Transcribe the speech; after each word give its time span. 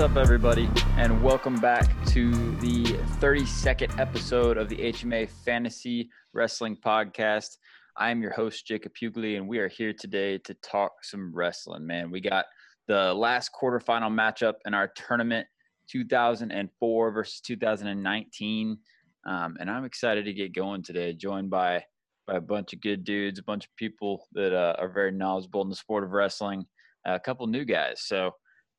What's 0.00 0.12
up, 0.12 0.16
everybody, 0.16 0.66
and 0.96 1.22
welcome 1.22 1.56
back 1.56 1.86
to 2.06 2.30
the 2.56 2.84
32nd 3.20 3.98
episode 3.98 4.56
of 4.56 4.70
the 4.70 4.76
HMA 4.76 5.28
Fantasy 5.28 6.08
Wrestling 6.32 6.78
Podcast. 6.82 7.58
I 7.98 8.10
am 8.10 8.22
your 8.22 8.32
host, 8.32 8.66
Jacob 8.66 8.92
Hughley, 8.94 9.36
and 9.36 9.46
we 9.46 9.58
are 9.58 9.68
here 9.68 9.92
today 9.92 10.38
to 10.38 10.54
talk 10.62 11.04
some 11.04 11.30
wrestling. 11.34 11.86
Man, 11.86 12.10
we 12.10 12.22
got 12.22 12.46
the 12.88 13.12
last 13.12 13.50
quarterfinal 13.52 14.10
matchup 14.10 14.54
in 14.64 14.72
our 14.72 14.88
tournament 14.88 15.46
2004 15.90 17.12
versus 17.12 17.40
2019. 17.42 18.78
Um, 19.26 19.56
and 19.60 19.70
I'm 19.70 19.84
excited 19.84 20.24
to 20.24 20.32
get 20.32 20.54
going 20.54 20.82
today, 20.82 21.12
joined 21.12 21.50
by 21.50 21.84
by 22.26 22.36
a 22.36 22.40
bunch 22.40 22.72
of 22.72 22.80
good 22.80 23.04
dudes, 23.04 23.38
a 23.38 23.42
bunch 23.42 23.66
of 23.66 23.76
people 23.76 24.26
that 24.32 24.56
uh, 24.56 24.76
are 24.78 24.88
very 24.88 25.12
knowledgeable 25.12 25.60
in 25.60 25.68
the 25.68 25.76
sport 25.76 26.04
of 26.04 26.12
wrestling, 26.12 26.64
a 27.04 27.20
couple 27.20 27.46
new 27.46 27.66
guys. 27.66 28.00
So 28.06 28.32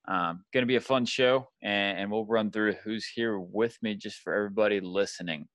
um, 0.08 0.44
going 0.54 0.64
to 0.64 0.68
be 0.68 0.78
a 0.78 0.82
fun 0.82 1.06
show, 1.06 1.50
and, 1.62 2.00
and, 2.00 2.12
we'll 2.12 2.26
run 2.26 2.50
through 2.50 2.74
who's 2.84 3.06
here 3.06 3.40
with 3.40 3.78
me 3.84 3.96
just 3.96 4.20
for 4.20 4.34
everybody 4.34 4.80
listening. 4.80 5.48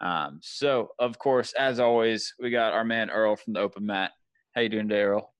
Um, 0.00 0.38
so, 0.42 0.90
of 0.98 1.18
course, 1.18 1.54
as 1.54 1.80
always, 1.80 2.34
we 2.38 2.50
got 2.50 2.74
our 2.74 2.84
man 2.84 3.08
Earl 3.08 3.36
from 3.36 3.54
the 3.54 3.60
Open 3.60 3.86
Mat. 3.86 4.12
How 4.54 4.60
you 4.60 4.68
doing 4.68 4.88
today, 4.88 5.02
Earl? 5.02 5.32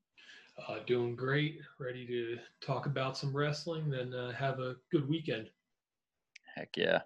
Uh, 0.67 0.79
doing 0.87 1.15
great. 1.15 1.59
Ready 1.79 2.07
to 2.07 2.39
talk 2.67 2.87
about 2.87 3.19
some 3.19 3.37
wrestling, 3.37 3.91
then 3.91 4.15
uh, 4.15 4.33
have 4.33 4.59
a 4.59 4.77
good 4.91 5.07
weekend. 5.07 5.49
Heck 6.55 6.71
yeah. 6.77 7.03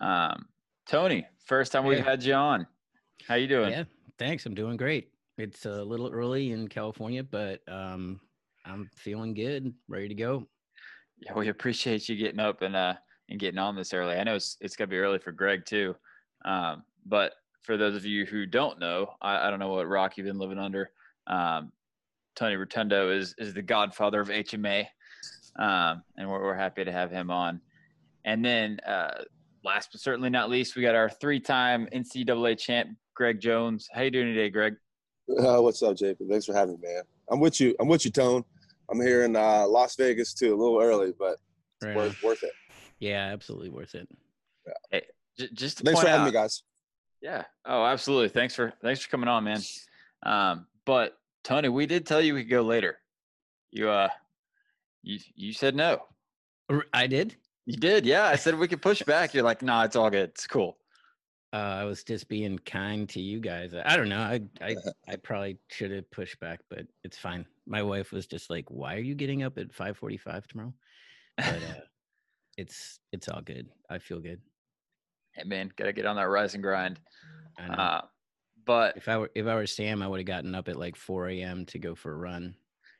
Um, 0.00 0.46
Tony, 0.86 1.26
first 1.46 1.72
time 1.72 1.86
we've 1.86 2.04
had 2.04 2.22
you 2.22 2.34
on. 2.34 2.66
How 3.26 3.36
you 3.36 3.46
doing? 3.46 3.70
Yeah, 3.70 3.84
thanks. 4.18 4.44
I'm 4.44 4.54
doing 4.54 4.76
great. 4.76 5.08
It's 5.38 5.64
a 5.64 5.82
little 5.82 6.10
early 6.10 6.52
in 6.52 6.68
California, 6.68 7.24
but 7.24 7.60
um, 7.68 8.20
I'm 8.64 8.88
feeling 8.96 9.34
good, 9.34 9.72
ready 9.88 10.08
to 10.08 10.14
go. 10.14 10.46
Yeah, 11.18 11.34
we 11.34 11.48
appreciate 11.48 12.08
you 12.08 12.16
getting 12.16 12.40
up 12.40 12.62
and 12.62 12.76
uh 12.76 12.94
and 13.28 13.38
getting 13.38 13.58
on 13.58 13.76
this 13.76 13.92
early. 13.92 14.14
I 14.16 14.24
know 14.24 14.34
it's 14.34 14.56
it's 14.60 14.76
gonna 14.76 14.88
be 14.88 14.98
early 14.98 15.18
for 15.18 15.32
Greg 15.32 15.64
too, 15.64 15.94
um, 16.44 16.82
but 17.06 17.32
for 17.62 17.76
those 17.76 17.94
of 17.94 18.04
you 18.04 18.26
who 18.26 18.44
don't 18.44 18.78
know, 18.78 19.14
I, 19.20 19.46
I 19.46 19.50
don't 19.50 19.60
know 19.60 19.68
what 19.68 19.88
rock 19.88 20.16
you've 20.16 20.26
been 20.26 20.38
living 20.38 20.58
under. 20.58 20.90
Um, 21.26 21.72
Tony 22.34 22.56
Rotondo 22.56 23.16
is 23.16 23.34
is 23.38 23.54
the 23.54 23.62
godfather 23.62 24.20
of 24.20 24.28
HMA, 24.28 24.86
um, 25.58 26.02
and 26.16 26.28
we're, 26.28 26.42
we're 26.42 26.56
happy 26.56 26.84
to 26.84 26.92
have 26.92 27.10
him 27.10 27.30
on. 27.30 27.60
And 28.24 28.44
then, 28.44 28.78
uh, 28.86 29.22
last 29.64 29.90
but 29.92 30.00
certainly 30.00 30.30
not 30.30 30.48
least, 30.48 30.76
we 30.76 30.82
got 30.82 30.94
our 30.94 31.10
three-time 31.10 31.88
NCAA 31.92 32.56
champ, 32.58 32.96
Greg 33.14 33.40
Jones. 33.40 33.88
How 33.92 34.02
you 34.02 34.10
doing 34.10 34.28
today, 34.28 34.48
Greg? 34.48 34.76
Uh, 35.28 35.60
what's 35.60 35.82
up, 35.82 35.96
Jacob? 35.96 36.28
Thanks 36.28 36.46
for 36.46 36.54
having 36.54 36.76
me, 36.80 36.88
man. 36.88 37.02
I'm 37.30 37.40
with 37.40 37.60
you. 37.60 37.74
I'm 37.80 37.88
with 37.88 38.04
you, 38.04 38.10
Tone. 38.10 38.44
I'm 38.90 39.00
here 39.00 39.24
in 39.24 39.36
uh, 39.36 39.66
Las 39.66 39.96
Vegas 39.96 40.34
too, 40.34 40.54
a 40.54 40.56
little 40.56 40.80
early, 40.80 41.12
but 41.18 41.36
right. 41.82 41.96
worth, 41.96 42.22
worth 42.22 42.42
it. 42.42 42.52
Yeah, 42.98 43.30
absolutely 43.32 43.70
worth 43.70 43.94
it. 43.94 44.08
Yeah. 44.66 44.72
Hey, 44.90 45.02
j- 45.38 45.48
just 45.54 45.78
thanks 45.80 46.00
for 46.00 46.06
having 46.06 46.22
out, 46.22 46.26
me, 46.26 46.32
guys. 46.32 46.62
Yeah. 47.20 47.44
Oh, 47.64 47.84
absolutely. 47.84 48.28
Thanks 48.28 48.54
for 48.54 48.72
thanks 48.82 49.00
for 49.00 49.10
coming 49.10 49.28
on, 49.28 49.44
man. 49.44 49.60
Um, 50.24 50.66
but 50.84 51.16
Tony, 51.44 51.68
we 51.68 51.86
did 51.86 52.06
tell 52.06 52.20
you 52.20 52.34
we 52.34 52.42
could 52.42 52.50
go 52.50 52.62
later. 52.62 52.98
You 53.70 53.88
uh, 53.88 54.08
you 55.02 55.18
you 55.34 55.52
said 55.52 55.74
no. 55.74 56.02
I 56.92 57.06
did. 57.06 57.36
You 57.66 57.76
did, 57.76 58.06
yeah. 58.06 58.26
I 58.26 58.36
said 58.36 58.58
we 58.58 58.66
could 58.66 58.82
push 58.82 59.02
back. 59.02 59.34
You're 59.34 59.44
like, 59.44 59.62
nah, 59.62 59.84
it's 59.84 59.94
all 59.94 60.10
good. 60.10 60.30
It's 60.30 60.46
cool. 60.46 60.78
Uh, 61.52 61.80
I 61.80 61.84
was 61.84 62.02
just 62.02 62.28
being 62.28 62.58
kind 62.60 63.06
to 63.10 63.20
you 63.20 63.38
guys. 63.38 63.74
I 63.74 63.96
don't 63.96 64.08
know. 64.08 64.20
I 64.20 64.40
I 64.60 64.74
I 65.06 65.16
probably 65.16 65.58
should 65.68 65.90
have 65.90 66.10
pushed 66.10 66.40
back, 66.40 66.60
but 66.70 66.86
it's 67.04 67.18
fine. 67.18 67.44
My 67.66 67.82
wife 67.82 68.10
was 68.10 68.26
just 68.26 68.48
like, 68.48 68.70
"Why 68.70 68.94
are 68.94 69.00
you 69.00 69.14
getting 69.14 69.42
up 69.42 69.58
at 69.58 69.72
5:45 69.72 70.46
tomorrow?" 70.46 70.72
But 71.36 71.46
uh, 71.46 71.80
it's 72.56 73.00
it's 73.12 73.28
all 73.28 73.42
good. 73.42 73.68
I 73.90 73.98
feel 73.98 74.20
good. 74.20 74.40
Hey 75.32 75.44
man, 75.44 75.70
gotta 75.76 75.92
get 75.92 76.06
on 76.06 76.16
that 76.16 76.28
rise 76.28 76.54
and 76.54 76.62
grind. 76.62 76.98
Uh, 77.58 78.00
but 78.64 78.96
if 78.96 79.08
I 79.08 79.18
were 79.18 79.30
if 79.34 79.46
I 79.46 79.54
were 79.54 79.66
Sam, 79.66 80.02
I 80.02 80.08
would 80.08 80.20
have 80.20 80.26
gotten 80.26 80.54
up 80.54 80.68
at 80.68 80.78
like 80.78 80.96
4 80.96 81.28
a.m. 81.28 81.66
to 81.66 81.78
go 81.78 81.94
for 81.94 82.12
a 82.12 82.16
run. 82.16 82.54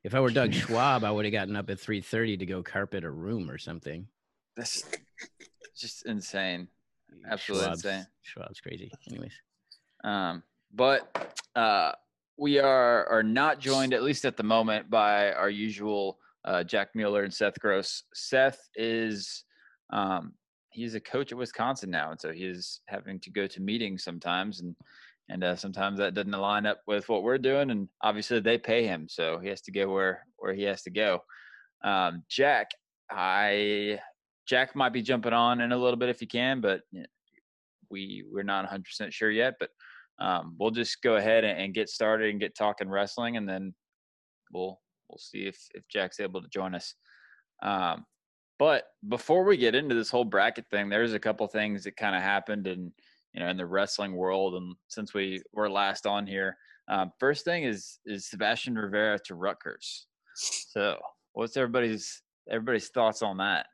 If 0.04 0.14
I 0.14 0.20
were 0.20 0.30
Doug 0.30 0.52
Schwab, 0.54 1.04
I 1.04 1.10
would 1.10 1.24
have 1.24 1.32
gotten 1.32 1.56
up 1.56 1.70
at 1.70 1.78
3:30 1.78 2.38
to 2.40 2.46
go 2.46 2.62
carpet 2.62 3.04
a 3.04 3.10
room 3.10 3.50
or 3.50 3.58
something. 3.58 4.08
That's 4.56 4.84
just 5.76 6.04
insane. 6.04 6.68
Absolutely 7.28 7.66
Schwab's, 7.66 7.84
insane. 7.84 8.06
Schwab's 8.22 8.60
crazy. 8.60 8.90
Anyways. 9.08 9.32
Um, 10.04 10.42
but 10.74 11.34
uh, 11.54 11.92
we 12.36 12.58
are 12.58 13.06
are 13.06 13.22
not 13.22 13.60
joined, 13.60 13.94
at 13.94 14.02
least 14.02 14.24
at 14.24 14.36
the 14.36 14.42
moment, 14.42 14.90
by 14.90 15.32
our 15.32 15.50
usual 15.50 16.18
uh, 16.44 16.64
Jack 16.64 16.90
Mueller 16.94 17.24
and 17.24 17.32
Seth 17.32 17.58
Gross. 17.60 18.04
Seth 18.14 18.68
is 18.74 19.44
um, 19.90 20.32
he's 20.70 20.94
a 20.94 21.00
coach 21.00 21.32
at 21.32 21.38
Wisconsin 21.38 21.90
now, 21.90 22.10
and 22.10 22.20
so 22.20 22.32
he's 22.32 22.80
having 22.86 23.20
to 23.20 23.30
go 23.30 23.46
to 23.46 23.60
meetings 23.60 24.02
sometimes, 24.02 24.60
and 24.60 24.74
and 25.28 25.44
uh, 25.44 25.56
sometimes 25.56 25.98
that 25.98 26.14
doesn't 26.14 26.32
line 26.32 26.66
up 26.66 26.80
with 26.86 27.08
what 27.08 27.22
we're 27.22 27.38
doing, 27.38 27.70
and 27.70 27.88
obviously 28.02 28.40
they 28.40 28.58
pay 28.58 28.86
him, 28.86 29.06
so 29.08 29.38
he 29.38 29.48
has 29.48 29.60
to 29.62 29.72
go 29.72 29.88
where 29.92 30.26
where 30.38 30.54
he 30.54 30.62
has 30.64 30.82
to 30.82 30.90
go. 30.90 31.22
Um, 31.84 32.22
Jack, 32.28 32.70
I 33.10 34.00
Jack 34.46 34.74
might 34.74 34.92
be 34.92 35.02
jumping 35.02 35.32
on 35.32 35.60
in 35.60 35.72
a 35.72 35.76
little 35.76 35.96
bit 35.96 36.08
if 36.08 36.20
he 36.20 36.26
can, 36.26 36.60
but 36.60 36.80
we 37.90 38.24
we're 38.30 38.42
not 38.42 38.68
100% 38.68 39.12
sure 39.12 39.30
yet. 39.30 39.54
But 39.60 39.70
um, 40.18 40.56
we'll 40.58 40.70
just 40.70 41.02
go 41.02 41.16
ahead 41.16 41.44
and, 41.44 41.58
and, 41.60 41.74
get 41.74 41.88
started 41.88 42.30
and 42.30 42.40
get 42.40 42.56
talking 42.56 42.88
wrestling, 42.88 43.36
and 43.36 43.48
then 43.48 43.74
we'll 44.52 44.80
we'll 45.08 45.18
see 45.18 45.46
if 45.46 45.58
if 45.74 45.86
Jack's 45.88 46.20
able 46.20 46.42
to 46.42 46.48
join 46.48 46.74
us. 46.74 46.94
Um, 47.62 48.04
but 48.58 48.84
before 49.08 49.44
we 49.44 49.56
get 49.56 49.74
into 49.74 49.94
this 49.94 50.10
whole 50.10 50.24
bracket 50.24 50.66
thing, 50.70 50.88
there's 50.88 51.14
a 51.14 51.18
couple 51.18 51.46
things 51.46 51.84
that 51.84 51.96
kind 51.96 52.14
of 52.14 52.22
happened 52.22 52.66
in 52.66 52.92
you 53.32 53.40
know 53.40 53.48
in 53.48 53.56
the 53.56 53.66
wrestling 53.66 54.14
world, 54.14 54.54
and 54.54 54.74
since 54.88 55.14
we 55.14 55.42
were 55.52 55.70
last 55.70 56.06
on 56.06 56.26
here, 56.26 56.56
um, 56.88 57.12
first 57.18 57.44
thing 57.44 57.64
is 57.64 57.98
is 58.06 58.28
Sebastian 58.28 58.74
Rivera 58.74 59.18
to 59.26 59.34
Rutgers. 59.34 60.06
So, 60.34 60.98
what's 61.32 61.56
everybody's 61.56 62.22
everybody's 62.50 62.88
thoughts 62.88 63.22
on 63.22 63.36
that? 63.38 63.66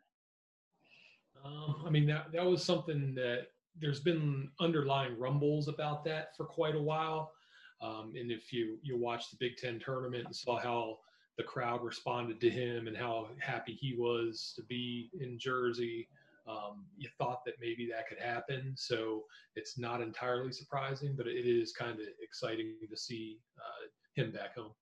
Um, 1.44 1.82
I 1.86 1.90
mean, 1.90 2.06
that, 2.06 2.32
that 2.32 2.44
was 2.44 2.64
something 2.64 3.14
that 3.14 3.48
there's 3.80 4.00
been 4.00 4.50
underlying 4.60 5.18
rumbles 5.18 5.68
about 5.68 6.04
that 6.04 6.36
for 6.36 6.44
quite 6.44 6.74
a 6.74 6.82
while. 6.82 7.32
Um, 7.80 8.14
and 8.18 8.32
if 8.32 8.52
you 8.52 8.78
you 8.82 8.98
watch 8.98 9.30
the 9.30 9.36
Big 9.38 9.56
Ten 9.56 9.78
tournament 9.78 10.24
and 10.26 10.34
saw 10.34 10.58
how 10.58 10.98
the 11.36 11.44
crowd 11.44 11.84
responded 11.84 12.40
to 12.40 12.50
him 12.50 12.88
and 12.88 12.96
how 12.96 13.28
happy 13.38 13.72
he 13.72 13.94
was 13.96 14.52
to 14.56 14.62
be 14.64 15.10
in 15.20 15.38
Jersey, 15.38 16.08
um, 16.48 16.84
you 16.96 17.08
thought 17.18 17.44
that 17.44 17.54
maybe 17.60 17.88
that 17.92 18.08
could 18.08 18.18
happen. 18.18 18.72
So 18.76 19.24
it's 19.54 19.78
not 19.78 20.00
entirely 20.00 20.50
surprising, 20.50 21.14
but 21.16 21.28
it 21.28 21.46
is 21.46 21.72
kind 21.72 22.00
of 22.00 22.06
exciting 22.20 22.74
to 22.88 22.96
see 22.96 23.38
uh, 23.58 23.86
him 24.14 24.32
back 24.32 24.56
home. 24.56 24.72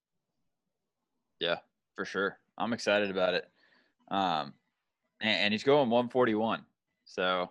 Yeah, 1.38 1.58
for 1.94 2.06
sure. 2.06 2.38
I'm 2.56 2.72
excited 2.72 3.10
about 3.10 3.34
it. 3.34 3.50
Um, 4.08 4.54
and, 5.20 5.52
he's 5.52 5.62
going 5.62 5.90
141. 5.90 6.64
So 7.04 7.50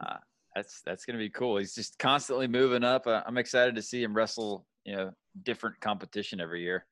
uh, 0.00 0.16
that's 0.54 0.82
that's 0.84 1.04
going 1.04 1.18
to 1.18 1.22
be 1.22 1.30
cool. 1.30 1.58
He's 1.58 1.74
just 1.74 1.98
constantly 1.98 2.46
moving 2.46 2.84
up. 2.84 3.06
Uh, 3.06 3.22
I'm 3.26 3.38
excited 3.38 3.74
to 3.76 3.82
see 3.82 4.02
him 4.02 4.14
wrestle, 4.14 4.66
you 4.84 4.96
know, 4.96 5.12
different 5.42 5.80
competition 5.80 6.40
every 6.40 6.62
year. 6.62 6.86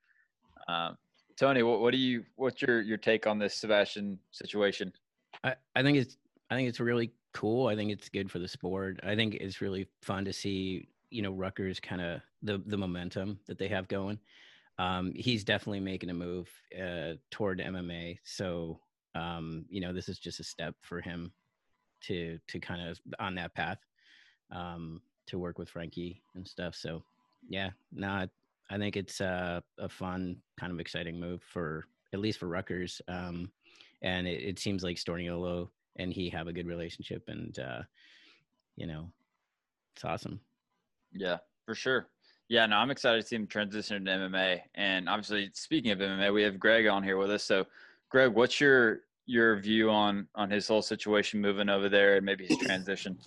Um, 0.68 0.96
Tony, 1.38 1.62
what, 1.62 1.80
what 1.80 1.92
do 1.92 1.98
you 1.98 2.24
what's 2.36 2.62
your 2.62 2.80
your 2.80 2.98
take 2.98 3.26
on 3.26 3.38
this 3.38 3.54
Sebastian 3.54 4.18
situation? 4.30 4.92
I, 5.42 5.54
I 5.74 5.82
think 5.82 5.98
it's 5.98 6.16
I 6.50 6.56
think 6.56 6.68
it's 6.68 6.80
really 6.80 7.12
cool. 7.32 7.66
I 7.66 7.76
think 7.76 7.90
it's 7.90 8.08
good 8.08 8.30
for 8.30 8.38
the 8.38 8.48
sport. 8.48 9.00
I 9.02 9.14
think 9.14 9.34
it's 9.34 9.60
really 9.60 9.88
fun 10.02 10.24
to 10.24 10.32
see 10.32 10.88
you 11.10 11.22
know 11.22 11.32
Rutgers 11.32 11.80
kind 11.80 12.00
of 12.00 12.20
the 12.42 12.62
the 12.66 12.76
momentum 12.76 13.40
that 13.46 13.58
they 13.58 13.68
have 13.68 13.88
going. 13.88 14.18
Um, 14.78 15.12
he's 15.14 15.44
definitely 15.44 15.80
making 15.80 16.08
a 16.08 16.14
move 16.14 16.48
uh, 16.74 17.14
toward 17.30 17.60
MMA. 17.60 18.18
So 18.24 18.80
um, 19.14 19.64
you 19.68 19.80
know, 19.80 19.92
this 19.92 20.08
is 20.08 20.18
just 20.18 20.40
a 20.40 20.44
step 20.44 20.74
for 20.82 21.00
him 21.00 21.32
to 22.02 22.38
to 22.48 22.58
kind 22.58 22.88
of 22.88 22.98
on 23.18 23.34
that 23.34 23.54
path 23.54 23.78
um, 24.50 25.00
to 25.26 25.38
work 25.38 25.58
with 25.58 25.68
Frankie 25.68 26.22
and 26.34 26.46
stuff. 26.46 26.74
So 26.74 27.02
yeah, 27.48 27.70
no, 27.92 28.08
I, 28.08 28.28
I 28.70 28.78
think 28.78 28.96
it's 28.96 29.20
a, 29.20 29.62
a 29.78 29.88
fun 29.88 30.36
kind 30.58 30.72
of 30.72 30.80
exciting 30.80 31.18
move 31.18 31.42
for 31.42 31.84
at 32.12 32.20
least 32.20 32.38
for 32.38 32.48
Rutgers. 32.48 33.00
Um, 33.08 33.50
and 34.02 34.26
it, 34.26 34.42
it 34.42 34.58
seems 34.58 34.82
like 34.82 34.96
Storniolo 34.96 35.68
and 35.96 36.12
he 36.12 36.28
have 36.30 36.46
a 36.46 36.52
good 36.52 36.66
relationship, 36.66 37.24
and 37.28 37.58
uh, 37.58 37.82
you 38.76 38.86
know, 38.86 39.10
it's 39.94 40.04
awesome. 40.04 40.40
Yeah, 41.12 41.38
for 41.66 41.74
sure. 41.74 42.08
Yeah, 42.48 42.66
no, 42.66 42.76
I'm 42.76 42.90
excited 42.90 43.20
to 43.20 43.26
see 43.26 43.36
him 43.36 43.46
transition 43.46 44.04
to 44.04 44.10
MMA. 44.10 44.60
And 44.74 45.08
obviously, 45.08 45.50
speaking 45.54 45.92
of 45.92 45.98
MMA, 45.98 46.32
we 46.32 46.42
have 46.42 46.58
Greg 46.58 46.86
on 46.86 47.02
here 47.02 47.16
with 47.16 47.30
us. 47.30 47.44
So 47.44 47.66
Greg, 48.10 48.32
what's 48.34 48.60
your 48.60 49.00
your 49.26 49.60
view 49.60 49.90
on 49.90 50.26
on 50.34 50.50
his 50.50 50.66
whole 50.66 50.82
situation 50.82 51.40
moving 51.40 51.68
over 51.68 51.88
there 51.88 52.16
and 52.16 52.26
maybe 52.26 52.46
his 52.46 52.58
transition? 52.58 53.18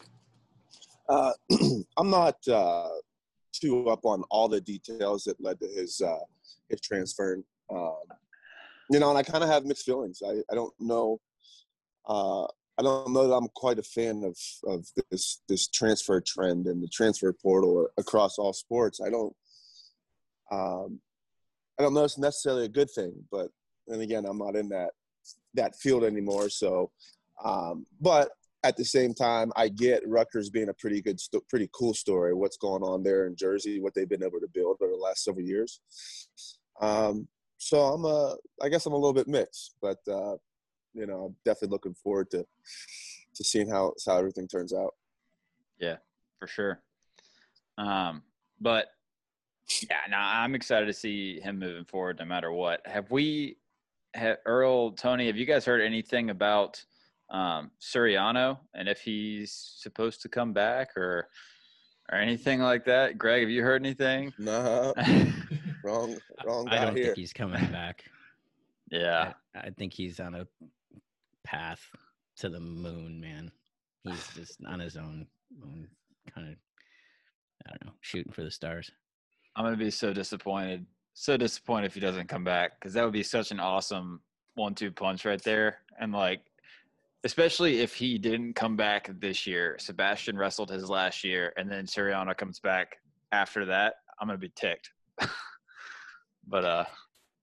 Uh, 1.09 1.31
I'm 1.97 2.09
not 2.09 2.35
uh, 2.47 2.89
too 3.53 3.89
up 3.89 4.05
on 4.05 4.23
all 4.29 4.47
the 4.47 4.61
details 4.61 5.23
that 5.25 5.41
led 5.41 5.59
to 5.59 5.67
his 5.67 6.01
uh, 6.01 6.23
his 6.69 6.81
transfer. 6.81 7.41
Um, 7.69 8.03
you 8.91 8.99
know, 8.99 9.09
and 9.09 9.17
I 9.17 9.23
kind 9.23 9.43
of 9.43 9.49
have 9.49 9.65
mixed 9.65 9.85
feelings. 9.85 10.21
I, 10.25 10.41
I 10.51 10.55
don't 10.55 10.73
know 10.79 11.19
uh, 12.07 12.43
I 12.77 12.81
don't 12.81 13.13
know 13.13 13.27
that 13.27 13.35
I'm 13.35 13.47
quite 13.55 13.79
a 13.79 13.83
fan 13.83 14.23
of 14.23 14.37
of 14.65 14.87
this 15.09 15.41
this 15.47 15.67
transfer 15.67 16.21
trend 16.21 16.67
and 16.67 16.81
the 16.81 16.87
transfer 16.87 17.31
portal 17.31 17.87
across 17.97 18.37
all 18.37 18.53
sports. 18.53 18.99
I 19.05 19.09
don't 19.09 19.35
um, 20.51 20.99
I 21.79 21.83
don't 21.83 21.93
know 21.93 22.03
it's 22.03 22.17
necessarily 22.17 22.65
a 22.65 22.69
good 22.69 22.89
thing, 22.91 23.13
but 23.31 23.49
then 23.87 24.01
again, 24.01 24.25
I'm 24.25 24.37
not 24.37 24.55
in 24.55 24.69
that 24.69 24.91
that 25.53 25.75
field 25.75 26.03
anymore. 26.03 26.49
So, 26.49 26.91
um, 27.43 27.85
but 28.01 28.29
at 28.63 28.77
the 28.77 28.85
same 28.85 29.13
time, 29.13 29.51
I 29.55 29.67
get 29.67 30.07
Rutgers 30.07 30.49
being 30.49 30.69
a 30.69 30.73
pretty 30.73 31.01
good, 31.01 31.19
pretty 31.49 31.69
cool 31.73 31.93
story. 31.93 32.33
What's 32.33 32.57
going 32.57 32.81
on 32.81 33.03
there 33.03 33.27
in 33.27 33.35
Jersey? 33.35 33.79
What 33.79 33.93
they've 33.93 34.09
been 34.09 34.23
able 34.23 34.39
to 34.39 34.47
build 34.53 34.77
over 34.81 34.91
the 34.91 34.97
last 34.97 35.23
several 35.23 35.45
years. 35.45 35.81
Um, 36.81 37.27
so 37.57 37.79
I'm 37.79 38.05
a, 38.05 38.35
I 38.61 38.69
guess 38.69 38.85
I'm 38.85 38.93
a 38.93 38.97
little 38.97 39.13
bit 39.13 39.27
mixed, 39.27 39.75
but 39.81 39.99
uh, 40.09 40.35
you 40.93 41.05
know, 41.05 41.25
I'm 41.25 41.35
definitely 41.45 41.73
looking 41.73 41.95
forward 41.95 42.29
to 42.31 42.45
to 43.35 43.43
seeing 43.43 43.69
how 43.69 43.93
how 44.05 44.17
everything 44.17 44.47
turns 44.47 44.73
out. 44.73 44.93
Yeah, 45.79 45.97
for 46.39 46.47
sure. 46.47 46.81
Um, 47.77 48.23
but 48.61 48.87
yeah, 49.81 49.97
now 50.09 50.21
I'm 50.25 50.55
excited 50.55 50.85
to 50.85 50.93
see 50.93 51.39
him 51.39 51.59
moving 51.59 51.85
forward, 51.85 52.19
no 52.19 52.25
matter 52.25 52.51
what. 52.51 52.81
Have 52.85 53.11
we, 53.11 53.57
Earl, 54.15 54.91
Tony, 54.91 55.27
have 55.27 55.37
you 55.37 55.45
guys 55.45 55.65
heard 55.65 55.81
anything 55.81 56.29
about 56.29 56.83
um, 57.29 57.71
Suriano 57.81 58.59
and 58.75 58.87
if 58.87 59.01
he's 59.01 59.51
supposed 59.51 60.21
to 60.21 60.29
come 60.29 60.53
back 60.53 60.95
or 60.95 61.27
or 62.11 62.17
anything 62.17 62.59
like 62.61 62.85
that? 62.85 63.17
Greg, 63.17 63.41
have 63.41 63.49
you 63.49 63.63
heard 63.63 63.81
anything? 63.81 64.33
No, 64.39 64.93
wrong, 65.83 66.17
wrong. 66.45 66.67
I 66.69 66.85
don't 66.85 66.95
here. 66.95 67.05
think 67.05 67.17
he's 67.17 67.33
coming 67.33 67.65
back. 67.71 68.03
yeah, 68.91 69.33
I, 69.55 69.59
I 69.59 69.69
think 69.71 69.93
he's 69.93 70.19
on 70.19 70.35
a 70.35 70.47
path 71.43 71.81
to 72.37 72.49
the 72.49 72.59
moon, 72.59 73.19
man. 73.19 73.51
He's 74.03 74.27
just 74.35 74.59
on 74.67 74.79
his 74.79 74.95
own, 74.97 75.27
own 75.63 75.87
kind 76.33 76.49
of, 76.49 76.55
I 77.65 77.69
don't 77.71 77.85
know, 77.85 77.93
shooting 78.01 78.31
for 78.31 78.43
the 78.43 78.51
stars. 78.51 78.91
I'm 79.55 79.65
gonna 79.65 79.77
be 79.77 79.91
so 79.91 80.13
disappointed, 80.13 80.85
so 81.13 81.37
disappointed 81.37 81.85
if 81.87 81.93
he 81.93 81.99
doesn't 81.99 82.27
come 82.27 82.43
back 82.43 82.79
because 82.79 82.93
that 82.93 83.03
would 83.03 83.13
be 83.13 83.23
such 83.23 83.51
an 83.51 83.59
awesome 83.59 84.21
one-two 84.55 84.91
punch 84.91 85.25
right 85.25 85.41
there, 85.43 85.79
and 85.99 86.11
like, 86.13 86.41
especially 87.23 87.79
if 87.79 87.93
he 87.95 88.17
didn't 88.17 88.53
come 88.53 88.75
back 88.75 89.09
this 89.19 89.47
year. 89.47 89.77
Sebastian 89.79 90.37
wrestled 90.37 90.69
his 90.69 90.89
last 90.89 91.23
year, 91.23 91.53
and 91.57 91.71
then 91.71 91.85
Suriano 91.85 92.35
comes 92.37 92.59
back 92.59 92.97
after 93.31 93.65
that. 93.65 93.95
I'm 94.19 94.27
gonna 94.27 94.37
be 94.37 94.51
ticked. 94.55 94.91
but 96.47 96.65
uh, 96.65 96.85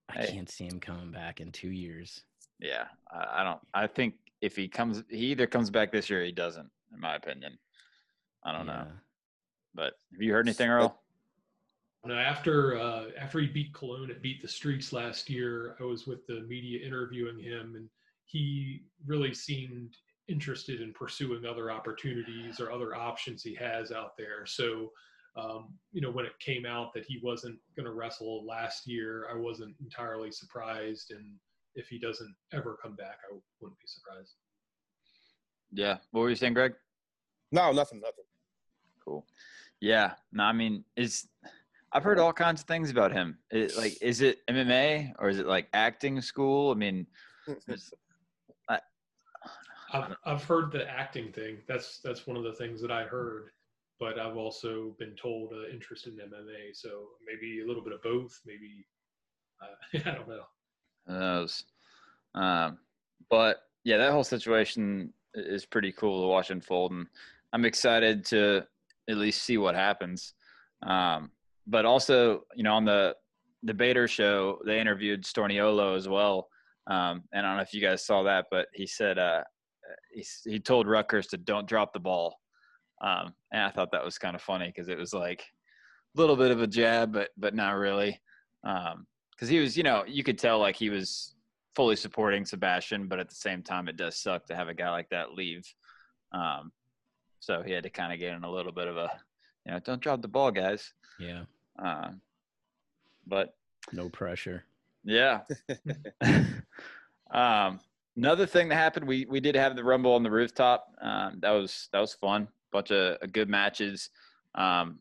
I 0.09 0.13
Hey. 0.23 0.33
can't 0.33 0.51
see 0.51 0.65
him 0.65 0.81
coming 0.81 1.11
back 1.13 1.41
in 1.41 1.53
two 1.53 1.71
years. 1.71 2.23
yeah, 2.59 2.85
I, 3.13 3.41
I 3.41 3.45
don't. 3.45 3.61
I 3.75 3.87
think 3.87 4.15
if 4.41 4.57
he 4.57 4.69
comes, 4.69 5.03
he 5.09 5.27
either 5.27 5.47
comes 5.47 5.71
back 5.71 5.93
this 5.93 6.11
year, 6.11 6.23
or 6.23 6.25
he 6.25 6.33
doesn't. 6.33 6.69
In 6.93 7.01
my 7.01 7.15
opinion, 7.17 7.59
I 8.45 8.53
don't 8.53 8.67
know. 8.67 8.87
But 9.75 9.95
have 10.13 10.21
you 10.21 10.33
heard 10.33 10.47
anything, 10.47 10.69
Earl? 10.69 11.01
No, 12.07 12.15
after 12.15 12.79
uh, 12.79 13.05
after 13.19 13.41
he 13.41 13.47
beat 13.47 13.75
Cologne 13.75 14.11
at 14.11 14.23
Beat 14.23 14.41
the 14.41 14.49
Streets 14.49 14.93
last 14.93 15.29
year, 15.29 15.77
I 15.81 15.85
was 15.85 16.07
with 16.07 16.27
the 16.27 16.41
media 16.49 16.85
interviewing 16.85 17.39
him, 17.39 17.75
and 17.77 17.89
he 18.25 18.83
really 19.07 19.35
seemed 19.35 19.95
interested 20.29 20.81
in 20.81 20.93
pursuing 20.93 21.45
other 21.45 21.71
opportunities 21.71 22.61
or 22.61 22.71
other 22.71 22.95
options 22.95 23.43
he 23.43 23.55
has 23.57 23.91
out 23.93 24.17
there. 24.17 24.47
So, 24.47 24.91
um, 25.37 25.75
you 25.93 26.01
know, 26.01 26.11
when 26.11 26.25
it 26.25 26.39
came 26.39 26.65
out 26.65 26.95
that 26.95 27.05
he 27.05 27.21
wasn't 27.23 27.59
going 27.77 27.87
to 27.87 27.93
wrestle 27.93 28.47
last 28.47 28.87
year, 28.87 29.27
I 29.31 29.37
wasn't 29.37 29.75
entirely 29.81 30.31
surprised. 30.31 31.11
And 31.11 31.35
if 31.75 31.89
he 31.89 31.99
doesn't 31.99 32.35
ever 32.53 32.79
come 32.81 32.95
back, 32.95 33.19
I 33.31 33.37
wouldn't 33.61 33.79
be 33.79 33.87
surprised. 33.87 34.35
Yeah. 35.73 35.99
What 36.13 36.23
were 36.23 36.31
you 36.31 36.37
saying, 36.37 36.55
Greg? 36.55 36.75
No, 37.53 37.73
nothing, 37.73 38.01
nothing. 38.01 38.25
Cool. 39.05 39.27
Yeah. 39.81 40.13
No, 40.33 40.45
I 40.45 40.53
mean, 40.53 40.85
is 40.97 41.29
I've 41.93 42.05
heard 42.05 42.19
all 42.19 42.33
kinds 42.33 42.61
of 42.61 42.67
things 42.69 42.91
about 42.91 43.13
him. 43.13 43.39
It, 43.51 43.77
like, 43.77 43.99
is 44.01 44.21
it 44.21 44.39
MMA 44.49 45.13
or 45.19 45.29
is 45.29 45.39
it 45.39 45.47
like 45.47 45.69
acting 45.73 46.21
school? 46.21 46.71
I 46.71 46.75
mean, 46.75 47.07
it's- 47.69 47.93
I've 49.93 50.15
I've 50.25 50.45
heard 50.45 50.73
the 50.73 50.89
acting 50.89 51.33
thing. 51.33 51.59
That's 51.67 51.99
that's 52.01 52.27
one 52.27 52.37
of 52.37 52.45
the 52.45 52.53
things 52.55 52.81
that 52.83 52.91
I 52.91 53.05
heard. 53.05 53.51
But 53.99 54.19
I've 54.19 54.37
also 54.37 54.95
been 54.99 55.15
told 55.17 55.53
uh, 55.53 55.69
interest 55.69 56.07
in 56.07 56.19
MMA. 56.21 56.73
So 56.73 57.09
maybe 57.27 57.61
a 57.61 57.67
little 57.67 57.83
bit 57.85 57.93
of 57.93 58.03
both. 58.03 58.41
Maybe 58.47 58.87
uh, 59.63 60.01
I 60.11 60.15
don't 60.15 60.29
know. 60.29 60.45
who 61.07 61.13
knows. 61.15 61.65
Um, 62.35 62.79
but 63.31 63.59
yeah, 63.85 63.99
that 63.99 64.13
whole 64.13 64.25
situation 64.25 65.13
is 65.35 65.67
pretty 65.67 65.93
cool 65.93 66.23
to 66.23 66.29
watch 66.29 66.51
unfold, 66.51 66.93
and 66.93 67.07
I'm 67.53 67.65
excited 67.65 68.25
to 68.27 68.67
at 69.09 69.17
least 69.17 69.43
see 69.43 69.59
what 69.59 69.75
happens. 69.75 70.35
Um, 70.83 71.31
but 71.71 71.87
also, 71.87 72.43
you 72.55 72.63
know, 72.63 72.75
on 72.75 72.85
the 72.85 73.15
Bader 73.75 74.09
show, 74.09 74.59
they 74.67 74.81
interviewed 74.81 75.25
Storniolo 75.25 75.97
as 75.97 76.09
well. 76.09 76.49
Um, 76.91 77.23
and 77.33 77.47
I 77.47 77.51
don't 77.51 77.57
know 77.57 77.63
if 77.63 77.73
you 77.73 77.81
guys 77.81 78.05
saw 78.05 78.23
that, 78.25 78.47
but 78.51 78.67
he 78.75 78.87
said 78.87 79.19
uh, 79.19 79.43
he 80.13 80.25
he 80.45 80.59
told 80.59 80.89
Rutgers 80.89 81.29
to 81.29 81.37
don't 81.37 81.69
drop 81.69 81.93
the 81.93 82.01
ball, 82.01 82.37
um, 83.01 83.33
and 83.53 83.63
I 83.63 83.71
thought 83.71 83.93
that 83.93 84.05
was 84.05 84.19
kind 84.19 84.35
of 84.35 84.43
funny 84.43 84.67
because 84.67 84.89
it 84.89 84.99
was 84.99 85.13
like 85.13 85.45
a 86.17 86.21
little 86.21 86.37
bit 86.37 86.51
of 86.51 86.61
a 86.61 86.67
jab, 86.67 87.13
but 87.13 87.31
but 87.37 87.55
not 87.55 87.73
really. 87.73 88.21
Um, 88.65 89.07
because 89.31 89.49
he 89.49 89.59
was, 89.59 89.75
you 89.75 89.83
know, 89.83 90.05
you 90.07 90.23
could 90.23 90.39
tell 90.39 90.59
like 90.59 90.77
he 90.77 90.91
was 90.91 91.35
fully 91.75 91.97
supporting 91.97 92.45
Sebastian, 92.45 93.09
but 93.09 93.19
at 93.19 93.29
the 93.31 93.35
same 93.35 93.63
time, 93.63 93.89
it 93.89 93.97
does 93.97 94.21
suck 94.21 94.45
to 94.47 94.57
have 94.57 94.69
a 94.69 94.75
guy 94.75 94.91
like 94.91 95.09
that 95.11 95.33
leave. 95.33 95.65
Um, 96.33 96.73
so 97.39 97.63
he 97.63 97.73
had 97.73 97.85
to 97.85 97.91
kind 97.91 98.13
of 98.13 98.19
get 98.19 98.35
in 98.35 98.45
a 98.45 98.51
little 98.51 98.73
bit 98.73 98.87
of 98.87 98.99
a, 98.99 99.09
you 99.65 99.73
know, 99.73 99.79
don't 99.79 100.03
drop 100.03 100.21
the 100.21 100.29
ball, 100.29 100.51
guys. 100.51 100.93
Yeah. 101.19 101.45
Um, 101.83 102.21
but 103.27 103.55
No 103.93 104.09
pressure. 104.09 104.65
yeah. 105.05 105.41
um, 107.31 107.81
another 108.17 108.47
thing 108.47 108.69
that 108.69 108.77
happened, 108.77 109.07
we 109.07 109.25
we 109.27 109.41
did 109.41 109.55
have 109.55 109.77
the 109.77 109.85
rumble 109.85 110.13
on 110.15 110.23
the 110.23 110.31
rooftop. 110.31 110.87
Um, 111.01 111.39
that 111.41 111.51
was 111.51 111.89
that 111.93 112.01
was 112.01 112.15
fun. 112.15 112.49
Bunch 112.73 112.91
of 112.91 113.17
uh, 113.23 113.27
good 113.33 113.49
matches. 113.49 114.11
Um, 114.55 114.99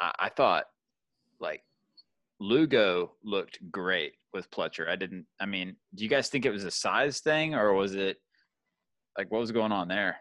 I, 0.00 0.12
I 0.18 0.28
thought 0.28 0.64
like 1.40 1.62
Lugo 2.40 3.12
looked 3.22 3.58
great 3.70 4.14
with 4.32 4.50
Pletcher. 4.50 4.88
I 4.88 4.96
didn't. 4.96 5.26
I 5.40 5.46
mean, 5.46 5.76
do 5.94 6.04
you 6.04 6.10
guys 6.10 6.28
think 6.28 6.46
it 6.46 6.50
was 6.50 6.64
a 6.64 6.70
size 6.70 7.20
thing 7.20 7.54
or 7.54 7.72
was 7.74 7.94
it 7.94 8.18
like 9.18 9.30
what 9.30 9.40
was 9.40 9.52
going 9.52 9.72
on 9.72 9.88
there? 9.88 10.16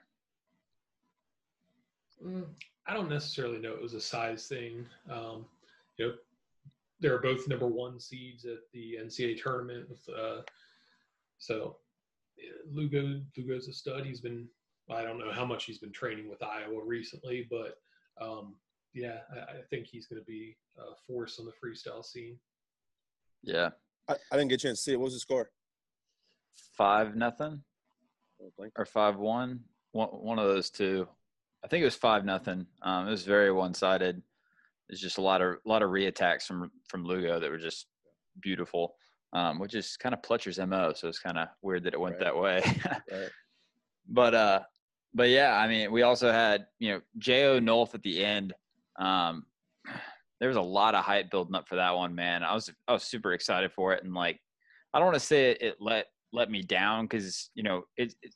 Mm, 2.26 2.46
I 2.88 2.94
don't 2.94 3.10
necessarily 3.10 3.58
know 3.60 3.74
it 3.74 3.82
was 3.82 3.94
a 3.94 4.02
size 4.02 4.48
thing. 4.48 4.86
Um, 5.10 5.46
you 5.61 5.61
know, 6.08 6.14
they're 7.00 7.22
both 7.22 7.48
number 7.48 7.68
one 7.68 8.00
seeds 8.00 8.46
at 8.46 8.60
the 8.74 8.98
NCAA 9.04 9.42
tournament. 9.42 9.90
With, 9.90 10.02
uh, 10.16 10.42
so 11.38 11.78
Lugo 12.70 13.22
Lugo's 13.38 13.68
a 13.68 13.74
stud. 13.74 14.06
He's 14.06 14.22
been 14.22 14.48
I 14.90 15.04
don't 15.04 15.20
know 15.20 15.32
how 15.32 15.46
much 15.46 15.66
he's 15.66 15.80
been 15.80 15.92
training 15.92 16.30
with 16.30 16.44
Iowa 16.44 16.84
recently, 16.86 17.48
but 17.50 17.78
um, 18.22 18.56
yeah, 18.94 19.20
I, 19.34 19.58
I 19.58 19.62
think 19.70 19.88
he's 19.88 20.08
going 20.08 20.22
to 20.22 20.26
be 20.26 20.58
a 20.78 20.96
force 21.08 21.40
on 21.40 21.46
the 21.46 21.52
freestyle 21.52 22.04
scene. 22.04 22.38
Yeah, 23.42 23.70
I, 24.08 24.16
I 24.32 24.38
didn't 24.38 24.50
get 24.50 24.62
a 24.62 24.68
chance 24.68 24.80
to 24.80 24.84
see 24.84 24.94
it. 24.94 25.00
What 25.00 25.06
was 25.06 25.14
the 25.14 25.20
score? 25.20 25.50
five 26.78 27.16
nothing. 27.16 27.62
Oh, 28.42 28.66
or 28.76 28.86
five 28.86 29.18
one. 29.18 29.62
One 29.92 30.08
one 30.08 30.40
of 30.40 30.48
those 30.48 30.70
two. 30.70 31.08
I 31.64 31.68
think 31.68 31.82
it 31.82 31.86
was 31.86 31.96
five 31.96 32.26
nothing. 32.26 32.66
Um, 32.82 33.08
it 33.08 33.12
was 33.12 33.24
very 33.24 33.52
one 33.52 33.74
sided. 33.74 34.22
There's 34.90 35.02
just 35.02 35.18
a 35.18 35.22
lot 35.22 35.42
of 35.42 35.54
a 35.66 35.70
lot 35.70 35.84
of 35.84 35.90
reattacks 35.90 36.44
from 36.44 36.72
from 36.88 37.06
Lugo 37.06 37.40
that 37.40 37.50
were 37.50 37.58
just 37.58 37.88
beautiful, 38.42 38.96
um, 39.34 39.60
which 39.60 39.76
is 39.76 39.98
kind 39.98 40.14
of 40.14 40.22
Pletcher's 40.22 40.60
mo. 40.60 40.94
So 40.94 41.08
it's 41.08 41.20
kind 41.20 41.38
of 41.38 41.48
weird 41.62 41.84
that 41.84 41.94
it 41.94 42.00
went 42.00 42.16
Right. 42.16 42.24
that 42.26 42.38
way. 42.38 42.62
Right. 43.12 43.30
but 44.08 44.34
uh, 44.36 44.60
but 45.14 45.30
yeah, 45.30 45.58
I 45.58 45.68
mean, 45.68 45.92
we 45.92 46.02
also 46.02 46.32
had 46.32 46.66
you 46.80 46.92
know 46.94 47.02
Jo 47.18 47.60
Nolf 47.60 47.94
at 47.96 48.02
the 48.04 48.24
end. 48.24 48.54
Um, 49.00 49.46
there 50.40 50.50
was 50.50 50.58
a 50.58 50.62
lot 50.62 50.96
of 50.96 51.06
hype 51.06 51.30
building 51.30 51.56
up 51.56 51.68
for 51.68 51.76
that 51.76 51.96
one, 51.96 52.16
man. 52.16 52.44
I 52.44 52.54
was 52.54 52.70
I 52.88 52.94
was 52.94 53.04
super 53.04 53.34
excited 53.34 53.72
for 53.72 53.94
it, 53.94 54.04
and 54.04 54.14
like 54.14 54.40
I 54.94 55.00
don't 55.00 55.06
want 55.08 55.16
to 55.16 55.26
say 55.26 55.52
it, 55.52 55.62
it 55.62 55.76
let 55.80 56.08
let 56.34 56.50
me 56.50 56.62
down 56.62 57.06
because 57.06 57.50
you 57.56 57.64
know 57.64 57.84
it, 57.98 58.14
it 58.22 58.34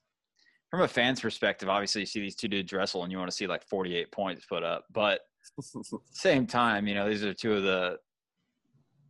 from 0.70 0.82
a 0.82 0.88
fan's 0.88 1.20
perspective. 1.22 1.68
Obviously, 1.70 2.02
you 2.02 2.06
see 2.06 2.20
these 2.22 2.36
two 2.36 2.48
dudes 2.48 2.72
wrestle, 2.74 3.04
and 3.04 3.12
you 3.12 3.18
want 3.18 3.30
to 3.32 3.36
see 3.36 3.48
like 3.48 3.64
48 3.68 4.12
points 4.12 4.46
put 4.46 4.64
up, 4.64 4.86
but 4.92 5.22
same 6.12 6.46
time, 6.48 6.88
you 6.88 6.94
know, 6.94 7.10
these 7.10 7.24
are 7.24 7.34
two 7.34 7.54
of 7.54 7.64
the 7.64 7.98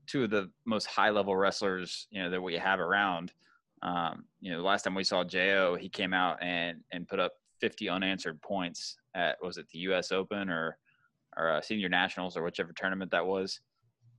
two 0.08 0.24
of 0.24 0.30
the 0.30 0.50
most 0.66 0.86
high 0.86 1.10
level 1.10 1.36
wrestlers, 1.36 2.08
you 2.12 2.22
know, 2.22 2.30
that 2.30 2.42
we 2.42 2.56
have 2.56 2.80
around. 2.80 3.32
Um, 3.82 4.26
you 4.40 4.52
know, 4.52 4.58
the 4.58 4.64
last 4.64 4.84
time 4.84 4.96
we 4.96 5.04
saw 5.04 5.24
Jo, 5.24 5.76
he 5.80 5.90
came 5.90 6.14
out 6.14 6.42
and 6.42 6.80
and 6.92 7.08
put 7.08 7.20
up 7.20 7.34
50 7.62 7.90
unanswered 7.90 8.42
points 8.42 8.98
at 9.16 9.38
was 9.42 9.58
it 9.58 9.68
the 9.70 9.80
U.S. 9.80 10.12
Open 10.12 10.50
or 10.50 10.78
or 11.38 11.52
uh, 11.52 11.62
Senior 11.62 11.90
Nationals 11.90 12.38
or 12.38 12.44
whichever 12.44 12.74
tournament 12.74 13.12
that 13.12 13.26
was. 13.26 13.60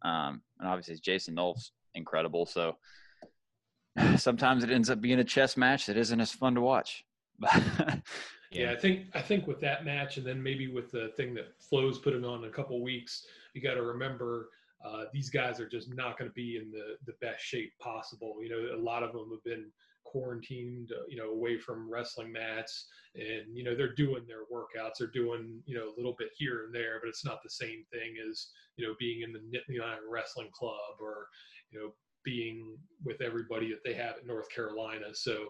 Um, 0.03 0.43
and 0.59 0.69
obviously, 0.69 0.97
Jason 0.97 1.35
Nolf's 1.35 1.73
incredible. 1.95 2.47
So 2.47 2.77
sometimes 4.17 4.65
it 4.65 4.71
ends 4.71 4.91
up 4.91 5.01
being 5.01 5.21
a 5.21 5.25
chess 5.25 5.57
match 5.57 5.87
that 5.87 5.97
isn't 5.97 6.21
as 6.21 6.33
fun 6.33 6.55
to 6.55 6.61
watch. 6.61 7.05
yeah, 8.51 8.73
I 8.73 8.77
think 8.77 9.07
I 9.15 9.21
think 9.21 9.47
with 9.47 9.61
that 9.61 9.85
match, 9.85 10.17
and 10.17 10.27
then 10.27 10.43
maybe 10.43 10.69
with 10.69 10.91
the 10.91 11.13
thing 11.17 11.35
that 11.35 11.61
Flo's 11.61 11.99
putting 11.99 12.25
on 12.25 12.45
in 12.45 12.49
a 12.49 12.53
couple 12.53 12.81
weeks, 12.83 13.27
you 13.55 13.61
got 13.61 13.75
to 13.75 13.83
remember 13.83 14.49
uh, 14.85 15.05
these 15.13 15.31
guys 15.31 15.59
are 15.61 15.69
just 15.69 15.93
not 15.95 16.19
going 16.19 16.31
to 16.31 16.35
be 16.35 16.57
in 16.57 16.71
the 16.71 16.97
the 17.07 17.17
best 17.21 17.43
shape 17.43 17.73
possible. 17.79 18.37
You 18.43 18.51
know, 18.51 18.77
a 18.77 18.81
lot 18.81 19.03
of 19.03 19.13
them 19.13 19.31
have 19.31 19.43
been 19.45 19.67
quarantined, 20.05 20.93
uh, 20.93 21.05
you 21.09 21.17
know, 21.17 21.31
away 21.31 21.59
from 21.59 21.91
wrestling 21.91 22.33
mats, 22.33 22.87
and 23.15 23.57
you 23.57 23.65
know 23.65 23.75
they're 23.75 23.95
doing 23.95 24.25
their 24.27 24.45
workouts. 24.53 24.99
They're 24.99 25.09
doing 25.09 25.61
you 25.67 25.77
know 25.77 25.89
a 25.89 25.97
little 25.97 26.15
bit 26.19 26.31
here 26.37 26.65
and 26.65 26.75
there, 26.75 26.99
but 27.03 27.09
it's 27.09 27.25
not 27.25 27.43
the 27.43 27.51
same 27.51 27.85
thing 27.93 28.15
as 28.29 28.49
you 28.77 28.87
know 28.87 28.95
being 28.99 29.23
in 29.23 29.33
the 29.33 29.41
Nittany 29.41 29.81
Wrestling 30.09 30.51
Club 30.53 31.01
or 31.01 31.29
you 31.71 31.81
know 31.81 31.93
being 32.25 32.77
with 33.05 33.21
everybody 33.21 33.71
that 33.71 33.83
they 33.85 33.95
have 33.95 34.17
at 34.17 34.27
North 34.27 34.51
Carolina. 34.51 35.07
So 35.15 35.47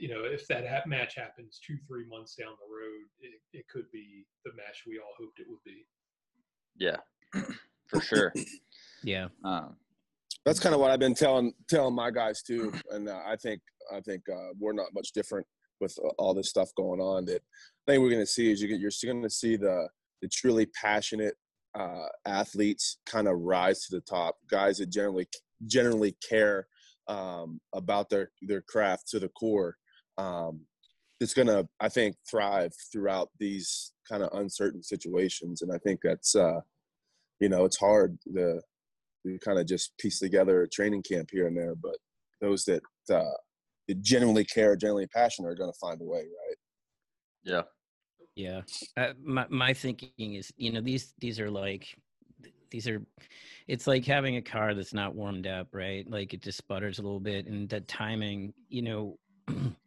you 0.00 0.08
know, 0.08 0.22
if 0.24 0.46
that 0.48 0.66
ha- 0.66 0.82
match 0.86 1.14
happens 1.14 1.60
two, 1.64 1.76
three 1.86 2.06
months 2.08 2.34
down 2.34 2.54
the 2.58 2.74
road, 2.74 3.04
it, 3.20 3.40
it 3.52 3.68
could 3.68 3.84
be 3.92 4.26
the 4.44 4.52
match 4.56 4.84
we 4.86 4.98
all 4.98 5.12
hoped 5.18 5.38
it 5.38 5.46
would 5.48 5.62
be. 5.64 5.86
Yeah, 6.78 6.96
for 7.86 8.00
sure. 8.00 8.32
yeah. 9.04 9.28
Um, 9.44 9.76
That's 10.46 10.58
kind 10.58 10.74
of 10.74 10.80
what 10.80 10.90
I've 10.90 10.98
been 10.98 11.14
telling 11.14 11.52
telling 11.68 11.94
my 11.94 12.10
guys 12.10 12.42
too, 12.42 12.72
and 12.90 13.08
uh, 13.08 13.20
I 13.26 13.36
think 13.36 13.60
I 13.94 14.00
think 14.00 14.22
uh, 14.32 14.54
we're 14.58 14.72
not 14.72 14.94
much 14.94 15.12
different 15.12 15.46
with 15.80 15.96
uh, 16.02 16.08
all 16.18 16.32
this 16.32 16.48
stuff 16.48 16.70
going 16.76 17.00
on. 17.00 17.26
That 17.26 17.42
I 17.86 17.92
think 17.92 18.02
we're 18.02 18.10
going 18.10 18.22
to 18.22 18.26
see 18.26 18.50
is 18.50 18.62
you 18.62 18.68
get, 18.68 18.80
you're 18.80 18.90
going 19.04 19.22
to 19.22 19.30
see 19.30 19.56
the 19.56 19.86
the 20.22 20.28
truly 20.28 20.66
passionate 20.66 21.34
uh, 21.78 22.06
athletes 22.26 22.98
kind 23.04 23.28
of 23.28 23.38
rise 23.38 23.86
to 23.86 23.96
the 23.96 24.02
top. 24.02 24.36
Guys 24.50 24.78
that 24.78 24.88
generally 24.88 25.28
generally 25.66 26.16
care 26.26 26.66
um, 27.06 27.60
about 27.74 28.08
their 28.08 28.30
their 28.40 28.62
craft 28.62 29.08
to 29.08 29.18
the 29.18 29.28
core 29.28 29.76
um, 30.20 30.60
it's 31.20 31.34
going 31.34 31.48
to, 31.48 31.66
I 31.80 31.88
think, 31.88 32.16
thrive 32.28 32.72
throughout 32.92 33.28
these 33.38 33.92
kind 34.08 34.22
of 34.22 34.30
uncertain 34.32 34.82
situations. 34.82 35.62
And 35.62 35.72
I 35.72 35.78
think 35.78 36.00
that's, 36.02 36.34
uh, 36.34 36.60
you 37.40 37.48
know, 37.48 37.64
it's 37.64 37.78
hard 37.78 38.18
to, 38.34 38.60
to 39.26 39.38
kind 39.44 39.58
of 39.58 39.66
just 39.66 39.96
piece 39.98 40.18
together 40.18 40.62
a 40.62 40.68
training 40.68 41.02
camp 41.02 41.28
here 41.30 41.46
and 41.46 41.56
there, 41.56 41.74
but 41.74 41.96
those 42.40 42.64
that, 42.64 42.82
uh, 43.12 43.36
that 43.88 44.02
genuinely 44.02 44.44
care, 44.44 44.76
genuinely 44.76 45.08
passionate 45.08 45.48
are 45.48 45.54
going 45.54 45.72
to 45.72 45.78
find 45.78 46.00
a 46.00 46.04
way, 46.04 46.20
right? 46.20 46.56
Yeah. 47.42 47.62
Yeah. 48.34 48.62
Uh, 48.96 49.12
my, 49.22 49.46
my 49.50 49.74
thinking 49.74 50.34
is, 50.34 50.50
you 50.56 50.72
know, 50.72 50.80
these, 50.80 51.12
these 51.18 51.38
are 51.38 51.50
like, 51.50 51.94
these 52.70 52.86
are 52.86 53.02
it's 53.66 53.88
like 53.88 54.04
having 54.04 54.36
a 54.36 54.42
car 54.42 54.74
that's 54.74 54.94
not 54.94 55.14
warmed 55.14 55.46
up 55.46 55.66
right 55.72 56.08
like 56.08 56.32
it 56.32 56.40
just 56.40 56.58
sputters 56.58 57.00
a 57.00 57.02
little 57.02 57.18
bit 57.18 57.46
and 57.46 57.68
that 57.68 57.88
timing 57.88 58.54
you 58.68 58.80
know 58.80 59.18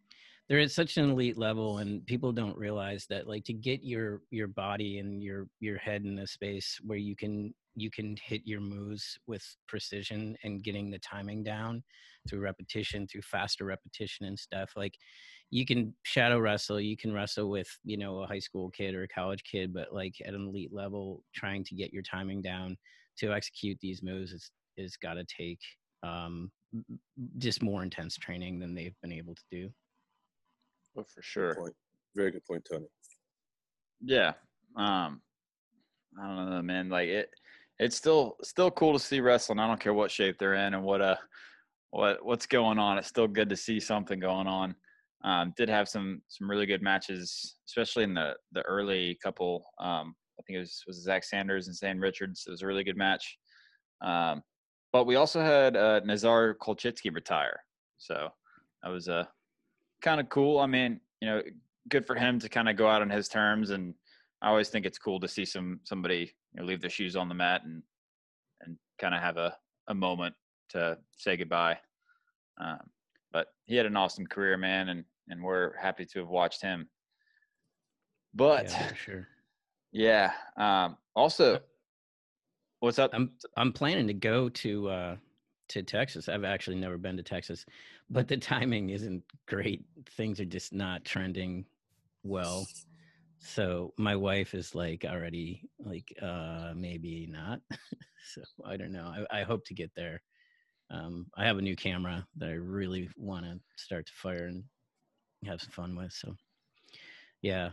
they're 0.53 0.62
at 0.62 0.69
such 0.69 0.98
an 0.98 1.10
elite 1.10 1.36
level 1.36 1.79
and 1.79 2.05
people 2.05 2.31
don't 2.31 2.55
realize 2.55 3.07
that 3.10 3.27
like 3.27 3.43
to 3.43 3.53
get 3.53 3.83
your 3.83 4.22
your 4.29 4.48
body 4.48 5.00
and 5.00 5.24
your 5.24 5.48
your 5.60 5.79
head 5.79 6.03
in 6.03 6.19
a 6.19 6.27
space 6.27 6.79
where 6.83 7.00
you 7.00 7.15
can 7.15 7.51
you 7.75 7.89
can 7.89 8.15
hit 8.24 8.39
your 8.45 8.62
moves 8.62 9.17
with 9.25 9.43
precision 9.67 10.38
and 10.43 10.62
getting 10.63 10.91
the 10.91 11.00
timing 11.00 11.43
down 11.43 11.81
through 12.29 12.39
repetition 12.39 13.07
through 13.07 13.24
faster 13.24 13.65
repetition 13.65 14.27
and 14.27 14.38
stuff 14.38 14.69
like 14.75 14.93
you 15.50 15.65
can 15.65 15.91
shadow 16.03 16.38
wrestle 16.38 16.79
you 16.79 16.95
can 16.95 17.12
wrestle 17.12 17.50
with 17.50 17.67
you 17.83 17.98
know 17.98 18.19
a 18.19 18.27
high 18.27 18.38
school 18.38 18.69
kid 18.69 18.93
or 18.93 19.01
a 19.01 19.07
college 19.07 19.43
kid 19.43 19.74
but 19.74 19.91
like 19.91 20.13
at 20.24 20.36
an 20.36 20.48
elite 20.50 20.72
level 20.72 21.24
trying 21.33 21.63
to 21.63 21.74
get 21.74 21.91
your 21.91 22.03
timing 22.03 22.43
down 22.43 22.77
to 23.17 23.33
execute 23.33 23.79
these 23.81 24.03
moves 24.03 24.31
is 24.31 24.51
is 24.77 24.98
got 24.98 25.15
to 25.15 25.25
take 25.25 25.62
um 26.03 26.51
just 27.39 27.63
more 27.63 27.81
intense 27.81 28.17
training 28.17 28.60
than 28.60 28.75
they've 28.75 29.01
been 29.01 29.12
able 29.12 29.33
to 29.33 29.43
do 29.50 29.72
Oh, 30.97 31.03
for 31.03 31.21
sure. 31.21 31.55
Point. 31.55 31.75
Very 32.15 32.31
good 32.31 32.45
point, 32.45 32.67
Tony. 32.69 32.85
Yeah. 34.01 34.33
Um, 34.75 35.21
I 36.21 36.27
don't 36.27 36.50
know, 36.50 36.62
man. 36.62 36.89
Like 36.89 37.09
it, 37.09 37.29
it's 37.79 37.95
still 37.95 38.38
still 38.43 38.71
cool 38.71 38.93
to 38.93 39.00
see 39.00 39.19
wrestling. 39.19 39.59
I 39.59 39.67
don't 39.67 39.79
care 39.79 39.93
what 39.93 40.12
shape 40.12 40.38
they're 40.38 40.53
in 40.53 40.73
and 40.73 40.83
what 40.83 41.01
uh 41.01 41.15
what 41.89 42.23
what's 42.23 42.45
going 42.45 42.79
on. 42.79 42.97
It's 42.97 43.07
still 43.07 43.27
good 43.27 43.50
to 43.50 43.55
see 43.55 43.79
something 43.79 44.19
going 44.19 44.47
on. 44.47 44.75
Um, 45.23 45.53
did 45.57 45.69
have 45.69 45.88
some 45.88 46.21
some 46.27 46.50
really 46.50 46.65
good 46.65 46.81
matches, 46.81 47.55
especially 47.67 48.03
in 48.03 48.13
the 48.13 48.33
the 48.51 48.62
early 48.63 49.17
couple. 49.23 49.65
Um, 49.79 50.15
I 50.39 50.43
think 50.43 50.57
it 50.57 50.59
was 50.59 50.83
was 50.85 51.01
Zach 51.01 51.23
Sanders 51.23 51.67
and 51.67 51.75
Zane 51.75 52.00
Richards. 52.00 52.43
It 52.47 52.51
was 52.51 52.62
a 52.62 52.67
really 52.67 52.83
good 52.83 52.97
match. 52.97 53.38
Um, 54.01 54.43
but 54.91 55.05
we 55.05 55.15
also 55.15 55.41
had 55.41 55.75
uh, 55.75 56.01
Nazar 56.03 56.55
Kulchytskyy 56.62 57.13
retire, 57.13 57.59
so 57.97 58.29
that 58.83 58.89
was 58.89 59.07
a 59.07 59.27
kind 60.03 60.19
of 60.19 60.29
cool. 60.29 60.60
I 60.60 60.67
mean, 60.67 61.00
you 61.22 61.27
know, 61.27 61.41
good 61.89 62.05
for 62.05 62.15
him 62.15 62.38
to 62.39 62.50
kind 62.50 62.69
of 62.69 62.75
go 62.75 62.88
out 62.88 63.01
on 63.01 63.10
his 63.10 63.27
terms. 63.27 63.72
And 63.72 63.95
I 64.41 64.50
always 64.50 64.69
think 64.69 64.86
it's 64.86 65.00
cool 65.00 65.19
to 65.22 65.27
see 65.27 65.45
some 65.45 65.79
somebody 65.83 66.31
you 66.53 66.62
know, 66.62 66.63
leave 66.65 66.81
their 66.81 66.89
shoes 66.89 67.15
on 67.15 67.29
the 67.29 67.36
mat 67.36 67.62
and 67.63 67.81
and 68.62 68.77
kind 69.00 69.15
of 69.15 69.22
have 69.22 69.38
a 69.38 69.55
a 69.88 69.95
moment 69.95 70.36
to 70.69 70.98
say 71.17 71.36
goodbye. 71.38 71.79
Um, 72.60 72.79
but 73.31 73.48
he 73.65 73.75
had 73.75 73.88
an 73.88 73.98
awesome 73.98 74.27
career, 74.27 74.57
man, 74.57 74.89
and 74.89 75.03
and 75.29 75.41
we're 75.41 75.75
happy 75.77 76.05
to 76.05 76.19
have 76.19 76.29
watched 76.29 76.62
him. 76.62 76.88
But 78.36 78.69
yeah, 78.69 78.93
sure. 78.93 79.27
Yeah. 79.95 80.31
Um, 80.57 80.98
also, 81.15 81.60
what's 82.79 82.98
up? 82.98 83.12
I'm 83.13 83.33
I'm 83.55 83.72
planning 83.72 84.07
to 84.07 84.13
go 84.15 84.50
to 84.50 84.89
uh, 84.89 85.15
to 85.74 85.82
Texas. 85.82 86.30
I've 86.30 86.44
actually 86.44 86.77
never 86.77 86.98
been 86.98 87.18
to 87.18 87.24
Texas, 87.24 87.65
but 88.10 88.27
the 88.27 88.38
timing 88.38 88.89
isn't 88.89 89.24
great. 89.48 89.84
Things 90.12 90.39
are 90.39 90.46
just 90.46 90.72
not 90.72 91.03
trending 91.03 91.65
well. 92.24 92.68
So 93.39 93.94
my 93.98 94.15
wife 94.15 94.53
is 94.53 94.75
like 94.75 95.03
already 95.03 95.68
like 95.80 96.15
uh 96.22 96.74
maybe 96.75 97.27
not. 97.30 97.60
so 98.34 98.42
I 98.63 98.77
don't 98.77 98.94
know. 98.94 99.25
I, 99.32 99.39
I 99.39 99.44
hope 99.44 99.65
to 99.65 99.74
get 99.74 99.92
there. 99.96 100.22
Um 100.92 101.25
I 101.36 101.46
have 101.46 101.58
a 101.58 101.62
new 101.62 101.75
camera 101.75 102.25
that 102.38 102.50
I 102.50 102.53
really 102.53 103.10
want 103.18 103.46
to 103.46 103.60
start 103.75 104.06
to 104.06 104.13
fire 104.13 104.46
and 104.46 104.63
have 105.46 105.60
some 105.60 105.72
fun 105.72 105.96
with. 105.96 106.13
So 106.13 106.36
yeah. 107.42 107.72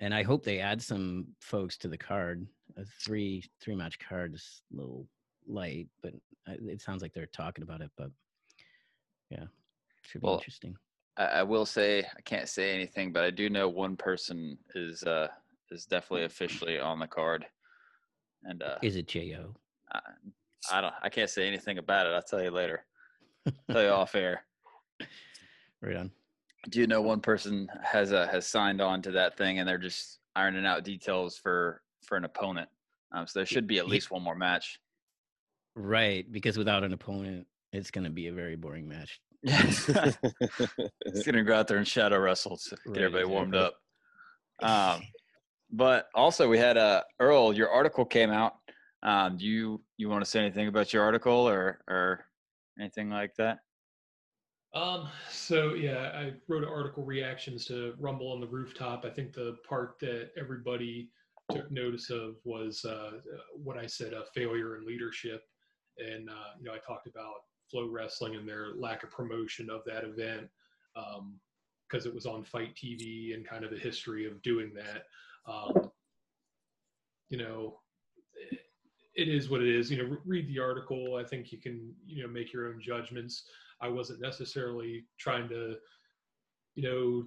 And 0.00 0.14
I 0.14 0.22
hope 0.22 0.44
they 0.44 0.60
add 0.60 0.82
some 0.82 1.26
folks 1.40 1.76
to 1.78 1.88
the 1.88 1.98
card. 1.98 2.46
A 2.78 2.84
three 3.04 3.44
three 3.60 3.76
match 3.76 3.98
card 3.98 4.34
is 4.34 4.62
a 4.72 4.76
little 4.76 5.06
light, 5.46 5.88
but 6.02 6.12
it 6.46 6.80
sounds 6.80 7.02
like 7.02 7.12
they're 7.12 7.26
talking 7.26 7.62
about 7.62 7.80
it. 7.80 7.90
But 7.96 8.10
yeah, 9.30 9.44
should 10.02 10.20
be 10.20 10.26
well, 10.26 10.36
interesting. 10.36 10.76
I, 11.16 11.24
I, 11.24 11.42
will 11.42 11.66
say 11.66 12.00
I 12.00 12.20
can't 12.22 12.48
say 12.48 12.74
anything, 12.74 13.12
but 13.12 13.24
I 13.24 13.30
do 13.30 13.48
know 13.48 13.68
one 13.68 13.96
person 13.96 14.58
is 14.74 15.02
uh 15.04 15.28
is 15.70 15.86
definitely 15.86 16.24
officially 16.24 16.78
on 16.78 16.98
the 16.98 17.06
card. 17.06 17.46
And 18.44 18.62
uh 18.62 18.78
is 18.82 18.96
it 18.96 19.08
Jo? 19.08 19.54
I, 19.92 20.00
I 20.72 20.80
don't. 20.80 20.94
I 21.02 21.08
can't 21.08 21.30
say 21.30 21.46
anything 21.46 21.78
about 21.78 22.06
it. 22.06 22.12
I'll 22.12 22.22
tell 22.22 22.42
you 22.42 22.50
later. 22.50 22.84
I'll 23.46 23.52
tell 23.70 23.82
you 23.82 23.88
off 23.88 24.14
air. 24.14 24.44
Right 25.82 25.96
on. 25.96 26.10
Do 26.70 26.80
you 26.80 26.86
know 26.86 27.02
one 27.02 27.20
person 27.20 27.68
has 27.82 28.12
uh, 28.12 28.26
has 28.28 28.46
signed 28.46 28.80
on 28.80 29.02
to 29.02 29.10
that 29.12 29.36
thing, 29.36 29.58
and 29.58 29.68
they're 29.68 29.78
just 29.78 30.20
ironing 30.34 30.66
out 30.66 30.84
details 30.84 31.36
for 31.36 31.82
for 32.02 32.16
an 32.16 32.24
opponent. 32.24 32.68
Um, 33.12 33.26
so 33.26 33.38
there 33.38 33.46
should 33.46 33.66
be 33.66 33.78
at 33.78 33.86
least 33.86 34.10
one 34.10 34.22
more 34.22 34.34
match. 34.34 34.80
Right, 35.76 36.30
because 36.30 36.56
without 36.56 36.84
an 36.84 36.92
opponent, 36.92 37.46
it's 37.72 37.90
going 37.90 38.04
to 38.04 38.10
be 38.10 38.28
a 38.28 38.32
very 38.32 38.56
boring 38.56 38.88
match. 38.88 39.20
He's 39.42 39.86
going 39.86 41.34
to 41.34 41.42
go 41.42 41.54
out 41.54 41.68
there 41.68 41.78
and 41.78 41.86
shadow 41.86 42.18
wrestle 42.18 42.56
to 42.56 42.70
get 42.70 42.88
right, 42.88 43.02
everybody 43.02 43.24
warmed 43.24 43.54
up. 43.54 43.74
Um, 44.62 45.02
but 45.70 46.06
also, 46.14 46.48
we 46.48 46.58
had 46.58 46.78
uh, 46.78 47.02
Earl. 47.20 47.52
Your 47.52 47.70
article 47.70 48.04
came 48.04 48.30
out. 48.30 48.54
Um, 49.02 49.36
do 49.36 49.44
you 49.44 49.82
you 49.98 50.08
want 50.08 50.24
to 50.24 50.30
say 50.30 50.40
anything 50.40 50.68
about 50.68 50.92
your 50.92 51.02
article 51.02 51.46
or 51.46 51.80
or 51.88 52.24
anything 52.80 53.10
like 53.10 53.34
that? 53.36 53.58
Um, 54.74 55.08
so 55.30 55.74
yeah, 55.74 56.10
I 56.14 56.32
wrote 56.48 56.62
an 56.62 56.70
article 56.70 57.04
reactions 57.04 57.66
to 57.66 57.94
Rumble 57.98 58.32
on 58.32 58.40
the 58.40 58.46
Rooftop. 58.46 59.04
I 59.04 59.10
think 59.10 59.32
the 59.32 59.56
part 59.68 59.98
that 60.00 60.30
everybody 60.38 61.10
took 61.52 61.70
notice 61.70 62.08
of 62.08 62.36
was 62.44 62.84
uh, 62.84 63.18
what 63.52 63.76
I 63.76 63.86
said, 63.86 64.14
a 64.14 64.24
failure 64.34 64.76
in 64.76 64.86
leadership 64.86 65.42
and 65.98 66.28
uh, 66.28 66.54
you 66.58 66.66
know 66.66 66.72
I 66.72 66.78
talked 66.78 67.06
about 67.06 67.44
FloWrestling 67.72 68.36
and 68.36 68.48
their 68.48 68.74
lack 68.76 69.02
of 69.02 69.10
promotion 69.10 69.70
of 69.70 69.82
that 69.86 70.04
event 70.04 70.48
because 70.94 72.06
um, 72.06 72.10
it 72.10 72.14
was 72.14 72.26
on 72.26 72.44
FITE 72.44 72.74
TV 72.74 73.34
and 73.34 73.46
kind 73.46 73.64
of 73.64 73.70
the 73.70 73.78
history 73.78 74.26
of 74.26 74.40
doing 74.42 74.72
that. 74.74 75.04
Um, 75.50 75.90
you 77.30 77.38
know, 77.38 77.80
it, 78.50 78.60
it 79.14 79.28
is 79.28 79.48
what 79.48 79.62
it 79.62 79.68
is. 79.68 79.90
You 79.90 79.98
know, 79.98 80.16
read 80.24 80.48
the 80.48 80.60
article. 80.60 81.16
I 81.16 81.24
think 81.24 81.52
you 81.52 81.58
can 81.58 81.94
you 82.06 82.22
know 82.22 82.28
make 82.28 82.52
your 82.52 82.68
own 82.68 82.80
judgments. 82.80 83.44
I 83.80 83.88
wasn't 83.88 84.20
necessarily 84.20 85.04
trying 85.18 85.48
to 85.48 85.76
you 86.74 86.82
know 86.82 87.24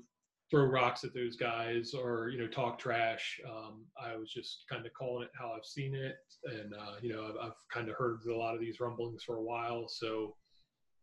throw 0.49 0.65
rocks 0.65 1.03
at 1.03 1.13
those 1.13 1.35
guys 1.35 1.93
or 1.93 2.29
you 2.29 2.39
know 2.39 2.47
talk 2.47 2.79
trash. 2.79 3.39
Um, 3.47 3.85
I 4.01 4.15
was 4.15 4.31
just 4.31 4.63
kind 4.71 4.85
of 4.85 4.93
calling 4.93 5.23
it 5.23 5.31
how 5.37 5.51
I've 5.51 5.65
seen 5.65 5.93
it, 5.95 6.15
and 6.45 6.73
uh, 6.73 6.95
you 7.01 7.13
know 7.13 7.25
I've, 7.25 7.47
I've 7.47 7.57
kind 7.73 7.89
of 7.89 7.95
heard 7.95 8.19
a 8.29 8.35
lot 8.35 8.55
of 8.55 8.61
these 8.61 8.79
rumblings 8.79 9.23
for 9.23 9.37
a 9.37 9.43
while, 9.43 9.85
so 9.87 10.35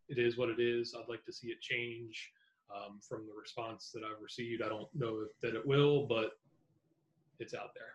it 0.08 0.18
is 0.18 0.36
what 0.38 0.48
it 0.48 0.60
is. 0.60 0.94
I'd 0.96 1.08
like 1.10 1.24
to 1.24 1.32
see 1.32 1.48
it 1.48 1.60
change. 1.60 2.30
um, 2.74 3.00
from 3.06 3.26
the 3.26 3.32
response 3.38 3.90
that 3.94 4.02
I've 4.04 4.22
received. 4.22 4.62
I 4.62 4.68
don't 4.68 4.88
know 4.94 5.20
if 5.20 5.38
that 5.42 5.56
it 5.56 5.66
will, 5.66 6.06
but 6.06 6.30
it's 7.38 7.54
out 7.54 7.70
there. 7.74 7.94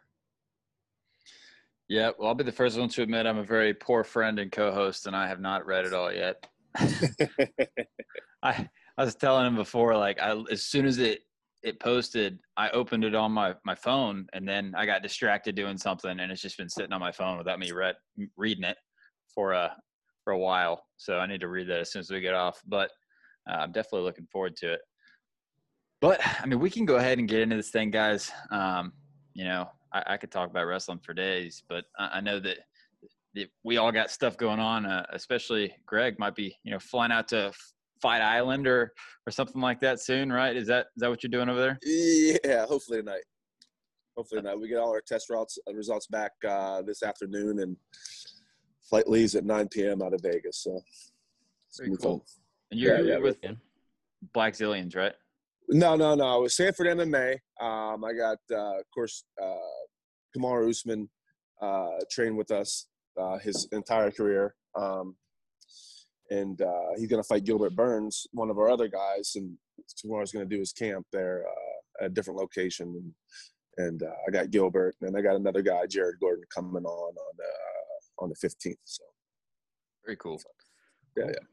Yeah, 1.87 2.11
well, 2.17 2.27
I'll 2.27 2.35
be 2.35 2.43
the 2.43 2.51
first 2.51 2.77
one 2.77 2.89
to 2.89 3.01
admit 3.01 3.25
I'm 3.25 3.39
a 3.39 3.43
very 3.43 3.73
poor 3.73 4.03
friend 4.03 4.37
and 4.39 4.51
co-host, 4.51 5.07
and 5.07 5.15
I 5.15 5.27
have 5.27 5.39
not 5.39 5.65
read 5.65 5.85
it 5.85 5.93
all 5.93 6.13
yet. 6.13 6.45
I 8.43 8.69
I 8.97 9.03
was 9.03 9.15
telling 9.15 9.47
him 9.47 9.55
before, 9.55 9.97
like 9.97 10.19
I 10.19 10.39
as 10.51 10.63
soon 10.63 10.85
as 10.85 10.99
it 10.99 11.21
it 11.61 11.79
posted, 11.79 12.39
I 12.57 12.69
opened 12.69 13.03
it 13.03 13.15
on 13.15 13.31
my 13.31 13.55
my 13.65 13.75
phone, 13.75 14.27
and 14.33 14.47
then 14.47 14.73
I 14.77 14.85
got 14.85 15.03
distracted 15.03 15.55
doing 15.55 15.77
something, 15.77 16.19
and 16.19 16.31
it's 16.31 16.41
just 16.41 16.57
been 16.57 16.69
sitting 16.69 16.93
on 16.93 16.99
my 16.99 17.11
phone 17.11 17.37
without 17.37 17.59
me 17.59 17.71
read 17.71 17.95
reading 18.37 18.63
it 18.63 18.77
for 19.33 19.53
a 19.53 19.75
for 20.23 20.33
a 20.33 20.37
while. 20.37 20.83
So 20.97 21.17
I 21.17 21.25
need 21.25 21.41
to 21.41 21.47
read 21.47 21.67
that 21.69 21.79
as 21.79 21.91
soon 21.91 22.01
as 22.01 22.09
we 22.09 22.21
get 22.21 22.33
off. 22.33 22.61
But 22.65 22.91
uh, 23.49 23.55
I'm 23.55 23.71
definitely 23.71 24.01
looking 24.01 24.27
forward 24.31 24.55
to 24.57 24.73
it. 24.73 24.81
But 26.01 26.21
I 26.41 26.45
mean, 26.45 26.59
we 26.59 26.69
can 26.69 26.85
go 26.85 26.95
ahead 26.95 27.19
and 27.19 27.27
get 27.27 27.41
into 27.41 27.57
this 27.57 27.71
thing, 27.71 27.91
guys. 27.91 28.31
Um, 28.51 28.93
you 29.33 29.43
know, 29.43 29.69
I, 29.93 30.03
I, 30.07 30.17
could 30.17 30.31
talk 30.31 30.49
about 30.49 30.65
wrestling 30.65 30.99
for 30.99 31.13
days, 31.13 31.63
but 31.67 31.85
I, 31.97 32.09
I 32.13 32.21
know 32.21 32.39
that, 32.39 32.57
that, 33.35 33.49
we 33.63 33.77
all 33.77 33.91
got 33.91 34.11
stuff 34.11 34.37
going 34.37 34.59
on. 34.59 34.85
Uh, 34.85 35.05
especially 35.11 35.73
Greg 35.85 36.17
might 36.17 36.35
be, 36.35 36.55
you 36.63 36.71
know, 36.71 36.79
flying 36.79 37.11
out 37.11 37.27
to 37.29 37.51
Fight 38.01 38.21
Island 38.21 38.67
or 38.67 38.93
or 39.27 39.31
something 39.31 39.61
like 39.61 39.79
that 39.81 39.99
soon, 39.99 40.31
right? 40.31 40.55
Is 40.55 40.67
that 40.67 40.87
is 40.95 41.01
that 41.01 41.09
what 41.09 41.23
you're 41.23 41.29
doing 41.29 41.49
over 41.49 41.59
there? 41.59 41.79
Yeah, 41.83 42.65
hopefully 42.65 42.99
tonight. 42.99 43.23
Hopefully 44.17 44.41
tonight. 44.41 44.59
We 44.59 44.67
get 44.67 44.79
all 44.79 44.91
our 44.91 45.01
test 45.01 45.29
results 45.29 45.57
uh, 45.67 45.73
results 45.73 46.07
back 46.07 46.31
uh, 46.47 46.81
this 46.81 47.03
afternoon, 47.03 47.59
and 47.59 47.77
flight 48.89 49.07
leaves 49.07 49.35
at 49.35 49.45
9 49.45 49.67
p.m. 49.69 50.01
out 50.01 50.13
of 50.13 50.21
Vegas. 50.21 50.63
So 50.63 50.81
Very 51.77 51.95
cool. 51.97 52.19
Fun. 52.19 52.21
And 52.71 52.79
you're, 52.79 52.99
yeah, 52.99 53.13
yeah, 53.13 53.17
with 53.17 53.37
Blackzilians, 54.35 54.95
right? 54.95 55.13
No, 55.69 55.95
no, 55.95 56.15
no. 56.15 56.39
It 56.39 56.41
was 56.41 56.55
Sanford 56.55 56.87
MMA. 56.87 57.33
Um, 57.61 58.03
I 58.03 58.13
got, 58.13 58.37
uh, 58.51 58.79
of 58.79 58.85
course, 58.93 59.23
uh, 59.41 59.55
Kamaru 60.35 60.69
Usman 60.69 61.09
uh, 61.61 61.99
trained 62.11 62.37
with 62.37 62.51
us 62.51 62.87
uh, 63.19 63.37
his 63.37 63.67
entire 63.71 64.11
career. 64.11 64.55
Um, 64.75 65.15
and 66.29 66.61
uh, 66.61 66.93
he's 66.97 67.09
going 67.09 67.21
to 67.21 67.27
fight 67.27 67.43
Gilbert 67.43 67.75
Burns, 67.75 68.27
one 68.31 68.49
of 68.49 68.57
our 68.57 68.69
other 68.69 68.87
guys. 68.87 69.33
And 69.35 69.57
tomorrow's 69.97 70.31
going 70.31 70.47
to 70.47 70.55
do 70.55 70.59
his 70.59 70.73
camp 70.73 71.05
there 71.11 71.45
uh, 71.47 72.05
at 72.05 72.11
a 72.11 72.13
different 72.13 72.39
location. 72.39 73.13
And, 73.77 73.87
and 73.87 74.03
uh, 74.03 74.15
I 74.27 74.31
got 74.31 74.51
Gilbert, 74.51 74.95
and 75.01 75.15
I 75.15 75.21
got 75.21 75.35
another 75.35 75.61
guy, 75.61 75.85
Jared 75.87 76.19
Gordon, 76.19 76.43
coming 76.53 76.83
on 76.83 77.15
on 77.15 77.33
the 77.37 77.43
uh, 77.43 78.23
on 78.23 78.29
the 78.29 78.35
15th. 78.35 78.75
So 78.83 79.03
very 80.05 80.17
cool. 80.17 80.41
Yeah, 81.17 81.27
yeah 81.27 81.45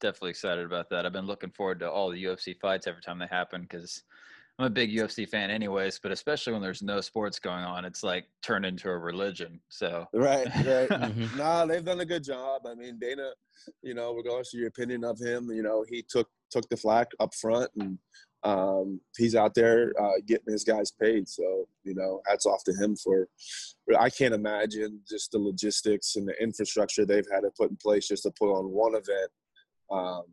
definitely 0.00 0.30
excited 0.30 0.64
about 0.64 0.90
that. 0.90 1.06
I've 1.06 1.12
been 1.12 1.26
looking 1.26 1.50
forward 1.50 1.80
to 1.80 1.90
all 1.90 2.10
the 2.10 2.24
UFC 2.24 2.58
fights 2.58 2.86
every 2.86 3.02
time 3.02 3.18
they 3.18 3.26
happen 3.26 3.62
because 3.62 4.02
I'm 4.60 4.66
a 4.66 4.70
big 4.70 4.92
UFC 4.92 5.26
fan, 5.26 5.50
anyways. 5.50 5.98
But 6.02 6.12
especially 6.12 6.52
when 6.52 6.60
there's 6.60 6.82
no 6.82 7.00
sports 7.00 7.38
going 7.38 7.64
on, 7.64 7.86
it's 7.86 8.02
like 8.02 8.26
turned 8.42 8.66
into 8.66 8.90
a 8.90 8.98
religion. 8.98 9.58
So 9.70 10.06
right, 10.12 10.44
right. 10.54 10.88
mm-hmm. 10.88 11.38
Nah, 11.38 11.64
they've 11.64 11.84
done 11.84 12.00
a 12.00 12.04
good 12.04 12.22
job. 12.22 12.66
I 12.66 12.74
mean, 12.74 12.98
Dana, 12.98 13.30
you 13.82 13.94
know, 13.94 14.12
regardless 14.14 14.52
of 14.52 14.60
your 14.60 14.68
opinion 14.68 15.02
of 15.02 15.18
him, 15.18 15.50
you 15.50 15.62
know, 15.62 15.82
he 15.88 16.04
took 16.06 16.28
took 16.50 16.68
the 16.68 16.76
flack 16.76 17.06
up 17.20 17.34
front 17.34 17.70
and 17.78 17.98
um, 18.42 19.00
he's 19.16 19.34
out 19.34 19.54
there 19.54 19.94
uh, 19.98 20.20
getting 20.26 20.52
his 20.52 20.64
guys 20.64 20.90
paid. 20.90 21.26
So, 21.26 21.66
you 21.84 21.94
know, 21.94 22.20
hats 22.26 22.44
off 22.44 22.62
to 22.64 22.72
him 22.74 22.96
for, 22.96 23.28
I 23.98 24.10
can't 24.10 24.34
imagine 24.34 25.00
just 25.08 25.30
the 25.30 25.38
logistics 25.38 26.16
and 26.16 26.28
the 26.28 26.42
infrastructure 26.42 27.06
they've 27.06 27.26
had 27.32 27.42
to 27.42 27.50
put 27.56 27.70
in 27.70 27.76
place 27.76 28.08
just 28.08 28.24
to 28.24 28.32
put 28.38 28.52
on 28.52 28.70
one 28.70 28.94
event 28.94 29.30
um, 29.90 30.24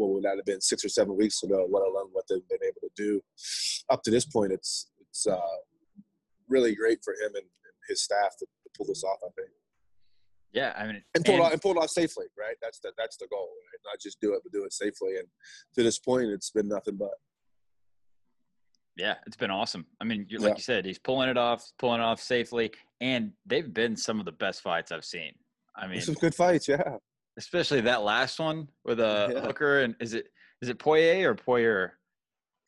what 0.00 0.10
would 0.10 0.24
that 0.24 0.36
have 0.36 0.46
been 0.46 0.60
six 0.60 0.84
or 0.84 0.88
seven 0.88 1.16
weeks 1.16 1.42
ago, 1.42 1.68
let 1.70 1.82
alone 1.82 2.08
what 2.12 2.24
they've 2.28 2.48
been 2.48 2.64
able 2.64 2.80
to 2.80 2.90
do 2.96 3.20
up 3.90 4.02
to 4.02 4.10
this 4.10 4.24
point. 4.24 4.52
It's 4.52 4.90
it's 5.00 5.26
uh, 5.26 5.40
really 6.48 6.74
great 6.74 6.98
for 7.04 7.12
him 7.12 7.32
and, 7.34 7.36
and 7.36 7.74
his 7.88 8.02
staff 8.02 8.36
to, 8.38 8.46
to, 8.46 8.70
pull 8.76 8.86
this 8.86 9.04
off. 9.04 9.18
I 9.22 9.28
think. 9.36 9.50
Yeah, 10.52 10.72
I 10.76 10.86
mean, 10.86 11.02
and 11.14 11.24
pull 11.24 11.34
and, 11.34 11.42
it 11.42 11.46
off, 11.46 11.52
and 11.52 11.62
pull 11.62 11.72
it 11.72 11.78
off 11.78 11.90
safely, 11.90 12.26
right? 12.38 12.56
That's 12.62 12.80
the 12.80 12.92
that's 12.96 13.16
the 13.18 13.28
goal, 13.30 13.48
right? 13.48 13.92
Not 13.92 14.00
just 14.00 14.20
do 14.20 14.32
it, 14.34 14.40
but 14.42 14.52
do 14.52 14.64
it 14.64 14.72
safely. 14.72 15.16
And 15.18 15.28
to 15.74 15.82
this 15.82 15.98
point, 15.98 16.28
it's 16.28 16.50
been 16.50 16.68
nothing 16.68 16.96
but. 16.96 17.10
Yeah, 18.96 19.14
it's 19.26 19.36
been 19.36 19.50
awesome. 19.50 19.86
I 20.00 20.04
mean, 20.04 20.26
like 20.30 20.40
yeah. 20.42 20.54
you 20.56 20.62
said, 20.62 20.84
he's 20.84 20.98
pulling 20.98 21.28
it 21.28 21.38
off, 21.38 21.64
pulling 21.78 22.00
it 22.00 22.04
off 22.04 22.20
safely, 22.20 22.72
and 23.00 23.32
they've 23.46 23.72
been 23.72 23.96
some 23.96 24.18
of 24.18 24.26
the 24.26 24.32
best 24.32 24.62
fights 24.62 24.92
I've 24.92 25.04
seen. 25.04 25.32
I 25.76 25.86
mean, 25.86 26.00
some 26.00 26.14
good 26.14 26.34
fights, 26.34 26.68
yeah 26.68 26.96
especially 27.38 27.80
that 27.82 28.02
last 28.02 28.38
one 28.38 28.68
with 28.84 29.00
a 29.00 29.30
yeah. 29.34 29.40
hooker 29.40 29.80
and 29.80 29.94
is 30.00 30.14
it 30.14 30.26
is 30.62 30.68
it 30.68 30.78
Poirier 30.78 31.30
or 31.30 31.34
Poirier? 31.34 31.94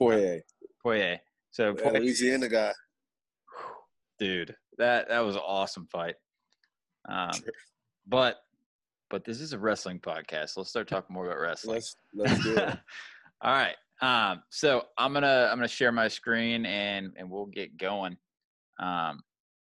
Poirier. 0.01 0.41
Poirier. 0.83 1.21
So 1.51 1.75
yeah, 1.79 1.91
Louisiana 1.91 2.49
guy. 2.49 2.73
Dude, 4.19 4.55
that 4.79 5.09
that 5.09 5.21
was 5.21 5.37
an 5.37 5.43
awesome 5.45 5.87
fight. 5.93 6.15
Um, 7.09 7.33
sure. 7.33 7.53
but 8.07 8.39
but 9.11 9.25
this 9.25 9.41
is 9.41 9.53
a 9.53 9.59
wrestling 9.59 9.99
podcast. 9.99 10.57
Let's 10.57 10.71
start 10.71 10.89
talking 10.89 11.13
more 11.13 11.27
about 11.27 11.41
wrestling. 11.41 11.75
Let's 11.75 11.97
let's 12.15 12.43
do 12.43 12.57
it. 12.57 12.79
All 13.43 13.53
right. 13.53 13.77
Um, 14.01 14.43
so 14.51 14.85
I'm 14.97 15.13
gonna 15.13 15.49
I'm 15.51 15.59
gonna 15.59 15.69
share 15.69 15.93
my 15.93 16.09
screen 16.09 16.65
and 16.65 17.13
and 17.17 17.31
we'll 17.31 17.47
get 17.47 17.77
going. 17.77 18.17
Um, 18.81 19.21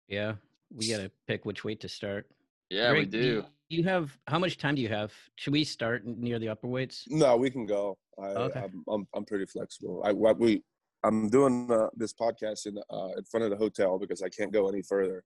yeah, 0.09 0.35
we 0.75 0.91
gotta 0.91 1.11
pick 1.27 1.45
which 1.45 1.65
weight 1.65 1.81
to 1.81 1.89
start. 1.89 2.27
Yeah, 2.71 2.91
Greg, 2.91 3.13
we 3.13 3.21
do 3.21 3.45
you 3.69 3.83
have 3.85 4.17
how 4.27 4.39
much 4.39 4.59
time 4.59 4.75
do 4.75 4.83
you 4.83 4.89
have? 4.89 5.13
Should 5.37 5.53
we 5.53 5.65
start 5.65 6.07
near 6.07 6.39
the 6.39 6.49
upper 6.49 6.69
weights? 6.69 7.05
No, 7.09 7.37
we 7.37 7.51
can 7.51 7.67
go. 7.67 7.99
I, 8.19 8.27
okay. 8.27 8.61
I'm, 8.61 8.85
I'm, 8.89 9.09
I'm 9.15 9.25
pretty 9.25 9.47
flexible. 9.47 10.03
I 10.05 10.13
we 10.13 10.63
I'm 11.05 11.29
doing 11.29 11.71
uh, 11.71 11.89
this 11.97 12.13
podcast 12.13 12.67
in 12.67 12.79
uh, 12.91 13.11
in 13.17 13.25
front 13.25 13.45
of 13.45 13.51
the 13.51 13.57
hotel 13.57 13.99
because 13.99 14.23
I 14.23 14.29
can't 14.29 14.53
go 14.53 14.69
any 14.69 14.83
further 14.83 15.25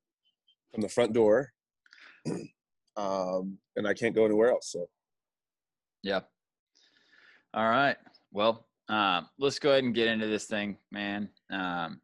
from 0.73 0.83
the 0.83 0.89
front 0.89 1.13
door, 1.13 1.53
um, 2.97 3.59
and 3.77 3.87
I 3.87 3.95
can't 3.95 4.15
go 4.15 4.25
anywhere 4.25 4.51
else. 4.51 4.73
So, 4.73 4.87
yeah. 6.03 6.21
All 7.53 7.69
right. 7.69 7.97
Well, 8.33 8.67
um, 8.89 9.29
let's 9.39 9.59
go 9.59 9.71
ahead 9.71 9.85
and 9.85 9.95
get 9.95 10.09
into 10.09 10.27
this 10.27 10.45
thing, 10.45 10.77
man. 10.93 11.29
Um, 11.51 12.01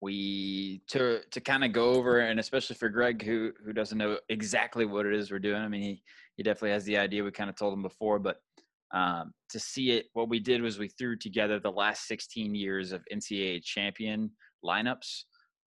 we 0.00 0.82
to 0.88 1.20
to 1.30 1.40
kind 1.40 1.64
of 1.64 1.72
go 1.72 1.90
over 1.90 2.20
and 2.20 2.38
especially 2.38 2.76
for 2.76 2.88
Greg 2.88 3.22
who 3.22 3.52
who 3.64 3.72
doesn't 3.72 3.98
know 3.98 4.18
exactly 4.28 4.84
what 4.84 5.06
it 5.06 5.14
is 5.14 5.30
we're 5.30 5.38
doing. 5.38 5.62
I 5.62 5.68
mean 5.68 5.82
he 5.82 6.02
he 6.36 6.42
definitely 6.42 6.72
has 6.72 6.84
the 6.84 6.98
idea. 6.98 7.24
We 7.24 7.30
kind 7.30 7.48
of 7.48 7.56
told 7.56 7.72
him 7.72 7.82
before, 7.82 8.18
but 8.18 8.36
um, 8.94 9.32
to 9.50 9.58
see 9.58 9.92
it, 9.92 10.06
what 10.12 10.28
we 10.28 10.38
did 10.38 10.62
was 10.62 10.78
we 10.78 10.88
threw 10.88 11.16
together 11.16 11.58
the 11.58 11.70
last 11.70 12.06
16 12.06 12.54
years 12.54 12.92
of 12.92 13.02
NCAA 13.12 13.64
champion 13.64 14.30
lineups, 14.64 15.24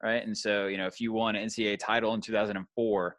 right? 0.04 0.24
And 0.26 0.36
so 0.36 0.68
you 0.68 0.78
know 0.78 0.88
if 0.88 1.00
you 1.00 1.14
won 1.14 1.36
an 1.36 1.48
NCAA 1.48 1.78
title 1.80 2.14
in 2.16 2.22
2004, 2.22 3.16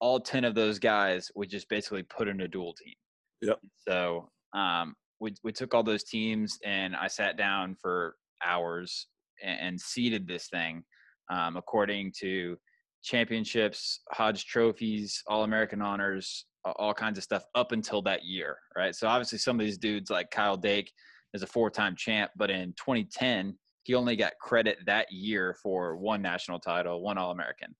all 0.00 0.20
10 0.20 0.44
of 0.44 0.54
those 0.54 0.78
guys 0.78 1.28
would 1.34 1.50
just 1.50 1.68
basically 1.68 2.04
put 2.04 2.28
in 2.28 2.40
a 2.42 2.48
dual 2.48 2.74
team. 2.74 2.94
Yep. 3.42 3.58
So 3.88 4.28
um, 4.54 4.94
we 5.20 5.34
we 5.42 5.50
took 5.50 5.74
all 5.74 5.82
those 5.82 6.04
teams 6.04 6.58
and 6.64 6.94
I 6.94 7.08
sat 7.08 7.36
down 7.36 7.76
for 7.80 8.14
hours 8.44 9.08
and, 9.42 9.80
seeded 9.80 10.26
this 10.26 10.48
thing 10.48 10.82
um, 11.30 11.56
according 11.56 12.12
to 12.20 12.56
championships, 13.02 14.00
Hodge 14.12 14.46
trophies, 14.46 15.22
All 15.26 15.44
American 15.44 15.82
honors, 15.82 16.46
all 16.64 16.94
kinds 16.94 17.18
of 17.18 17.24
stuff 17.24 17.44
up 17.54 17.72
until 17.72 18.02
that 18.02 18.24
year, 18.24 18.58
right? 18.76 18.94
So 18.94 19.06
obviously, 19.06 19.38
some 19.38 19.58
of 19.58 19.64
these 19.64 19.78
dudes 19.78 20.10
like 20.10 20.30
Kyle 20.30 20.56
Dake 20.56 20.90
is 21.32 21.42
a 21.42 21.46
four-time 21.46 21.94
champ, 21.96 22.30
but 22.36 22.50
in 22.50 22.72
2010 22.76 23.56
he 23.84 23.94
only 23.94 24.16
got 24.16 24.32
credit 24.40 24.78
that 24.86 25.06
year 25.12 25.54
for 25.62 25.96
one 25.96 26.20
national 26.20 26.58
title, 26.58 27.02
one 27.02 27.18
All 27.18 27.30
American, 27.30 27.74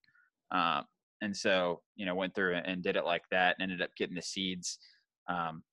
um, 0.51 0.85
and 1.21 1.35
so 1.35 1.81
you 1.95 2.05
know 2.05 2.15
went 2.15 2.33
through 2.33 2.55
and 2.55 2.81
did 2.81 2.95
it 2.95 3.03
like 3.03 3.23
that, 3.31 3.55
and 3.59 3.69
ended 3.69 3.81
up 3.81 3.93
getting 3.97 4.15
the 4.15 4.21
seeds. 4.21 4.79
Um, 5.29 5.63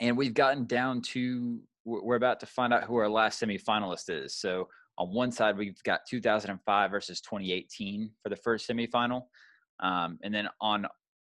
and 0.00 0.16
we've 0.16 0.34
gotten 0.34 0.66
down 0.66 1.02
to 1.02 1.60
we're 1.84 2.16
about 2.16 2.40
to 2.40 2.46
find 2.46 2.72
out 2.72 2.84
who 2.84 2.96
our 2.96 3.08
last 3.08 3.40
semifinalist 3.40 4.10
is. 4.10 4.36
So 4.36 4.68
on 5.00 5.14
one 5.14 5.32
side, 5.32 5.56
we've 5.56 5.82
got 5.82 6.02
2005 6.06 6.90
versus 6.90 7.22
2018 7.22 8.10
for 8.22 8.28
the 8.28 8.36
first 8.36 8.68
semifinal. 8.68 9.22
Um, 9.80 10.18
and 10.22 10.32
then 10.32 10.46
on 10.60 10.86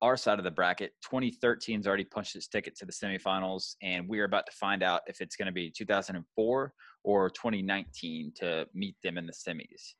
our 0.03 0.18
side 0.18 0.38
of 0.38 0.44
the 0.44 0.50
bracket, 0.50 0.92
2013 1.03 1.79
has 1.79 1.87
already 1.87 2.05
punched 2.05 2.37
its 2.37 2.46
ticket 2.46 2.77
to 2.77 2.85
the 2.85 2.92
semifinals, 2.92 3.77
and 3.81 4.07
we 4.07 4.20
are 4.20 4.24
about 4.24 4.44
to 4.46 4.53
find 4.53 4.83
out 4.83 5.00
if 5.07 5.22
it's 5.22 5.35
going 5.35 5.46
to 5.46 5.53
be 5.53 5.70
2004 5.74 6.74
or 7.05 7.31
2019 7.31 8.33
to 8.37 8.66
meet 8.74 8.96
them 9.03 9.16
in 9.16 9.24
the 9.24 9.33
semis. 9.33 9.94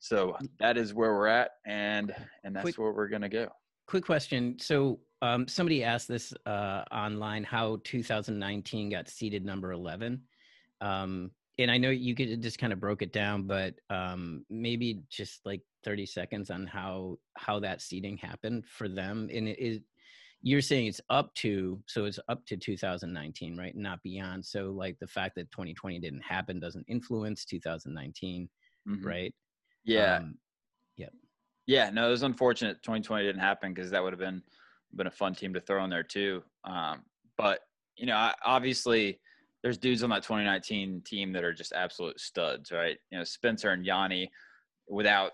So 0.00 0.36
that 0.58 0.76
is 0.76 0.92
where 0.92 1.14
we're 1.14 1.28
at, 1.28 1.52
and 1.66 2.12
and 2.42 2.56
that's 2.56 2.64
quick, 2.64 2.78
where 2.78 2.92
we're 2.92 3.08
going 3.08 3.22
to 3.22 3.28
go. 3.28 3.50
Quick 3.86 4.04
question. 4.04 4.56
So 4.58 4.98
um, 5.22 5.46
somebody 5.46 5.84
asked 5.84 6.08
this 6.08 6.32
uh, 6.44 6.82
online 6.90 7.44
how 7.44 7.78
2019 7.84 8.90
got 8.90 9.08
seeded 9.08 9.44
number 9.44 9.70
11. 9.70 10.22
Um, 10.80 11.30
and 11.60 11.70
I 11.70 11.78
know 11.78 11.90
you 11.90 12.14
could 12.14 12.42
just 12.42 12.58
kind 12.58 12.72
of 12.72 12.80
broke 12.80 13.02
it 13.02 13.12
down, 13.12 13.46
but 13.46 13.76
um, 13.90 14.44
maybe 14.50 15.02
just 15.08 15.44
like 15.46 15.62
30 15.84 16.06
seconds 16.06 16.50
on 16.50 16.66
how 16.66 17.18
how 17.36 17.60
that 17.60 17.80
seeding 17.82 18.16
happened 18.18 18.66
for 18.66 18.88
them. 18.88 19.28
And 19.32 19.48
it 19.48 19.58
is, 19.58 19.80
you're 20.42 20.62
saying 20.62 20.86
it's 20.86 21.00
up 21.10 21.34
to 21.36 21.82
so 21.86 22.04
it's 22.06 22.18
up 22.28 22.46
to 22.46 22.56
2019 22.56 23.56
right 23.58 23.76
not 23.76 24.02
beyond 24.02 24.44
so 24.44 24.70
like 24.70 24.98
the 24.98 25.06
fact 25.06 25.34
that 25.36 25.50
2020 25.50 25.98
didn't 26.00 26.22
happen 26.22 26.58
doesn't 26.60 26.86
influence 26.88 27.44
2019 27.44 28.48
Mhm. 28.86 29.04
right 29.04 29.34
Yeah. 29.84 30.20
Um, 30.20 30.40
Yeah, 31.66 31.90
no, 31.90 32.08
it 32.08 32.10
was 32.10 32.22
unfortunate 32.22 32.82
2020 32.82 33.24
didn't 33.24 33.40
happen 33.40 33.72
because 33.72 33.90
that 33.90 34.02
would 34.02 34.12
have 34.12 34.20
been 34.20 34.42
been 34.94 35.06
a 35.06 35.10
fun 35.10 35.34
team 35.34 35.54
to 35.54 35.60
throw 35.60 35.84
in 35.84 35.90
there 35.90 36.02
too. 36.02 36.42
Um, 36.64 37.04
but 37.36 37.60
you 37.96 38.06
know, 38.06 38.16
I, 38.16 38.34
obviously, 38.44 39.20
there's 39.62 39.78
dudes 39.78 40.02
on 40.02 40.10
that 40.10 40.22
2019 40.22 41.02
team 41.04 41.32
that 41.32 41.44
are 41.44 41.52
just 41.52 41.72
absolute 41.72 42.18
studs, 42.18 42.72
right? 42.72 42.96
You 43.10 43.18
know, 43.18 43.24
Spencer 43.24 43.70
and 43.70 43.84
Yianni, 43.84 44.28
without 44.88 45.32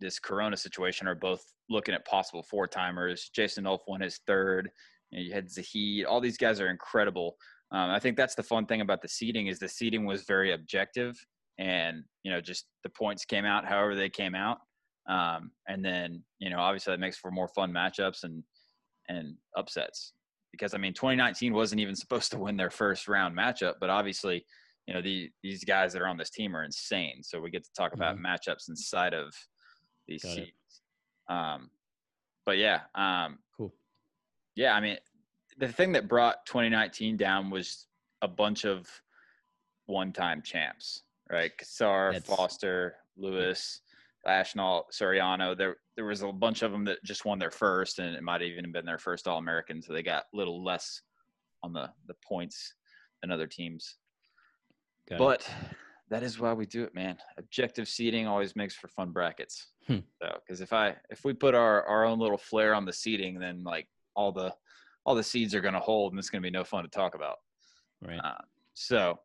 this 0.00 0.18
Corona 0.18 0.56
situation, 0.56 1.06
are 1.06 1.14
both 1.14 1.44
looking 1.70 1.94
at 1.94 2.06
possible 2.06 2.42
four 2.42 2.66
timers. 2.66 3.30
Jason 3.34 3.64
Nolf 3.64 3.80
won 3.86 4.00
his 4.00 4.20
third. 4.26 4.70
You, 5.10 5.18
know, 5.18 5.24
you 5.24 5.32
had 5.32 5.50
Zahid. 5.50 6.04
All 6.04 6.20
these 6.20 6.38
guys 6.38 6.60
are 6.60 6.68
incredible. 6.68 7.36
Um, 7.70 7.90
I 7.90 7.98
think 7.98 8.16
that's 8.16 8.34
the 8.34 8.42
fun 8.42 8.66
thing 8.66 8.80
about 8.80 9.02
the 9.02 9.08
seeding 9.08 9.46
is 9.46 9.58
the 9.58 9.68
seeding 9.68 10.04
was 10.04 10.24
very 10.24 10.52
objective, 10.52 11.14
and 11.58 12.02
you 12.22 12.32
know, 12.32 12.40
just 12.40 12.66
the 12.82 12.90
points 12.90 13.24
came 13.24 13.44
out 13.44 13.66
however 13.66 13.94
they 13.94 14.08
came 14.08 14.34
out. 14.34 14.58
Um, 15.08 15.52
and 15.66 15.82
then, 15.84 16.22
you 16.38 16.50
know, 16.50 16.58
obviously 16.58 16.92
that 16.92 17.00
makes 17.00 17.16
for 17.16 17.30
more 17.30 17.48
fun 17.48 17.72
matchups 17.72 18.24
and 18.24 18.42
and 19.08 19.34
upsets. 19.56 20.12
Because 20.52 20.74
I 20.74 20.78
mean, 20.78 20.94
2019 20.94 21.52
wasn't 21.52 21.80
even 21.80 21.94
supposed 21.96 22.30
to 22.32 22.38
win 22.38 22.56
their 22.56 22.70
first 22.70 23.08
round 23.08 23.36
matchup, 23.36 23.74
but 23.80 23.90
obviously, 23.90 24.44
you 24.86 24.94
know, 24.94 25.02
the 25.02 25.30
these 25.42 25.64
guys 25.64 25.92
that 25.92 26.02
are 26.02 26.08
on 26.08 26.16
this 26.16 26.30
team 26.30 26.56
are 26.56 26.64
insane. 26.64 27.22
So 27.22 27.40
we 27.40 27.50
get 27.50 27.64
to 27.64 27.72
talk 27.76 27.92
about 27.94 28.16
matchups 28.18 28.68
inside 28.68 29.14
of 29.14 29.34
these 30.06 30.22
Got 30.22 30.30
it. 30.30 30.34
seeds. 30.34 30.82
Um, 31.28 31.70
but 32.46 32.56
yeah, 32.56 32.80
um, 32.94 33.38
cool 33.56 33.74
yeah, 34.56 34.74
I 34.74 34.80
mean, 34.80 34.96
the 35.58 35.68
thing 35.68 35.92
that 35.92 36.08
brought 36.08 36.44
2019 36.46 37.16
down 37.16 37.48
was 37.50 37.86
a 38.22 38.28
bunch 38.28 38.64
of 38.64 38.88
one-time 39.86 40.42
champs, 40.42 41.02
right? 41.30 41.56
Cassar, 41.56 42.12
That's- 42.12 42.26
Foster, 42.36 42.96
Lewis, 43.16 43.82
Ashnault, 44.26 44.84
Suriano. 44.92 45.56
There, 45.56 45.76
there 45.98 46.06
was 46.06 46.22
a 46.22 46.30
bunch 46.30 46.62
of 46.62 46.70
them 46.70 46.84
that 46.84 47.02
just 47.02 47.24
won 47.24 47.40
their 47.40 47.50
first, 47.50 47.98
and 47.98 48.14
it 48.14 48.22
might 48.22 48.40
even 48.40 48.50
have 48.50 48.58
even 48.60 48.72
been 48.72 48.86
their 48.86 48.98
first 48.98 49.26
All-American, 49.26 49.82
so 49.82 49.92
they 49.92 50.04
got 50.04 50.26
a 50.32 50.36
little 50.36 50.62
less 50.62 51.02
on 51.64 51.72
the 51.72 51.90
the 52.06 52.14
points 52.24 52.74
than 53.20 53.32
other 53.32 53.48
teams. 53.48 53.96
Got 55.08 55.16
it. 55.16 55.18
but 55.18 55.50
that 56.08 56.22
is 56.22 56.38
why 56.38 56.52
we 56.52 56.66
do 56.66 56.84
it, 56.84 56.94
man. 56.94 57.18
Objective 57.36 57.88
seating 57.88 58.28
always 58.28 58.54
makes 58.54 58.76
for 58.76 58.86
fun 58.86 59.10
brackets. 59.10 59.66
Hmm. 59.88 59.98
So, 60.22 60.38
because 60.46 60.60
if 60.60 60.72
I 60.72 60.94
if 61.10 61.24
we 61.24 61.32
put 61.32 61.56
our 61.56 61.82
our 61.82 62.04
own 62.04 62.20
little 62.20 62.38
flair 62.38 62.76
on 62.76 62.84
the 62.84 62.92
seating, 62.92 63.40
then 63.40 63.64
like 63.64 63.88
all 64.14 64.30
the 64.30 64.54
all 65.04 65.16
the 65.16 65.24
seeds 65.24 65.52
are 65.52 65.60
going 65.60 65.74
to 65.74 65.80
hold, 65.80 66.12
and 66.12 66.18
it's 66.20 66.30
going 66.30 66.40
to 66.40 66.46
be 66.46 66.52
no 66.52 66.62
fun 66.62 66.84
to 66.84 66.90
talk 66.90 67.16
about. 67.16 67.38
right 68.06 68.20
Uh, 68.22 68.40
so, 68.74 69.18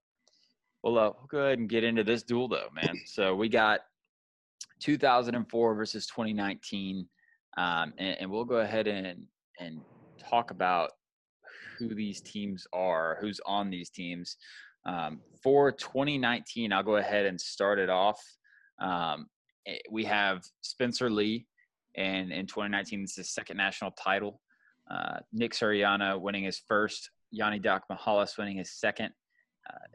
well, 0.81 0.97
uh, 0.97 1.11
we'll 1.11 1.27
go 1.29 1.37
ahead 1.45 1.59
and 1.59 1.69
get 1.69 1.83
into 1.83 2.03
this 2.03 2.23
dual, 2.23 2.47
though, 2.47 2.69
man. 2.73 2.97
So 3.05 3.35
we 3.35 3.47
got 3.47 3.81
2004 4.83 5.75
versus 5.75 6.05
2019, 6.07 7.07
um, 7.57 7.93
and, 7.97 8.17
and 8.19 8.31
we'll 8.31 8.43
go 8.43 8.57
ahead 8.57 8.87
and 8.87 9.25
and 9.59 9.79
talk 10.29 10.51
about 10.51 10.91
who 11.77 11.95
these 11.95 12.21
teams 12.21 12.67
are, 12.73 13.17
who's 13.21 13.39
on 13.45 13.69
these 13.69 13.89
teams. 13.89 14.37
Um, 14.85 15.21
for 15.41 15.71
2019, 15.71 16.73
I'll 16.73 16.83
go 16.83 16.97
ahead 16.97 17.25
and 17.25 17.39
start 17.39 17.79
it 17.79 17.89
off. 17.89 18.21
Um, 18.81 19.27
eh, 19.65 19.77
we 19.89 20.03
have 20.05 20.43
Spencer 20.61 21.09
Lee, 21.09 21.47
and 21.95 22.31
in 22.31 22.45
2019, 22.45 23.03
it's 23.03 23.15
his 23.15 23.33
second 23.33 23.57
national 23.57 23.91
title. 23.91 24.41
Uh, 24.91 25.19
Nick 25.31 25.53
Suriano 25.53 26.19
winning 26.19 26.43
his 26.43 26.61
first, 26.67 27.09
Yianni 27.33 27.63
Diakomihalis 27.63 28.37
winning 28.37 28.57
his 28.57 28.73
second, 28.73 29.11
uh, 29.69 29.87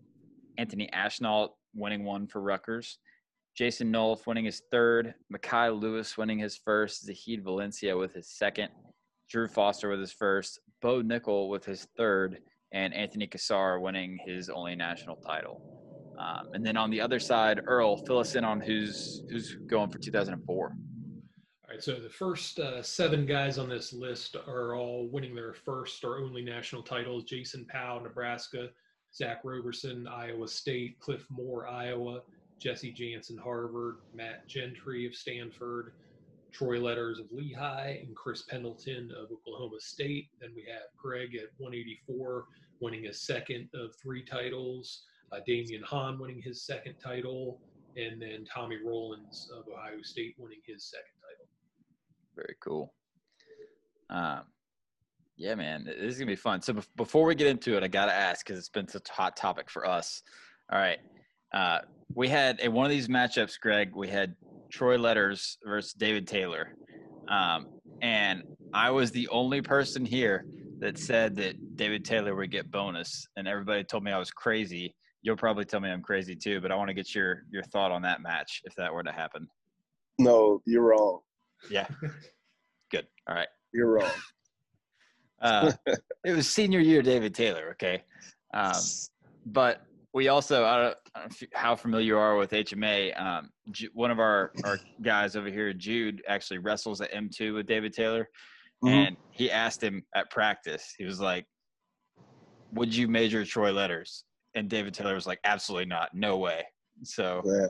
Anthony 0.57 0.89
Ashnault 0.93 1.51
winning 1.75 2.05
one 2.05 2.27
for 2.27 2.41
Rutgers, 2.41 2.99
Jason 3.59 3.93
Nolf 3.93 4.25
winning 4.25 4.45
his 4.45 4.63
third, 4.71 5.15
Mekhi 5.35 5.81
Lewis 5.81 6.17
winning 6.17 6.39
his 6.39 6.57
first, 6.57 7.05
Zahid 7.05 7.43
Valencia 7.43 7.97
with 7.97 8.15
his 8.15 8.29
second, 8.29 8.69
Drew 9.29 9.49
Foster 9.49 9.91
with 9.91 9.99
his 9.99 10.13
first, 10.13 10.61
Bo 10.81 11.03
Nickal 11.03 11.49
with 11.49 11.65
his 11.65 11.89
third, 11.97 12.39
and 12.71 12.95
Anthony 12.95 13.27
Cassar 13.27 13.81
winning 13.81 14.17
his 14.25 14.49
only 14.49 14.77
national 14.77 15.17
title. 15.17 15.61
Um, 16.21 16.51
and 16.53 16.65
then 16.65 16.77
on 16.77 16.89
the 16.89 17.01
other 17.01 17.19
side, 17.19 17.61
Earl, 17.67 17.97
fill 17.97 18.19
us 18.21 18.37
in 18.37 18.45
on 18.45 18.61
who's 18.61 19.25
who's 19.29 19.57
going 19.67 19.91
for 19.91 19.99
2004. 19.99 20.57
All 20.57 20.73
right, 21.69 21.83
so 21.83 21.97
the 21.97 22.09
first 22.09 22.61
uh, 22.61 22.81
seven 22.81 23.27
guys 23.27 23.59
on 23.59 23.69
this 23.69 23.93
list 23.93 24.37
are 24.37 24.77
all 24.77 25.09
winning 25.09 25.35
their 25.35 25.53
first 25.53 26.05
or 26.05 26.19
only 26.19 26.43
national 26.43 26.85
titles. 26.85 27.25
Jason 27.25 27.67
Powell, 27.69 28.03
Nebraska, 28.03 28.69
Zach 29.13 29.41
Roberson, 29.43 30.07
Iowa 30.07 30.47
State, 30.47 31.01
Cliff 31.01 31.27
Moore, 31.29 31.67
Iowa, 31.67 32.23
Jesse 32.59 32.93
Jantzen, 32.93 33.39
Harvard, 33.39 33.99
Matt 34.15 34.47
Gentry 34.49 35.07
of 35.07 35.15
Stanford, 35.15 35.93
Troy 36.53 36.81
Letters 36.81 37.19
of 37.19 37.27
Lehigh, 37.31 38.01
and 38.05 38.15
Chris 38.17 38.43
Pendleton 38.43 39.11
of 39.17 39.31
Oklahoma 39.31 39.81
State. 39.81 40.29
Then 40.41 40.51
we 40.55 40.63
have 40.63 40.83
Greg 40.97 41.35
at 41.35 41.51
184, 41.59 42.47
winning 42.81 43.05
his 43.05 43.23
second 43.23 43.69
of 43.75 43.95
three 44.03 44.25
titles. 44.25 45.03
Uh, 45.31 45.41
Damion 45.47 45.83
Hahn 45.83 46.19
winning 46.19 46.41
his 46.43 46.63
second 46.63 46.95
title, 47.03 47.61
and 47.97 48.21
then 48.21 48.45
Tommy 48.53 48.79
Rowlands 48.83 49.51
of 49.55 49.65
Ohio 49.73 50.03
State 50.03 50.35
winning 50.39 50.61
his 50.67 50.85
second 50.85 51.13
title. 51.21 51.47
Very 52.35 52.57
cool. 52.61 52.95
Um, 54.11 54.45
yeah, 55.37 55.55
man, 55.55 55.85
this 55.85 56.15
is 56.15 56.19
gonna 56.19 56.27
be 56.31 56.37
fun. 56.37 56.63
So 56.63 56.73
bef- 56.73 56.89
before 56.97 57.25
we 57.25 57.35
get 57.35 57.47
into 57.47 57.77
it, 57.77 57.85
I 57.85 57.89
gotta 57.89 58.13
ask 58.13 58.45
because 58.45 58.59
it's 58.59 58.69
been 58.69 58.89
such 58.89 59.09
a 59.11 59.13
hot 59.13 59.37
topic 59.37 59.71
for 59.71 59.87
us. 59.87 60.23
All 60.73 60.79
right, 60.79 60.99
uh, 61.53 61.81
we 62.15 62.29
had 62.29 62.61
in 62.61 62.73
one 62.73 62.87
of 62.87 62.91
these 62.91 63.09
matchups, 63.09 63.61
Greg. 63.61 63.95
We 63.95 64.09
had 64.09 64.35
Troy 64.71 64.97
Letters 64.99 65.59
versus 65.65 65.93
David 65.93 66.27
Taylor, 66.27 66.69
um, 67.29 67.67
and 68.01 68.43
I 68.73 68.91
was 68.91 69.11
the 69.11 69.29
only 69.29 69.63
person 69.63 70.05
here 70.05 70.47
that 70.81 70.99
said 70.99 71.37
that 71.37 71.57
David 71.77 72.05
Taylor 72.05 72.35
would 72.35 72.51
get 72.51 72.71
bonus, 72.71 73.27
and 73.37 73.49
everybody 73.49 73.85
told 73.85 74.05
me 74.05 74.13
I 74.13 74.19
was 74.19 74.31
crazy. 74.31 74.95
You'll 75.23 75.37
probably 75.37 75.65
tell 75.65 75.81
me 75.81 75.91
I'm 75.91 76.03
crazy 76.03 76.37
too, 76.37 76.61
but 76.61 76.71
I 76.71 76.77
want 76.77 76.89
to 76.89 76.95
get 76.95 77.15
your 77.15 77.43
your 77.51 77.63
thought 77.65 77.93
on 77.93 78.03
that 78.03 78.23
match 78.23 78.63
if 78.65 78.75
that 78.77 78.93
were 78.93 79.03
to 79.03 79.13
happen. 79.13 79.49
No, 80.19 80.63
you're 80.67 80.83
wrong. 80.83 81.21
Yeah, 81.71 81.87
good. 82.91 83.07
All 83.29 83.35
right. 83.35 83.49
You're 83.73 83.93
wrong. 83.93 84.11
Uh, 85.41 85.71
it 86.25 86.33
was 86.33 86.49
senior 86.49 86.81
year 86.81 87.01
David 87.01 87.33
Taylor, 87.33 87.71
okay? 87.71 88.03
Um, 88.53 88.73
but 89.47 89.83
we 90.15 90.29
also, 90.29 90.65
I 90.65 90.83
don't, 90.83 90.97
I 91.15 91.21
don't 91.21 91.41
know 91.41 91.47
how 91.55 91.77
familiar 91.77 92.07
you 92.07 92.19
are 92.19 92.37
with 92.37 92.51
HMA. 92.51 93.21
Um, 93.21 93.51
one 93.93 94.11
of 94.11 94.19
our, 94.19 94.53
our 94.65 94.79
guys 95.03 95.37
over 95.37 95.49
here, 95.49 95.73
Jude, 95.73 96.23
actually 96.27 96.59
wrestles 96.59 97.01
at 97.01 97.13
M2 97.13 97.55
with 97.55 97.67
David 97.67 97.93
Taylor. 97.93 98.29
Mhm. 98.83 98.91
And 98.91 99.17
he 99.31 99.51
asked 99.51 99.83
him 99.83 100.05
at 100.15 100.31
practice, 100.31 100.95
he 100.97 101.05
was 101.05 101.21
like, 101.21 101.45
Would 102.73 102.95
you 102.95 103.09
major 103.09 103.45
Troy 103.45 103.73
letters? 103.73 104.25
And 104.55 104.69
David 104.69 104.95
Taylor 104.95 105.15
was 105.15 105.27
like, 105.27 105.41
Absolutely 105.45 105.87
not. 105.87 106.11
No 106.15 106.39
way. 106.39 106.65
So, 107.03 107.43
Yeah, 107.45 107.67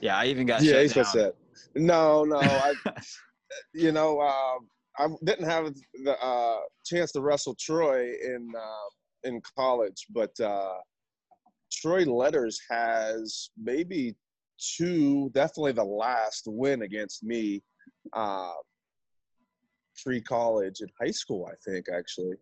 yeah, 0.00 0.16
I 0.16 0.26
even 0.26 0.46
got 0.46 0.62
yeah 0.62 0.72
shut 0.72 0.82
he 0.82 0.88
said 0.88 1.06
that. 1.14 1.34
No, 1.74 2.24
no, 2.24 2.38
I, 2.38 2.74
you 3.74 3.92
know, 3.92 4.20
um, 4.20 4.68
I 4.98 5.08
didn't 5.24 5.46
have 5.46 5.72
the 6.04 6.22
uh, 6.22 6.58
chance 6.84 7.12
to 7.12 7.20
wrestle 7.20 7.54
Troy 7.58 8.12
in 8.22 8.52
uh, 8.56 9.28
in 9.28 9.40
college, 9.56 10.06
but 10.10 10.38
uh, 10.40 10.76
Troy 11.70 12.04
Letters 12.04 12.60
has 12.68 13.50
maybe 13.60 14.14
two, 14.58 15.30
definitely 15.30 15.72
the 15.72 15.84
last 15.84 16.44
win 16.46 16.82
against 16.82 17.22
me, 17.22 17.62
uh, 18.12 18.52
pre 20.02 20.20
college 20.20 20.80
in 20.80 20.88
high 21.00 21.10
school, 21.10 21.48
I 21.50 21.54
think 21.64 21.86
actually. 21.92 22.36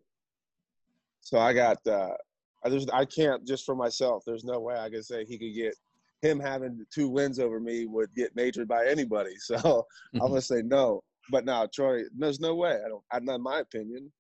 So 1.21 1.39
I 1.39 1.53
got, 1.53 1.85
uh, 1.87 2.15
I 2.65 2.71
just 2.71 2.93
I 2.93 3.05
can't 3.05 3.47
just 3.47 3.65
for 3.65 3.75
myself. 3.75 4.25
There's 4.27 4.45
no 4.45 4.61
way 4.61 4.77
I 4.77 4.91
could 4.91 5.05
say 5.05 5.25
he 5.25 5.39
could 5.39 5.55
get 5.55 5.77
him 6.23 6.41
having 6.41 6.85
two 6.93 7.09
wins 7.09 7.39
over 7.39 7.61
me 7.61 7.87
would 7.87 8.13
get 8.15 8.35
majored 8.35 8.69
by 8.69 8.87
anybody. 8.87 9.35
So 9.41 9.87
I'm 10.15 10.29
gonna 10.29 10.41
say 10.41 10.63
no. 10.63 11.03
But 11.31 11.45
now 11.45 11.67
Troy, 11.73 12.03
there's 12.17 12.41
no 12.41 12.55
way. 12.55 12.79
I 12.85 12.89
don't. 12.89 13.03
I, 13.13 13.19
not 13.21 13.37
in 13.37 13.43
my 13.43 13.61
opinion. 13.61 14.11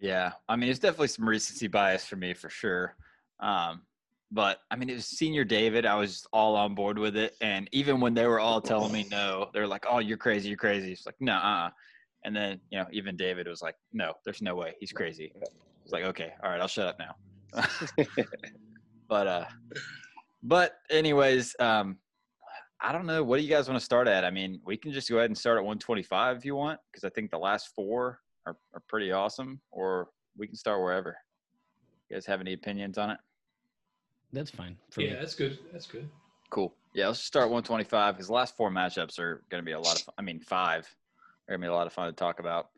Yeah, 0.00 0.32
I 0.48 0.56
mean, 0.56 0.70
it's 0.70 0.78
definitely 0.78 1.08
some 1.08 1.28
recency 1.28 1.66
bias 1.66 2.04
for 2.04 2.16
me 2.16 2.34
for 2.34 2.48
sure. 2.48 2.94
Um, 3.40 3.82
but 4.30 4.60
I 4.70 4.76
mean, 4.76 4.90
it 4.90 4.94
was 4.94 5.06
senior 5.06 5.44
David. 5.44 5.86
I 5.86 5.94
was 5.94 6.26
all 6.32 6.54
on 6.56 6.74
board 6.74 6.98
with 6.98 7.16
it, 7.16 7.34
and 7.40 7.68
even 7.72 8.00
when 8.00 8.14
they 8.14 8.26
were 8.26 8.40
all 8.40 8.60
telling 8.60 8.92
me 8.92 9.06
no, 9.10 9.48
they're 9.54 9.66
like, 9.66 9.84
"Oh, 9.88 9.98
you're 10.00 10.18
crazy, 10.18 10.48
you're 10.48 10.58
crazy." 10.58 10.92
It's 10.92 11.06
like, 11.06 11.16
no, 11.20 11.34
uh. 11.34 11.70
And 12.24 12.34
then 12.34 12.60
you 12.70 12.78
know, 12.78 12.86
even 12.92 13.16
David 13.16 13.46
was 13.46 13.62
like, 13.62 13.76
"No, 13.92 14.12
there's 14.24 14.42
no 14.42 14.54
way, 14.54 14.74
he's 14.80 14.92
crazy." 14.92 15.32
It's 15.84 15.92
like, 15.92 16.04
okay, 16.04 16.32
all 16.42 16.50
right, 16.50 16.60
I'll 16.60 16.68
shut 16.68 16.86
up 16.86 16.98
now. 16.98 17.64
but 19.08 19.26
uh, 19.26 19.44
but 20.42 20.74
anyways, 20.90 21.56
um, 21.60 21.96
I 22.80 22.92
don't 22.92 23.06
know. 23.06 23.24
What 23.24 23.38
do 23.38 23.42
you 23.42 23.48
guys 23.48 23.68
want 23.68 23.80
to 23.80 23.84
start 23.84 24.06
at? 24.06 24.24
I 24.24 24.30
mean, 24.30 24.60
we 24.66 24.76
can 24.76 24.92
just 24.92 25.08
go 25.08 25.16
ahead 25.16 25.30
and 25.30 25.38
start 25.38 25.56
at 25.56 25.64
125 25.64 26.36
if 26.36 26.44
you 26.44 26.54
want, 26.54 26.78
because 26.92 27.04
I 27.04 27.08
think 27.10 27.30
the 27.30 27.38
last 27.38 27.70
four 27.74 28.20
are, 28.46 28.56
are 28.74 28.82
pretty 28.88 29.10
awesome, 29.10 29.60
or 29.70 30.10
we 30.36 30.46
can 30.46 30.56
start 30.56 30.80
wherever. 30.80 31.16
You 32.08 32.16
guys 32.16 32.26
have 32.26 32.40
any 32.40 32.52
opinions 32.52 32.98
on 32.98 33.10
it? 33.10 33.18
That's 34.32 34.50
fine. 34.50 34.76
For 34.90 35.00
Yeah, 35.02 35.14
me. 35.14 35.20
that's 35.20 35.34
good. 35.34 35.58
That's 35.72 35.86
good. 35.86 36.08
Cool. 36.50 36.74
Yeah, 36.94 37.08
let's 37.08 37.20
start 37.20 37.46
125 37.46 38.14
because 38.14 38.26
the 38.28 38.32
last 38.32 38.56
four 38.56 38.70
matchups 38.70 39.18
are 39.18 39.42
going 39.50 39.62
to 39.62 39.66
be 39.66 39.72
a 39.72 39.80
lot 39.80 39.96
of 39.96 40.02
fun. 40.02 40.14
I 40.18 40.22
mean, 40.22 40.40
five 40.40 40.86
are 41.48 41.52
going 41.52 41.60
to 41.60 41.64
be 41.66 41.70
a 41.70 41.74
lot 41.74 41.86
of 41.86 41.92
fun 41.92 42.06
to 42.06 42.12
talk 42.12 42.40
about. 42.40 42.68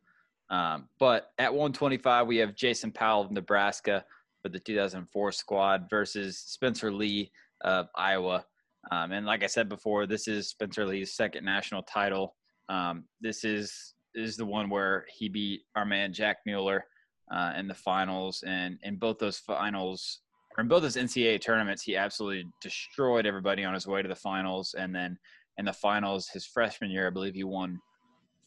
Um, 0.50 0.88
but 0.98 1.32
at 1.38 1.52
125, 1.52 2.26
we 2.26 2.38
have 2.38 2.54
Jason 2.56 2.90
Powell 2.90 3.22
of 3.22 3.30
Nebraska 3.30 4.04
for 4.42 4.48
the 4.48 4.58
2004 4.58 5.32
squad 5.32 5.86
versus 5.88 6.38
Spencer 6.38 6.92
Lee 6.92 7.30
of 7.60 7.88
Iowa. 7.94 8.44
Um, 8.90 9.12
and 9.12 9.26
like 9.26 9.44
I 9.44 9.46
said 9.46 9.68
before, 9.68 10.06
this 10.06 10.26
is 10.26 10.48
Spencer 10.48 10.86
Lee's 10.86 11.14
second 11.14 11.44
national 11.44 11.82
title. 11.82 12.34
Um, 12.68 13.04
this 13.20 13.44
is 13.44 13.94
is 14.14 14.36
the 14.36 14.44
one 14.46 14.68
where 14.70 15.04
he 15.08 15.28
beat 15.28 15.62
our 15.76 15.84
man 15.84 16.12
Jack 16.12 16.38
Mueller 16.44 16.84
uh, 17.30 17.52
in 17.56 17.68
the 17.68 17.74
finals, 17.74 18.42
and 18.44 18.78
in 18.82 18.96
both 18.96 19.18
those 19.18 19.38
finals, 19.38 20.18
or 20.29 20.29
in 20.60 20.68
both 20.68 20.82
those 20.82 20.96
NCAA 20.96 21.40
tournaments, 21.40 21.82
he 21.82 21.96
absolutely 21.96 22.48
destroyed 22.60 23.26
everybody 23.26 23.64
on 23.64 23.74
his 23.74 23.86
way 23.86 24.02
to 24.02 24.08
the 24.08 24.14
finals. 24.14 24.74
And 24.78 24.94
then 24.94 25.18
in 25.58 25.64
the 25.64 25.72
finals, 25.72 26.28
his 26.28 26.46
freshman 26.46 26.90
year, 26.90 27.06
I 27.06 27.10
believe 27.10 27.34
he 27.34 27.44
won 27.44 27.80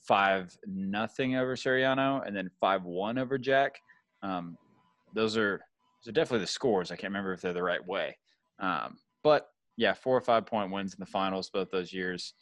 five 0.04 0.56
nothing 0.68 1.36
over 1.36 1.56
Suriano, 1.56 2.26
and 2.26 2.36
then 2.36 2.50
five 2.60 2.84
one 2.84 3.18
over 3.18 3.38
Jack. 3.38 3.80
Um, 4.22 4.58
those 5.14 5.38
are 5.38 5.62
those 6.04 6.10
are 6.10 6.14
definitely 6.14 6.44
the 6.44 6.48
scores. 6.48 6.92
I 6.92 6.96
can't 6.96 7.12
remember 7.12 7.34
if 7.34 7.42
they're 7.42 7.54
the 7.54 7.64
right 7.64 7.86
way, 7.86 8.18
um, 8.60 8.98
but 9.24 9.50
yeah, 9.78 9.94
four 9.94 10.16
or 10.16 10.22
five 10.22 10.46
point 10.46 10.72
wins 10.72 10.94
in 10.94 11.00
the 11.00 11.06
finals 11.06 11.50
both 11.50 11.72
those 11.72 11.94
years. 11.94 12.34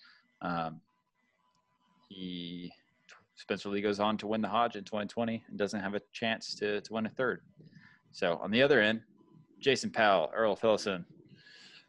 Um, 0.42 0.82
he 2.10 2.72
Spencer 3.36 3.70
Lee 3.70 3.82
goes 3.82 4.00
on 4.00 4.18
to 4.18 4.28
win 4.28 4.42
the 4.42 4.48
Hodge 4.48 4.76
in 4.76 4.84
2020 4.84 5.44
and 5.48 5.58
doesn't 5.58 5.80
have 5.80 5.96
a 5.96 6.02
chance 6.14 6.56
to 6.56 6.82
to 6.82 6.94
win 6.94 7.06
a 7.06 7.10
third. 7.10 7.42
So 8.12 8.40
on 8.44 8.52
the 8.52 8.62
other 8.62 8.82
end, 8.82 9.02
Jason 9.62 9.92
Powell, 9.92 10.32
Earl 10.36 10.58
Phillison. 10.58 11.06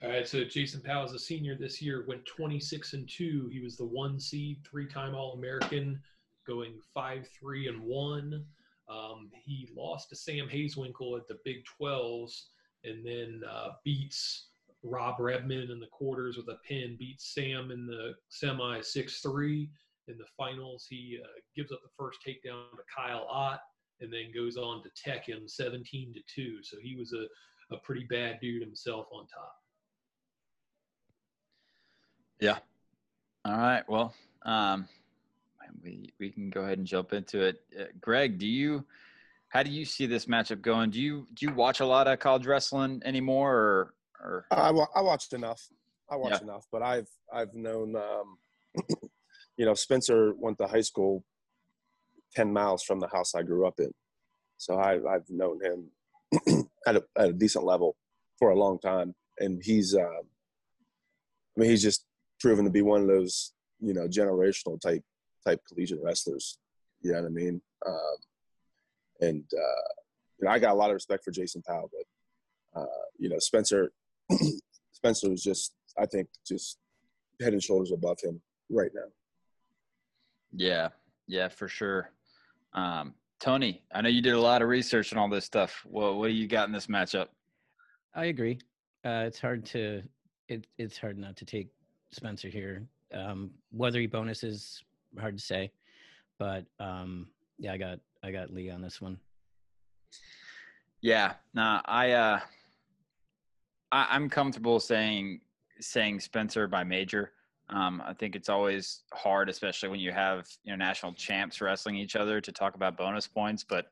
All 0.03 0.11
right, 0.11 0.27
so 0.27 0.45
Jason 0.45 0.81
Powell 0.81 1.07
is 1.07 1.13
a 1.13 1.19
senior 1.19 1.57
this 1.57 1.81
year, 1.81 2.05
went 2.07 2.25
26 2.27 2.93
and 2.93 3.09
two. 3.09 3.49
He 3.53 3.61
was 3.61 3.77
the 3.77 3.85
one 3.85 4.21
seed, 4.21 4.59
three-time 4.69 5.15
All-American, 5.15 6.01
going 6.47 6.75
five, 6.93 7.27
three, 7.39 7.69
and 7.69 7.81
one. 7.81 8.45
Um, 8.89 9.31
he 9.33 9.71
lost 9.75 10.11
to 10.11 10.17
Sam 10.17 10.49
Hazewinkel 10.49 11.19
at 11.19 11.29
the 11.29 11.39
Big 11.45 11.65
12s, 11.81 12.43
and 12.85 13.07
then 13.07 13.43
uh, 13.49 13.69
beats 13.85 14.49
Rob 14.83 15.21
Redman 15.21 15.71
in 15.71 15.81
the 15.81 15.87
quarters 15.87 16.37
with 16.37 16.49
a 16.49 16.59
pin. 16.67 16.97
Beats 16.99 17.33
Sam 17.33 17.71
in 17.71 17.87
the 17.87 18.15
semi 18.29 18.81
6-3. 18.81 19.69
In 20.09 20.19
the 20.19 20.25
finals, 20.37 20.85
he 20.91 21.21
uh, 21.23 21.29
gives 21.55 21.71
up 21.71 21.81
the 21.83 21.89
first 21.97 22.19
takedown 22.27 22.73
to 22.73 22.83
Kyle 22.95 23.27
Ott, 23.31 23.61
and 24.01 24.13
then 24.13 24.33
goes 24.35 24.57
on 24.57 24.83
to 24.83 24.91
tech 24.97 25.29
him 25.29 25.47
17 25.47 26.13
to 26.13 26.21
two. 26.27 26.59
So 26.63 26.77
he 26.83 26.97
was 26.97 27.13
a 27.13 27.27
a 27.75 27.79
pretty 27.79 28.07
bad 28.09 28.39
dude 28.41 28.63
himself 28.63 29.07
on 29.13 29.27
top. 29.27 29.57
Yeah. 32.41 32.59
All 33.45 33.57
right. 33.57 33.83
Well, 33.89 34.15
um, 34.45 34.89
we 35.83 36.13
we 36.19 36.31
can 36.31 36.51
go 36.51 36.63
ahead 36.63 36.79
and 36.79 36.87
jump 36.87 37.13
into 37.13 37.41
it. 37.41 37.61
Uh, 37.79 37.85
Greg, 38.01 38.39
do 38.39 38.47
you 38.47 38.85
how 39.49 39.63
do 39.63 39.71
you 39.71 39.85
see 39.85 40.07
this 40.07 40.27
matchup 40.27 40.63
going? 40.63 40.91
Do 40.91 41.01
you 41.01 41.27
do 41.35 41.47
you 41.47 41.55
watch 41.55 41.81
a 41.81 41.87
lot 41.87 42.09
of 42.09 42.19
college 42.19 42.47
wrestling 42.47 43.03
anymore, 43.05 43.55
or 43.55 43.95
or 44.21 44.47
I, 44.51 44.71
wa- 44.71 44.89
I 44.95 45.03
watched 45.03 45.33
enough. 45.33 45.61
I 46.11 46.17
watched 46.17 46.43
enough, 46.43 46.67
but 46.71 46.83
I've 46.83 47.09
I've 47.33 47.55
known, 47.55 47.97
um, 47.97 48.39
you 49.57 49.65
know, 49.65 49.75
Spencer 49.75 50.35
went 50.35 50.59
to 50.59 50.67
high 50.67 50.81
school 50.81 51.25
ten 52.35 52.53
miles 52.53 52.83
from 52.83 53.01
the 53.01 53.09
house 53.09 53.35
I 53.35 53.43
grew 53.43 53.67
up 53.67 53.79
in, 53.79 53.93
so 54.57 54.79
I, 54.79 54.95
I've 55.13 55.29
known 55.29 55.63
him 55.63 55.91
at 56.87 56.97
a 56.97 57.05
at 57.17 57.29
a 57.29 57.33
decent 57.33 57.65
level 57.65 57.97
for 58.39 58.51
a 58.51 58.59
long 58.59 58.79
time, 58.79 59.15
and 59.39 59.63
he's, 59.63 59.95
uh, 59.95 60.01
I 60.01 60.23
mean, 61.57 61.71
he's 61.71 61.83
just 61.83 62.07
proven 62.41 62.65
to 62.65 62.71
be 62.71 62.83
one 62.83 63.03
of 63.03 63.09
those 63.09 63.53
you 63.81 63.95
know 63.95 64.09
generational 64.09 64.81
type 64.81 65.03
type 65.47 65.61
collegiate 65.69 66.01
wrestlers. 66.03 66.59
You 67.03 67.13
know 67.13 67.23
what 67.23 67.27
I 67.27 67.31
mean? 67.31 67.61
Um, 67.87 68.17
and 69.21 69.45
uh, 69.53 69.93
you 70.39 70.47
know, 70.47 70.51
I 70.51 70.59
got 70.59 70.73
a 70.73 70.75
lot 70.75 70.91
of 70.91 70.95
respect 70.95 71.25
for 71.25 71.31
Jason 71.31 71.63
Powell, 71.67 71.91
but 71.93 72.81
uh, 72.81 73.05
you 73.19 73.29
know, 73.29 73.39
Spencer 73.39 73.93
Spencer 74.93 75.31
was 75.31 75.43
just, 75.43 75.75
I 75.99 76.07
think, 76.07 76.29
just 76.47 76.79
head 77.41 77.53
and 77.53 77.63
shoulders 77.63 77.93
above 77.93 78.19
him 78.23 78.41
right 78.71 78.91
now. 78.95 79.09
yeah, 80.53 80.89
yeah, 81.27 81.49
for 81.49 81.69
sure. 81.69 82.11
Um, 82.73 83.15
Tony, 83.43 83.83
I 83.93 84.03
know 84.03 84.09
you 84.09 84.23
did 84.23 84.35
a 84.35 84.41
lot 84.41 84.63
of 84.63 84.69
research 84.69 85.13
on 85.13 85.19
all 85.19 85.29
this 85.29 85.45
stuff. 85.45 85.83
What 85.85 86.15
what 86.15 86.29
do 86.29 86.33
you 86.33 86.47
got 86.47 86.69
in 86.69 86.73
this 86.73 86.87
matchup? 86.87 87.27
I 88.15 88.27
agree. 88.27 88.61
Uh, 89.05 89.25
it's 89.27 89.41
hard 89.41 89.67
to 89.67 90.01
it, 90.47 90.69
it's 90.79 90.97
hard 90.97 91.19
not 91.19 91.37
to 91.39 91.45
take 91.45 91.69
Spencer 92.13 92.49
here. 92.49 92.87
Um, 93.13 93.51
whether 93.73 93.99
he 93.99 94.07
bonuses, 94.07 94.85
hard 95.19 95.37
to 95.37 95.43
say, 95.43 95.73
but 96.39 96.67
um, 96.79 97.27
yeah, 97.59 97.73
I 97.73 97.79
got 97.79 97.99
I 98.23 98.31
got 98.31 98.51
Lee 98.51 98.71
on 98.71 98.81
this 98.81 99.01
one. 99.01 99.19
Yeah, 101.01 101.33
nah, 101.53 101.83
I 101.85 102.13
uh, 102.13 102.41
I, 103.91 104.07
I'm 104.11 104.31
comfortable 104.31 104.79
saying 104.79 105.41
saying 105.81 106.21
Spencer 106.21 106.69
by 106.69 106.85
major. 106.85 107.33
Um, 107.73 108.03
I 108.05 108.13
think 108.13 108.37
it's 108.37 108.49
always 108.49 109.03
hard, 109.15 109.49
especially 109.49 109.89
when 109.89 110.01
you 110.01 110.13
have 110.13 110.47
you 110.65 110.73
know 110.73 110.77
national 110.77 111.15
champs 111.15 111.61
wrestling 111.61 111.97
each 111.97 112.17
other, 112.17 112.41
to 112.41 112.53
talk 112.53 112.75
about 112.75 112.99
bonus 112.99 113.27
points. 113.27 113.65
But 113.65 113.87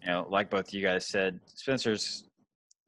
you 0.00 0.08
know, 0.08 0.26
like 0.30 0.50
both 0.50 0.72
you 0.72 0.82
guys 0.82 1.06
said, 1.06 1.40
Spencer's 1.46 2.24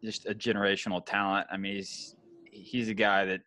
just 0.04 0.26
a 0.26 0.34
generational 0.34 1.04
talent. 1.04 1.46
I 1.50 1.56
mean, 1.56 1.76
he's 1.76 2.16
he's 2.44 2.88
a 2.88 2.94
guy 2.94 3.24
that 3.24 3.40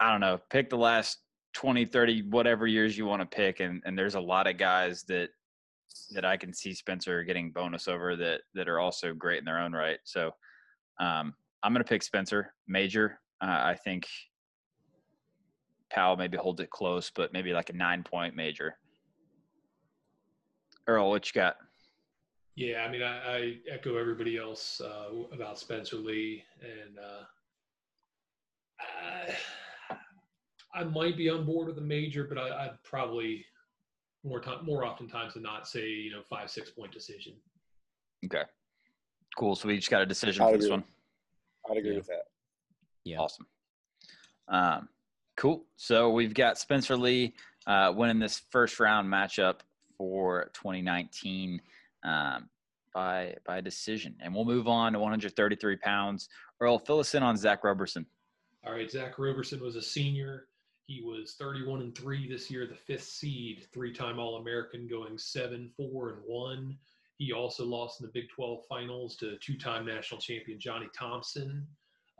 I 0.00 0.10
don't 0.10 0.20
know. 0.20 0.38
Pick 0.50 0.70
the 0.70 0.78
last 0.78 1.18
20, 1.54 1.84
30, 1.86 2.22
whatever 2.30 2.66
years 2.66 2.96
you 2.96 3.06
want 3.06 3.20
to 3.20 3.36
pick, 3.36 3.60
and 3.60 3.82
and 3.84 3.98
there's 3.98 4.14
a 4.14 4.20
lot 4.20 4.46
of 4.46 4.56
guys 4.56 5.04
that 5.08 5.28
that 6.12 6.24
I 6.24 6.36
can 6.36 6.52
see 6.52 6.72
Spencer 6.72 7.22
getting 7.24 7.50
bonus 7.50 7.88
over 7.88 8.16
that 8.16 8.40
that 8.54 8.68
are 8.68 8.80
also 8.80 9.12
great 9.12 9.38
in 9.38 9.44
their 9.44 9.58
own 9.58 9.72
right. 9.72 9.98
So 10.04 10.30
um, 10.98 11.34
I'm 11.62 11.72
going 11.72 11.84
to 11.84 11.88
pick 11.88 12.02
Spencer 12.02 12.54
major. 12.66 13.20
Uh, 13.42 13.46
I 13.46 13.76
think 13.84 14.06
Powell 15.94 16.16
maybe 16.16 16.36
holds 16.36 16.60
it 16.60 16.70
close, 16.70 17.10
but 17.14 17.32
maybe 17.32 17.52
like 17.52 17.70
a 17.70 17.72
nine 17.72 18.02
point 18.02 18.34
major. 18.34 18.76
Earl, 20.88 21.10
what 21.10 21.32
you 21.32 21.40
got? 21.40 21.56
Yeah, 22.56 22.84
I 22.84 22.90
mean, 22.90 23.02
I, 23.02 23.36
I 23.36 23.56
echo 23.70 23.96
everybody 23.96 24.36
else 24.36 24.80
uh, 24.80 25.10
about 25.32 25.58
Spencer 25.58 25.96
Lee, 25.96 26.42
and 26.60 26.98
uh, 26.98 27.24
I, 28.80 29.98
I 30.80 30.84
might 30.84 31.16
be 31.16 31.30
on 31.30 31.46
board 31.46 31.68
with 31.68 31.78
a 31.78 31.82
major, 31.82 32.24
but 32.24 32.38
I, 32.38 32.64
I'd 32.64 32.82
probably 32.82 33.44
more 34.24 34.40
time, 34.40 34.64
more 34.64 34.84
oftentimes 34.84 35.34
than 35.34 35.42
not, 35.44 35.68
say 35.68 35.88
you 35.88 36.10
know 36.10 36.22
five 36.22 36.50
six 36.50 36.70
point 36.70 36.92
decision. 36.92 37.34
Okay, 38.24 38.42
cool. 39.36 39.54
So 39.54 39.68
we 39.68 39.76
just 39.76 39.90
got 39.90 40.02
a 40.02 40.06
decision 40.06 40.44
I'd 40.44 40.52
for 40.52 40.58
this 40.58 40.70
one. 40.70 40.84
I'd 41.70 41.76
agree 41.76 41.92
Yeah. 41.92 41.96
with 41.98 42.06
that. 42.06 42.24
Yeah. 43.04 43.18
Awesome. 43.18 43.46
Um, 44.48 44.88
cool. 45.44 45.66
So 45.76 46.08
we've 46.08 46.32
got 46.32 46.56
Spencer 46.56 46.96
Lee 46.96 47.34
uh, 47.66 47.92
winning 47.94 48.18
this 48.18 48.40
first 48.48 48.80
round 48.80 49.12
matchup 49.12 49.56
for 49.98 50.50
2019 50.54 51.60
um, 52.02 52.48
by 52.94 53.34
by 53.44 53.60
decision, 53.60 54.16
and 54.20 54.34
we'll 54.34 54.46
move 54.46 54.68
on 54.68 54.94
to 54.94 54.98
133 54.98 55.76
pounds. 55.76 56.30
Earl, 56.62 56.78
fill 56.78 56.98
us 56.98 57.14
in 57.14 57.22
on 57.22 57.36
Zach 57.36 57.62
Roberson. 57.62 58.06
All 58.66 58.72
right, 58.72 58.90
Zach 58.90 59.18
Roberson 59.18 59.60
was 59.60 59.76
a 59.76 59.82
senior. 59.82 60.46
He 60.86 61.02
was 61.02 61.34
31 61.38 61.82
and 61.82 61.94
three 61.94 62.26
this 62.26 62.50
year, 62.50 62.66
the 62.66 62.74
fifth 62.74 63.04
seed, 63.04 63.66
three-time 63.72 64.18
All-American, 64.18 64.88
going 64.88 65.18
seven, 65.18 65.70
four, 65.76 66.10
and 66.10 66.22
one. 66.26 66.78
He 67.18 67.32
also 67.32 67.66
lost 67.66 68.00
in 68.00 68.06
the 68.06 68.12
Big 68.12 68.30
12 68.30 68.60
finals 68.66 69.16
to 69.16 69.36
two-time 69.38 69.84
national 69.84 70.20
champion 70.22 70.58
Johnny 70.58 70.88
Thompson. 70.98 71.66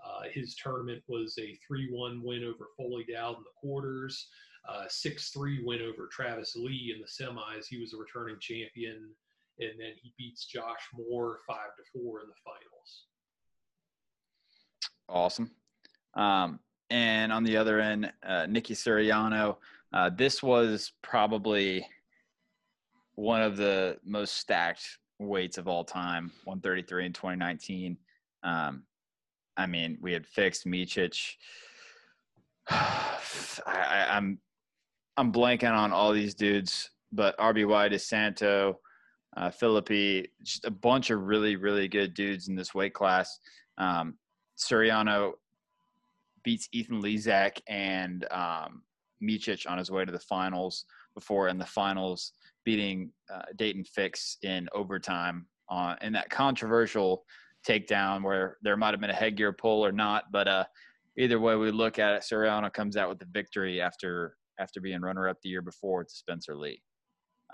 Uh, 0.04 0.22
his 0.32 0.54
tournament 0.54 1.02
was 1.08 1.38
a 1.38 1.58
3-1 1.70 2.22
win 2.22 2.44
over 2.44 2.68
Foley 2.76 3.06
Dowd 3.10 3.36
in 3.38 3.42
the 3.42 3.50
quarters, 3.56 4.28
uh, 4.68 4.84
6-3 4.88 5.64
win 5.64 5.80
over 5.82 6.08
Travis 6.12 6.54
Lee 6.56 6.94
in 6.94 7.00
the 7.00 7.06
semis. 7.06 7.66
He 7.68 7.80
was 7.80 7.94
a 7.94 7.96
returning 7.96 8.36
champion, 8.40 9.10
and 9.58 9.70
then 9.78 9.92
he 10.02 10.12
beats 10.18 10.46
Josh 10.46 10.80
Moore 10.94 11.38
five 11.46 11.74
to 11.76 11.82
four 11.92 12.20
in 12.20 12.26
the 12.26 12.34
finals. 12.44 13.04
Awesome. 15.08 15.50
Um, 16.14 16.60
and 16.90 17.32
on 17.32 17.44
the 17.44 17.56
other 17.56 17.80
end, 17.80 18.12
uh, 18.22 18.46
Nikki 18.46 18.74
Suriano. 18.74 19.56
Uh, 19.92 20.10
this 20.10 20.42
was 20.42 20.92
probably 21.02 21.86
one 23.14 23.42
of 23.42 23.56
the 23.56 23.98
most 24.04 24.36
stacked 24.36 24.98
weights 25.18 25.58
of 25.58 25.68
all 25.68 25.84
time, 25.84 26.32
133 26.44 27.06
in 27.06 27.12
2019. 27.12 27.96
Um, 28.42 28.82
I 29.56 29.66
mean, 29.66 29.98
we 30.00 30.12
had 30.12 30.26
fixed 30.26 30.66
Micic. 30.66 31.36
I, 32.68 33.18
I, 33.66 34.06
I'm 34.16 34.38
I'm 35.16 35.32
blanking 35.32 35.72
on 35.72 35.92
all 35.92 36.12
these 36.12 36.34
dudes, 36.34 36.90
but 37.12 37.38
RBY 37.38 37.92
DeSanto, 37.92 38.74
uh, 39.36 39.50
Philippi, 39.50 40.28
just 40.42 40.64
a 40.64 40.70
bunch 40.70 41.10
of 41.10 41.22
really, 41.22 41.54
really 41.56 41.86
good 41.86 42.14
dudes 42.14 42.48
in 42.48 42.56
this 42.56 42.74
weight 42.74 42.94
class. 42.94 43.38
Um, 43.78 44.18
Suriano 44.58 45.32
beats 46.42 46.68
Ethan 46.72 47.00
Lizak 47.00 47.60
and 47.68 48.26
um, 48.32 48.82
Micic 49.22 49.70
on 49.70 49.78
his 49.78 49.90
way 49.90 50.04
to 50.04 50.12
the 50.12 50.18
finals 50.18 50.84
before 51.14 51.48
in 51.48 51.58
the 51.58 51.66
finals 51.66 52.32
beating 52.64 53.10
uh, 53.32 53.42
Daton 53.56 53.86
Fix 53.86 54.38
in 54.42 54.68
overtime 54.74 55.46
on 55.68 55.96
in 56.02 56.12
that 56.12 56.28
controversial 56.28 57.24
takedown 57.68 58.22
where 58.22 58.58
there 58.62 58.76
might 58.76 58.92
have 58.92 59.00
been 59.00 59.10
a 59.10 59.14
headgear 59.14 59.52
pull 59.52 59.84
or 59.84 59.92
not, 59.92 60.24
but 60.32 60.48
uh, 60.48 60.64
either 61.18 61.40
way 61.40 61.56
we 61.56 61.70
look 61.70 61.98
at 61.98 62.14
it, 62.14 62.22
Suriano 62.22 62.72
comes 62.72 62.96
out 62.96 63.08
with 63.08 63.18
the 63.18 63.28
victory 63.32 63.80
after 63.80 64.36
after 64.60 64.80
being 64.80 65.00
runner 65.00 65.28
up 65.28 65.38
the 65.42 65.48
year 65.48 65.62
before 65.62 66.04
to 66.04 66.10
Spencer 66.10 66.56
Lee. 66.56 66.80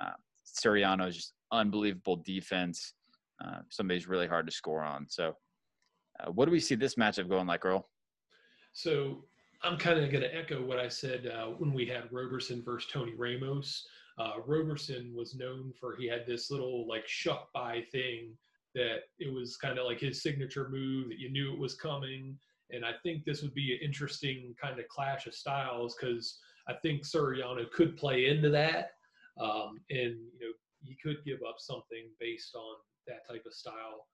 Uh, 0.01 0.12
Suriano 0.46 1.09
is 1.09 1.16
just 1.16 1.33
unbelievable 1.53 2.23
defense. 2.25 2.94
Uh, 3.42 3.61
somebody's 3.70 4.07
really 4.07 4.27
hard 4.27 4.46
to 4.46 4.53
score 4.53 4.83
on. 4.83 5.07
So, 5.09 5.35
uh, 6.20 6.31
what 6.31 6.44
do 6.44 6.53
we 6.53 6.61
see 6.61 6.75
this 6.75 6.96
matchup 6.96 7.29
going 7.29 7.46
like, 7.46 7.64
Earl? 7.64 7.88
So 8.75 9.25
I'm 9.62 9.79
kind 9.79 9.99
of 9.99 10.11
going 10.11 10.23
to 10.23 10.35
echo 10.35 10.62
what 10.62 10.79
I 10.79 10.88
said 10.88 11.27
uh, 11.27 11.46
when 11.46 11.73
we 11.73 11.87
had 11.87 12.12
Roberson 12.12 12.62
versus 12.62 12.90
Tony 12.92 13.14
Ramos. 13.16 13.87
Uh, 14.18 14.35
Roberson 14.46 15.14
was 15.14 15.35
known 15.35 15.73
for 15.81 15.96
he 15.96 16.07
had 16.07 16.27
this 16.27 16.51
little 16.51 16.87
like 16.87 17.09
shuck 17.09 17.49
by 17.55 17.83
thing 17.90 18.37
that 18.74 18.98
it 19.18 19.33
was 19.33 19.56
kind 19.56 19.78
of 19.78 19.87
like 19.87 20.00
his 20.00 20.22
signature 20.22 20.68
move 20.70 21.09
that 21.09 21.18
you 21.18 21.30
knew 21.30 21.52
it 21.52 21.59
was 21.59 21.74
coming. 21.74 22.37
And 22.70 22.85
I 22.85 22.92
think 23.02 23.24
this 23.24 23.42
would 23.42 23.54
be 23.54 23.72
an 23.72 23.80
interesting 23.83 24.54
kind 24.61 24.78
of 24.78 24.87
clash 24.88 25.26
of 25.26 25.35
styles 25.35 25.96
because 25.98 26.38
I 26.68 26.74
think 26.74 27.04
Suriano 27.04 27.70
could 27.70 27.96
play 27.96 28.26
into 28.26 28.48
that. 28.50 28.92
Um, 29.40 29.80
and, 29.90 30.14
you 30.38 30.40
know, 30.40 30.52
he 30.83 30.96
could 31.02 31.24
give 31.24 31.40
up 31.46 31.56
something 31.59 32.09
based 32.18 32.54
on 32.54 32.76
that 33.06 33.26
type 33.28 33.44
of 33.46 33.52
style. 33.52 34.06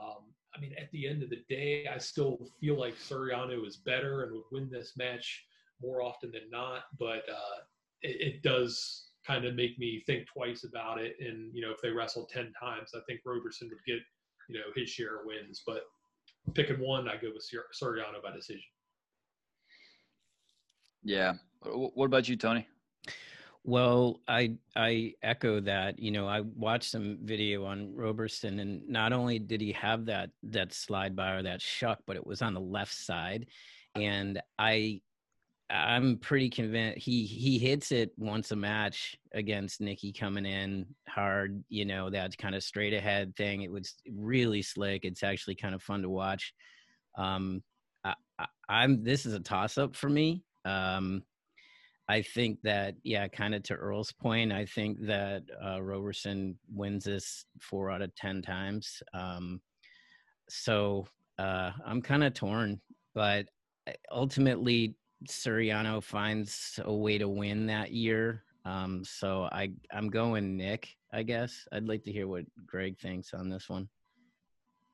Um, 0.00 0.32
I 0.54 0.60
mean, 0.60 0.72
at 0.80 0.90
the 0.92 1.06
end 1.06 1.22
of 1.22 1.30
the 1.30 1.44
day, 1.48 1.86
I 1.86 1.98
still 1.98 2.38
feel 2.60 2.78
like 2.78 2.94
Suriano 2.96 3.66
is 3.66 3.76
better 3.76 4.22
and 4.22 4.32
would 4.32 4.44
win 4.50 4.70
this 4.70 4.94
match 4.96 5.44
more 5.82 6.02
often 6.02 6.30
than 6.30 6.48
not. 6.50 6.84
But 6.98 7.28
uh, 7.30 7.60
it, 8.02 8.20
it, 8.20 8.42
does 8.42 9.07
kind 9.28 9.44
of 9.44 9.54
make 9.54 9.78
me 9.78 10.02
think 10.06 10.26
twice 10.26 10.64
about 10.64 11.00
it. 11.00 11.14
And 11.20 11.54
you 11.54 11.60
know, 11.62 11.70
if 11.70 11.80
they 11.82 11.90
wrestled 11.90 12.30
ten 12.30 12.52
times, 12.60 12.90
I 12.94 13.00
think 13.06 13.20
Roberson 13.24 13.68
would 13.68 13.84
get 13.86 14.02
you 14.48 14.58
know 14.58 14.66
his 14.74 14.88
share 14.88 15.20
of 15.20 15.26
wins. 15.26 15.62
But 15.66 15.82
picking 16.54 16.80
one, 16.80 17.08
I 17.08 17.16
go 17.16 17.28
with 17.32 17.46
Suriano 17.80 18.22
by 18.22 18.34
decision. 18.34 18.62
Yeah. 21.04 21.34
What 21.62 22.06
about 22.06 22.28
you, 22.28 22.36
Tony? 22.36 22.66
Well, 23.64 24.20
I 24.26 24.54
I 24.76 25.14
echo 25.22 25.60
that. 25.60 25.98
You 25.98 26.10
know, 26.10 26.26
I 26.26 26.40
watched 26.40 26.90
some 26.90 27.18
video 27.22 27.64
on 27.66 27.94
Roberson, 27.94 28.60
and 28.60 28.88
not 28.88 29.12
only 29.12 29.38
did 29.38 29.60
he 29.60 29.72
have 29.72 30.06
that 30.06 30.30
that 30.44 30.72
slide 30.72 31.14
by 31.14 31.32
or 31.32 31.42
that 31.42 31.60
shuck, 31.60 31.98
but 32.06 32.16
it 32.16 32.26
was 32.26 32.40
on 32.40 32.54
the 32.54 32.60
left 32.60 32.94
side, 32.94 33.46
and 33.94 34.40
I 34.58 35.02
I'm 35.70 36.16
pretty 36.16 36.48
convinced 36.48 36.98
he 36.98 37.24
he 37.24 37.58
hits 37.58 37.92
it 37.92 38.12
once 38.16 38.52
a 38.52 38.56
match 38.56 39.16
against 39.34 39.80
Nikki 39.80 40.12
coming 40.12 40.46
in 40.46 40.86
hard. 41.08 41.62
You 41.68 41.84
know, 41.84 42.08
that 42.10 42.38
kind 42.38 42.54
of 42.54 42.62
straight 42.62 42.94
ahead 42.94 43.36
thing. 43.36 43.62
It 43.62 43.70
was 43.70 43.94
really 44.10 44.62
slick. 44.62 45.04
It's 45.04 45.22
actually 45.22 45.56
kind 45.56 45.74
of 45.74 45.82
fun 45.82 46.02
to 46.02 46.08
watch. 46.08 46.54
Um, 47.16 47.62
I, 48.04 48.14
I, 48.68 48.84
am 48.84 49.04
this 49.04 49.26
is 49.26 49.34
a 49.34 49.40
toss 49.40 49.76
up 49.76 49.94
for 49.94 50.08
me. 50.08 50.42
Um, 50.64 51.22
I 52.08 52.22
think 52.22 52.60
that, 52.62 52.94
yeah, 53.04 53.28
kind 53.28 53.54
of 53.54 53.62
to 53.64 53.74
Earl's 53.74 54.12
point, 54.12 54.50
I 54.50 54.64
think 54.64 54.98
that 55.06 55.42
uh, 55.62 55.82
Roberson 55.82 56.58
wins 56.72 57.04
this 57.04 57.44
four 57.60 57.90
out 57.90 58.00
of 58.00 58.14
10 58.14 58.40
times. 58.40 59.02
Um, 59.12 59.60
so 60.48 61.06
uh, 61.38 61.72
I'm 61.84 62.00
kind 62.00 62.24
of 62.24 62.32
torn, 62.32 62.80
but 63.14 63.46
uh, 63.86 63.92
ultimately, 64.10 64.96
Suriano 65.26 66.02
finds 66.02 66.78
a 66.84 66.94
way 66.94 67.18
to 67.18 67.28
win 67.28 67.66
that 67.66 67.92
year. 67.92 68.44
Um, 68.64 69.02
so 69.04 69.48
I, 69.50 69.70
I'm 69.92 70.08
going 70.08 70.56
Nick, 70.56 70.96
I 71.12 71.22
guess. 71.22 71.66
I'd 71.72 71.88
like 71.88 72.04
to 72.04 72.12
hear 72.12 72.28
what 72.28 72.44
Greg 72.66 72.98
thinks 72.98 73.34
on 73.34 73.48
this 73.48 73.68
one. 73.68 73.88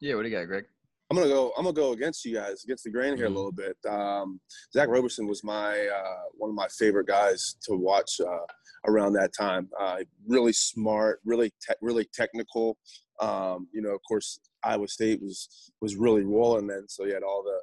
Yeah, 0.01 0.15
what 0.15 0.23
do 0.23 0.29
you 0.29 0.37
got, 0.37 0.47
Greg? 0.47 0.65
I'm 1.11 1.17
gonna 1.19 1.29
go. 1.29 1.53
I'm 1.57 1.65
gonna 1.65 1.75
go 1.75 1.93
against 1.93 2.25
you 2.25 2.35
guys, 2.35 2.65
against 2.65 2.85
the 2.85 2.91
grain 2.91 3.17
here 3.17 3.27
mm-hmm. 3.27 3.35
a 3.35 3.37
little 3.37 3.53
bit. 3.53 3.77
Um, 3.89 4.41
Zach 4.73 4.89
Roberson 4.89 5.27
was 5.27 5.45
my 5.45 5.87
uh, 5.87 6.23
one 6.33 6.51
of 6.51 6.57
my 6.57 6.67
favorite 6.79 7.07
guys 7.07 7.57
to 7.65 7.77
watch 7.77 8.21
uh, 8.21 8.47
around 8.87 9.13
that 9.13 9.33
time. 9.39 9.69
Uh, 9.79 9.99
really 10.27 10.53
smart, 10.53 11.21
really 11.25 11.51
te- 11.67 11.75
really 11.83 12.09
technical. 12.15 12.79
Um, 13.21 13.69
you 13.73 13.83
know, 13.83 13.91
of 13.91 14.01
course, 14.09 14.41
Iowa 14.65 14.89
State 14.89 15.21
was 15.23 15.71
was 15.83 15.95
really 15.95 16.25
rolling 16.25 16.67
then, 16.67 16.87
so 16.89 17.05
you 17.05 17.13
had 17.13 17.23
all 17.23 17.43
the 17.43 17.59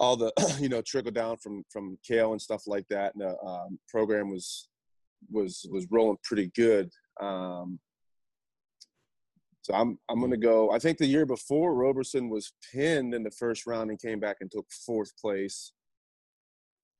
all 0.00 0.16
the 0.16 0.32
you 0.58 0.68
know 0.68 0.82
trickle 0.82 1.12
down 1.12 1.36
from 1.36 1.62
from 1.70 1.98
Cael 2.08 2.32
and 2.32 2.42
stuff 2.42 2.66
like 2.66 2.88
that, 2.88 3.14
and 3.14 3.22
the 3.22 3.38
um, 3.46 3.78
program 3.88 4.30
was 4.30 4.68
was 5.30 5.68
was 5.70 5.86
rolling 5.90 6.18
pretty 6.24 6.50
good. 6.56 6.90
Um, 7.20 7.78
so 9.62 9.74
I'm 9.74 9.98
I'm 10.08 10.20
gonna 10.20 10.38
go. 10.38 10.70
I 10.72 10.78
think 10.78 10.98
the 10.98 11.06
year 11.06 11.26
before 11.26 11.74
Roberson 11.74 12.30
was 12.30 12.52
pinned 12.72 13.14
in 13.14 13.22
the 13.22 13.30
first 13.30 13.66
round 13.66 13.90
and 13.90 14.00
came 14.00 14.18
back 14.18 14.38
and 14.40 14.50
took 14.50 14.66
fourth 14.86 15.12
place. 15.20 15.72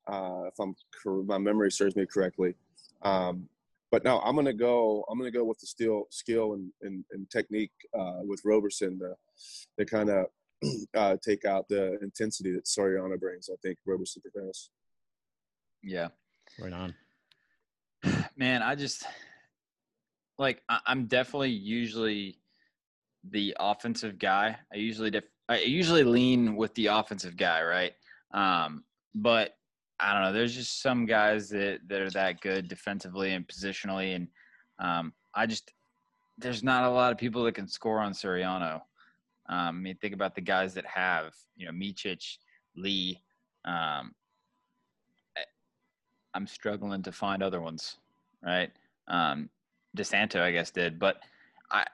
Uh, 0.06 0.44
if 0.46 0.54
I'm 0.60 0.74
my 1.26 1.38
memory 1.38 1.72
serves 1.72 1.96
me 1.96 2.04
correctly. 2.06 2.54
Um, 3.02 3.48
but 3.90 4.04
no, 4.04 4.20
I'm 4.20 4.36
gonna 4.36 4.52
go. 4.52 5.04
I'm 5.10 5.18
gonna 5.18 5.30
go 5.30 5.44
with 5.44 5.58
the 5.58 5.66
steel 5.66 6.04
skill 6.10 6.52
and 6.52 6.70
and, 6.82 7.04
and 7.12 7.30
technique 7.30 7.72
uh, 7.98 8.20
with 8.20 8.42
Roberson 8.44 8.98
to 8.98 9.14
to 9.78 9.84
kind 9.86 10.10
of 10.10 10.26
uh, 10.96 11.16
take 11.22 11.44
out 11.44 11.68
the 11.68 11.98
intensity 12.02 12.52
that 12.52 12.64
Suriano 12.64 13.18
brings. 13.18 13.48
I 13.52 13.56
think 13.62 13.78
Roberson 13.86 14.22
prevails. 14.22 14.70
Yeah, 15.82 16.08
right 16.60 16.72
on. 16.72 16.94
Man, 18.36 18.62
I 18.62 18.74
just 18.74 19.04
like 20.38 20.62
I'm 20.86 21.06
definitely 21.06 21.50
usually 21.50 22.38
the 23.28 23.56
offensive 23.60 24.18
guy. 24.18 24.56
I 24.72 24.76
usually 24.76 25.10
def- 25.10 25.24
I 25.48 25.60
usually 25.60 26.04
lean 26.04 26.56
with 26.56 26.74
the 26.74 26.86
offensive 26.86 27.36
guy, 27.36 27.62
right? 27.62 27.92
Um, 28.32 28.84
but 29.14 29.54
I 29.98 30.12
don't 30.12 30.22
know. 30.22 30.32
There's 30.32 30.54
just 30.54 30.82
some 30.82 31.06
guys 31.06 31.50
that 31.50 31.80
that 31.88 32.00
are 32.00 32.10
that 32.10 32.40
good 32.40 32.68
defensively 32.68 33.32
and 33.32 33.46
positionally, 33.46 34.16
and 34.16 34.28
um, 34.78 35.12
I 35.34 35.46
just 35.46 35.72
there's 36.38 36.62
not 36.62 36.84
a 36.84 36.90
lot 36.90 37.12
of 37.12 37.18
people 37.18 37.44
that 37.44 37.54
can 37.54 37.68
score 37.68 38.00
on 38.00 38.12
Suriano. 38.12 38.80
Um, 39.50 39.68
I 39.68 39.72
mean, 39.72 39.96
think 39.96 40.14
about 40.14 40.34
the 40.34 40.40
guys 40.40 40.72
that 40.74 40.86
have, 40.86 41.34
you 41.56 41.66
know, 41.66 41.72
Micic, 41.72 42.38
Lee. 42.76 43.20
Um, 43.64 44.14
I'm 46.34 46.46
struggling 46.46 47.02
to 47.02 47.12
find 47.12 47.42
other 47.42 47.60
ones, 47.60 47.96
right? 48.44 48.70
Um, 49.08 49.50
DeSanto, 49.96 50.40
I 50.40 50.52
guess, 50.52 50.70
did, 50.70 50.98
but 50.98 51.16
I 51.70 51.84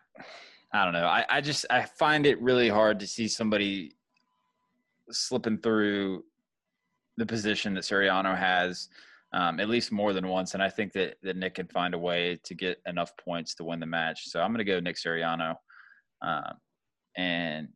I 0.73 0.85
don't 0.85 0.93
know. 0.93 1.07
I, 1.07 1.25
I 1.31 1.41
just 1.41 1.65
I 1.71 1.85
find 1.85 2.27
it 2.27 2.41
really 2.43 2.69
hard 2.69 3.01
to 3.01 3.07
see 3.07 3.29
somebody 3.29 3.93
slipping 5.11 5.59
through 5.59 6.25
the 7.17 7.25
position 7.25 7.73
that 7.75 7.85
Suriano 7.85 8.37
has 8.37 8.89
um, 9.33 9.61
at 9.61 9.69
least 9.71 9.91
more 9.91 10.13
than 10.13 10.29
once, 10.29 10.53
and 10.53 10.63
I 10.63 10.69
think 10.69 10.93
that 10.93 11.17
that 11.23 11.37
Nick 11.37 11.55
can 11.55 11.67
find 11.69 11.95
a 11.95 11.99
way 11.99 12.39
to 12.45 12.55
get 12.55 12.79
enough 12.87 13.17
points 13.17 13.55
to 13.55 13.65
win 13.65 13.81
the 13.81 13.87
match. 13.87 14.29
So 14.29 14.41
I'm 14.41 14.53
going 14.53 14.59
to 14.59 14.71
go 14.71 14.81
Nick 14.81 14.97
Suriano, 14.97 15.55
um, 16.21 16.55
and 17.17 17.69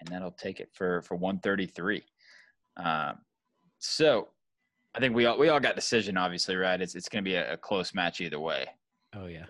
and 0.00 0.08
that'll 0.08 0.32
take 0.32 0.60
it 0.60 0.70
for 0.72 1.02
for 1.02 1.16
133. 1.16 2.02
Um, 2.76 3.18
so 3.78 4.28
I 4.94 5.00
think 5.00 5.14
we 5.14 5.26
all 5.26 5.38
we 5.38 5.48
all 5.48 5.60
got 5.60 5.74
decision, 5.74 6.16
obviously, 6.16 6.56
right? 6.56 6.80
It's 6.80 6.94
it's 6.94 7.08
going 7.08 7.24
to 7.24 7.28
be 7.28 7.36
a, 7.36 7.54
a, 7.54 7.56
close 7.56 7.94
match 7.94 8.20
either 8.20 8.40
way. 8.40 8.66
Oh 9.14 9.26
yeah, 9.26 9.46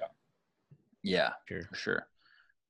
yeah, 1.03 1.31
sure, 1.49 1.63
for 1.63 1.77
sure. 1.77 2.07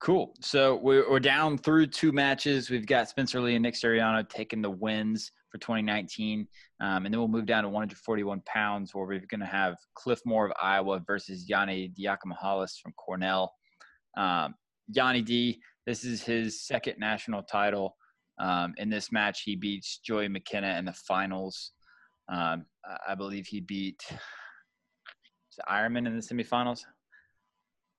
Cool. 0.01 0.33
So 0.41 0.77
we're, 0.77 1.11
we're 1.11 1.19
down 1.19 1.59
through 1.59 1.89
two 1.89 2.13
matches. 2.13 2.71
We've 2.71 2.87
got 2.87 3.09
Spencer 3.09 3.41
Lee 3.41 3.57
and 3.57 3.63
Nick 3.65 3.75
Suriano 3.75 4.29
taking 4.29 4.63
the 4.63 4.71
wins 4.71 5.33
for 5.51 5.59
2019. 5.59 6.47
Um, 6.81 7.05
and 7.05 7.13
then 7.13 7.19
we'll 7.19 7.27
move 7.27 7.47
down 7.47 7.65
to 7.65 7.69
141 7.69 8.43
pounds 8.47 8.95
where 8.95 9.07
we're 9.07 9.21
going 9.29 9.41
to 9.41 9.47
have 9.47 9.77
Cliff 9.95 10.21
Moore 10.25 10.47
of 10.47 10.53
Iowa 10.63 11.03
versus 11.05 11.49
Yianni 11.51 11.93
Diakomihalis 11.99 12.79
from 12.81 12.93
Cornell. 12.93 13.53
Um, 14.17 14.55
Yianni 14.95 15.25
D, 15.25 15.61
this 15.89 16.05
is 16.05 16.23
his 16.23 16.61
second 16.61 16.97
national 16.99 17.43
title. 17.43 17.97
Um, 18.39 18.75
in 18.77 18.91
this 18.91 19.11
match, 19.11 19.43
he 19.43 19.57
beats 19.57 20.01
Joey 20.05 20.29
McKenna 20.29 20.77
in 20.79 20.85
the 20.85 20.93
finals. 20.93 21.73
Um, 22.31 22.67
I 23.09 23.15
believe 23.15 23.47
he 23.47 23.61
beat 23.61 24.03
Eierman 25.67 26.07
in 26.07 26.15
the 26.15 26.23
semifinals. 26.23 26.81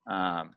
Um, 0.08 0.52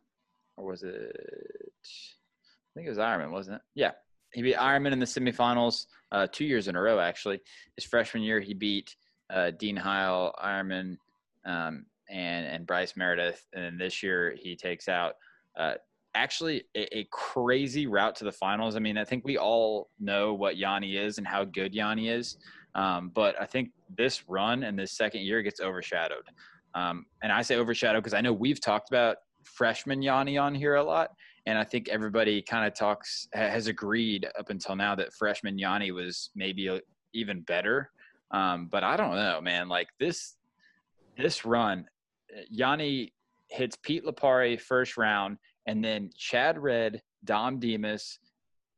or 0.58 0.66
was 0.66 0.82
it? 0.82 0.92
I 0.94 2.70
think 2.74 2.86
it 2.86 2.90
was 2.90 2.98
Eierman, 2.98 3.30
wasn't 3.30 3.56
it? 3.56 3.62
Yeah, 3.74 3.92
he 4.34 4.42
beat 4.42 4.56
Eierman 4.56 4.92
in 4.92 5.00
the 5.00 5.06
semifinals 5.06 5.86
uh, 6.12 6.26
two 6.30 6.44
years 6.44 6.68
in 6.68 6.76
a 6.76 6.82
row. 6.82 7.00
Actually, 7.00 7.40
his 7.76 7.86
freshman 7.86 8.22
year 8.22 8.40
he 8.40 8.52
beat 8.52 8.94
uh, 9.32 9.52
Dean 9.58 9.76
Heil, 9.76 10.34
Eierman, 10.44 10.98
um, 11.46 11.86
and 12.10 12.46
and 12.46 12.66
Bryce 12.66 12.92
Meredith, 12.94 13.42
and 13.54 13.64
then 13.64 13.78
this 13.78 14.02
year 14.02 14.36
he 14.38 14.54
takes 14.54 14.86
out 14.86 15.14
uh, 15.58 15.74
actually 16.14 16.64
a, 16.76 16.98
a, 16.98 17.04
crazy 17.10 17.86
route 17.86 18.14
to 18.16 18.24
the 18.24 18.32
finals. 18.32 18.76
I 18.76 18.78
mean, 18.78 18.98
I 18.98 19.04
think 19.04 19.24
we 19.24 19.38
all 19.38 19.88
know 19.98 20.34
what 20.34 20.56
Yianni 20.56 20.98
is 20.98 21.18
and 21.18 21.26
how 21.26 21.44
good 21.44 21.72
Yianni 21.72 22.10
is, 22.10 22.36
um, 22.74 23.10
but 23.14 23.40
I 23.40 23.46
think 23.46 23.70
this 23.96 24.28
run 24.28 24.62
and 24.64 24.78
this 24.78 24.92
second 24.92 25.22
year 25.22 25.42
gets 25.42 25.60
overshadowed. 25.60 26.24
Um, 26.74 27.06
and 27.22 27.32
I 27.32 27.42
say 27.42 27.56
overshadowed 27.56 28.02
because 28.02 28.14
I 28.14 28.20
know 28.20 28.32
we've 28.32 28.60
talked 28.60 28.90
about 28.90 29.18
freshman 29.44 30.00
Yianni 30.00 30.40
on 30.40 30.54
here 30.54 30.76
a 30.76 30.84
lot, 30.84 31.10
and 31.46 31.58
I 31.58 31.64
think 31.64 31.88
everybody 31.88 32.42
kind 32.42 32.66
of 32.66 32.74
talks 32.74 33.28
has 33.32 33.66
agreed 33.66 34.28
up 34.38 34.50
until 34.50 34.76
now 34.76 34.94
that 34.94 35.12
freshman 35.12 35.58
Yianni 35.58 35.92
was 35.92 36.30
maybe 36.34 36.80
even 37.14 37.42
better. 37.42 37.90
Um, 38.30 38.68
but 38.70 38.84
I 38.84 38.96
don't 38.96 39.14
know, 39.14 39.40
man. 39.42 39.68
Like 39.68 39.88
this 39.98 40.36
this 41.16 41.44
run, 41.44 41.86
Yianni 42.54 43.12
hits 43.48 43.76
Pete 43.82 44.04
Lipari 44.04 44.58
first 44.58 44.96
round, 44.96 45.36
and 45.66 45.84
then 45.84 46.10
Chad 46.16 46.58
Red, 46.58 47.02
Dom 47.24 47.58
Demas, 47.58 48.18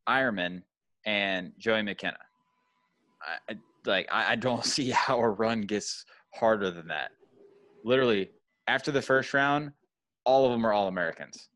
Eierman, 0.09 0.63
and 1.07 1.53
Joey 1.59 1.83
McKenna. 1.83 2.19
I, 3.49 3.55
like 3.87 4.09
I, 4.11 4.33
I 4.33 4.37
don't 4.37 4.65
see 4.77 4.91
how 4.91 5.19
a 5.19 5.29
run 5.29 5.63
gets 5.63 6.05
harder 6.35 6.71
than 6.71 6.89
that. 6.89 7.11
Literally, 7.85 8.31
after 8.67 8.91
the 8.91 9.03
first 9.03 9.35
round, 9.35 9.73
all 10.25 10.47
of 10.47 10.53
them 10.53 10.67
are 10.67 10.73
all 10.73 10.89
Americans. 10.89 11.49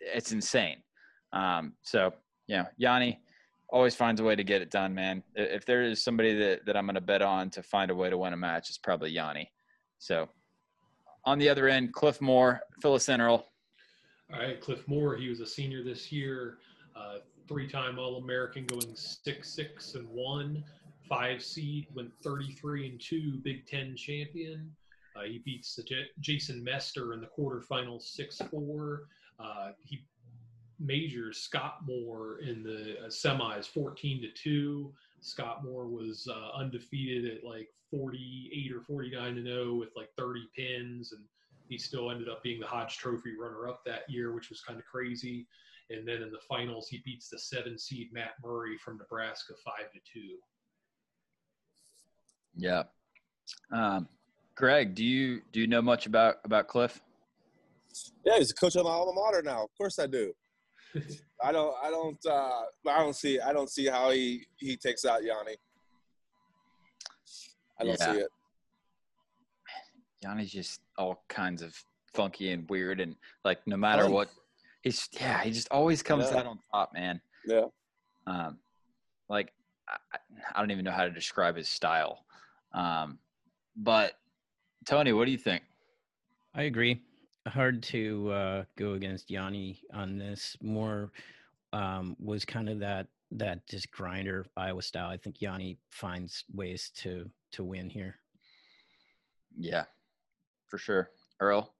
It's 0.00 0.32
insane. 0.32 0.82
Um, 1.32 1.74
so, 1.82 2.12
yeah, 2.48 2.66
Yianni 2.80 3.18
always 3.70 3.94
finds 3.94 4.20
a 4.20 4.24
way 4.24 4.34
to 4.34 4.42
get 4.42 4.62
it 4.62 4.70
done, 4.70 4.94
man. 4.94 5.22
If 5.36 5.64
there 5.64 5.82
is 5.82 6.02
somebody 6.02 6.34
that, 6.34 6.66
that 6.66 6.76
I'm 6.76 6.86
going 6.86 6.96
to 6.96 7.00
bet 7.00 7.22
on 7.22 7.50
to 7.50 7.62
find 7.62 7.90
a 7.90 7.94
way 7.94 8.10
to 8.10 8.18
win 8.18 8.32
a 8.32 8.36
match, 8.36 8.68
it's 8.68 8.78
probably 8.78 9.14
Yianni. 9.14 9.46
So, 9.98 10.28
on 11.24 11.38
the 11.38 11.48
other 11.48 11.68
end, 11.68 11.92
Cliff 11.92 12.20
Moore, 12.20 12.60
Phyllis 12.82 13.08
Earl. 13.08 13.46
All 14.32 14.38
right, 14.38 14.60
Cliff 14.60 14.86
Moore. 14.86 15.16
He 15.16 15.28
was 15.28 15.40
a 15.40 15.46
senior 15.46 15.82
this 15.82 16.12
year, 16.12 16.58
uh, 16.94 17.16
three-time 17.48 17.98
All-American, 17.98 18.64
going 18.66 18.94
six, 18.94 19.50
six, 19.50 19.94
and 19.94 20.08
one, 20.08 20.62
five 21.08 21.42
seed, 21.42 21.88
went 21.94 22.12
33 22.22 22.90
and 22.90 23.00
two, 23.00 23.40
Big 23.42 23.66
Ten 23.66 23.96
champion. 23.96 24.70
Uh, 25.16 25.22
he 25.22 25.38
beats 25.38 25.74
the 25.74 25.82
J- 25.82 26.10
Jason 26.20 26.62
Mester 26.62 27.12
in 27.12 27.20
the 27.20 27.26
quarterfinals, 27.26 28.02
six 28.02 28.40
four. 28.50 29.08
Uh, 29.40 29.70
he 29.80 30.04
majors 30.78 31.38
Scott 31.38 31.78
Moore 31.84 32.38
in 32.38 32.62
the 32.62 32.96
uh, 33.04 33.08
semis, 33.08 33.66
14 33.66 34.22
to 34.22 34.28
two. 34.30 34.92
Scott 35.20 35.64
Moore 35.64 35.88
was 35.88 36.28
uh, 36.30 36.56
undefeated 36.56 37.36
at 37.36 37.44
like 37.44 37.68
48 37.90 38.72
or 38.72 38.80
49 38.82 39.34
to 39.34 39.42
0 39.42 39.74
with 39.74 39.90
like 39.96 40.10
30 40.16 40.48
pins, 40.56 41.12
and 41.12 41.24
he 41.70 41.78
still 41.78 42.10
ended 42.10 42.28
up 42.28 42.42
being 42.42 42.60
the 42.60 42.66
Hodge 42.66 42.98
Trophy 42.98 43.30
runner-up 43.40 43.82
that 43.86 44.02
year, 44.08 44.34
which 44.34 44.50
was 44.50 44.60
kind 44.60 44.78
of 44.78 44.84
crazy. 44.84 45.46
And 45.88 46.06
then 46.06 46.16
in 46.16 46.32
the 46.32 46.40
finals, 46.48 46.88
he 46.88 47.00
beats 47.04 47.28
the 47.28 47.38
seven 47.38 47.78
seed 47.78 48.08
Matt 48.12 48.32
Murray 48.44 48.76
from 48.76 48.98
Nebraska 48.98 49.54
five 49.64 49.90
to 49.92 50.00
two. 50.12 50.36
Yeah. 52.56 52.82
Um, 53.72 54.08
Greg, 54.56 54.96
do 54.96 55.04
you 55.04 55.42
do 55.52 55.60
you 55.60 55.68
know 55.68 55.80
much 55.80 56.06
about 56.06 56.36
about 56.44 56.66
Cliff? 56.66 57.00
Yeah, 58.24 58.38
he's 58.38 58.50
a 58.50 58.54
coach 58.54 58.74
of 58.74 58.84
my 58.84 58.90
alma 58.90 59.12
mater 59.14 59.42
now. 59.42 59.64
Of 59.64 59.70
course 59.78 59.98
I 59.98 60.06
do. 60.06 60.32
I 61.42 61.52
don't 61.52 61.74
I 61.82 61.90
don't 61.90 62.18
uh 62.26 62.62
I 62.88 62.98
don't 62.98 63.14
see 63.14 63.40
I 63.40 63.52
don't 63.52 63.70
see 63.70 63.86
how 63.86 64.10
he 64.10 64.46
he 64.58 64.76
takes 64.76 65.04
out 65.04 65.22
Yianni. 65.22 65.54
I 67.80 67.84
don't 67.84 67.96
yeah. 67.98 68.12
see 68.12 68.18
it. 68.18 68.28
Yianni's 70.24 70.52
just 70.52 70.80
all 71.00 71.24
kinds 71.28 71.62
of 71.62 71.74
funky 72.14 72.52
and 72.52 72.68
weird 72.68 73.00
and 73.00 73.16
like 73.44 73.58
no 73.66 73.76
matter 73.76 74.04
um, 74.04 74.12
what 74.12 74.28
he's 74.82 75.08
yeah, 75.12 75.42
he 75.42 75.50
just 75.50 75.68
always 75.70 76.02
comes 76.02 76.26
yeah. 76.30 76.38
out 76.38 76.46
on 76.46 76.58
top, 76.72 76.92
man. 76.92 77.20
Yeah. 77.46 77.66
Um 78.26 78.58
like 79.28 79.52
I, 79.88 80.18
I 80.54 80.60
don't 80.60 80.70
even 80.70 80.84
know 80.84 80.90
how 80.90 81.04
to 81.04 81.10
describe 81.10 81.56
his 81.56 81.68
style. 81.68 82.24
Um 82.74 83.18
but 83.76 84.14
Tony, 84.84 85.12
what 85.12 85.26
do 85.26 85.30
you 85.30 85.38
think? 85.38 85.62
I 86.54 86.62
agree. 86.62 87.00
Hard 87.46 87.82
to 87.84 88.30
uh, 88.30 88.64
go 88.76 88.94
against 88.94 89.28
Yianni 89.28 89.78
on 89.94 90.18
this. 90.18 90.56
Moore 90.62 91.12
um, 91.72 92.16
was 92.18 92.44
kind 92.44 92.68
of 92.68 92.80
that 92.80 93.06
that 93.32 93.66
just 93.68 93.90
grinder 93.92 94.46
Iowa 94.56 94.82
style. 94.82 95.08
I 95.08 95.16
think 95.16 95.38
Yianni 95.38 95.76
finds 95.90 96.44
ways 96.52 96.90
to 96.96 97.30
to 97.52 97.64
win 97.64 97.88
here. 97.88 98.16
Yeah, 99.56 99.84
for 100.70 100.78
sure. 100.78 101.10
Earl. 101.40 101.74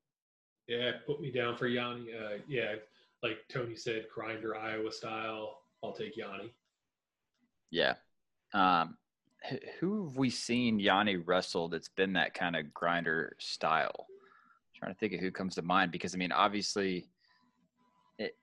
Yeah, 0.67 0.93
put 1.07 1.21
me 1.21 1.31
down 1.31 1.57
for 1.57 1.69
Yianni. 1.69 2.09
Uh, 2.15 2.39
yeah, 2.49 2.75
like 3.23 3.39
Tony 3.53 3.77
said, 3.77 4.07
grinder 4.15 4.57
Iowa 4.57 4.93
style. 4.93 5.63
I'll 5.83 5.93
take 5.93 6.17
Yianni. 6.17 6.51
Yeah. 7.71 7.95
Um, 8.53 8.97
who 9.79 10.05
have 10.05 10.17
we 10.17 10.31
seen 10.31 10.79
Yianni 10.79 11.23
wrestle 11.25 11.69
that's 11.69 11.89
been 11.89 12.13
that 12.15 12.35
kind 12.35 12.57
of 12.57 12.73
grinder 12.75 13.37
style? 13.39 14.07
I'm 14.09 14.79
trying 14.79 14.95
to 14.95 14.99
think 14.99 15.15
of 15.15 15.21
who 15.21 15.31
comes 15.31 15.55
to 15.55 15.63
mind 15.63 15.93
because 15.93 16.15
I 16.15 16.19
mean, 16.19 16.33
obviously, 16.33 17.09
it. 18.19 18.37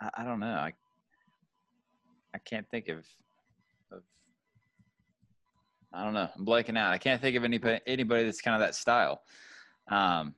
I, 0.00 0.10
I 0.18 0.24
don't 0.24 0.40
know. 0.40 0.46
I 0.46 0.72
I 2.34 2.38
can't 2.38 2.68
think 2.70 2.88
of 2.88 3.04
of. 3.90 4.02
I 5.92 6.04
don't 6.04 6.14
know. 6.14 6.28
I'm 6.36 6.46
blanking 6.46 6.78
out. 6.78 6.92
I 6.92 6.98
can't 6.98 7.20
think 7.20 7.36
of 7.36 7.44
anybody 7.44 7.80
anybody 7.86 8.24
that's 8.24 8.40
kind 8.40 8.54
of 8.54 8.66
that 8.66 8.74
style. 8.74 9.22
Um, 9.88 10.34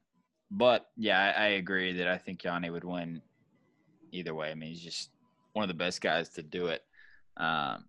but 0.51 0.86
yeah, 0.97 1.32
I, 1.36 1.42
I 1.42 1.47
agree 1.49 1.92
that 1.95 2.09
I 2.09 2.18
think 2.18 2.42
Yianni 2.42 2.70
would 2.70 2.84
win 2.84 3.22
either 4.12 4.34
way. 4.34 4.51
I 4.51 4.55
mean, 4.55 4.70
he's 4.70 4.82
just 4.82 5.11
one 5.53 5.62
of 5.62 5.68
the 5.68 5.74
best 5.74 6.01
guys 6.01 6.28
to 6.30 6.42
do 6.42 6.66
it. 6.66 6.82
Um, 7.36 7.84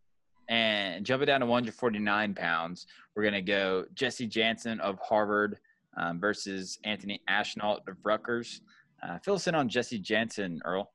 and 0.49 1.05
jumping 1.05 1.27
down 1.27 1.39
to 1.39 1.45
149 1.45 2.33
pounds, 2.33 2.87
we're 3.15 3.23
going 3.23 3.33
to 3.33 3.41
go 3.41 3.85
Jesse 3.93 4.27
Jantzen 4.27 4.79
of 4.79 4.99
Harvard 4.99 5.57
um, 5.97 6.19
versus 6.19 6.79
Anthony 6.83 7.21
Ashnault 7.27 7.81
of 7.87 7.97
Rutgers. 8.03 8.61
Uh, 9.01 9.17
fill 9.19 9.35
us 9.35 9.47
in 9.47 9.55
on 9.55 9.69
Jesse 9.69 9.99
Jantzen, 9.99 10.59
Earl. 10.65 10.91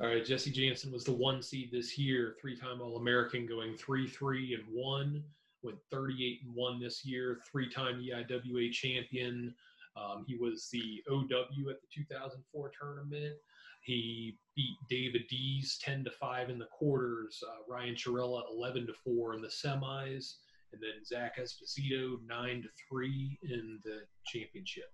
All 0.00 0.08
right, 0.08 0.24
Jesse 0.24 0.52
Jantzen 0.52 0.92
was 0.92 1.04
the 1.04 1.12
one 1.12 1.40
seed 1.42 1.70
this 1.72 1.96
year, 1.96 2.36
three-time 2.40 2.82
All-American, 2.82 3.46
going 3.46 3.76
three-three 3.76 4.54
and 4.54 4.64
one. 4.70 5.24
Went 5.62 5.78
38 5.90 6.42
and 6.44 6.54
one 6.54 6.78
this 6.78 7.04
year, 7.04 7.40
three-time 7.50 8.00
EIWA 8.00 8.70
champion. 8.72 9.54
Um, 9.96 10.24
he 10.26 10.36
was 10.36 10.68
the 10.72 11.02
OW 11.10 11.70
at 11.70 11.80
the 11.80 11.88
2004 11.94 12.70
tournament. 12.78 13.34
He 13.82 14.36
beat 14.56 14.76
David 14.90 15.22
Dees 15.28 15.78
10 15.82 16.04
to 16.04 16.10
5 16.10 16.50
in 16.50 16.58
the 16.58 16.66
quarters, 16.66 17.42
uh, 17.46 17.72
Ryan 17.72 17.94
Churella 17.94 18.42
11 18.50 18.88
to 18.88 18.92
4 18.92 19.34
in 19.34 19.42
the 19.42 19.48
semis, 19.48 20.34
and 20.72 20.82
then 20.82 21.04
Zach 21.04 21.38
Esposito 21.38 22.16
9 22.26 22.62
to 22.62 22.68
3 22.88 23.38
in 23.42 23.78
the 23.84 24.00
championship. 24.26 24.92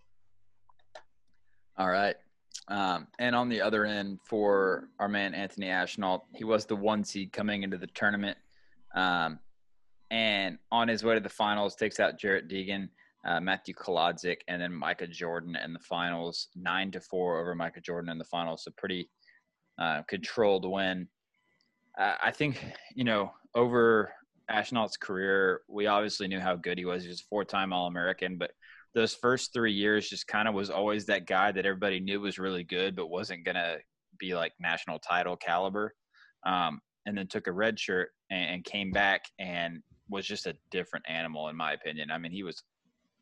All 1.78 1.88
right. 1.88 2.16
Um, 2.68 3.08
and 3.18 3.34
on 3.34 3.48
the 3.48 3.60
other 3.60 3.86
end 3.86 4.18
for 4.24 4.88
our 5.00 5.08
man 5.08 5.34
Anthony 5.34 5.68
Ashnault, 5.68 6.22
he 6.34 6.44
was 6.44 6.66
the 6.66 6.76
one 6.76 7.02
seed 7.02 7.32
coming 7.32 7.62
into 7.62 7.78
the 7.78 7.86
tournament. 7.88 8.36
Um, 8.94 9.38
and 10.10 10.58
on 10.70 10.88
his 10.88 11.02
way 11.02 11.14
to 11.14 11.20
the 11.20 11.28
finals, 11.28 11.74
takes 11.74 11.98
out 11.98 12.18
Jarrett 12.18 12.48
Degen 12.48 12.90
uh, 13.24 13.40
Matthew 13.40 13.74
Kolodzik, 13.74 14.38
and 14.48 14.60
then 14.60 14.72
Micah 14.72 15.06
Jordan 15.06 15.56
in 15.56 15.72
the 15.72 15.78
finals, 15.78 16.48
nine 16.54 16.90
to 16.92 17.00
four 17.00 17.40
over 17.40 17.54
Micah 17.54 17.80
Jordan 17.80 18.10
in 18.10 18.18
the 18.18 18.24
finals. 18.24 18.64
So 18.64 18.72
pretty 18.76 19.08
uh, 19.78 20.02
controlled 20.08 20.68
win. 20.68 21.08
Uh, 21.98 22.14
I 22.22 22.30
think 22.30 22.64
you 22.94 23.04
know 23.04 23.32
over 23.54 24.12
Ashnault's 24.50 24.96
career, 24.96 25.60
we 25.68 25.86
obviously 25.86 26.28
knew 26.28 26.40
how 26.40 26.56
good 26.56 26.78
he 26.78 26.84
was. 26.84 27.02
He 27.02 27.08
was 27.08 27.20
a 27.20 27.28
four-time 27.28 27.72
All-American, 27.72 28.38
but 28.38 28.50
those 28.94 29.14
first 29.14 29.52
three 29.52 29.72
years 29.72 30.08
just 30.08 30.26
kind 30.26 30.48
of 30.48 30.54
was 30.54 30.68
always 30.68 31.06
that 31.06 31.26
guy 31.26 31.52
that 31.52 31.64
everybody 31.64 32.00
knew 32.00 32.20
was 32.20 32.38
really 32.38 32.64
good, 32.64 32.96
but 32.96 33.08
wasn't 33.08 33.44
gonna 33.44 33.76
be 34.18 34.34
like 34.34 34.52
national 34.60 34.98
title 34.98 35.36
caliber. 35.36 35.94
Um, 36.44 36.80
and 37.06 37.16
then 37.16 37.26
took 37.26 37.46
a 37.46 37.52
red 37.52 37.78
shirt 37.78 38.10
and, 38.30 38.54
and 38.54 38.64
came 38.64 38.90
back 38.90 39.22
and 39.38 39.82
was 40.08 40.26
just 40.26 40.46
a 40.46 40.56
different 40.70 41.04
animal 41.08 41.48
in 41.48 41.56
my 41.56 41.72
opinion. 41.72 42.10
I 42.10 42.18
mean, 42.18 42.32
he 42.32 42.42
was 42.42 42.62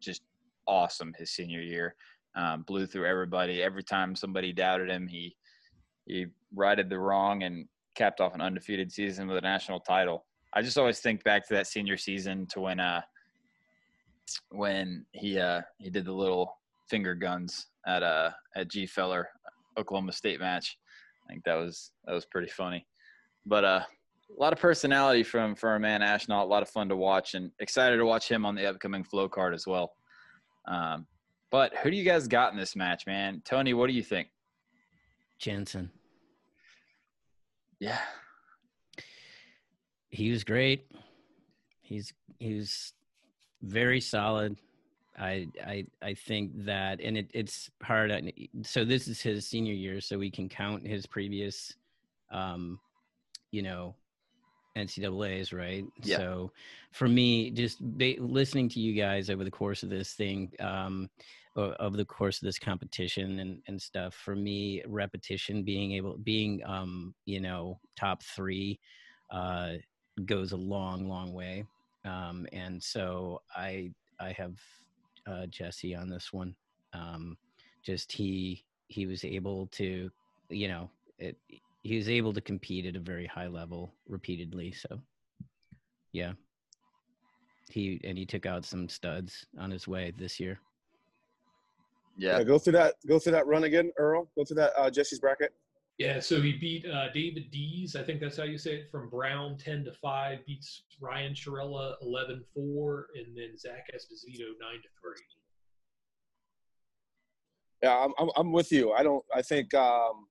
just 0.01 0.23
awesome 0.67 1.15
his 1.19 1.31
senior 1.31 1.61
year. 1.61 1.95
Um, 2.35 2.63
blew 2.63 2.87
through 2.87 3.07
everybody. 3.07 3.63
Every 3.63 3.83
time 3.83 4.15
somebody 4.15 4.53
doubted 4.53 4.89
him, 4.89 5.09
he 5.09 5.37
he 6.07 6.27
righted 6.55 6.89
the 6.89 6.99
wrong 6.99 7.43
and 7.43 7.67
capped 7.97 8.21
off 8.21 8.35
an 8.35 8.41
undefeated 8.41 8.91
season 8.91 9.29
with 9.29 9.39
a 9.39 9.43
national 9.43 9.81
title. 9.81 10.25
I 10.53 10.63
just 10.63 10.79
always 10.79 11.01
think 11.01 11.23
back 11.25 11.47
to 11.49 11.55
that 11.55 11.67
senior 11.67 11.97
season 11.97 12.47
to 12.47 12.61
when 12.61 12.81
uh 12.81 13.03
when 14.51 15.07
he 15.13 15.39
uh 15.39 15.63
he 15.79 15.91
did 15.91 16.05
the 16.05 16.13
little 16.13 16.59
finger 16.89 17.15
guns 17.15 17.67
at 17.87 18.03
uh 18.03 18.31
at 18.57 18.69
G 18.69 18.87
Feller 18.87 19.29
Oklahoma 19.79 20.13
State 20.13 20.41
match. 20.41 20.79
I 21.25 21.33
think 21.33 21.45
that 21.45 21.55
was 21.55 21.93
that 22.05 22.15
was 22.15 22.27
pretty 22.27 22.49
funny. 22.49 22.87
But 23.47 23.65
uh 23.65 23.83
a 24.37 24.41
lot 24.41 24.53
of 24.53 24.59
personality 24.59 25.23
from 25.23 25.55
from 25.55 25.71
our 25.71 25.79
man 25.79 26.01
Ashnault. 26.01 26.43
A 26.43 26.45
lot 26.45 26.63
of 26.63 26.69
fun 26.69 26.89
to 26.89 26.97
watch, 26.97 27.35
and 27.35 27.51
excited 27.59 27.97
to 27.99 28.07
watch 28.07 28.31
him 28.31 28.47
on 28.47 28.55
the 28.55 28.67
upcoming 28.67 29.05
flow 29.05 29.29
card 29.29 29.55
as 29.55 29.67
well. 29.67 29.93
Um, 30.67 31.07
But 31.51 31.75
who 31.79 31.91
do 31.91 31.97
you 31.97 32.05
guys 32.05 32.29
got 32.29 32.53
in 32.53 32.59
this 32.59 32.77
match, 32.77 33.07
man? 33.07 33.43
Tony, 33.45 33.75
what 33.75 33.89
do 33.89 33.93
you 33.93 34.03
think? 34.05 34.29
Jantzen. 35.41 35.91
Yeah. 37.81 37.99
He 40.11 40.31
was 40.31 40.45
great. 40.45 40.87
He's 41.83 42.13
he 42.39 42.55
was 42.55 42.93
very 43.63 44.01
solid. 44.01 44.57
I 45.19 45.49
I 45.65 45.87
I 46.03 46.15
think 46.15 46.65
that, 46.65 47.01
and 47.01 47.17
it, 47.17 47.31
it's 47.35 47.71
hard. 47.83 48.33
So 48.63 48.85
this 48.85 49.09
is 49.09 49.21
his 49.21 49.47
senior 49.47 49.75
year, 49.75 50.01
so 50.01 50.19
we 50.19 50.31
can 50.31 50.49
count 50.49 50.87
his 50.87 51.07
previous, 51.07 51.75
um, 52.31 52.79
you 53.51 53.63
know, 53.63 53.95
NCAA's, 54.77 55.53
right? 55.53 55.85
Yeah. 56.03 56.19
So 56.19 56.53
for 56.93 57.09
me, 57.09 57.51
just 57.51 57.79
ba- 57.81 58.17
listening 58.19 58.69
to 58.71 58.81
you 58.81 58.95
guys 58.95 59.31
over 59.31 59.45
the 59.45 59.51
course 59.51 59.83
of 59.83 59.91
this 59.91 60.13
thing, 60.13 60.53
um, 60.61 61.09
over 61.57 61.97
the 61.97 62.05
course 62.05 62.41
of 62.41 62.47
this 62.47 62.59
competition 62.59 63.41
and, 63.41 63.61
and 63.67 63.81
stuff, 63.81 64.15
for 64.15 64.37
me, 64.37 64.83
repetition, 64.87 65.63
being 65.63 65.93
able, 65.93 66.17
being, 66.19 66.63
um, 66.65 67.15
you 67.27 67.41
know, 67.41 67.79
top 67.97 68.23
three, 68.23 68.79
uh, 69.31 69.73
goes 70.25 70.53
a 70.53 70.57
long, 70.57 71.09
long 71.09 71.33
way. 71.33 71.65
Um, 72.05 72.47
and 72.53 72.83
so 72.83 73.43
I, 73.55 73.91
I 74.21 74.33
have, 74.33 74.55
uh, 75.27 75.47
Jesse 75.47 75.95
on 75.95 76.09
this 76.09 76.33
one. 76.33 76.55
Um, 76.93 77.37
just 77.83 78.13
he, 78.13 78.65
he 78.89 79.07
was 79.07 79.25
able 79.25 79.67
to, 79.73 80.11
you 80.49 80.69
know, 80.69 80.91
it, 81.19 81.37
he 81.83 81.97
was 81.97 82.09
able 82.09 82.33
to 82.33 82.41
compete 82.41 82.87
at 82.87 82.97
a 82.97 83.01
very 83.01 83.27
high 83.27 83.47
level 83.47 83.95
repeatedly. 84.07 84.73
So, 84.73 85.01
yeah, 86.13 86.33
he 87.71 88.01
and 88.05 88.19
he 88.19 88.27
took 88.27 88.47
out 88.47 88.65
some 88.65 88.89
studs 88.89 89.47
on 89.59 89.71
his 89.71 89.89
way 89.89 90.13
this 90.17 90.39
year. 90.39 90.61
Yeah. 92.19 92.39
Yeah, 92.39 92.45
go 92.45 92.59
through 92.59 92.75
that. 92.75 92.95
Go 93.09 93.19
through 93.19 93.33
that 93.33 93.47
run 93.47 93.65
again, 93.65 93.93
Earl. 93.97 94.29
Go 94.37 94.45
through 94.45 94.57
that 94.57 94.73
uh, 94.77 94.91
Jesse's 94.91 95.21
bracket. 95.21 95.53
Yeah, 96.01 96.19
so 96.19 96.41
he 96.41 96.53
beat 96.53 96.87
uh, 96.87 97.13
David 97.13 97.51
Dees, 97.51 97.95
I 97.95 98.03
think 98.03 98.23
that's 98.23 98.39
how 98.39 98.45
you 98.45 98.57
say 98.57 98.77
it, 98.77 98.91
from 98.91 99.11
Brown 99.11 99.59
10 99.59 99.85
to 99.85 99.93
5, 99.93 100.47
beats 100.47 100.85
Ryan 100.99 101.35
Churella 101.35 101.97
11 102.01 102.43
4, 102.55 103.07
and 103.17 103.37
then 103.37 103.59
Zach 103.59 103.85
Esposito 103.95 104.47
9 104.59 104.81
to 104.81 104.89
3. 104.99 105.13
Yeah, 107.83 107.99
I'm, 107.99 108.15
I'm, 108.19 108.31
I'm 108.35 108.51
with 108.51 108.73
you. 108.73 108.93
I 108.93 109.03
don't. 109.03 109.23
I 109.35 109.43
think 109.43 109.75
um, 109.75 110.27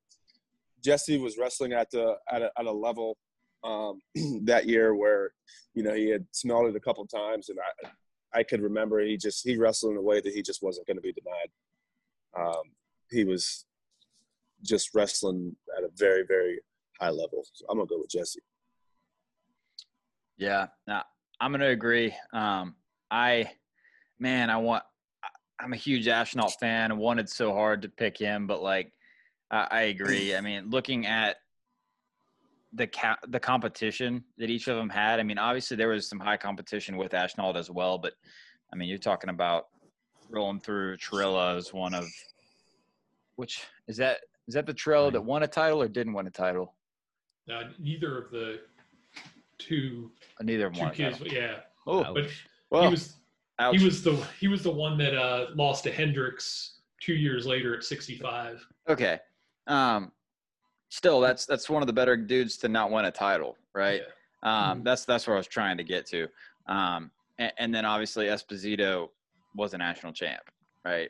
Jesse 0.84 1.18
was 1.18 1.38
wrestling 1.38 1.74
at 1.74 1.90
the 1.92 2.16
at 2.32 2.42
a, 2.42 2.52
at 2.58 2.66
a 2.66 2.72
level 2.72 3.18
um, 3.64 4.00
that 4.44 4.68
year 4.68 4.96
where 4.96 5.32
you 5.74 5.84
know 5.84 5.94
he 5.94 6.10
had 6.10 6.26
smelled 6.32 6.68
it 6.68 6.76
a 6.76 6.80
couple 6.80 7.06
times, 7.06 7.50
and 7.50 7.60
I 7.60 8.40
I 8.40 8.44
could 8.44 8.62
remember 8.62 9.00
he 9.00 9.18
just 9.18 9.46
he 9.46 9.58
wrestled 9.58 9.94
in 9.94 9.98
a 9.98 10.02
way 10.02 10.22
that 10.22 10.34
he 10.34 10.42
just 10.42 10.64
wasn't 10.64 10.88
going 10.88 10.98
to 10.98 11.02
be 11.02 11.14
denied. 11.14 11.50
Um, 12.38 12.64
he 13.10 13.24
was 13.24 13.66
just 14.64 14.94
wrestling 14.94 15.56
at 15.78 15.84
a 15.84 15.90
very 15.96 16.24
very 16.28 16.60
high 17.00 17.10
level. 17.10 17.44
So 17.54 17.66
I'm 17.70 17.78
gonna 17.78 17.88
go 17.88 18.00
with 18.00 18.10
Jesse. 18.10 18.42
Yeah, 20.38 20.68
nah, 20.88 21.04
I'm 21.42 21.52
gonna 21.52 21.68
agree. 21.68 22.14
Um, 22.34 22.76
I, 23.12 23.52
man, 24.20 24.50
I 24.50 24.58
want. 24.58 24.84
I'm 25.62 25.74
a 25.74 25.78
huge 25.78 26.08
Ashnault 26.08 26.54
fan. 26.60 26.90
I 26.90 26.96
wanted 26.96 27.30
so 27.30 27.52
hard 27.52 27.82
to 27.82 27.90
pick 27.90 28.18
him, 28.18 28.48
but 28.48 28.64
like, 28.64 28.94
I, 29.52 29.68
I 29.72 29.82
agree. 29.84 30.36
I 30.36 30.42
mean, 30.42 30.70
looking 30.70 31.06
at 31.06 31.38
the 32.74 32.88
ca- 32.88 33.18
the 33.28 33.40
competition 33.40 34.24
that 34.38 34.50
each 34.50 34.68
of 34.68 34.78
them 34.78 34.90
had. 34.90 35.20
I 35.20 35.24
mean, 35.24 35.38
obviously 35.40 35.76
there 35.76 35.88
was 35.90 36.08
some 36.08 36.20
high 36.20 36.38
competition 36.38 36.98
with 36.98 37.14
Ashnault 37.14 37.56
as 37.56 37.70
well, 37.72 37.98
but 37.98 38.14
I 38.72 38.76
mean, 38.76 38.90
you're 38.90 39.00
talking 39.00 39.30
about 39.32 39.66
rolling 40.30 40.60
through 40.60 40.98
Churella 40.98 41.58
as 41.58 41.74
one 41.74 41.96
of 41.96 42.06
which 43.38 43.64
is 43.88 43.98
that 43.98 44.20
is 44.48 44.54
that 44.54 44.66
the 44.68 44.74
Churella 44.74 45.12
that 45.12 45.22
won 45.22 45.44
a 45.44 45.48
title 45.48 45.82
or 45.82 45.88
didn't 45.88 46.14
win 46.14 46.28
a 46.28 46.32
title? 46.32 46.76
Now, 47.48 47.64
neither 47.80 48.22
of 48.22 48.30
the 48.32 48.60
two, 49.58 50.12
Uh, 50.40 50.44
Neither 50.44 50.68
of 50.68 50.74
them 50.74 50.80
two 50.80 50.86
won 51.04 51.12
kids, 51.12 51.34
yeah. 51.34 51.56
Oh, 51.88 52.14
But 52.14 52.28
well, 52.70 52.84
he 52.84 52.90
was 52.90 53.16
ouch. 53.58 53.78
he 53.80 53.84
was 53.84 54.04
the 54.04 54.14
he 54.40 54.48
was 54.48 54.62
the 54.62 54.72
one 54.72 54.98
that 55.00 55.16
uh, 55.16 55.48
lost 55.56 55.84
to 55.86 55.92
Hendricks 55.92 56.82
two 57.02 57.14
years 57.14 57.48
later 57.48 57.76
at 57.76 57.84
65. 57.84 58.64
Okay. 58.88 59.20
Um, 59.70 60.12
still, 60.90 61.22
that's 61.22 61.46
that's 61.46 61.70
one 61.70 61.82
of 61.82 61.88
the 61.88 61.94
better 61.94 62.18
dudes 62.18 62.58
to 62.58 62.68
not 62.68 62.92
win 62.92 63.06
a 63.06 63.12
title, 63.12 63.56
right? 63.74 64.02
Yeah. 64.44 64.72
Um, 64.72 64.84
that's 64.84 65.06
that's 65.06 65.28
where 65.28 65.36
I 65.36 65.40
was 65.40 65.48
trying 65.48 65.78
to 65.78 65.84
get 65.84 66.06
to. 66.08 66.28
Um, 66.68 67.12
and, 67.38 67.54
and 67.58 67.74
then 67.74 67.86
obviously 67.86 68.26
Esposito 68.26 69.10
was 69.56 69.74
a 69.74 69.78
national 69.78 70.14
champ, 70.14 70.42
right? 70.84 71.10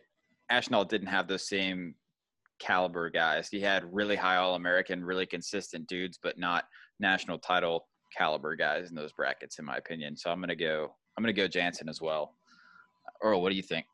Ashnault 0.51 0.85
didn't 0.85 1.07
have 1.07 1.27
those 1.27 1.47
same 1.47 1.95
caliber 2.59 3.09
guys. 3.09 3.49
He 3.49 3.59
had 3.59 3.91
really 3.93 4.15
high 4.15 4.37
All 4.37 4.55
American, 4.55 5.03
really 5.03 5.25
consistent 5.25 5.87
dudes, 5.87 6.19
but 6.21 6.37
not 6.37 6.65
national 6.99 7.39
title 7.39 7.87
caliber 8.15 8.55
guys 8.55 8.89
in 8.89 8.95
those 8.95 9.13
brackets, 9.13 9.59
in 9.59 9.65
my 9.65 9.77
opinion. 9.77 10.15
So 10.17 10.29
I'm 10.29 10.39
gonna 10.39 10.55
go. 10.55 10.93
I'm 11.17 11.23
gonna 11.23 11.33
go 11.33 11.47
Jantzen 11.47 11.89
as 11.89 12.01
well. 12.01 12.33
Earl, 13.21 13.41
what 13.41 13.49
do 13.49 13.55
you 13.55 13.63
think? 13.63 13.85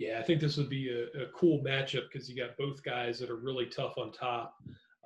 Yeah, 0.00 0.18
I 0.18 0.22
think 0.22 0.40
this 0.40 0.56
would 0.56 0.70
be 0.70 0.88
a, 0.88 1.24
a 1.24 1.26
cool 1.34 1.62
matchup 1.62 2.04
because 2.10 2.26
you 2.26 2.34
got 2.34 2.56
both 2.56 2.82
guys 2.82 3.18
that 3.18 3.28
are 3.28 3.36
really 3.36 3.66
tough 3.66 3.98
on 3.98 4.10
top. 4.10 4.54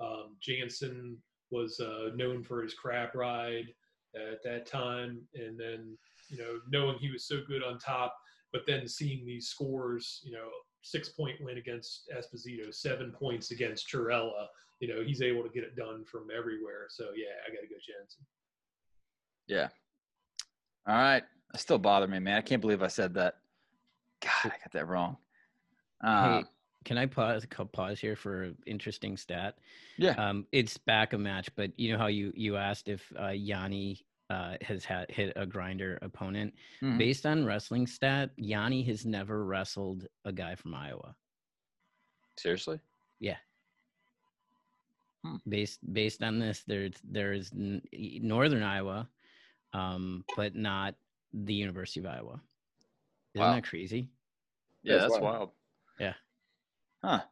Um, 0.00 0.36
Jantzen 0.40 1.16
was 1.50 1.80
uh, 1.80 2.10
known 2.14 2.44
for 2.44 2.62
his 2.62 2.74
crab 2.74 3.16
ride 3.16 3.74
at 4.14 4.40
that 4.44 4.66
time, 4.66 5.22
and 5.34 5.58
then 5.58 5.98
you 6.28 6.38
know 6.38 6.60
knowing 6.70 6.96
he 6.98 7.10
was 7.10 7.26
so 7.26 7.40
good 7.44 7.64
on 7.64 7.76
top, 7.80 8.16
but 8.52 8.66
then 8.68 8.86
seeing 8.86 9.26
these 9.26 9.48
scores, 9.48 10.20
you 10.22 10.30
know, 10.30 10.46
six 10.82 11.08
point 11.08 11.40
win 11.40 11.58
against 11.58 12.08
Esposito, 12.16 12.72
seven 12.72 13.10
points 13.10 13.50
against 13.50 13.88
Churella. 13.88 14.46
You 14.78 14.94
know, 14.94 15.02
he's 15.04 15.22
able 15.22 15.42
to 15.42 15.48
get 15.48 15.64
it 15.64 15.74
done 15.74 16.04
from 16.04 16.28
everywhere. 16.30 16.86
So 16.88 17.06
yeah, 17.16 17.34
I 17.44 17.52
got 17.52 17.62
to 17.62 17.66
go 17.66 17.74
Jantzen. 17.74 18.22
Yeah. 19.48 19.68
All 20.86 20.94
right. 20.94 21.24
That 21.50 21.58
still 21.58 21.78
bother 21.78 22.06
me, 22.06 22.20
man. 22.20 22.36
I 22.36 22.42
can't 22.42 22.60
believe 22.60 22.80
I 22.80 22.86
said 22.86 23.14
that. 23.14 23.38
God, 24.24 24.52
I 24.52 24.58
got 24.58 24.72
that 24.72 24.88
wrong. 24.88 25.16
Uh, 26.02 26.38
hey, 26.38 26.44
can 26.84 26.98
I 26.98 27.06
pause 27.06 27.46
pause 27.72 28.00
here 28.00 28.16
for 28.16 28.44
an 28.44 28.56
interesting 28.66 29.16
stat? 29.16 29.56
yeah. 29.96 30.12
Um, 30.12 30.46
it's 30.52 30.76
back 30.78 31.12
a 31.12 31.18
match, 31.18 31.48
but 31.56 31.78
you 31.78 31.92
know 31.92 31.98
how 31.98 32.08
you 32.08 32.32
you 32.34 32.56
asked 32.56 32.88
if 32.88 33.12
uh, 33.16 33.28
Yianni 33.28 34.02
uh, 34.30 34.56
has 34.62 34.84
had 34.84 35.10
hit 35.10 35.32
a 35.36 35.46
grinder 35.46 35.98
opponent. 36.02 36.54
Mhm. 36.82 36.98
Based 36.98 37.26
on 37.26 37.44
wrestling 37.44 37.86
stat, 37.86 38.30
Yianni 38.38 38.86
has 38.86 39.04
never 39.04 39.44
wrestled 39.44 40.06
a 40.24 40.32
guy 40.32 40.54
from 40.54 40.74
Iowa. 40.74 41.14
Seriously? 42.36 42.80
Yeah. 43.20 43.36
Based 45.48 45.80
based 45.92 46.22
on 46.22 46.38
this, 46.38 46.64
there's 46.66 46.92
there's 47.02 47.50
Northern 47.54 48.62
Iowa, 48.62 49.08
um, 49.72 50.22
but 50.36 50.54
not 50.54 50.96
the 51.32 51.54
University 51.54 52.00
of 52.00 52.06
Iowa. 52.06 52.40
Isn't 53.34 53.46
Wow. 53.46 53.54
that 53.54 53.64
crazy? 53.64 54.08
Yeah, 54.82 54.94
That's 54.98 55.04
that's 55.14 55.20
wild. 55.22 55.24
wild. 55.38 55.50
Yeah. 55.98 56.14
Huh. 57.02 57.22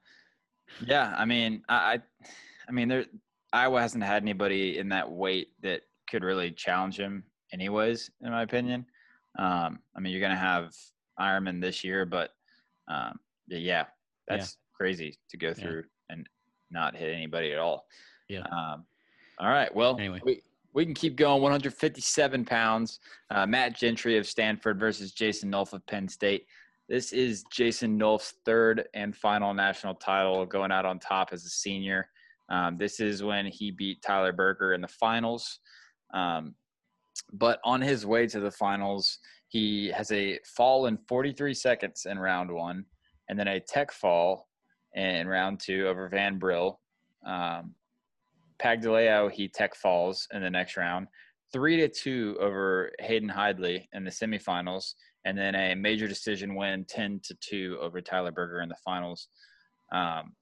Yeah, 0.86 1.14
I 1.16 1.24
mean, 1.24 1.62
I, 1.68 1.74
I, 1.94 1.98
I 2.68 2.72
mean, 2.72 2.88
there, 2.88 3.04
Iowa 3.52 3.80
hasn't 3.80 4.02
had 4.02 4.22
anybody 4.22 4.78
in 4.78 4.88
that 4.88 5.10
weight 5.10 5.48
that 5.62 5.82
could 6.08 6.24
really 6.24 6.50
challenge 6.50 6.98
him, 6.98 7.24
anyways. 7.52 8.10
In 8.22 8.30
my 8.30 8.42
opinion, 8.42 8.86
um, 9.38 9.78
I 9.94 10.00
mean, 10.00 10.12
you're 10.12 10.20
gonna 10.20 10.36
have 10.36 10.74
Eierman 11.20 11.60
this 11.60 11.84
year, 11.84 12.04
but 12.06 12.30
um, 12.88 13.18
yeah, 13.48 13.58
yeah, 13.58 13.84
that's 14.26 14.56
crazy 14.74 15.18
to 15.28 15.36
go 15.36 15.52
through 15.54 15.84
and 16.08 16.28
not 16.70 16.96
hit 16.96 17.14
anybody 17.14 17.52
at 17.52 17.58
all. 17.58 17.86
Yeah. 18.28 18.40
Um, 18.50 18.86
all 19.38 19.48
right. 19.50 19.72
Well, 19.74 19.96
Anyway. 19.98 20.20
we 20.24 20.42
we 20.74 20.84
can 20.84 20.94
keep 20.94 21.16
going. 21.16 21.42
157 21.42 22.44
pounds. 22.44 23.00
Uh, 23.30 23.46
Matt 23.46 23.76
Gentry 23.76 24.18
of 24.18 24.26
Stanford 24.26 24.78
versus 24.78 25.12
Jason 25.12 25.50
Nolf 25.50 25.72
of 25.72 25.86
Penn 25.86 26.08
State. 26.08 26.46
This 26.88 27.12
is 27.12 27.44
Jason 27.50 27.98
Nolf's 27.98 28.34
third 28.44 28.88
and 28.94 29.16
final 29.16 29.54
national 29.54 29.94
title, 29.94 30.44
going 30.46 30.72
out 30.72 30.84
on 30.84 30.98
top 30.98 31.30
as 31.32 31.44
a 31.44 31.48
senior. 31.48 32.08
Um, 32.48 32.76
this 32.76 33.00
is 33.00 33.22
when 33.22 33.46
he 33.46 33.70
beat 33.70 34.02
Tyler 34.02 34.32
Berger 34.32 34.74
in 34.74 34.80
the 34.80 34.88
finals. 34.88 35.60
Um, 36.12 36.54
but 37.32 37.60
on 37.64 37.80
his 37.80 38.04
way 38.04 38.26
to 38.26 38.40
the 38.40 38.50
finals, 38.50 39.18
he 39.48 39.88
has 39.88 40.10
a 40.12 40.38
fall 40.44 40.86
in 40.86 40.98
43 41.08 41.54
seconds 41.54 42.06
in 42.08 42.18
round 42.18 42.50
one, 42.50 42.84
and 43.28 43.38
then 43.38 43.48
a 43.48 43.60
tech 43.60 43.92
fall 43.92 44.48
in 44.94 45.28
round 45.28 45.60
two 45.60 45.86
over 45.86 46.08
Van 46.08 46.38
Brill. 46.38 46.80
Um, 47.26 47.74
Pagdaleo, 48.62 49.30
he 49.30 49.48
tech 49.48 49.74
falls 49.74 50.28
in 50.32 50.42
the 50.42 50.50
next 50.50 50.76
round. 50.76 51.08
Three 51.52 51.76
to 51.78 51.88
two 51.88 52.36
over 52.40 52.92
Hayden 53.00 53.28
Hidlay 53.28 53.86
in 53.92 54.04
the 54.04 54.10
semifinals, 54.10 54.94
and 55.24 55.36
then 55.36 55.54
a 55.54 55.74
major 55.74 56.08
decision 56.08 56.54
win, 56.54 56.84
ten 56.88 57.20
to 57.24 57.34
two 57.34 57.78
over 57.80 58.00
Tyler 58.00 58.32
Berger 58.32 58.60
in 58.60 58.68
the 58.68 58.76
finals. 58.84 59.28
Um, 59.92 60.32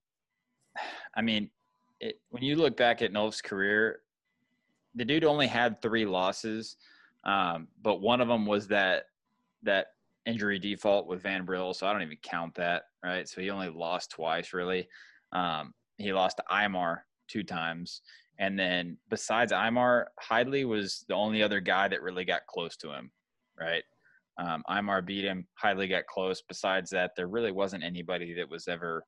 I 1.17 1.23
mean, 1.23 1.51
it, 2.01 2.21
when 2.31 2.43
you 2.43 2.57
look 2.57 2.77
back 2.77 3.03
at 3.03 3.13
Nolf's 3.13 3.43
career, 3.43 4.01
the 4.95 5.05
dude 5.05 5.25
only 5.25 5.47
had 5.47 5.83
three 5.83 6.07
losses, 6.07 6.77
um, 7.25 7.69
but 7.83 8.01
one 8.01 8.21
of 8.21 8.29
them 8.29 8.47
was 8.47 8.69
that 8.69 9.05
that 9.63 9.89
injury 10.27 10.59
default 10.59 11.07
with 11.07 11.23
Van 11.23 11.45
Brill, 11.45 11.75
so 11.75 11.87
I 11.87 11.93
don't 11.93 12.03
even 12.03 12.19
count 12.23 12.55
that, 12.55 12.85
right? 13.03 13.29
So 13.29 13.41
he 13.41 13.51
only 13.51 13.69
lost 13.69 14.11
twice, 14.11 14.53
really. 14.53 14.89
Um, 15.33 15.75
he 15.99 16.13
lost 16.13 16.39
to 16.39 16.45
Imar 16.51 17.01
two 17.31 17.43
times, 17.43 18.03
and 18.39 18.59
then 18.59 18.97
besides 19.11 19.53
Imar, 19.53 20.07
Hidlay 20.31 20.67
was 20.67 21.05
the 21.09 21.15
only 21.15 21.43
other 21.43 21.61
guy 21.61 21.89
that 21.89 22.03
really 22.03 22.25
got 22.25 22.47
close 22.47 22.77
to 22.79 22.91
him, 22.91 23.11
right? 23.59 23.85
Um, 24.39 24.63
Imar 24.71 25.05
beat 25.05 25.25
him. 25.25 25.47
Hidlay 25.63 25.91
got 25.91 26.07
close. 26.07 26.43
Besides 26.49 26.91
that, 26.91 27.13
there 27.17 27.29
really 27.29 27.53
wasn't 27.53 27.85
anybody 27.85 28.33
that 28.35 28.49
was 28.49 28.67
ever 28.67 29.05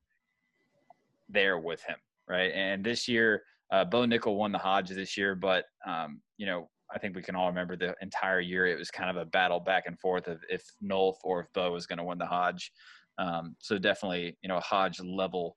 there 1.31 1.59
with 1.59 1.83
him, 1.85 1.97
right? 2.29 2.53
And 2.55 2.85
this 2.85 3.09
year, 3.09 3.43
uh, 3.73 3.87
Bo 3.87 4.03
Nickal 4.03 4.37
won 4.37 4.53
the 4.53 4.59
Hodge 4.59 4.91
this 4.91 5.17
year, 5.17 5.35
but 5.35 5.65
um, 5.87 6.21
you 6.37 6.45
know, 6.45 6.69
I 6.95 6.99
think 6.99 7.17
we 7.17 7.23
can 7.23 7.35
all 7.35 7.49
remember 7.49 7.75
the 7.75 7.95
entire 8.03 8.41
year 8.41 8.67
it 8.67 8.79
was 8.79 8.91
kind 8.91 9.09
of 9.09 9.17
a 9.17 9.25
battle 9.25 9.61
back 9.61 9.85
and 9.87 9.99
forth 9.99 10.29
of 10.29 10.41
if 10.51 10.63
Nolf 10.85 11.15
or 11.25 11.41
if 11.41 11.47
Bo 11.55 11.73
was 11.73 11.87
going 11.87 11.99
to 11.99 12.05
win 12.05 12.19
the 12.19 12.27
Hodge. 12.27 12.71
Um, 13.17 13.57
so 13.61 13.79
definitely, 13.79 14.37
you 14.43 14.49
know, 14.49 14.61
Hodge 14.61 15.01
level 15.01 15.57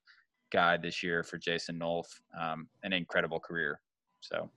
this 0.81 1.03
year 1.03 1.23
for 1.23 1.37
Jason 1.37 1.79
Nolf. 1.79 2.05
Um, 2.39 2.67
an 2.83 2.93
incredible 2.93 3.39
career. 3.39 3.81
So 4.21 4.49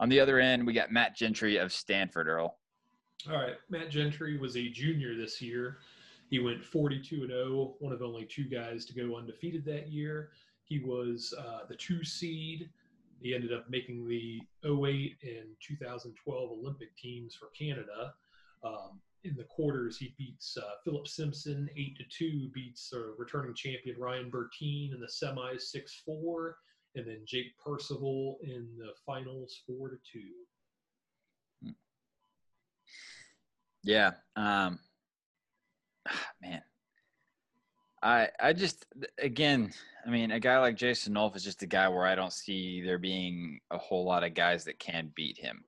on 0.00 0.08
the 0.08 0.20
other 0.20 0.38
end, 0.38 0.66
we 0.66 0.72
got 0.72 0.90
Matt 0.90 1.16
Gentry 1.16 1.56
of 1.56 1.72
Stanford, 1.72 2.28
Earl. 2.28 2.58
All 3.28 3.36
right. 3.36 3.56
Matt 3.68 3.90
Gentry 3.90 4.38
was 4.38 4.56
a 4.56 4.68
junior 4.68 5.16
this 5.16 5.42
year. 5.42 5.78
He 6.30 6.38
went 6.38 6.64
42 6.64 7.22
and 7.22 7.30
0, 7.30 7.74
one 7.80 7.92
of 7.92 8.02
only 8.02 8.24
two 8.24 8.44
guys 8.44 8.84
to 8.86 8.94
go 8.94 9.16
undefeated 9.16 9.64
that 9.66 9.88
year. 9.88 10.30
He 10.64 10.78
was 10.80 11.34
uh, 11.38 11.60
the 11.68 11.74
two 11.74 12.04
seed. 12.04 12.68
He 13.20 13.34
ended 13.34 13.52
up 13.52 13.68
making 13.68 14.06
the 14.06 14.40
08 14.64 15.16
and 15.22 15.48
2012 15.60 16.50
Olympic 16.50 16.96
teams 16.96 17.34
for 17.34 17.46
Canada. 17.58 18.14
Um, 18.62 19.00
in 19.24 19.34
the 19.36 19.44
quarters, 19.44 19.98
he 19.98 20.14
beats 20.18 20.56
uh, 20.56 20.74
Philip 20.84 21.08
Simpson 21.08 21.68
8 21.76 21.96
to 21.98 22.04
2, 22.10 22.50
beats 22.54 22.92
uh, 22.94 23.12
returning 23.16 23.54
champion 23.54 23.96
Ryan 23.98 24.30
Bertin 24.30 24.92
in 24.94 25.00
the 25.00 25.06
semis 25.06 25.62
6 25.62 26.02
4, 26.04 26.56
and 26.94 27.06
then 27.06 27.20
Jake 27.26 27.56
Percival 27.62 28.38
in 28.42 28.68
the 28.78 28.92
finals 29.04 29.62
4 29.66 29.90
to 29.90 29.96
2. 30.12 31.72
Yeah. 33.82 34.12
Um, 34.36 34.78
man, 36.42 36.62
I 38.02 38.28
I 38.40 38.52
just 38.52 38.86
again, 39.18 39.72
I 40.06 40.10
mean, 40.10 40.30
a 40.30 40.40
guy 40.40 40.58
like 40.58 40.76
Jason 40.76 41.14
Nolf 41.14 41.36
is 41.36 41.44
just 41.44 41.62
a 41.62 41.66
guy 41.66 41.88
where 41.88 42.06
I 42.06 42.14
don't 42.14 42.32
see 42.32 42.82
there 42.82 42.98
being 42.98 43.60
a 43.70 43.78
whole 43.78 44.04
lot 44.04 44.24
of 44.24 44.34
guys 44.34 44.64
that 44.64 44.78
can 44.78 45.12
beat 45.14 45.38
him, 45.38 45.64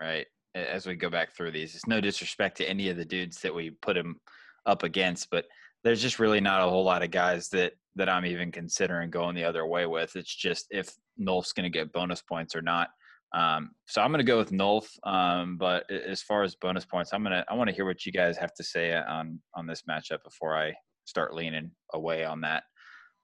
right? 0.00 0.26
As 0.56 0.86
we 0.86 0.94
go 0.94 1.10
back 1.10 1.34
through 1.34 1.52
these, 1.52 1.74
it's 1.74 1.86
no 1.86 2.00
disrespect 2.00 2.56
to 2.58 2.68
any 2.68 2.88
of 2.88 2.96
the 2.96 3.04
dudes 3.04 3.40
that 3.42 3.54
we 3.54 3.70
put 3.70 3.96
him 3.96 4.16
up 4.64 4.82
against, 4.82 5.30
but 5.30 5.44
there's 5.84 6.02
just 6.02 6.18
really 6.18 6.40
not 6.40 6.66
a 6.66 6.70
whole 6.70 6.84
lot 6.84 7.02
of 7.02 7.10
guys 7.10 7.48
that 7.50 7.72
that 7.96 8.08
I'm 8.08 8.26
even 8.26 8.52
considering 8.52 9.10
going 9.10 9.34
the 9.34 9.44
other 9.44 9.66
way 9.66 9.86
with. 9.86 10.16
It's 10.16 10.34
just 10.34 10.66
if 10.70 10.94
Nolf's 11.20 11.52
going 11.52 11.64
to 11.64 11.70
get 11.70 11.92
bonus 11.92 12.20
points 12.20 12.54
or 12.54 12.60
not. 12.60 12.88
Um, 13.34 13.70
so 13.86 14.02
I'm 14.02 14.10
going 14.10 14.18
to 14.18 14.24
go 14.24 14.38
with 14.38 14.50
Nolf. 14.50 14.86
Um, 15.04 15.56
but 15.56 15.90
as 15.90 16.22
far 16.22 16.42
as 16.42 16.54
bonus 16.54 16.84
points, 16.84 17.12
I'm 17.12 17.22
gonna 17.22 17.44
I 17.48 17.54
want 17.54 17.68
to 17.68 17.74
hear 17.74 17.86
what 17.86 18.04
you 18.04 18.12
guys 18.12 18.36
have 18.38 18.54
to 18.54 18.64
say 18.64 18.94
on 18.94 19.40
on 19.54 19.66
this 19.66 19.82
matchup 19.88 20.22
before 20.24 20.56
I 20.56 20.74
start 21.04 21.34
leaning 21.34 21.70
away 21.94 22.24
on 22.24 22.40
that. 22.42 22.64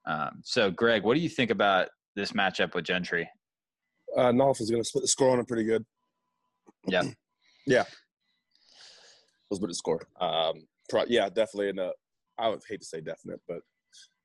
Um, 0.06 0.40
so, 0.42 0.70
Greg, 0.70 1.04
what 1.04 1.14
do 1.14 1.20
you 1.20 1.28
think 1.28 1.50
about 1.50 1.88
this 2.16 2.32
matchup 2.32 2.74
with 2.74 2.84
Gentry? 2.84 3.28
Uh, 4.16 4.32
Nolf 4.32 4.60
is 4.60 4.70
going 4.70 4.82
to 4.82 4.88
split 4.88 5.02
the 5.02 5.08
score 5.08 5.30
on 5.30 5.38
him 5.38 5.46
pretty 5.46 5.64
good. 5.64 5.84
Yeah. 6.86 7.04
yeah. 7.66 7.84
We'll 9.50 9.56
split 9.56 9.70
the 9.70 9.74
score. 9.74 10.00
Um, 10.20 10.66
pro- 10.88 11.04
yeah, 11.08 11.28
definitely. 11.28 11.68
In 11.68 11.78
a, 11.78 11.90
I 12.38 12.48
would 12.48 12.62
hate 12.68 12.80
to 12.80 12.86
say 12.86 13.00
definite, 13.00 13.40
but 13.46 13.60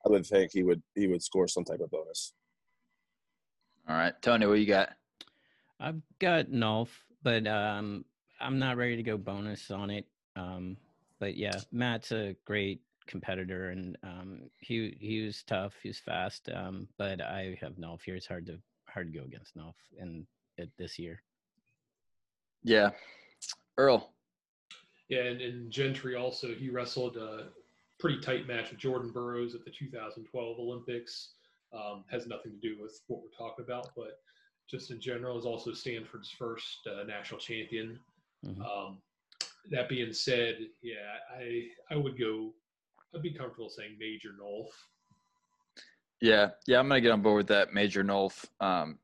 I 0.06 0.10
would 0.10 0.26
think 0.26 0.52
he 0.54 0.64
would 0.64 0.82
he 0.96 1.08
would 1.08 1.22
score 1.22 1.48
some 1.48 1.64
type 1.64 1.82
of 1.82 1.92
bonus. 1.92 2.34
All 3.90 3.96
right, 3.96 4.14
Tony, 4.22 4.46
what 4.46 4.60
you 4.60 4.66
got? 4.66 4.90
I've 5.80 6.02
got 6.20 6.48
Nolf, 6.48 6.90
but 7.24 7.48
um, 7.48 8.06
I'm 8.40 8.60
not 8.60 8.78
ready 8.78 8.96
to 8.96 9.04
go 9.04 9.18
bonus 9.18 9.72
on 9.72 9.90
it. 9.90 10.06
Um, 10.36 10.78
but 11.20 11.36
yeah, 11.36 11.60
Matt's 11.72 12.12
a 12.12 12.36
great 12.46 12.82
competitor, 13.08 13.70
and 13.70 13.98
um, 14.04 14.50
he 14.60 14.96
he 15.00 15.22
was 15.22 15.44
tough. 15.44 15.74
He 15.82 15.90
was 15.90 16.00
fast. 16.00 16.50
Um, 16.54 16.88
but 16.98 17.22
I 17.22 17.58
have 17.62 17.74
Nolf 17.74 18.02
here. 18.04 18.16
It's 18.16 18.28
hard 18.28 18.46
to 18.48 18.60
hard 18.88 19.12
to 19.12 19.20
go 19.20 19.26
against 19.26 19.56
Nolf 19.58 19.76
in 19.98 20.26
it 20.58 20.70
this 20.78 21.00
year. 21.00 21.22
Yeah, 22.64 22.92
Earl. 23.78 24.12
Yeah, 25.10 25.24
and, 25.24 25.42
and 25.42 25.72
Gentry 25.72 26.16
also 26.16 26.54
he 26.54 26.70
wrestled 26.70 27.18
a 27.18 27.48
pretty 28.00 28.20
tight 28.20 28.48
match 28.48 28.70
with 28.70 28.80
Jordan 28.80 29.12
Burroughs 29.12 29.56
at 29.56 29.64
the 29.64 29.72
2012 29.72 30.60
Olympics. 30.60 31.30
Um, 31.74 32.06
has 32.10 32.28
nothing 32.28 32.54
to 32.54 32.58
do 32.58 32.82
with 32.82 33.02
what 33.08 33.22
we're 33.22 33.38
talking 33.38 33.66
about, 33.66 33.90
but 33.96 34.20
just 34.70 34.92
in 34.92 35.02
general 35.02 35.38
is 35.38 35.46
also 35.46 35.74
Stanford's 35.74 36.30
first 36.30 36.88
uh, 36.88 37.04
national 37.04 37.40
champion. 37.40 38.00
Mm-hmm. 38.46 38.62
Um, 38.62 39.00
that 39.72 39.90
being 39.90 40.14
said, 40.14 40.60
yeah, 40.82 41.18
I 41.38 41.68
I 41.92 41.98
would 41.98 42.18
go 42.18 42.54
I'd 43.14 43.22
be 43.22 43.32
comfortable 43.32 43.70
saying 43.70 43.98
Major 44.00 44.30
Nolf. 44.40 44.70
Yeah, 46.22 46.50
yeah, 46.66 46.80
I'm 46.80 46.88
gonna 46.88 47.02
get 47.02 47.12
on 47.12 47.22
board 47.22 47.38
with 47.38 47.48
that 47.48 47.74
Major 47.74 48.04
Nolf. 48.04 48.46
Um, 48.60 49.00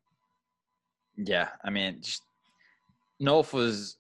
yeah, 1.16 1.50
I 1.64 1.70
mean, 1.70 2.00
just, 2.02 2.24
Nolf 3.22 3.54
was 3.54 3.98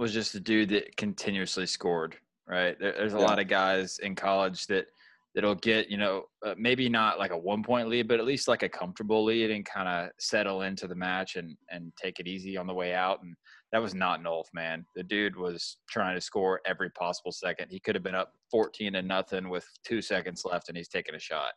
was 0.00 0.14
just 0.14 0.34
a 0.34 0.40
dude 0.40 0.70
that 0.70 0.96
continuously 0.96 1.66
scored. 1.66 2.16
Right, 2.48 2.76
there, 2.80 2.92
there's 2.92 3.14
a 3.14 3.18
yeah. 3.18 3.26
lot 3.26 3.38
of 3.38 3.46
guys 3.46 3.98
in 4.02 4.16
college 4.16 4.66
that 4.66 4.86
that'll 5.34 5.54
get 5.54 5.88
you 5.88 5.96
know 5.96 6.24
uh, 6.44 6.54
maybe 6.58 6.88
not 6.88 7.18
like 7.18 7.30
a 7.30 7.38
one 7.38 7.62
point 7.62 7.88
lead, 7.88 8.08
but 8.08 8.18
at 8.18 8.26
least 8.26 8.48
like 8.48 8.64
a 8.64 8.68
comfortable 8.68 9.22
lead 9.24 9.50
and 9.50 9.64
kind 9.64 9.88
of 9.88 10.10
settle 10.18 10.62
into 10.62 10.88
the 10.88 10.94
match 10.94 11.36
and 11.36 11.56
and 11.70 11.92
take 12.02 12.18
it 12.18 12.26
easy 12.26 12.56
on 12.56 12.66
the 12.66 12.74
way 12.74 12.94
out. 12.94 13.22
And 13.22 13.36
that 13.72 13.80
was 13.80 13.94
not 13.94 14.20
Nolf, 14.20 14.46
man. 14.52 14.84
The 14.96 15.04
dude 15.04 15.36
was 15.36 15.76
trying 15.88 16.16
to 16.16 16.20
score 16.20 16.60
every 16.66 16.90
possible 16.90 17.30
second. 17.30 17.68
He 17.70 17.78
could 17.78 17.94
have 17.94 18.02
been 18.02 18.16
up 18.16 18.32
14 18.50 18.94
to 18.94 19.02
nothing 19.02 19.48
with 19.48 19.64
two 19.86 20.02
seconds 20.02 20.42
left, 20.44 20.68
and 20.68 20.76
he's 20.76 20.88
taking 20.88 21.14
a 21.14 21.20
shot. 21.20 21.52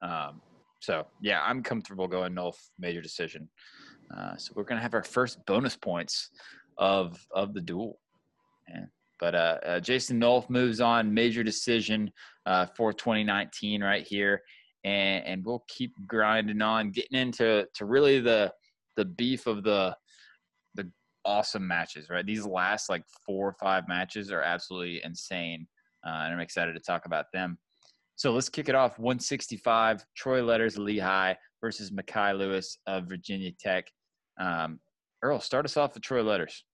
Um, 0.00 0.40
so 0.80 1.06
yeah, 1.20 1.42
I'm 1.44 1.62
comfortable 1.62 2.08
going 2.08 2.32
Nolf 2.32 2.56
major 2.78 3.02
decision. 3.02 3.50
Uh, 4.16 4.36
so 4.36 4.52
we're 4.56 4.64
gonna 4.64 4.80
have 4.80 4.94
our 4.94 5.04
first 5.04 5.44
bonus 5.46 5.76
points 5.76 6.30
of 6.78 7.24
of 7.32 7.54
the 7.54 7.60
duel. 7.60 7.98
Yeah. 8.68 8.86
But 9.20 9.34
uh, 9.34 9.58
uh, 9.64 9.80
Jason 9.80 10.20
Nolf 10.20 10.50
moves 10.50 10.80
on 10.80 11.14
major 11.14 11.44
decision 11.44 12.10
uh, 12.44 12.66
for 12.66 12.92
2019 12.92 13.82
right 13.82 14.04
here, 14.04 14.42
and, 14.82 15.24
and 15.24 15.44
we'll 15.44 15.64
keep 15.68 15.92
grinding 16.08 16.60
on, 16.60 16.90
getting 16.90 17.18
into 17.18 17.66
to 17.74 17.84
really 17.84 18.20
the 18.20 18.52
the 18.96 19.04
beef 19.04 19.46
of 19.46 19.62
the 19.62 19.96
the 20.74 20.90
awesome 21.24 21.66
matches, 21.66 22.10
right? 22.10 22.26
These 22.26 22.46
last 22.46 22.90
like 22.90 23.04
four 23.24 23.48
or 23.48 23.56
five 23.60 23.86
matches 23.86 24.32
are 24.32 24.42
absolutely 24.42 25.00
insane. 25.04 25.66
Uh, 26.04 26.22
and 26.24 26.34
I'm 26.34 26.40
excited 26.40 26.72
to 26.74 26.80
talk 26.80 27.06
about 27.06 27.26
them. 27.32 27.58
So 28.16 28.32
let's 28.32 28.48
kick 28.48 28.68
it 28.68 28.74
off. 28.74 28.98
165, 28.98 30.04
Troy 30.16 30.44
Letters, 30.44 30.76
Lehigh 30.76 31.34
versus 31.60 31.90
Mekhi 31.90 32.36
Lewis 32.36 32.78
of 32.86 33.08
Virginia 33.08 33.52
Tech. 33.58 33.86
Um, 34.38 34.80
Earl, 35.22 35.40
start 35.40 35.64
us 35.64 35.76
off 35.76 35.94
with 35.94 36.02
Troy 36.02 36.22
Letters. 36.22 36.64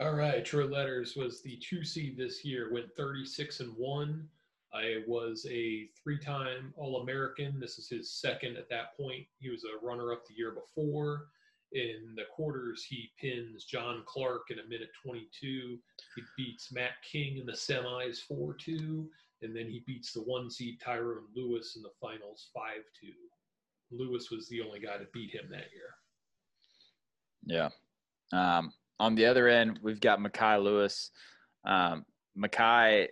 All 0.00 0.14
right, 0.14 0.44
Troy 0.44 0.64
Letters 0.64 1.14
was 1.16 1.42
the 1.42 1.58
two 1.58 1.84
seed 1.84 2.16
this 2.16 2.44
year, 2.44 2.72
went 2.72 2.94
36 2.96 3.60
and 3.60 3.72
one. 3.76 4.26
I 4.72 5.02
was 5.06 5.46
a 5.50 5.88
three-time 6.02 6.72
All-American. 6.76 7.60
This 7.60 7.78
is 7.78 7.88
his 7.88 8.10
second 8.10 8.56
at 8.56 8.70
that 8.70 8.96
point. 8.96 9.26
He 9.38 9.50
was 9.50 9.64
a 9.64 9.84
runner-up 9.84 10.26
the 10.26 10.34
year 10.34 10.52
before. 10.52 11.26
In 11.72 12.14
the 12.16 12.24
quarters, 12.34 12.84
he 12.88 13.10
pins 13.20 13.64
John 13.64 14.02
Clark 14.06 14.50
in 14.50 14.60
a 14.60 14.66
minute 14.66 14.90
22. 15.04 15.78
He 16.16 16.22
beats 16.36 16.72
Matt 16.72 16.94
King 17.02 17.38
in 17.38 17.46
the 17.46 17.52
semis 17.52 18.20
4 18.26 18.54
2. 18.54 19.08
And 19.42 19.56
then 19.56 19.66
he 19.66 19.82
beats 19.86 20.12
the 20.12 20.22
one 20.22 20.50
seed 20.50 20.80
Tyrone 20.80 21.26
Lewis 21.34 21.76
in 21.76 21.82
the 21.82 21.90
finals 22.00 22.48
5 22.54 22.62
2. 23.00 23.08
Lewis 23.92 24.30
was 24.30 24.48
the 24.48 24.60
only 24.62 24.80
guy 24.80 24.96
to 24.96 25.06
beat 25.12 25.34
him 25.34 25.48
that 25.50 25.70
year. 25.74 25.94
Yeah. 27.44 27.70
Um, 28.32 28.72
on 28.98 29.14
the 29.14 29.26
other 29.26 29.48
end, 29.48 29.80
we've 29.82 30.00
got 30.00 30.20
Mekhi 30.20 30.62
Lewis. 30.62 31.10
Um, 31.64 32.04
Mekhi, 32.38 33.08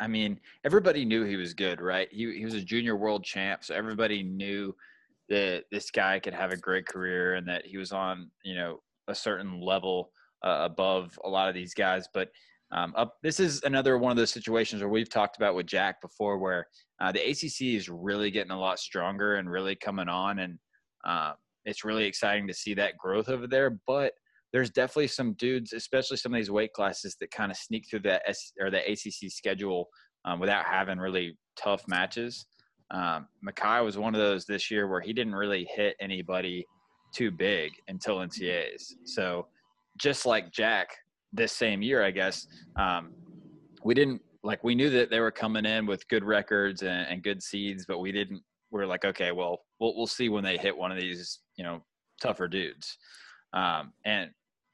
I 0.00 0.06
mean, 0.06 0.40
everybody 0.64 1.04
knew 1.04 1.24
he 1.24 1.36
was 1.36 1.54
good, 1.54 1.80
right? 1.80 2.08
He, 2.10 2.32
he 2.38 2.44
was 2.44 2.54
a 2.54 2.60
junior 2.60 2.96
world 2.96 3.24
champ, 3.24 3.64
so 3.64 3.74
everybody 3.74 4.22
knew– 4.22 4.74
that 5.28 5.64
this 5.70 5.90
guy 5.90 6.18
could 6.18 6.34
have 6.34 6.52
a 6.52 6.56
great 6.56 6.86
career 6.86 7.34
and 7.34 7.46
that 7.46 7.66
he 7.66 7.76
was 7.76 7.92
on 7.92 8.30
you 8.44 8.54
know 8.54 8.80
a 9.08 9.14
certain 9.14 9.60
level 9.60 10.10
uh, 10.44 10.60
above 10.62 11.18
a 11.24 11.28
lot 11.28 11.48
of 11.48 11.54
these 11.54 11.74
guys 11.74 12.08
but 12.12 12.30
um, 12.70 12.92
up, 12.96 13.16
this 13.22 13.40
is 13.40 13.62
another 13.62 13.96
one 13.96 14.10
of 14.10 14.18
those 14.18 14.30
situations 14.30 14.82
where 14.82 14.90
we've 14.90 15.08
talked 15.08 15.38
about 15.38 15.54
with 15.54 15.64
Jack 15.64 16.02
before, 16.02 16.36
where 16.36 16.66
uh, 17.00 17.10
the 17.10 17.30
ACC 17.30 17.62
is 17.62 17.88
really 17.88 18.30
getting 18.30 18.50
a 18.50 18.60
lot 18.60 18.78
stronger 18.78 19.36
and 19.36 19.50
really 19.50 19.74
coming 19.74 20.06
on, 20.06 20.38
and 20.40 20.58
uh, 21.02 21.32
it's 21.68 21.84
really 21.84 22.04
exciting 22.04 22.46
to 22.48 22.54
see 22.54 22.74
that 22.74 22.96
growth 22.98 23.28
over 23.28 23.46
there. 23.46 23.78
But 23.86 24.12
there's 24.52 24.70
definitely 24.70 25.08
some 25.08 25.34
dudes, 25.34 25.72
especially 25.72 26.16
some 26.16 26.32
of 26.32 26.38
these 26.38 26.50
weight 26.50 26.72
classes 26.72 27.16
that 27.20 27.30
kind 27.30 27.50
of 27.50 27.56
sneak 27.56 27.86
through 27.88 28.00
the 28.00 28.26
S 28.28 28.52
or 28.60 28.70
the 28.70 28.80
ACC 28.90 29.30
schedule 29.30 29.88
um, 30.24 30.40
without 30.40 30.64
having 30.64 30.98
really 30.98 31.36
tough 31.56 31.82
matches. 31.86 32.46
Um, 32.90 33.28
Mekhi 33.46 33.84
was 33.84 33.98
one 33.98 34.14
of 34.14 34.20
those 34.20 34.46
this 34.46 34.70
year 34.70 34.88
where 34.88 35.00
he 35.00 35.12
didn't 35.12 35.34
really 35.34 35.68
hit 35.74 35.96
anybody 36.00 36.66
too 37.14 37.30
big 37.30 37.72
until 37.88 38.18
NCAAs. 38.18 38.94
So 39.04 39.46
just 39.98 40.24
like 40.24 40.52
Jack 40.52 40.88
this 41.32 41.52
same 41.52 41.82
year, 41.82 42.02
I 42.02 42.10
guess, 42.10 42.46
um, 42.76 43.12
we 43.84 43.94
didn't 43.94 44.22
like 44.42 44.62
we 44.64 44.74
knew 44.74 44.90
that 44.90 45.10
they 45.10 45.20
were 45.20 45.30
coming 45.30 45.66
in 45.66 45.84
with 45.84 46.08
good 46.08 46.24
records 46.24 46.82
and, 46.82 47.06
and 47.08 47.22
good 47.22 47.42
seeds, 47.42 47.84
but 47.86 47.98
we 47.98 48.12
didn't. 48.12 48.42
We 48.70 48.80
are 48.82 48.86
like, 48.86 49.04
okay, 49.04 49.32
well, 49.32 49.60
we'll 49.80 49.96
we'll 49.96 50.06
see 50.06 50.28
when 50.28 50.44
they 50.44 50.56
hit 50.56 50.76
one 50.76 50.92
of 50.92 50.98
these, 50.98 51.40
you 51.58 51.64
know, 51.64 51.82
tougher 52.22 52.48
dudes. 52.48 52.96
Um, 53.52 53.92
and 54.06 54.30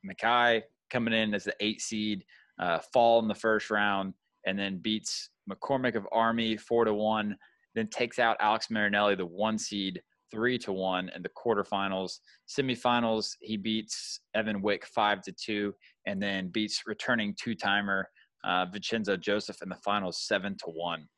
Mekhi 0.08 0.62
coming 0.90 1.14
in 1.14 1.34
as 1.34 1.44
the 1.44 1.54
eight 1.60 1.80
seed, 1.80 2.24
uh, 2.60 2.78
fall 2.92 3.18
in 3.20 3.26
the 3.26 3.34
first 3.34 3.70
round, 3.70 4.14
and 4.46 4.56
then 4.56 4.78
beats 4.78 5.30
McCormick 5.50 5.96
of 5.96 6.06
Army 6.12 6.56
four 6.56 6.84
to 6.84 6.94
one. 6.94 7.36
Then 7.74 7.88
takes 7.88 8.20
out 8.20 8.36
Alex 8.38 8.70
Marinelli, 8.70 9.16
the 9.16 9.26
one 9.26 9.58
seed, 9.58 10.00
three 10.30 10.58
to 10.58 10.72
one 10.72 11.10
in 11.16 11.22
the 11.22 11.30
quarterfinals. 11.30 12.18
Semifinals, 12.48 13.32
he 13.40 13.56
beats 13.56 14.20
Evan 14.34 14.62
Wick 14.62 14.86
five 14.86 15.22
to 15.22 15.32
two, 15.32 15.74
and 16.06 16.22
then 16.22 16.48
beats 16.48 16.82
returning 16.86 17.34
two 17.40 17.54
timer 17.54 18.08
uh, 18.44 18.66
Vincenzo 18.66 19.16
Joseph 19.16 19.62
in 19.62 19.68
the 19.68 19.76
finals 19.76 20.20
seven 20.20 20.56
to 20.58 20.66
one. 20.66 21.08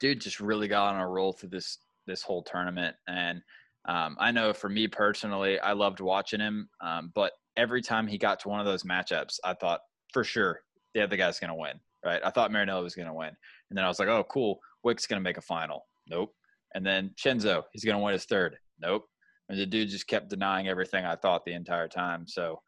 Dude 0.00 0.20
just 0.20 0.40
really 0.40 0.66
got 0.66 0.94
on 0.94 1.00
a 1.00 1.08
roll 1.08 1.32
through 1.32 1.50
this 1.50 1.78
this 2.06 2.22
whole 2.22 2.42
tournament, 2.42 2.96
and 3.06 3.40
um, 3.86 4.16
I 4.20 4.30
know 4.30 4.52
for 4.52 4.68
me 4.68 4.86
personally, 4.86 5.58
I 5.60 5.72
loved 5.72 6.00
watching 6.00 6.40
him. 6.40 6.68
Um, 6.80 7.12
but 7.14 7.32
every 7.56 7.82
time 7.82 8.06
he 8.06 8.18
got 8.18 8.40
to 8.40 8.48
one 8.48 8.60
of 8.60 8.66
those 8.66 8.84
matchups, 8.84 9.38
I 9.44 9.54
thought 9.54 9.80
for 10.12 10.24
sure 10.24 10.60
the 10.94 11.02
other 11.02 11.16
guy's 11.16 11.38
going 11.38 11.50
to 11.50 11.56
win. 11.56 11.80
Right? 12.04 12.20
I 12.24 12.30
thought 12.30 12.50
Marinelli 12.50 12.82
was 12.82 12.96
going 12.96 13.08
to 13.08 13.14
win, 13.14 13.28
and 13.28 13.76
then 13.76 13.84
I 13.84 13.88
was 13.88 14.00
like, 14.00 14.08
oh, 14.08 14.24
cool, 14.28 14.58
Wick's 14.82 15.06
going 15.06 15.20
to 15.20 15.24
make 15.24 15.38
a 15.38 15.42
final. 15.42 15.86
Nope. 16.08 16.34
And 16.74 16.84
then 16.84 17.12
Chenzo, 17.16 17.62
he's 17.72 17.84
going 17.84 17.96
to 17.96 18.02
win 18.02 18.12
his 18.12 18.24
third. 18.24 18.56
Nope. 18.80 19.04
And 19.48 19.58
the 19.58 19.66
dude 19.66 19.88
just 19.88 20.08
kept 20.08 20.30
denying 20.30 20.66
everything 20.66 21.04
I 21.04 21.14
thought 21.14 21.44
the 21.44 21.52
entire 21.52 21.86
time. 21.86 22.26
So 22.26 22.60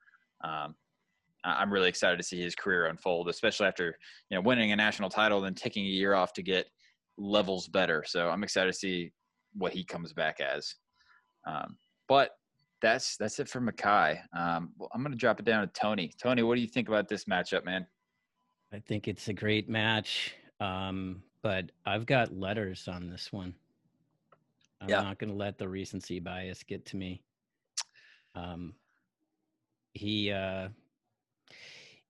um, 0.44 0.76
I'm 1.44 1.72
really 1.72 1.88
excited 1.88 2.16
to 2.16 2.22
see 2.22 2.40
his 2.40 2.54
career 2.54 2.86
unfold, 2.86 3.28
especially 3.28 3.66
after 3.66 3.96
you 4.30 4.36
know 4.36 4.40
winning 4.40 4.72
a 4.72 4.76
national 4.76 5.10
title, 5.10 5.40
then 5.40 5.54
taking 5.54 5.84
a 5.84 5.88
year 5.88 6.14
off 6.14 6.32
to 6.34 6.42
get 6.42 6.66
levels 7.18 7.66
better. 7.68 8.04
So 8.06 8.28
I'm 8.28 8.44
excited 8.44 8.72
to 8.72 8.78
see 8.78 9.12
what 9.54 9.72
he 9.72 9.84
comes 9.84 10.12
back 10.12 10.40
as. 10.40 10.74
Um, 11.46 11.76
but 12.08 12.36
that's 12.80 13.16
that's 13.16 13.38
it 13.38 13.48
for 13.48 13.60
Mekhi. 13.60 14.18
Um, 14.36 14.70
well, 14.78 14.90
I'm 14.92 15.02
going 15.02 15.12
to 15.12 15.18
drop 15.18 15.40
it 15.40 15.46
down 15.46 15.66
to 15.66 15.72
Tony. 15.72 16.12
Tony, 16.18 16.42
what 16.42 16.54
do 16.56 16.60
you 16.60 16.66
think 16.66 16.88
about 16.88 17.08
this 17.08 17.24
matchup, 17.24 17.64
man? 17.64 17.86
I 18.72 18.80
think 18.80 19.08
it's 19.08 19.28
a 19.28 19.32
great 19.32 19.68
match, 19.68 20.34
um, 20.60 21.22
but 21.42 21.70
I've 21.86 22.06
got 22.06 22.36
letters 22.36 22.88
on 22.88 23.08
this 23.08 23.32
one. 23.32 23.54
I'm 24.80 24.88
yeah. 24.88 25.00
not 25.02 25.18
going 25.18 25.30
to 25.30 25.36
let 25.36 25.58
the 25.58 25.68
recency 25.68 26.18
bias 26.18 26.62
get 26.62 26.84
to 26.86 26.96
me. 26.96 27.22
Um, 28.34 28.74
he 29.92 30.32
uh, 30.32 30.68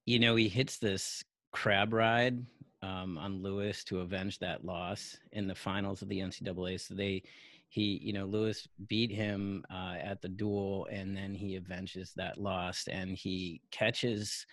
you 0.07 0.19
know, 0.19 0.37
he 0.37 0.49
hits 0.49 0.79
this 0.79 1.25
crab 1.53 1.93
ride 1.93 2.45
um, 2.83 3.17
on 3.19 3.43
Lewis 3.43 3.85
to 3.85 4.01
avenge 4.01 4.39
that 4.41 4.65
loss 4.65 5.17
in 5.33 5.47
the 5.47 5.55
finals 5.55 6.03
of 6.03 6.09
the 6.09 6.19
NCAA. 6.19 6.81
So 6.81 6.95
they, 6.95 7.23
he, 7.75 7.99
you 8.01 8.13
know, 8.13 8.25
Lewis 8.25 8.69
beat 8.87 9.11
him 9.11 9.65
uh, 9.69 9.97
at 10.01 10.23
the 10.23 10.29
duel, 10.29 10.87
and 10.93 11.17
then 11.17 11.35
he 11.35 11.57
avenges 11.57 12.13
that 12.15 12.39
loss, 12.39 12.87
and 12.87 13.19
he 13.19 13.61
catches 13.73 14.47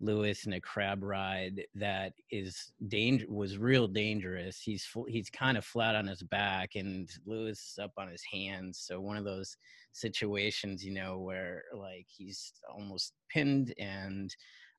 Lewis 0.00 0.46
in 0.46 0.52
a 0.52 0.60
crab 0.60 1.02
ride 1.02 1.64
that 1.74 2.12
is 2.30 2.70
danger 2.86 3.26
was 3.28 3.58
real 3.58 3.88
dangerous. 3.88 4.60
He's 4.60 4.86
he's 5.08 5.28
kind 5.28 5.58
of 5.58 5.64
flat 5.64 5.96
on 5.96 6.06
his 6.06 6.22
back, 6.22 6.76
and 6.76 7.10
Lewis 7.26 7.58
is 7.72 7.78
up 7.82 7.90
on 7.98 8.06
his 8.06 8.22
hands. 8.22 8.78
So 8.78 9.00
one 9.00 9.16
of 9.16 9.24
those 9.24 9.56
situations, 9.90 10.84
you 10.84 10.92
know, 10.92 11.18
where 11.18 11.64
like 11.74 12.06
he's 12.06 12.52
almost 12.72 13.14
pinned 13.28 13.74
and 13.76 14.32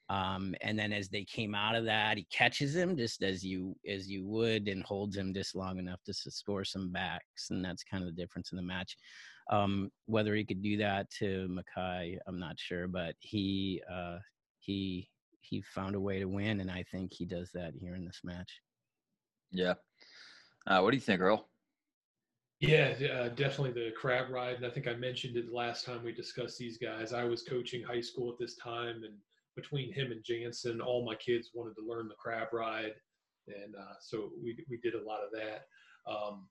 um, 0.09 0.55
and 0.61 0.77
then 0.77 0.91
as 0.91 1.07
they 1.07 1.23
came 1.23 1.53
out 1.53 1.75
of 1.75 1.85
that, 1.85 2.17
he 2.17 2.25
catches 2.31 2.75
him 2.75 2.97
just 2.97 3.23
as 3.23 3.43
you 3.43 3.75
as 3.87 4.09
you 4.09 4.25
would 4.25 4.67
and 4.67 4.83
holds 4.83 5.15
him 5.15 5.33
just 5.33 5.55
long 5.55 5.77
enough 5.77 6.01
to 6.05 6.13
score 6.13 6.65
some 6.65 6.91
backs, 6.91 7.49
and 7.51 7.63
that's 7.63 7.83
kind 7.83 8.03
of 8.03 8.09
the 8.09 8.21
difference 8.21 8.51
in 8.51 8.55
the 8.55 8.63
match. 8.63 8.97
Um, 9.51 9.91
whether 10.05 10.35
he 10.35 10.45
could 10.45 10.63
do 10.63 10.77
that 10.77 11.09
to 11.19 11.47
Mekhi, 11.49 12.17
I'm 12.27 12.39
not 12.39 12.59
sure, 12.59 12.87
but 12.87 13.15
he 13.19 13.81
uh, 13.91 14.17
he 14.59 15.09
he 15.41 15.61
found 15.61 15.95
a 15.95 15.99
way 15.99 16.19
to 16.19 16.25
win, 16.25 16.59
and 16.59 16.71
I 16.71 16.83
think 16.91 17.13
he 17.13 17.25
does 17.25 17.51
that 17.53 17.73
here 17.79 17.95
in 17.95 18.05
this 18.05 18.21
match. 18.23 18.61
Yeah. 19.51 19.75
Uh, 20.67 20.81
what 20.81 20.91
do 20.91 20.97
you 20.97 21.01
think, 21.01 21.21
Earl? 21.21 21.47
Yeah, 22.59 22.93
uh, 23.13 23.29
definitely 23.29 23.71
the 23.71 23.91
crab 23.91 24.29
ride. 24.29 24.57
And 24.57 24.65
I 24.65 24.69
think 24.69 24.87
I 24.87 24.93
mentioned 24.93 25.37
it 25.37 25.47
the 25.47 25.55
last 25.55 25.85
time 25.85 26.03
we 26.03 26.11
discussed 26.11 26.57
these 26.57 26.77
guys. 26.77 27.13
I 27.13 27.23
was 27.23 27.41
coaching 27.41 27.81
high 27.83 28.01
school 28.01 28.29
at 28.31 28.37
this 28.37 28.55
time, 28.55 29.03
and 29.03 29.13
between 29.55 29.91
him 29.93 30.11
and 30.11 30.23
Jantzen, 30.23 30.79
all 30.85 31.05
my 31.05 31.15
kids 31.15 31.51
wanted 31.53 31.75
to 31.75 31.87
learn 31.87 32.07
the 32.07 32.15
crab 32.15 32.49
ride, 32.53 32.95
and 33.47 33.75
uh, 33.75 33.95
so 33.99 34.31
we 34.41 34.57
we 34.69 34.77
did 34.77 34.95
a 34.95 35.03
lot 35.03 35.21
of 35.23 35.31
that. 35.31 35.67
Um, 36.09 36.47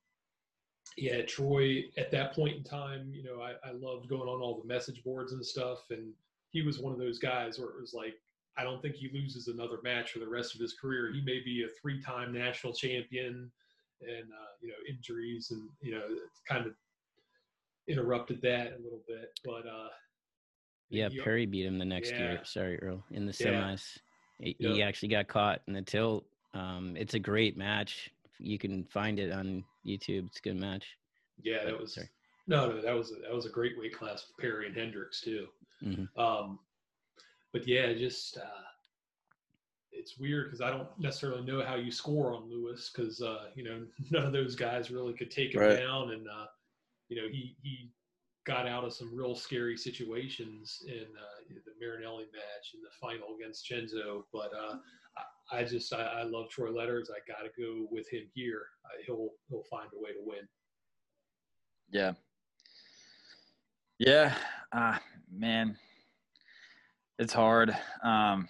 yeah, 0.97 1.23
Troy 1.23 1.85
at 1.97 2.11
that 2.13 2.35
point 2.35 2.57
in 2.57 2.65
time, 2.65 3.11
you 3.13 3.23
know, 3.23 3.41
I, 3.41 3.53
I 3.67 3.73
loved 3.73 4.09
going 4.09 4.29
on 4.29 4.41
all 4.41 4.61
the 4.61 4.67
message 4.67 5.03
boards 5.05 5.33
and 5.33 5.45
stuff, 5.45 5.85
and 5.91 6.13
he 6.51 6.63
was 6.63 6.79
one 6.79 6.93
of 6.93 6.99
those 6.99 7.19
guys 7.19 7.59
where 7.59 7.69
it 7.69 7.81
was 7.81 7.95
like, 7.95 8.15
I 8.57 8.65
don't 8.65 8.83
think 8.83 8.97
he 8.97 9.11
loses 9.13 9.49
another 9.49 9.79
match 9.85 10.13
for 10.13 10.19
the 10.19 10.29
rest 10.29 10.55
of 10.55 10.61
his 10.61 10.73
career. 10.73 11.13
He 11.13 11.21
may 11.21 11.41
be 11.45 11.63
a 11.63 11.81
three-time 11.81 12.33
national 12.33 12.73
champion, 12.73 13.51
and 14.01 14.25
uh, 14.33 14.53
you 14.61 14.69
know, 14.69 14.75
injuries 14.89 15.51
and 15.51 15.69
you 15.81 15.93
know, 15.93 16.03
kind 16.49 16.67
of 16.67 16.73
interrupted 17.87 18.41
that 18.43 18.73
a 18.79 18.83
little 18.83 19.03
bit, 19.07 19.39
but 19.45 19.67
uh, 19.67 19.89
yeah, 20.91 21.09
Perry 21.23 21.47
beat 21.47 21.67
him 21.67 21.79
the 21.79 21.85
next 21.85 22.13
yeah. 22.13 22.19
year. 22.19 22.41
Sorry, 22.45 22.79
Earl. 22.81 23.05
In 23.11 23.27
the 23.27 23.33
semis, 23.33 23.99
yeah. 24.39 24.53
he, 24.59 24.75
he, 24.75 24.83
actually 24.83 25.09
got 25.09 25.29
caught 25.29 25.61
in 25.67 25.75
the 25.75 25.83
tilt. 25.83 26.25
Um, 26.55 26.95
it's 26.97 27.15
a 27.15 27.19
great 27.19 27.57
match. 27.57 28.11
You 28.39 28.59
can 28.59 28.85
find 28.85 29.19
it 29.19 29.33
on 29.33 29.65
YouTube. 29.87 30.27
It's 30.27 30.39
a 30.39 30.43
good 30.43 30.57
match. 30.57 30.87
Yeah, 31.43 31.65
that 31.65 31.79
was 31.79 31.95
sorry. 31.95 32.09
no, 32.47 32.71
no. 32.71 32.81
That 32.81 32.95
was 32.95 33.13
a, 33.13 33.17
that 33.23 33.35
was 33.35 33.47
a 33.47 33.51
great 33.51 33.79
weight 33.79 33.97
class 33.97 34.27
with 34.27 34.39
Perry 34.39 34.67
and 34.67 34.77
Hendricks 34.77 35.21
too. 35.21 35.47
Mm-hmm. 35.85 36.21
Um, 36.21 36.59
but 37.53 37.67
yeah, 37.67 37.93
just 37.93 38.39
uh, 38.39 38.65
it's 39.93 40.19
weird 40.19 40.47
because 40.47 40.61
I 40.61 40.71
don't 40.71 40.89
necessarily 40.99 41.43
know 41.43 41.65
how 41.65 41.75
you 41.75 41.91
score 41.91 42.35
on 42.35 42.51
Lewis 42.51 42.91
because 42.95 43.21
uh, 43.21 43.47
you 43.55 43.65
know 43.65 43.85
none 44.11 44.25
of 44.25 44.33
those 44.33 44.55
guys 44.55 44.91
really 44.91 45.13
could 45.13 45.31
take 45.31 45.55
him 45.55 45.61
right. 45.61 45.79
down, 45.79 46.13
and 46.13 46.27
uh, 46.29 46.47
you 47.09 47.21
know 47.21 47.29
he 47.31 47.57
he 47.63 47.91
got 48.49 48.67
out 48.67 48.83
of 48.83 48.95
some 48.95 49.15
real 49.15 49.35
scary 49.35 49.77
situations 49.77 50.83
in 50.87 51.05
uh, 51.05 51.55
the 51.67 51.87
Marinelli 51.87 52.25
match 52.33 52.73
in 52.75 52.81
the 52.81 52.89
final 52.99 53.37
against 53.39 53.69
Chenzo. 53.71 54.23
But 54.33 54.51
uh, 54.55 54.77
I, 55.53 55.65
just 55.65 55.93
I, 55.93 56.03
I, 56.03 56.23
love 56.23 56.49
Troy 56.49 56.71
Letters. 56.71 57.11
I 57.11 57.21
got 57.31 57.43
to 57.43 57.51
go 57.61 57.87
with 57.91 58.09
him 58.09 58.23
here. 58.35 58.63
Uh, 58.87 59.03
he'll 59.07 59.29
he'll 59.51 59.65
find 59.71 59.89
a 59.95 60.03
way 60.03 60.13
to 60.13 60.21
win. 60.25 60.49
Yeah. 61.91 62.13
Yeah, 63.99 64.33
uh, 64.71 64.97
man, 65.31 65.77
it's 67.19 67.33
hard. 67.33 67.77
Um, 68.03 68.49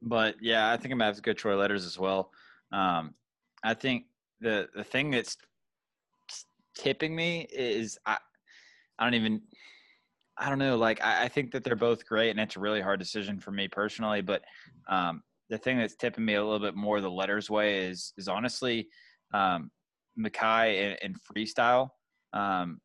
but 0.00 0.36
yeah, 0.40 0.70
I 0.70 0.76
think 0.76 0.92
I'm 0.92 0.98
gonna 0.98 1.06
have 1.06 1.16
to 1.16 1.22
go 1.22 1.32
Troy 1.32 1.56
Letters 1.56 1.84
as 1.84 1.98
well. 1.98 2.30
Um, 2.72 3.14
I 3.64 3.74
think 3.74 4.04
the 4.40 4.68
the 4.76 4.84
thing 4.84 5.10
that's 5.10 5.36
tipping 6.76 7.16
me 7.16 7.48
is 7.50 7.98
I 8.06 8.18
I 8.98 9.04
don't 9.04 9.14
even 9.14 9.42
I 10.38 10.48
don't 10.48 10.58
know. 10.58 10.76
Like 10.76 11.02
I, 11.02 11.24
I, 11.24 11.28
think 11.28 11.52
that 11.52 11.64
they're 11.64 11.76
both 11.76 12.06
great, 12.06 12.30
and 12.30 12.40
it's 12.40 12.56
a 12.56 12.60
really 12.60 12.80
hard 12.80 12.98
decision 12.98 13.40
for 13.40 13.52
me 13.52 13.68
personally. 13.68 14.20
But 14.20 14.42
um, 14.88 15.22
the 15.48 15.58
thing 15.58 15.78
that's 15.78 15.96
tipping 15.96 16.24
me 16.24 16.34
a 16.34 16.44
little 16.44 16.60
bit 16.60 16.74
more 16.74 17.00
the 17.00 17.10
letters 17.10 17.48
way 17.48 17.86
is 17.86 18.12
is 18.18 18.28
honestly 18.28 18.88
um, 19.32 19.70
Mekhi 20.18 20.96
and, 21.02 21.16
freestyle. 21.22 21.88
Um, 22.32 22.80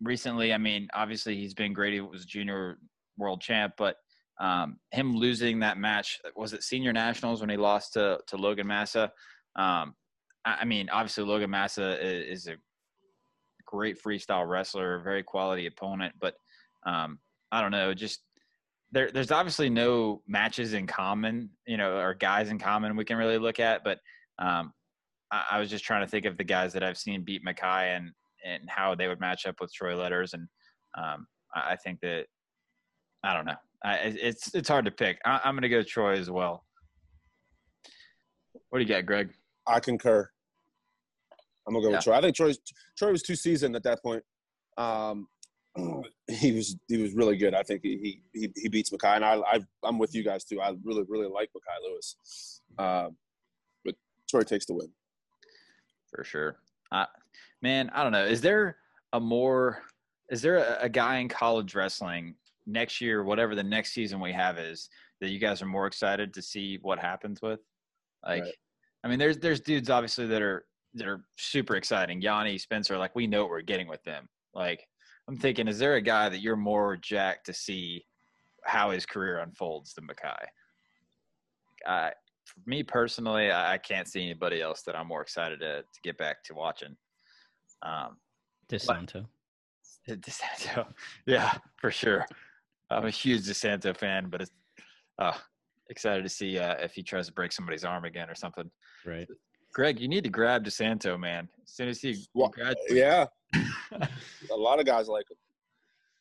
recently, 0.00 0.52
I 0.52 0.58
mean, 0.58 0.88
obviously 0.92 1.36
he's 1.36 1.54
been 1.54 1.72
great. 1.72 1.92
He 1.92 2.00
was 2.00 2.24
junior 2.24 2.78
world 3.16 3.40
champ, 3.40 3.74
but 3.78 3.96
um, 4.40 4.78
him 4.90 5.14
losing 5.14 5.60
that 5.60 5.78
match 5.78 6.18
was 6.34 6.52
it 6.52 6.64
senior 6.64 6.92
nationals 6.92 7.40
when 7.40 7.50
he 7.50 7.56
lost 7.56 7.92
to 7.92 8.18
to 8.26 8.36
Logan 8.36 8.66
Massa. 8.66 9.12
Um, 9.54 9.94
I, 10.44 10.58
I 10.62 10.64
mean, 10.64 10.88
obviously 10.90 11.22
Logan 11.22 11.50
Massa 11.50 12.04
is 12.04 12.48
a 12.48 12.56
great 13.72 14.00
freestyle 14.00 14.46
wrestler, 14.46 14.98
very 14.98 15.22
quality 15.22 15.66
opponent, 15.66 16.14
but 16.20 16.34
um, 16.86 17.18
I 17.50 17.62
don't 17.62 17.70
know, 17.70 17.94
just 17.94 18.20
there, 18.92 19.10
there's 19.10 19.30
obviously 19.30 19.70
no 19.70 20.20
matches 20.28 20.74
in 20.74 20.86
common, 20.86 21.48
you 21.66 21.78
know, 21.78 21.96
or 21.96 22.12
guys 22.12 22.50
in 22.50 22.58
common 22.58 22.94
we 22.96 23.06
can 23.06 23.16
really 23.16 23.38
look 23.38 23.58
at. 23.58 23.82
But 23.82 23.98
um, 24.38 24.74
I, 25.30 25.44
I, 25.52 25.58
was 25.58 25.70
just 25.70 25.84
trying 25.84 26.02
to 26.02 26.06
think 26.06 26.26
of 26.26 26.36
the 26.36 26.44
guys 26.44 26.74
that 26.74 26.82
I've 26.82 26.98
seen 26.98 27.24
beat 27.24 27.42
Mekhi 27.44 27.96
and 27.96 28.10
and 28.44 28.62
how 28.68 28.94
they 28.94 29.08
would 29.08 29.20
match 29.20 29.46
up 29.46 29.56
with 29.60 29.72
Troy 29.72 29.96
Letters, 29.96 30.34
and 30.34 30.46
um, 30.98 31.26
I, 31.54 31.72
I, 31.72 31.76
think 31.76 32.00
that 32.00 32.26
I 33.24 33.32
don't 33.32 33.46
know. 33.46 33.56
I, 33.82 33.94
it's 33.94 34.54
it's 34.54 34.68
hard 34.68 34.84
to 34.84 34.90
pick. 34.90 35.18
I, 35.24 35.40
am 35.44 35.54
going 35.54 35.62
to 35.62 35.70
go 35.70 35.82
Troy 35.82 36.12
as 36.12 36.30
well. 36.30 36.66
What 38.68 38.80
do 38.80 38.84
you 38.84 38.88
got, 38.88 39.06
Greg? 39.06 39.32
I 39.66 39.80
concur. 39.80 40.28
I'm 41.66 41.74
gonna 41.74 41.84
go 41.84 41.90
yeah. 41.90 41.96
with 41.96 42.04
Troy. 42.04 42.14
I 42.14 42.20
think 42.20 42.36
Troy 42.36 42.52
Troy 42.96 43.12
was 43.12 43.22
too 43.22 43.36
seasoned 43.36 43.76
at 43.76 43.82
that 43.84 44.02
point. 44.02 44.22
Um, 44.76 45.28
he 46.28 46.52
was 46.52 46.76
he 46.88 47.00
was 47.00 47.14
really 47.14 47.36
good. 47.36 47.54
I 47.54 47.62
think 47.62 47.80
he 47.82 48.20
he 48.32 48.50
he 48.56 48.68
beats 48.68 48.90
Mekhi, 48.90 49.16
and 49.16 49.24
I, 49.24 49.36
I 49.36 49.60
am 49.88 49.98
with 49.98 50.14
you 50.14 50.22
guys 50.22 50.44
too. 50.44 50.60
I 50.60 50.74
really 50.84 51.04
really 51.08 51.28
like 51.28 51.50
Mekhi 51.50 51.88
Lewis, 51.88 52.60
uh, 52.78 53.08
but 53.84 53.94
Troy 54.28 54.42
takes 54.42 54.66
the 54.66 54.74
win 54.74 54.88
for 56.14 56.24
sure. 56.24 56.56
Uh, 56.90 57.06
man, 57.62 57.90
I 57.94 58.02
don't 58.02 58.12
know. 58.12 58.24
Is 58.24 58.40
there 58.40 58.76
a 59.12 59.20
more 59.20 59.82
is 60.30 60.42
there 60.42 60.56
a, 60.56 60.78
a 60.82 60.88
guy 60.88 61.18
in 61.18 61.28
college 61.28 61.74
wrestling 61.74 62.34
next 62.66 63.00
year, 63.00 63.24
whatever 63.24 63.54
the 63.54 63.62
next 63.62 63.92
season 63.92 64.20
we 64.20 64.32
have 64.32 64.58
is, 64.58 64.88
that 65.20 65.30
you 65.30 65.38
guys 65.38 65.62
are 65.62 65.66
more 65.66 65.86
excited 65.86 66.32
to 66.34 66.42
see 66.42 66.78
what 66.82 66.98
happens 66.98 67.40
with? 67.42 67.60
Like, 68.24 68.42
right. 68.42 68.52
I 69.04 69.08
mean, 69.08 69.18
there's 69.18 69.38
there's 69.38 69.60
dudes 69.60 69.90
obviously 69.90 70.26
that 70.26 70.42
are 70.42 70.64
that 70.94 71.08
are 71.08 71.24
super 71.36 71.76
exciting. 71.76 72.20
Yianni 72.20 72.60
Spencer, 72.60 72.98
like 72.98 73.14
we 73.14 73.26
know 73.26 73.42
what 73.42 73.50
we're 73.50 73.62
getting 73.62 73.88
with 73.88 74.02
them. 74.04 74.28
Like 74.54 74.86
I'm 75.28 75.36
thinking, 75.36 75.68
is 75.68 75.78
there 75.78 75.96
a 75.96 76.02
guy 76.02 76.28
that 76.28 76.40
you're 76.40 76.56
more 76.56 76.96
jacked 76.96 77.46
to 77.46 77.54
see 77.54 78.04
how 78.64 78.90
his 78.90 79.06
career 79.06 79.38
unfolds 79.38 79.94
than 79.94 80.06
Mekhi? 80.06 80.36
Uh, 81.86 82.10
for 82.44 82.60
me 82.66 82.82
personally, 82.82 83.50
I, 83.50 83.74
I 83.74 83.78
can't 83.78 84.08
see 84.08 84.22
anybody 84.22 84.60
else 84.60 84.82
that 84.82 84.96
I'm 84.96 85.08
more 85.08 85.22
excited 85.22 85.60
to, 85.60 85.82
to 85.82 86.00
get 86.02 86.18
back 86.18 86.42
to 86.44 86.54
watching. 86.54 86.96
Um, 87.82 88.16
DeSanto. 88.70 89.26
DeSanto, 90.08 90.86
yeah, 91.26 91.52
for 91.76 91.90
sure. 91.90 92.26
I'm 92.90 93.06
a 93.06 93.10
huge 93.10 93.42
DeSanto 93.42 93.96
fan, 93.96 94.28
but 94.28 94.42
it's 94.42 94.50
uh, 95.18 95.32
excited 95.88 96.22
to 96.22 96.28
see 96.28 96.58
uh, 96.58 96.74
if 96.74 96.92
he 96.92 97.02
tries 97.02 97.26
to 97.26 97.32
break 97.32 97.52
somebody's 97.52 97.84
arm 97.84 98.04
again 98.04 98.28
or 98.28 98.34
something. 98.34 98.70
Right. 99.06 99.28
Greg, 99.72 99.98
you 100.00 100.08
need 100.08 100.24
to 100.24 100.30
grab 100.30 100.64
DeSanto, 100.64 101.18
man. 101.18 101.48
As 101.64 101.70
soon 101.70 101.88
as 101.88 102.00
he, 102.00 102.26
well, 102.34 102.52
yeah, 102.88 103.26
a 104.50 104.56
lot 104.56 104.78
of 104.78 104.86
guys 104.86 105.08
like 105.08 105.30
him. 105.30 105.36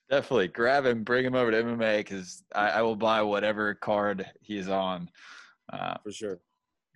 Definitely 0.10 0.50
grab 0.50 0.86
him, 0.86 1.04
bring 1.04 1.26
him 1.26 1.36
over 1.36 1.52
to 1.52 1.64
MMA 1.64 2.00
because 2.00 2.44
I, 2.54 2.70
I, 2.70 2.82
will 2.82 2.98
buy 2.98 3.22
whatever 3.22 3.74
card 3.74 4.26
he's 4.42 4.68
on. 4.68 5.10
Uh, 5.72 5.96
For 6.04 6.12
sure. 6.12 6.40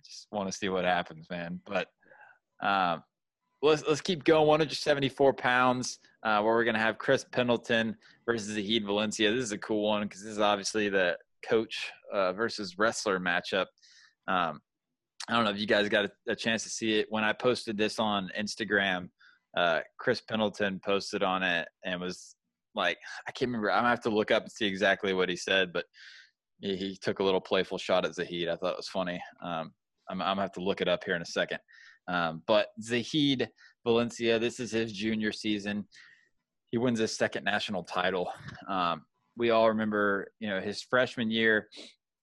Just 0.04 0.28
want 0.30 0.50
to 0.50 0.56
see 0.56 0.68
what 0.68 0.84
happens, 0.84 1.28
man. 1.30 1.60
But 1.64 1.88
um, 2.60 3.02
let's 3.62 3.84
let's 3.86 4.00
keep 4.00 4.24
going. 4.24 4.46
174 4.46 5.32
pounds, 5.34 5.98
uh, 6.22 6.40
where 6.42 6.54
we're 6.54 6.64
gonna 6.64 6.78
have 6.78 6.98
Chris 6.98 7.24
Pendleton 7.32 7.96
versus 8.26 8.54
Zahid 8.54 8.84
Valencia. 8.84 9.32
This 9.32 9.44
is 9.44 9.52
a 9.52 9.58
cool 9.58 9.82
one 9.88 10.02
because 10.02 10.22
this 10.22 10.32
is 10.32 10.38
obviously 10.38 10.88
the 10.88 11.16
coach 11.48 11.90
uh, 12.12 12.32
versus 12.32 12.78
wrestler 12.78 13.18
matchup. 13.18 13.66
Um, 14.28 14.60
I 15.28 15.34
don't 15.34 15.44
know 15.44 15.50
if 15.50 15.58
you 15.58 15.66
guys 15.66 15.88
got 15.88 16.04
a, 16.06 16.10
a, 16.28 16.36
chance 16.36 16.62
to 16.62 16.68
see 16.68 16.98
it 16.98 17.06
when 17.10 17.24
I 17.24 17.32
posted 17.32 17.76
this 17.76 17.98
on 17.98 18.30
Instagram. 18.38 19.08
Uh, 19.56 19.80
Chris 19.98 20.20
Pendleton 20.20 20.80
posted 20.84 21.22
on 21.22 21.42
it 21.42 21.66
and 21.84 22.00
was 22.00 22.36
like, 22.74 22.98
I 23.26 23.32
can't 23.32 23.48
remember. 23.48 23.72
I'm 23.72 23.78
gonna 23.78 23.88
have 23.88 24.02
to 24.02 24.10
look 24.10 24.30
up 24.30 24.44
and 24.44 24.52
see 24.52 24.66
exactly 24.66 25.14
what 25.14 25.28
he 25.28 25.36
said, 25.36 25.72
but 25.72 25.86
he, 26.60 26.76
he 26.76 26.96
took 26.96 27.18
a 27.18 27.24
little 27.24 27.40
playful 27.40 27.78
shot 27.78 28.04
at 28.04 28.14
Zahid. 28.14 28.48
I 28.48 28.56
thought 28.56 28.72
it 28.72 28.78
was 28.78 28.88
funny. 28.88 29.20
Um, 29.42 29.72
I'm, 30.08 30.22
I'm, 30.22 30.36
gonna 30.36 30.42
have 30.42 30.52
to 30.52 30.62
look 30.62 30.80
it 30.80 30.88
up 30.88 31.02
here 31.04 31.16
in 31.16 31.22
a 31.22 31.26
second. 31.26 31.58
Um, 32.08 32.42
but 32.46 32.68
Zahid 32.80 33.48
Valencia, 33.84 34.38
this 34.38 34.60
is 34.60 34.70
his 34.70 34.92
junior 34.92 35.32
season. 35.32 35.86
He 36.70 36.78
wins 36.78 37.00
his 37.00 37.16
second 37.16 37.44
national 37.44 37.84
title. 37.84 38.30
Um, 38.68 39.02
we 39.36 39.50
all 39.50 39.68
remember, 39.68 40.28
you 40.38 40.48
know, 40.48 40.60
his 40.60 40.82
freshman 40.82 41.30
year 41.30 41.68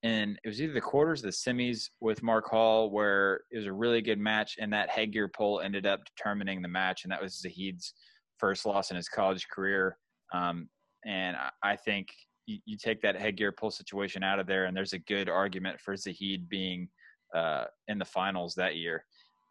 and 0.04 0.38
it 0.44 0.48
was 0.48 0.60
either 0.60 0.74
the 0.74 0.82
quarters, 0.82 1.22
the 1.22 1.28
semis 1.30 1.88
with 2.00 2.22
Mark 2.22 2.44
Hall, 2.46 2.90
where 2.90 3.40
it 3.50 3.56
was 3.56 3.66
a 3.66 3.72
really 3.72 4.02
good 4.02 4.18
match, 4.18 4.56
and 4.60 4.70
that 4.70 4.90
headgear 4.90 5.28
pull 5.28 5.60
ended 5.60 5.86
up 5.86 6.00
determining 6.04 6.60
the 6.60 6.68
match, 6.68 7.04
and 7.04 7.10
that 7.10 7.22
was 7.22 7.40
Zahid's 7.40 7.94
first 8.38 8.66
loss 8.66 8.90
in 8.90 8.96
his 8.96 9.08
college 9.08 9.48
career. 9.48 9.96
Um, 10.34 10.68
and 11.06 11.36
I 11.62 11.76
think 11.76 12.08
you, 12.44 12.58
you, 12.66 12.76
take 12.76 13.00
that 13.00 13.18
headgear 13.18 13.50
pull 13.50 13.70
situation 13.70 14.22
out 14.22 14.38
of 14.38 14.46
there, 14.46 14.66
and 14.66 14.76
there's 14.76 14.92
a 14.92 14.98
good 14.98 15.30
argument 15.30 15.80
for 15.80 15.96
Zahid 15.96 16.50
being 16.50 16.86
uh, 17.34 17.64
in 17.88 17.98
the 17.98 18.04
finals 18.04 18.54
that 18.56 18.76
year 18.76 19.06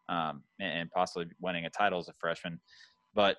um, 0.07 0.43
and 0.59 0.91
possibly 0.91 1.25
winning 1.41 1.65
a 1.65 1.69
title 1.69 1.99
as 1.99 2.09
a 2.09 2.13
freshman. 2.19 2.59
But 3.15 3.37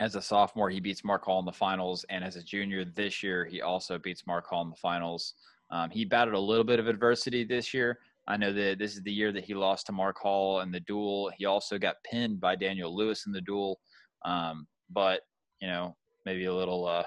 as 0.00 0.14
a 0.14 0.22
sophomore, 0.22 0.68
he 0.68 0.80
beats 0.80 1.04
Mark 1.04 1.24
Hall 1.24 1.38
in 1.38 1.46
the 1.46 1.52
finals, 1.52 2.04
and 2.10 2.22
as 2.22 2.36
a 2.36 2.42
junior 2.42 2.84
this 2.84 3.22
year, 3.22 3.46
he 3.46 3.62
also 3.62 3.98
beats 3.98 4.26
Mark 4.26 4.46
Hall 4.46 4.62
in 4.62 4.70
the 4.70 4.76
finals. 4.76 5.34
Um, 5.72 5.90
he 5.90 6.04
battled 6.04 6.36
a 6.36 6.40
little 6.40 6.64
bit 6.64 6.78
of 6.78 6.86
adversity 6.86 7.44
this 7.44 7.72
year. 7.72 7.98
I 8.28 8.36
know 8.36 8.52
that 8.52 8.78
this 8.78 8.94
is 8.94 9.02
the 9.02 9.12
year 9.12 9.32
that 9.32 9.44
he 9.44 9.54
lost 9.54 9.86
to 9.86 9.92
Mark 9.92 10.18
Hall 10.18 10.60
in 10.60 10.70
the 10.70 10.80
duel. 10.80 11.32
He 11.36 11.46
also 11.46 11.78
got 11.78 11.96
pinned 12.04 12.40
by 12.40 12.54
Daniel 12.54 12.94
Lewis 12.94 13.26
in 13.26 13.32
the 13.32 13.40
duel. 13.40 13.80
Um, 14.24 14.66
but 14.90 15.22
you 15.60 15.68
know, 15.68 15.96
maybe 16.24 16.44
a 16.44 16.54
little 16.54 16.86
uh, 16.86 17.04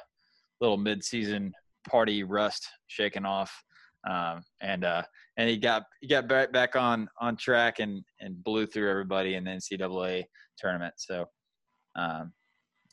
little 0.59 0.77
mid-season 0.77 1.53
party 1.87 2.23
rust 2.23 2.67
shaken 2.87 3.25
off, 3.25 3.53
um, 4.09 4.43
and 4.61 4.83
uh, 4.83 5.03
and 5.37 5.49
he 5.49 5.57
got 5.57 5.83
he 6.01 6.07
got 6.07 6.27
back 6.27 6.51
back 6.51 6.75
on 6.75 7.07
on 7.21 7.37
track 7.37 7.79
and 7.79 8.03
and 8.19 8.43
blew 8.43 8.65
through 8.65 8.89
everybody 8.89 9.35
in 9.35 9.43
the 9.43 9.51
NCAA 9.51 10.23
tournament. 10.57 10.95
So, 10.97 11.25
um, 11.95 12.33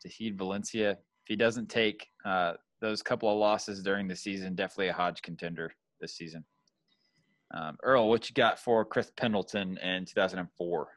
Zahid 0.01 0.37
Valencia, 0.37 0.93
if 0.93 1.27
he 1.27 1.37
doesn't 1.37 1.69
take 1.69 2.07
uh, 2.25 2.55
those 2.83 3.01
couple 3.01 3.31
of 3.31 3.39
losses 3.39 3.83
during 3.83 4.09
the 4.09 4.17
season, 4.17 4.55
definitely 4.55 4.89
a 4.89 4.93
Hodge 4.93 5.23
contender 5.23 5.73
this 6.01 6.15
season. 6.15 6.45
Um, 7.55 7.79
Earl, 7.83 8.09
what 8.09 8.29
you 8.29 8.35
got 8.35 8.59
for 8.59 8.85
Chris 8.85 9.11
Pendleton 9.17 9.79
in 9.79 10.05
2004? 10.05 10.89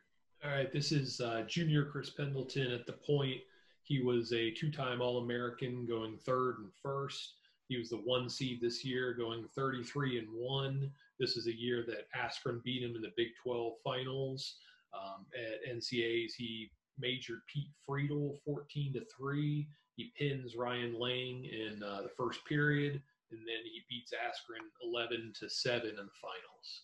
All 0.44 0.52
right, 0.52 0.74
this 0.74 0.92
is 0.92 1.22
uh, 1.22 1.44
junior 1.48 1.86
Chris 1.86 2.10
Pendleton. 2.10 2.72
At 2.72 2.86
the 2.86 2.94
point, 2.94 3.38
he 3.84 4.02
was 4.02 4.34
a 4.34 4.52
two-time 4.52 5.02
All-American, 5.02 5.86
going 5.86 6.18
third 6.18 6.58
and 6.60 6.74
first. 6.82 7.36
He 7.68 7.78
was 7.78 7.90
the 7.90 7.98
one 7.98 8.30
seed 8.30 8.60
this 8.62 8.84
year, 8.84 9.14
going 9.14 9.46
33 9.56 10.20
and 10.20 10.28
one. 10.32 10.92
This 11.20 11.38
is 11.38 11.48
a 11.48 11.56
year 11.56 11.86
that 11.88 12.08
Askren 12.16 12.64
beat 12.64 12.84
him 12.84 12.96
in 12.96 13.02
the 13.02 13.14
Big 13.16 13.30
12 13.44 13.74
finals. 13.84 14.56
Um, 14.94 15.26
at 15.36 15.76
NCAs, 15.76 16.34
he 16.38 16.72
majored 17.00 17.42
Pete 17.52 17.72
Friedel 17.86 18.40
14 18.46 18.94
to 18.94 19.06
three. 19.18 19.68
He 19.96 20.12
pins 20.18 20.56
Ryan 20.56 21.00
Lang 21.00 21.46
in 21.46 21.82
uh, 21.84 22.02
the 22.02 22.10
first 22.18 22.44
period, 22.46 23.02
and 23.32 23.40
then 23.40 23.64
he 23.64 23.82
beats 23.90 24.12
Askren 24.14 24.66
11 24.84 25.34
to 25.40 25.50
7 25.50 25.82
in 25.82 25.96
the 25.96 26.02
finals. 26.22 26.84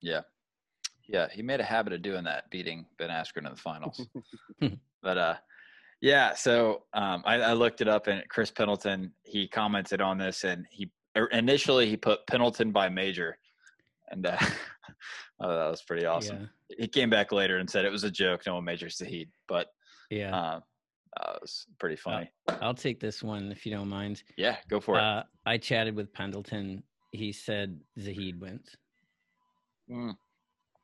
Yeah. 0.00 0.20
Yeah, 1.08 1.28
he 1.32 1.40
made 1.40 1.60
a 1.60 1.64
habit 1.64 1.94
of 1.94 2.02
doing 2.02 2.24
that, 2.24 2.50
beating 2.50 2.84
Ben 2.98 3.08
Askren 3.08 3.46
in 3.46 3.52
the 3.52 3.56
finals. 3.56 4.06
but 5.02 5.18
uh, 5.18 5.34
yeah, 6.00 6.34
so 6.34 6.82
um, 6.92 7.22
I, 7.24 7.36
I, 7.36 7.52
looked 7.54 7.80
it 7.80 7.88
up, 7.88 8.06
and 8.06 8.22
Chris 8.28 8.50
Pendleton 8.50 9.12
he 9.24 9.48
commented 9.48 10.00
on 10.00 10.18
this, 10.18 10.44
and 10.44 10.66
he 10.70 10.90
er, 11.16 11.26
initially 11.32 11.88
he 11.88 11.96
put 11.96 12.26
Pendleton 12.26 12.70
by 12.70 12.88
major, 12.88 13.38
and 14.10 14.26
uh, 14.26 14.36
oh, 15.40 15.48
that 15.48 15.70
was 15.70 15.82
pretty 15.82 16.04
awesome. 16.04 16.48
Yeah. 16.68 16.76
He 16.80 16.88
came 16.88 17.10
back 17.10 17.32
later 17.32 17.56
and 17.56 17.68
said 17.68 17.84
it 17.84 17.92
was 17.92 18.04
a 18.04 18.10
joke. 18.10 18.42
No 18.46 18.56
one 18.56 18.64
majors 18.64 18.98
Zahid, 18.98 19.30
but 19.48 19.68
yeah, 20.10 20.36
uh, 20.36 20.60
uh, 21.16 21.32
it 21.34 21.42
was 21.42 21.66
pretty 21.78 21.96
funny. 21.96 22.30
Uh, 22.48 22.56
I'll 22.60 22.74
take 22.74 23.00
this 23.00 23.22
one 23.22 23.50
if 23.50 23.64
you 23.64 23.72
don't 23.72 23.88
mind. 23.88 24.22
Yeah, 24.36 24.56
go 24.68 24.80
for 24.80 24.98
uh, 24.98 25.20
it. 25.20 25.26
I 25.46 25.58
chatted 25.58 25.94
with 25.94 26.12
Pendleton. 26.12 26.82
He 27.12 27.32
said 27.32 27.80
Zahid 27.98 28.40
wins. 28.40 28.76
Mm. 29.90 30.16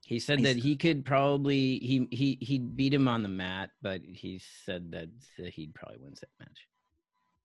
He 0.06 0.18
said 0.18 0.40
He's, 0.40 0.48
that 0.48 0.56
he 0.56 0.76
could 0.76 1.04
probably 1.04 1.78
he 1.78 2.08
he 2.10 2.38
he 2.40 2.58
beat 2.58 2.92
him 2.92 3.08
on 3.08 3.22
the 3.22 3.28
mat, 3.28 3.70
but 3.82 4.02
he 4.04 4.40
said 4.64 4.90
that 4.92 5.08
Zahid 5.40 5.74
probably 5.74 5.98
wins 5.98 6.20
that 6.20 6.30
match. 6.38 6.68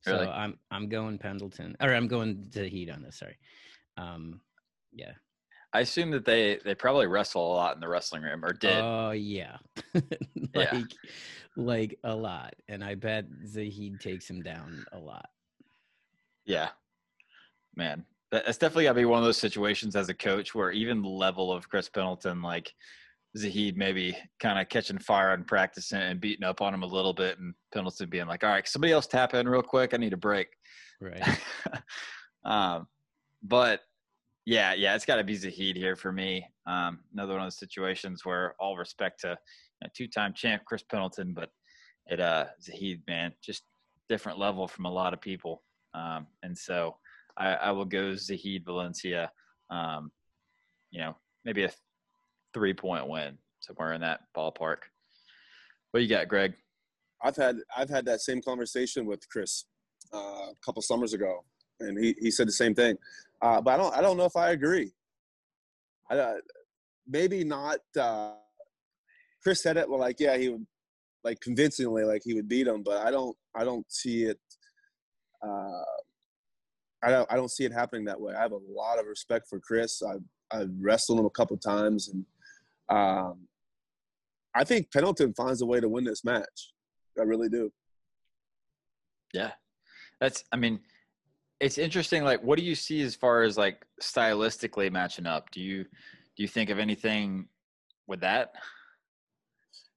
Really? 0.05 0.25
So 0.25 0.31
I'm 0.31 0.57
I'm 0.71 0.89
going 0.89 1.17
Pendleton 1.17 1.75
or 1.81 1.93
I'm 1.93 2.07
going 2.07 2.49
Zahid 2.51 2.89
on 2.89 3.01
this. 3.01 3.17
Sorry. 3.17 3.37
Um, 3.97 4.41
yeah. 4.93 5.13
I 5.71 5.81
assume 5.81 6.11
that 6.11 6.25
they 6.25 6.59
they 6.63 6.75
probably 6.75 7.07
wrestle 7.07 7.53
a 7.53 7.55
lot 7.55 7.75
in 7.75 7.81
the 7.81 7.87
wrestling 7.87 8.23
room 8.23 8.43
or 8.43 8.53
did. 8.53 8.77
Oh 8.77 9.07
uh, 9.07 9.11
yeah. 9.11 9.57
like, 9.93 10.03
yeah 10.55 10.81
like 11.59 11.99
a 12.03 12.15
lot, 12.15 12.55
and 12.67 12.83
I 12.83 12.95
bet 12.95 13.25
Zahid 13.45 13.99
takes 13.99 14.29
him 14.29 14.41
down 14.41 14.85
a 14.91 14.97
lot. 14.97 15.29
Yeah, 16.45 16.69
man, 17.75 18.05
that's 18.31 18.57
definitely 18.57 18.85
got 18.85 18.93
to 18.93 18.99
be 18.99 19.05
one 19.05 19.19
of 19.19 19.25
those 19.25 19.37
situations 19.37 19.95
as 19.95 20.09
a 20.09 20.13
coach 20.13 20.55
where 20.55 20.71
even 20.71 21.01
the 21.01 21.09
level 21.09 21.51
of 21.51 21.69
Chris 21.69 21.89
Pendleton, 21.89 22.41
like 22.41 22.73
Zahid, 23.37 23.77
maybe 23.77 24.17
kind 24.39 24.59
of 24.59 24.69
catching 24.69 24.97
fire 24.97 25.33
and 25.33 25.45
practicing 25.45 25.99
and 25.99 26.21
beating 26.21 26.45
up 26.45 26.61
on 26.61 26.73
him 26.73 26.83
a 26.83 26.87
little 26.87 27.13
bit, 27.13 27.37
and 27.39 27.53
Pendleton 27.73 28.09
being 28.09 28.27
like, 28.27 28.43
"All 28.43 28.49
right, 28.49 28.67
somebody 28.67 28.93
else 28.93 29.07
tap 29.07 29.33
in 29.33 29.47
real 29.47 29.61
quick. 29.61 29.93
I 29.93 29.97
need 29.97 30.13
a 30.13 30.17
break." 30.17 30.47
Right. 31.01 31.39
um, 32.45 32.87
but 33.43 33.81
yeah, 34.45 34.73
yeah, 34.73 34.95
it's 34.95 35.05
got 35.05 35.17
to 35.17 35.23
be 35.23 35.35
Zahid 35.35 35.75
here 35.75 35.95
for 35.95 36.11
me. 36.11 36.45
Um, 36.65 36.99
another 37.13 37.33
one 37.33 37.41
of 37.41 37.45
those 37.47 37.59
situations 37.59 38.25
where 38.25 38.55
all 38.59 38.77
respect 38.77 39.19
to 39.21 39.37
a 39.83 39.89
two-time 39.95 40.33
champ 40.33 40.63
Chris 40.65 40.83
Pendleton, 40.83 41.33
but 41.33 41.49
it 42.07 42.19
uh 42.19 42.45
Zahid 42.61 43.01
man, 43.07 43.33
just 43.43 43.63
different 44.09 44.39
level 44.39 44.67
from 44.67 44.85
a 44.85 44.91
lot 44.91 45.13
of 45.13 45.21
people. 45.21 45.63
Um, 45.93 46.27
and 46.43 46.57
so 46.57 46.97
I, 47.37 47.53
I, 47.53 47.71
will 47.71 47.85
go 47.85 48.15
Zahid 48.15 48.65
Valencia. 48.65 49.31
Um, 49.69 50.11
you 50.91 50.99
know, 50.99 51.15
maybe 51.45 51.63
a 51.63 51.71
three 52.53 52.73
point 52.73 53.07
win 53.07 53.37
somewhere 53.59 53.93
in 53.93 54.01
that 54.01 54.21
ballpark. 54.35 54.77
What 55.91 56.03
you 56.03 56.09
got, 56.09 56.27
Greg? 56.27 56.53
I've 57.23 57.35
had 57.35 57.57
I've 57.75 57.89
had 57.89 58.05
that 58.05 58.21
same 58.21 58.41
conversation 58.41 59.05
with 59.05 59.27
Chris 59.29 59.65
uh, 60.13 60.17
a 60.17 60.55
couple 60.63 60.81
summers 60.81 61.13
ago, 61.13 61.43
and 61.79 61.97
he, 62.03 62.15
he 62.19 62.31
said 62.31 62.47
the 62.47 62.53
same 62.53 62.75
thing. 62.75 62.97
Uh, 63.41 63.61
but 63.61 63.73
I 63.73 63.77
don't 63.77 63.95
I 63.95 64.01
don't 64.01 64.17
know 64.17 64.25
if 64.25 64.35
I 64.35 64.51
agree. 64.51 64.91
I, 66.09 66.17
uh, 66.17 66.35
maybe 67.07 67.43
not. 67.43 67.79
Uh, 67.97 68.33
Chris 69.41 69.61
said 69.61 69.77
it 69.77 69.89
well, 69.89 69.99
like 69.99 70.19
yeah, 70.19 70.37
he 70.37 70.49
would 70.49 70.65
like 71.23 71.39
convincingly 71.39 72.03
like 72.03 72.21
he 72.23 72.33
would 72.33 72.47
beat 72.49 72.67
him, 72.67 72.83
but 72.83 73.05
I 73.05 73.11
don't 73.11 73.35
I 73.55 73.63
don't 73.63 73.89
see 73.91 74.23
it. 74.23 74.39
Uh, 75.41 75.83
I 77.01 77.11
don't 77.11 77.31
I 77.31 77.35
don't 77.35 77.51
see 77.51 77.65
it 77.65 77.73
happening 77.73 78.05
that 78.05 78.19
way. 78.19 78.33
I 78.33 78.41
have 78.41 78.51
a 78.51 78.59
lot 78.69 78.99
of 78.99 79.05
respect 79.05 79.47
for 79.49 79.59
Chris. 79.59 80.01
I've 80.03 80.23
I've 80.51 80.71
wrestled 80.79 81.19
him 81.19 81.25
a 81.25 81.29
couple 81.29 81.57
times, 81.57 82.09
and 82.09 82.25
um, 82.89 83.47
I 84.55 84.63
think 84.63 84.91
Pendleton 84.91 85.33
finds 85.33 85.61
a 85.61 85.65
way 85.65 85.79
to 85.79 85.87
win 85.87 86.03
this 86.03 86.25
match. 86.25 86.73
I 87.17 87.23
really 87.23 87.49
do. 87.49 87.71
Yeah, 89.33 89.51
that's. 90.19 90.43
I 90.51 90.57
mean, 90.57 90.79
it's 91.59 91.77
interesting. 91.77 92.23
Like, 92.23 92.41
what 92.43 92.57
do 92.57 92.63
you 92.63 92.75
see 92.75 93.01
as 93.01 93.15
far 93.15 93.43
as 93.43 93.57
like 93.57 93.85
stylistically 94.01 94.91
matching 94.91 95.25
up? 95.25 95.51
Do 95.51 95.61
you 95.61 95.83
do 95.83 96.43
you 96.43 96.47
think 96.47 96.69
of 96.69 96.79
anything 96.79 97.47
with 98.07 98.21
that? 98.21 98.53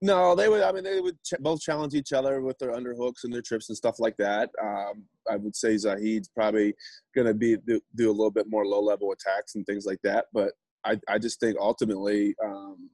No, 0.01 0.35
they 0.35 0.49
would. 0.49 0.63
I 0.63 0.73
mean, 0.73 0.83
they 0.83 1.01
would 1.01 1.23
ch- 1.23 1.39
both 1.39 1.61
challenge 1.61 1.95
each 1.95 2.13
other 2.13 2.41
with 2.41 2.59
their 2.59 2.73
underhooks 2.73 3.23
and 3.23 3.33
their 3.33 3.41
trips 3.41 3.69
and 3.69 3.77
stuff 3.79 4.01
like 4.01 4.17
that. 4.17 4.51
Um, 4.61 5.05
I 5.31 5.37
would 5.37 5.55
say 5.55 5.77
Zahid's 5.77 6.29
probably 6.29 6.75
going 7.15 7.29
to 7.29 7.35
be 7.35 7.57
do, 7.57 7.81
do, 7.95 8.11
a 8.11 8.11
little 8.11 8.33
bit 8.33 8.51
more 8.51 8.67
low 8.67 8.83
level 8.83 9.13
attacks 9.13 9.55
and 9.55 9.65
things 9.65 9.87
like 9.87 10.01
that. 10.03 10.27
But 10.33 10.55
I, 10.85 10.99
I 11.09 11.19
just 11.21 11.39
think 11.39 11.57
ultimately 11.61 12.35
um, 12.45 12.91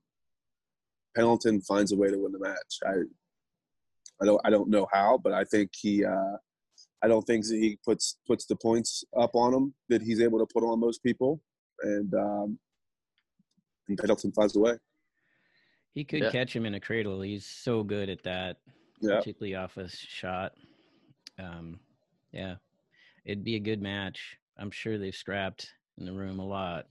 Pendleton 1.17 1.63
finds 1.63 1.93
a 1.93 1.97
way 1.97 2.11
to 2.11 2.19
win 2.19 2.33
the 2.33 2.41
match. 2.41 2.79
I, 2.87 2.97
I 4.21 4.27
don't, 4.27 4.41
I 4.45 4.51
don't 4.51 4.69
know 4.69 4.87
how, 4.93 5.17
but 5.17 5.33
I 5.33 5.45
think 5.45 5.71
he, 5.75 6.05
uh, 6.05 6.37
I 7.03 7.09
don't 7.09 7.23
think 7.23 7.47
that 7.47 7.57
he 7.57 7.79
puts 7.85 8.17
puts 8.27 8.47
the 8.47 8.57
points 8.57 9.05
up 9.17 9.35
on 9.35 9.55
him 9.55 9.75
that 9.89 10.03
he's 10.03 10.21
able 10.21 10.39
to 10.39 10.47
put 10.53 10.65
on 10.65 10.81
most 10.81 11.03
people, 11.03 11.41
and 11.83 12.13
um, 12.15 12.59
and 13.89 13.99
Pendleton 13.99 14.33
finds 14.33 14.57
a 14.57 14.61
way. 14.61 14.75
He 15.95 16.05
could 16.05 16.23
yeah. 16.23 16.31
catch 16.31 16.55
him 16.55 16.67
in 16.67 16.75
a 16.75 16.81
cradle. 16.81 17.21
He's 17.21 17.47
so 17.47 17.83
good 17.83 18.09
at 18.09 18.23
that, 18.25 18.59
yeah. 19.01 19.17
particularly 19.17 19.55
off 19.55 19.77
a 19.77 19.89
shot. 19.89 20.53
Um, 21.39 21.81
yeah, 22.33 22.57
it'd 23.25 23.45
be 23.45 23.57
a 23.57 23.61
good 23.61 23.81
match. 23.81 24.39
I'm 24.59 24.71
sure 24.71 24.99
they've 24.99 25.15
scrapped 25.15 25.73
in 25.99 26.05
the 26.05 26.13
room 26.13 26.41
a 26.41 26.47
lot. 26.47 26.87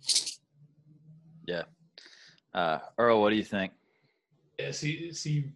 Yeah. 1.46 1.64
Uh, 2.54 2.80
Earl, 2.98 3.22
what 3.22 3.30
do 3.30 3.36
you 3.36 3.44
think? 3.44 3.74
Yeah, 4.60 4.72
see, 4.72 5.12
see, 5.14 5.52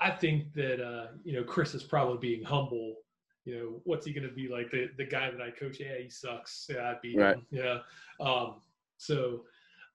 I 0.00 0.10
think 0.10 0.52
that 0.54 0.84
uh, 0.84 1.08
you 1.24 1.32
know 1.32 1.42
Chris 1.42 1.74
is 1.74 1.82
probably 1.82 2.18
being 2.18 2.44
humble. 2.44 2.96
You 3.48 3.56
know, 3.56 3.80
what's 3.84 4.04
he 4.04 4.12
going 4.12 4.28
to 4.28 4.34
be 4.34 4.46
like? 4.46 4.70
The 4.70 4.90
the 4.98 5.06
guy 5.06 5.30
that 5.30 5.40
I 5.40 5.50
coach, 5.50 5.80
yeah, 5.80 5.96
he 5.98 6.10
sucks. 6.10 6.68
Yeah, 6.68 6.90
I 6.90 6.96
beat 7.00 7.16
right. 7.16 7.36
him. 7.36 7.46
Yeah. 7.50 7.78
Um, 8.20 8.56
so 8.98 9.44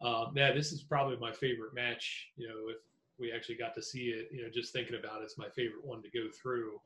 um, 0.02 0.34
yeah, 0.36 0.52
this 0.54 0.72
is 0.72 0.82
probably 0.82 1.18
my 1.18 1.32
favorite 1.32 1.76
match. 1.76 2.32
You 2.36 2.48
know, 2.48 2.70
if 2.70 2.78
we 3.20 3.32
actually 3.32 3.58
got 3.58 3.76
to 3.76 3.84
see 3.84 4.06
it, 4.06 4.30
you 4.32 4.42
know, 4.42 4.50
just 4.52 4.74
thinking 4.74 4.98
about 4.98 5.22
it, 5.22 5.26
it's 5.26 5.38
my 5.38 5.50
favorite 5.50 5.86
one 5.86 6.02
to 6.02 6.10
go 6.10 6.32
through. 6.32 6.82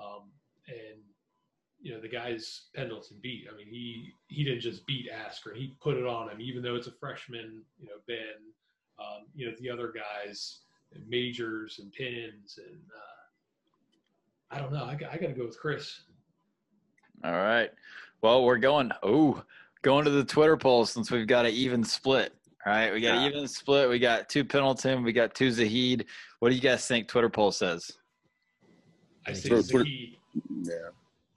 Um, 0.00 0.30
and 0.68 1.00
you 1.80 1.92
know, 1.92 2.00
the 2.00 2.08
guys 2.08 2.66
Pendleton 2.72 3.16
beat. 3.20 3.48
I 3.52 3.56
mean, 3.56 3.66
he 3.66 4.12
he 4.28 4.44
didn't 4.44 4.60
just 4.60 4.86
beat 4.86 5.10
Askren; 5.10 5.56
he 5.56 5.74
put 5.80 5.96
it 5.96 6.06
on 6.06 6.30
him, 6.30 6.40
even 6.40 6.62
though 6.62 6.76
it's 6.76 6.86
a 6.86 6.92
freshman. 6.92 7.62
You 7.80 7.88
know, 7.88 7.96
Ben. 8.06 8.52
Um, 9.00 9.26
you 9.34 9.46
know, 9.46 9.56
the 9.60 9.68
other 9.68 9.92
guys, 9.92 10.60
majors 11.08 11.80
and 11.80 11.90
pins, 11.92 12.60
and 12.64 12.80
uh, 12.94 14.54
I 14.54 14.60
don't 14.60 14.72
know. 14.72 14.84
I, 14.84 14.92
I 14.92 15.16
got 15.16 15.26
to 15.26 15.32
go 15.32 15.46
with 15.46 15.58
Chris. 15.58 16.02
All 17.24 17.32
right. 17.32 17.70
Well, 18.20 18.44
we're 18.44 18.58
going. 18.58 18.92
Oh, 19.02 19.42
going 19.82 20.04
to 20.04 20.10
the 20.10 20.24
Twitter 20.24 20.56
poll 20.56 20.86
since 20.86 21.10
we've 21.10 21.26
got 21.26 21.46
an 21.46 21.52
even 21.52 21.84
split. 21.84 22.32
All 22.64 22.72
right, 22.72 22.92
we 22.92 23.00
got 23.00 23.20
yeah. 23.20 23.28
even 23.28 23.48
split. 23.48 23.88
We 23.88 23.98
got 23.98 24.28
two 24.28 24.44
Pendleton. 24.44 25.02
We 25.02 25.12
got 25.12 25.34
two 25.34 25.50
Zahid. 25.50 26.06
What 26.38 26.50
do 26.50 26.54
you 26.54 26.60
guys 26.60 26.86
think 26.86 27.08
Twitter 27.08 27.28
poll 27.28 27.50
says? 27.50 27.90
I 29.26 29.32
say 29.32 29.60
Zahid. 29.60 30.16
Yeah. 30.62 30.74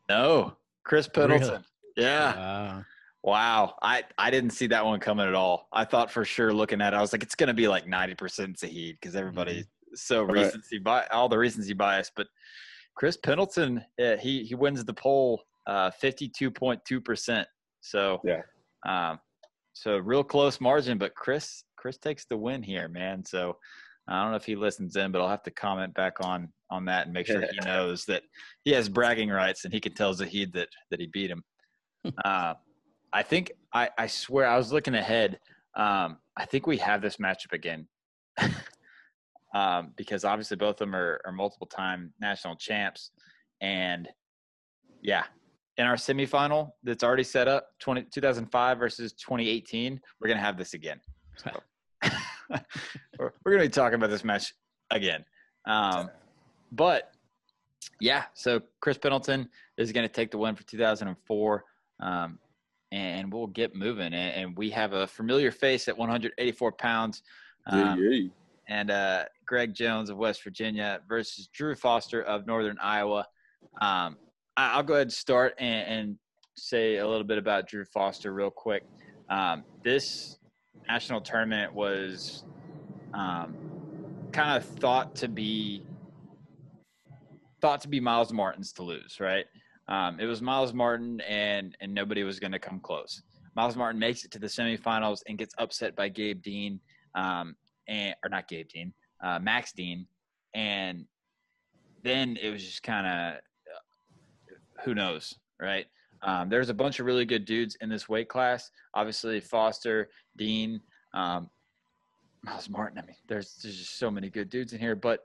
No, 0.07 0.55
Chris 0.83 1.07
Pendleton. 1.07 1.49
Really? 1.49 1.63
Yeah. 1.97 2.35
Wow. 2.35 2.85
Wow. 3.23 3.75
I, 3.81 4.03
I 4.19 4.29
didn't 4.29 4.51
see 4.51 4.67
that 4.67 4.85
one 4.85 4.99
coming 4.99 5.27
at 5.27 5.33
all. 5.33 5.67
I 5.73 5.83
thought 5.83 6.11
for 6.11 6.23
sure 6.23 6.53
looking 6.53 6.79
at 6.79 6.93
it, 6.93 6.97
I 6.97 7.01
was 7.01 7.11
like, 7.11 7.23
it's 7.23 7.33
going 7.33 7.47
to 7.47 7.55
be 7.55 7.67
like 7.67 7.87
90% 7.87 8.59
Zahid 8.59 8.97
because 9.01 9.15
everybody's 9.15 9.63
mm-hmm. 9.63 9.95
so 9.95 10.21
recency 10.21 10.79
right. 10.85 11.09
all 11.09 11.27
the 11.27 11.37
recency 11.37 11.73
bias. 11.73 12.11
But 12.15 12.27
Chris 12.93 13.17
Pendleton, 13.17 13.83
yeah, 13.97 14.15
he, 14.15 14.43
he 14.43 14.53
wins 14.53 14.85
the 14.85 14.93
poll 14.93 15.41
uh, 15.67 15.91
52.2%. 16.01 17.45
So, 17.81 18.21
yeah. 18.23 18.41
Um, 18.87 19.19
so 19.73 19.97
real 19.97 20.23
close 20.23 20.61
margin, 20.61 20.97
but 20.97 21.15
Chris 21.15 21.63
Chris 21.75 21.97
takes 21.97 22.25
the 22.25 22.37
win 22.37 22.63
here, 22.63 22.87
man. 22.87 23.23
So 23.25 23.57
I 24.07 24.21
don't 24.21 24.31
know 24.31 24.37
if 24.37 24.45
he 24.45 24.55
listens 24.55 24.95
in, 24.95 25.11
but 25.11 25.21
I'll 25.21 25.29
have 25.29 25.43
to 25.43 25.51
comment 25.51 25.93
back 25.93 26.13
on 26.21 26.49
on 26.71 26.85
that 26.85 27.05
and 27.05 27.13
make 27.13 27.27
sure 27.27 27.41
he 27.41 27.59
knows 27.65 28.05
that 28.05 28.23
he 28.63 28.71
has 28.71 28.89
bragging 28.89 29.29
rights 29.29 29.65
and 29.65 29.73
he 29.73 29.79
can 29.79 29.93
tell 29.93 30.13
Zahid 30.13 30.53
that 30.53 30.69
that 30.91 30.99
he 30.99 31.07
beat 31.07 31.29
him. 31.29 31.43
uh, 32.25 32.53
I 33.11 33.23
think 33.23 33.51
I 33.73 33.89
I 33.97 34.07
swear 34.07 34.47
I 34.47 34.57
was 34.57 34.71
looking 34.71 34.95
ahead. 34.95 35.39
Um, 35.75 36.17
I 36.37 36.45
think 36.45 36.67
we 36.67 36.77
have 36.77 37.01
this 37.01 37.17
matchup 37.17 37.53
again. 37.53 37.87
um, 39.53 39.93
because 39.95 40.25
obviously 40.25 40.57
both 40.57 40.75
of 40.75 40.79
them 40.79 40.95
are, 40.95 41.21
are 41.25 41.31
multiple 41.31 41.67
time 41.67 42.13
national 42.19 42.55
champs. 42.55 43.11
And 43.61 44.07
yeah, 45.01 45.23
in 45.77 45.85
our 45.85 45.95
semifinal 45.95 46.71
that's 46.83 47.03
already 47.03 47.23
set 47.23 47.47
up 47.47 47.69
20, 47.79 48.03
2005 48.03 48.79
versus 48.79 49.13
2018 49.13 49.99
we're 50.19 50.27
going 50.27 50.37
to 50.37 50.43
have 50.43 50.57
this 50.57 50.73
again. 50.73 50.99
So 51.37 51.51
we're, 53.19 53.33
we're 53.43 53.51
going 53.51 53.63
to 53.63 53.67
be 53.67 53.69
talking 53.69 53.95
about 53.95 54.09
this 54.09 54.23
match 54.23 54.53
again. 54.91 55.25
Um, 55.65 56.09
but 56.71 57.11
yeah 57.99 58.23
so 58.33 58.61
chris 58.81 58.97
pendleton 58.97 59.49
is 59.77 59.91
going 59.91 60.07
to 60.07 60.13
take 60.13 60.31
the 60.31 60.37
win 60.37 60.55
for 60.55 60.63
2004 60.63 61.63
um, 62.01 62.39
and 62.91 63.33
we'll 63.33 63.47
get 63.47 63.75
moving 63.75 64.13
and, 64.13 64.15
and, 64.15 64.57
we 64.57 64.69
have 64.69 64.93
a 64.93 65.07
familiar 65.07 65.51
face 65.51 65.87
at 65.87 65.97
184 65.97 66.71
pounds 66.73 67.23
um, 67.67 67.99
yeah, 67.99 68.09
yeah. 68.09 68.27
and 68.67 68.91
uh, 68.91 69.23
greg 69.45 69.73
jones 69.73 70.09
of 70.09 70.17
west 70.17 70.43
virginia 70.43 70.99
versus 71.07 71.47
drew 71.47 71.75
foster 71.75 72.21
of 72.23 72.45
northern 72.45 72.77
iowa. 72.81 73.25
Um, 73.81 74.17
I'll 74.57 74.83
go 74.83 74.93
ahead 74.93 75.07
and 75.07 75.13
start 75.13 75.53
and, 75.59 75.87
and 75.87 76.17
say 76.55 76.97
a 76.97 77.07
little 77.07 77.25
bit 77.25 77.37
about 77.37 77.67
Drew 77.67 77.83
Foster 77.85 78.33
real 78.33 78.49
quick. 78.49 78.83
Um, 79.29 79.63
this 79.83 80.37
national 80.87 81.21
tournament 81.21 81.73
was 81.73 82.45
um, 83.13 83.55
kind 84.31 84.57
of 84.57 84.65
thought 84.65 85.15
to 85.15 85.27
be 85.27 85.83
thought 87.61 87.81
to 87.81 87.87
be 87.87 87.99
Myles 87.99 88.31
Martin's 88.31 88.71
to 88.73 88.83
lose, 88.83 89.19
right? 89.19 89.45
Um, 89.87 90.19
it 90.19 90.25
was 90.25 90.41
Myles 90.41 90.73
Martin, 90.73 91.21
and 91.21 91.75
and 91.81 91.93
nobody 91.93 92.23
was 92.23 92.39
going 92.39 92.51
to 92.51 92.59
come 92.59 92.79
close. 92.79 93.21
Myles 93.55 93.75
Martin 93.75 93.99
makes 93.99 94.23
it 94.23 94.31
to 94.31 94.39
the 94.39 94.47
semifinals 94.47 95.21
and 95.27 95.37
gets 95.37 95.53
upset 95.57 95.95
by 95.95 96.09
Gabe 96.09 96.41
Dean, 96.41 96.79
um, 97.15 97.55
and 97.87 98.15
or 98.23 98.29
not 98.29 98.47
Gabe 98.47 98.67
Dean, 98.69 98.93
uh, 99.23 99.39
Max 99.39 99.73
Dean, 99.73 100.07
and 100.53 101.05
then 102.03 102.37
it 102.41 102.51
was 102.51 102.63
just 102.63 102.83
kind 102.83 103.07
of 103.07 103.41
who 104.83 104.93
knows, 104.93 105.33
right? 105.59 105.85
Um, 106.21 106.49
there's 106.49 106.69
a 106.69 106.73
bunch 106.73 106.99
of 106.99 107.05
really 107.05 107.25
good 107.25 107.45
dudes 107.45 107.77
in 107.81 107.89
this 107.89 108.09
weight 108.09 108.29
class. 108.29 108.71
Obviously, 108.93 109.39
Foster, 109.39 110.09
Dean, 110.37 110.81
um, 111.13 111.49
Myles 112.43 112.69
Martin. 112.69 112.97
I 112.97 113.05
mean, 113.05 113.15
there's, 113.27 113.59
there's 113.61 113.77
just 113.77 113.99
so 113.99 114.09
many 114.09 114.29
good 114.29 114.49
dudes 114.49 114.73
in 114.73 114.79
here. 114.79 114.95
But 114.95 115.19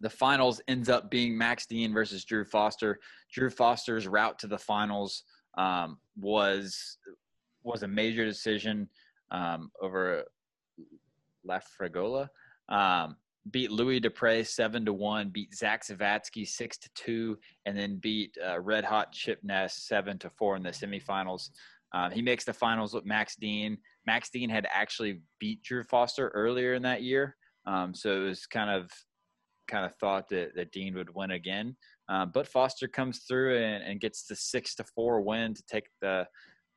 the 0.00 0.10
finals 0.10 0.60
ends 0.68 0.88
up 0.88 1.10
being 1.10 1.36
Max 1.36 1.66
Dean 1.66 1.92
versus 1.92 2.24
Drew 2.24 2.44
Foster. 2.44 2.98
Drew 3.32 3.50
Foster's 3.50 4.06
route 4.06 4.38
to 4.40 4.46
the 4.46 4.58
finals 4.58 5.24
um, 5.56 5.98
was 6.18 6.98
was 7.64 7.82
a 7.82 7.88
major 7.88 8.24
decision 8.24 8.88
um, 9.30 9.70
over 9.82 10.24
Lafragola. 11.46 12.28
Um, 12.68 13.16
beat 13.50 13.70
Louis 13.70 14.00
Dupre 14.00 14.44
seven 14.44 14.84
to 14.84 14.92
one, 14.92 15.30
beat 15.30 15.54
Zach 15.54 15.84
Zavatsky 15.84 16.46
six 16.46 16.78
to 16.78 16.90
two, 16.94 17.38
and 17.66 17.76
then 17.76 17.96
beat 17.96 18.36
uh, 18.46 18.60
Red 18.60 18.84
Hot 18.84 19.12
Chip 19.12 19.40
Ness 19.42 19.86
seven 19.86 20.18
to 20.18 20.30
four 20.30 20.56
in 20.56 20.62
the 20.62 20.70
semifinals. 20.70 21.50
Um, 21.94 22.10
he 22.10 22.20
makes 22.20 22.44
the 22.44 22.52
finals 22.52 22.92
with 22.92 23.06
Max 23.06 23.36
Dean. 23.36 23.78
Max 24.06 24.30
Dean 24.30 24.50
had 24.50 24.66
actually 24.72 25.22
beat 25.40 25.62
Drew 25.62 25.82
Foster 25.84 26.28
earlier 26.28 26.74
in 26.74 26.82
that 26.82 27.02
year, 27.02 27.36
um, 27.66 27.94
so 27.94 28.22
it 28.22 28.28
was 28.28 28.46
kind 28.46 28.70
of 28.70 28.90
kind 29.68 29.84
of 29.84 29.94
thought 29.96 30.28
that, 30.30 30.54
that 30.56 30.72
Dean 30.72 30.94
would 30.94 31.14
win 31.14 31.32
again. 31.32 31.76
Uh, 32.08 32.24
but 32.24 32.48
Foster 32.48 32.88
comes 32.88 33.20
through 33.28 33.58
and, 33.58 33.84
and, 33.84 34.00
gets 34.00 34.24
the 34.24 34.34
six 34.34 34.74
to 34.74 34.82
four 34.82 35.20
win 35.20 35.52
to 35.52 35.62
take 35.70 35.84
the 36.00 36.26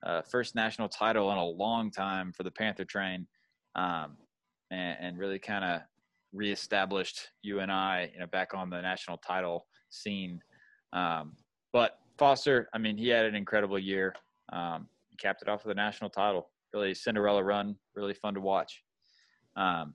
uh, 0.05 0.21
first 0.23 0.55
national 0.55 0.89
title 0.89 1.31
in 1.31 1.37
a 1.37 1.45
long 1.45 1.89
time 1.89 2.33
for 2.33 2.43
the 2.43 2.51
Panther 2.51 2.83
Train, 2.83 3.25
um, 3.75 4.17
and, 4.71 4.97
and, 4.99 5.17
really 5.17 5.39
kind 5.39 5.63
of 5.63 5.81
reestablished 6.33 7.29
UNI, 7.43 8.11
you 8.13 8.19
know, 8.19 8.27
back 8.31 8.53
on 8.53 8.69
the 8.69 8.81
national 8.81 9.17
title 9.17 9.67
scene. 9.89 10.41
Um, 10.93 11.33
but 11.73 11.99
Foster, 12.17 12.69
I 12.73 12.77
mean, 12.77 12.97
he 12.97 13.07
had 13.07 13.25
an 13.25 13.35
incredible 13.35 13.79
year. 13.79 14.13
Um, 14.51 14.87
he 15.09 15.17
capped 15.17 15.41
it 15.41 15.49
off 15.49 15.65
with 15.65 15.71
a 15.71 15.75
national 15.75 16.09
title. 16.09 16.49
Really 16.73 16.93
Cinderella 16.93 17.43
run. 17.43 17.75
Really 17.95 18.13
fun 18.13 18.33
to 18.35 18.41
watch. 18.41 18.83
Um, 19.55 19.93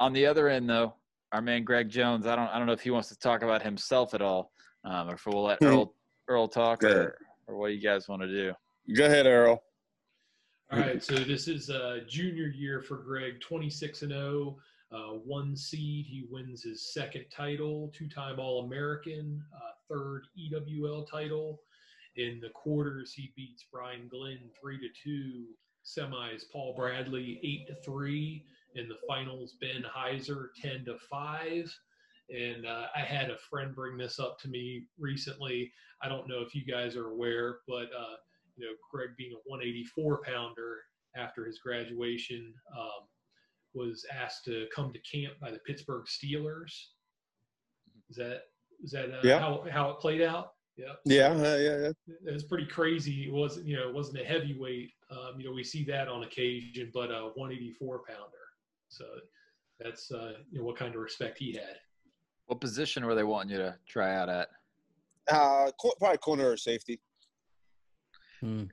on 0.00 0.12
the 0.12 0.26
other 0.26 0.48
end, 0.48 0.68
though, 0.68 0.94
our 1.32 1.42
man 1.42 1.64
Greg 1.64 1.88
Jones. 1.88 2.26
I 2.26 2.36
don't. 2.36 2.48
I 2.48 2.58
don't 2.58 2.66
know 2.66 2.72
if 2.72 2.80
he 2.80 2.90
wants 2.90 3.08
to 3.08 3.18
talk 3.18 3.42
about 3.42 3.62
himself 3.62 4.14
at 4.14 4.22
all, 4.22 4.52
um, 4.84 5.10
or 5.10 5.14
if 5.14 5.26
we'll 5.26 5.44
let 5.44 5.58
Earl 5.62 5.94
Earl 6.28 6.48
talk, 6.48 6.82
or, 6.82 7.18
or 7.46 7.56
what 7.56 7.72
you 7.72 7.80
guys 7.80 8.08
want 8.08 8.22
to 8.22 8.28
do. 8.28 8.52
Go 8.94 9.06
ahead, 9.06 9.26
Earl. 9.26 9.62
All 10.72 10.78
right. 10.78 11.02
So 11.02 11.14
this 11.14 11.48
is 11.48 11.68
a 11.68 12.00
junior 12.08 12.46
year 12.46 12.80
for 12.80 12.96
Greg, 12.96 13.40
26 13.40 14.02
and 14.02 14.12
0 14.12 14.56
uh, 14.94 15.14
one 15.24 15.56
seed. 15.56 16.06
He 16.06 16.26
wins 16.30 16.62
his 16.62 16.92
second 16.92 17.26
title. 17.34 17.92
Two 17.96 18.08
time 18.08 18.38
All 18.38 18.64
American. 18.64 19.42
Uh, 19.54 19.94
third 19.94 20.26
EWL 20.38 21.06
title. 21.10 21.60
In 22.16 22.38
the 22.40 22.50
quarters, 22.50 23.12
he 23.12 23.32
beats 23.36 23.66
Brian 23.72 24.08
Glenn 24.08 24.38
three 24.60 24.78
to 24.78 24.88
two. 25.02 25.46
Semis, 25.84 26.44
Paul 26.50 26.74
Bradley 26.74 27.40
eight 27.42 27.66
to 27.66 27.74
three 27.84 28.46
in 28.74 28.88
the 28.88 28.96
finals, 29.06 29.56
Ben 29.60 29.84
Heizer 29.84 30.48
10 30.60 30.84
to 30.86 30.96
5. 31.10 31.78
And 32.30 32.66
uh, 32.66 32.86
I 32.96 33.00
had 33.00 33.30
a 33.30 33.36
friend 33.36 33.74
bring 33.74 33.98
this 33.98 34.18
up 34.18 34.38
to 34.40 34.48
me 34.48 34.86
recently. 34.98 35.70
I 36.02 36.08
don't 36.08 36.28
know 36.28 36.40
if 36.40 36.54
you 36.54 36.64
guys 36.64 36.96
are 36.96 37.10
aware, 37.10 37.58
but 37.68 37.88
uh, 37.96 38.16
you 38.56 38.64
know, 38.64 38.72
Greg 38.90 39.10
being 39.16 39.32
a 39.32 39.48
184 39.48 40.22
pounder 40.22 40.78
after 41.16 41.44
his 41.44 41.58
graduation 41.58 42.54
um, 42.76 43.06
was 43.74 44.04
asked 44.12 44.44
to 44.46 44.66
come 44.74 44.92
to 44.92 44.98
camp 45.00 45.34
by 45.40 45.50
the 45.50 45.58
Pittsburgh 45.60 46.04
Steelers. 46.06 46.72
Is 48.10 48.16
that 48.16 48.42
is 48.82 48.90
that 48.92 49.06
uh, 49.06 49.20
yeah. 49.22 49.38
how 49.38 49.64
how 49.70 49.90
it 49.90 49.98
played 49.98 50.22
out? 50.22 50.52
Yeah. 50.76 50.94
Yeah, 51.04 51.28
uh, 51.28 51.56
yeah, 51.56 51.76
yeah. 51.76 51.90
It 52.26 52.32
was 52.32 52.44
pretty 52.44 52.66
crazy. 52.66 53.26
It 53.26 53.32
wasn't 53.32 53.66
you 53.66 53.76
know 53.76 53.88
it 53.88 53.94
wasn't 53.94 54.20
a 54.20 54.24
heavyweight. 54.24 54.90
Um, 55.10 55.38
you 55.38 55.46
know 55.46 55.52
we 55.54 55.64
see 55.64 55.84
that 55.84 56.08
on 56.08 56.24
occasion, 56.24 56.90
but 56.92 57.10
a 57.10 57.30
184 57.34 58.02
pounder. 58.08 58.22
So 58.88 59.04
that's 59.80 60.10
uh, 60.10 60.34
you 60.50 60.58
know 60.58 60.64
what 60.64 60.76
kind 60.76 60.94
of 60.94 61.00
respect 61.00 61.38
he 61.38 61.52
had. 61.52 61.76
What 62.46 62.60
position 62.60 63.06
were 63.06 63.14
they 63.14 63.24
wanting 63.24 63.52
you 63.52 63.58
to 63.58 63.76
try 63.88 64.14
out 64.16 64.28
at? 64.28 64.48
Uh, 65.30 65.70
probably 65.98 66.18
corner 66.18 66.50
or 66.50 66.56
safety. 66.56 67.00
Hmm. 68.40 68.64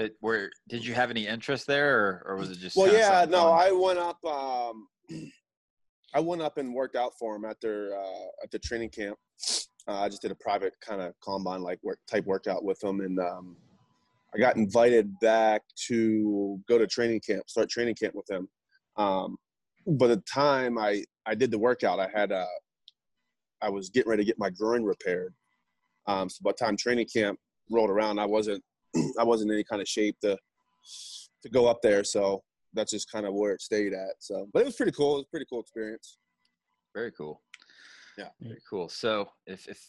It, 0.00 0.16
where 0.20 0.50
did 0.68 0.84
you 0.84 0.94
have 0.94 1.10
any 1.10 1.26
interest 1.26 1.66
there, 1.66 1.98
or, 1.98 2.22
or 2.26 2.36
was 2.36 2.50
it 2.50 2.58
just? 2.58 2.76
Well, 2.76 2.92
yeah, 2.92 3.26
no, 3.28 3.50
fun? 3.50 3.68
I 3.68 3.72
went 3.72 3.98
up. 3.98 4.24
Um, 4.24 4.88
I 6.14 6.20
went 6.20 6.42
up 6.42 6.58
and 6.58 6.74
worked 6.74 6.96
out 6.96 7.12
for 7.18 7.36
him 7.36 7.44
at 7.44 7.60
their 7.60 7.98
uh, 7.98 8.26
at 8.42 8.50
the 8.50 8.58
training 8.58 8.90
camp. 8.90 9.16
Uh, 9.88 10.00
I 10.00 10.08
just 10.08 10.22
did 10.22 10.30
a 10.30 10.36
private 10.36 10.74
kind 10.86 11.00
of 11.00 11.14
combine 11.22 11.62
like 11.62 11.78
work 11.82 11.98
type 12.10 12.26
workout 12.26 12.64
with 12.64 12.82
him, 12.82 13.00
and 13.00 13.18
um, 13.18 13.56
I 14.34 14.38
got 14.38 14.56
invited 14.56 15.18
back 15.20 15.62
to 15.88 16.60
go 16.68 16.78
to 16.78 16.86
training 16.86 17.20
camp, 17.20 17.48
start 17.48 17.68
training 17.68 17.96
camp 17.96 18.14
with 18.14 18.30
him. 18.30 18.48
Um, 18.96 19.36
by 19.86 20.06
the 20.06 20.22
time 20.32 20.78
I, 20.78 21.04
I 21.26 21.34
did 21.34 21.50
the 21.50 21.58
workout, 21.58 21.98
I 21.98 22.08
had 22.14 22.30
a, 22.30 22.46
I 23.60 23.68
was 23.68 23.90
getting 23.90 24.10
ready 24.10 24.22
to 24.22 24.26
get 24.26 24.38
my 24.38 24.50
groin 24.50 24.84
repaired. 24.84 25.34
Um, 26.06 26.28
so 26.28 26.38
by 26.42 26.52
the 26.52 26.64
time 26.64 26.76
training 26.76 27.08
camp 27.12 27.38
rolled 27.70 27.90
around, 27.90 28.18
I 28.18 28.26
wasn't, 28.26 28.62
I 29.18 29.24
wasn't 29.24 29.50
in 29.50 29.56
any 29.56 29.64
kind 29.64 29.82
of 29.82 29.88
shape 29.88 30.16
to, 30.22 30.36
to 31.42 31.48
go 31.50 31.66
up 31.66 31.80
there. 31.82 32.04
So 32.04 32.42
that's 32.72 32.92
just 32.92 33.10
kind 33.10 33.26
of 33.26 33.34
where 33.34 33.52
it 33.52 33.62
stayed 33.62 33.92
at. 33.92 34.14
So, 34.18 34.46
but 34.52 34.62
it 34.62 34.66
was 34.66 34.76
pretty 34.76 34.92
cool. 34.92 35.14
It 35.14 35.18
was 35.18 35.24
a 35.26 35.30
pretty 35.30 35.46
cool 35.50 35.60
experience. 35.60 36.18
Very 36.94 37.12
cool. 37.12 37.40
Yeah. 38.18 38.28
Very 38.40 38.60
cool. 38.68 38.88
So 38.88 39.28
if, 39.46 39.68
if 39.68 39.80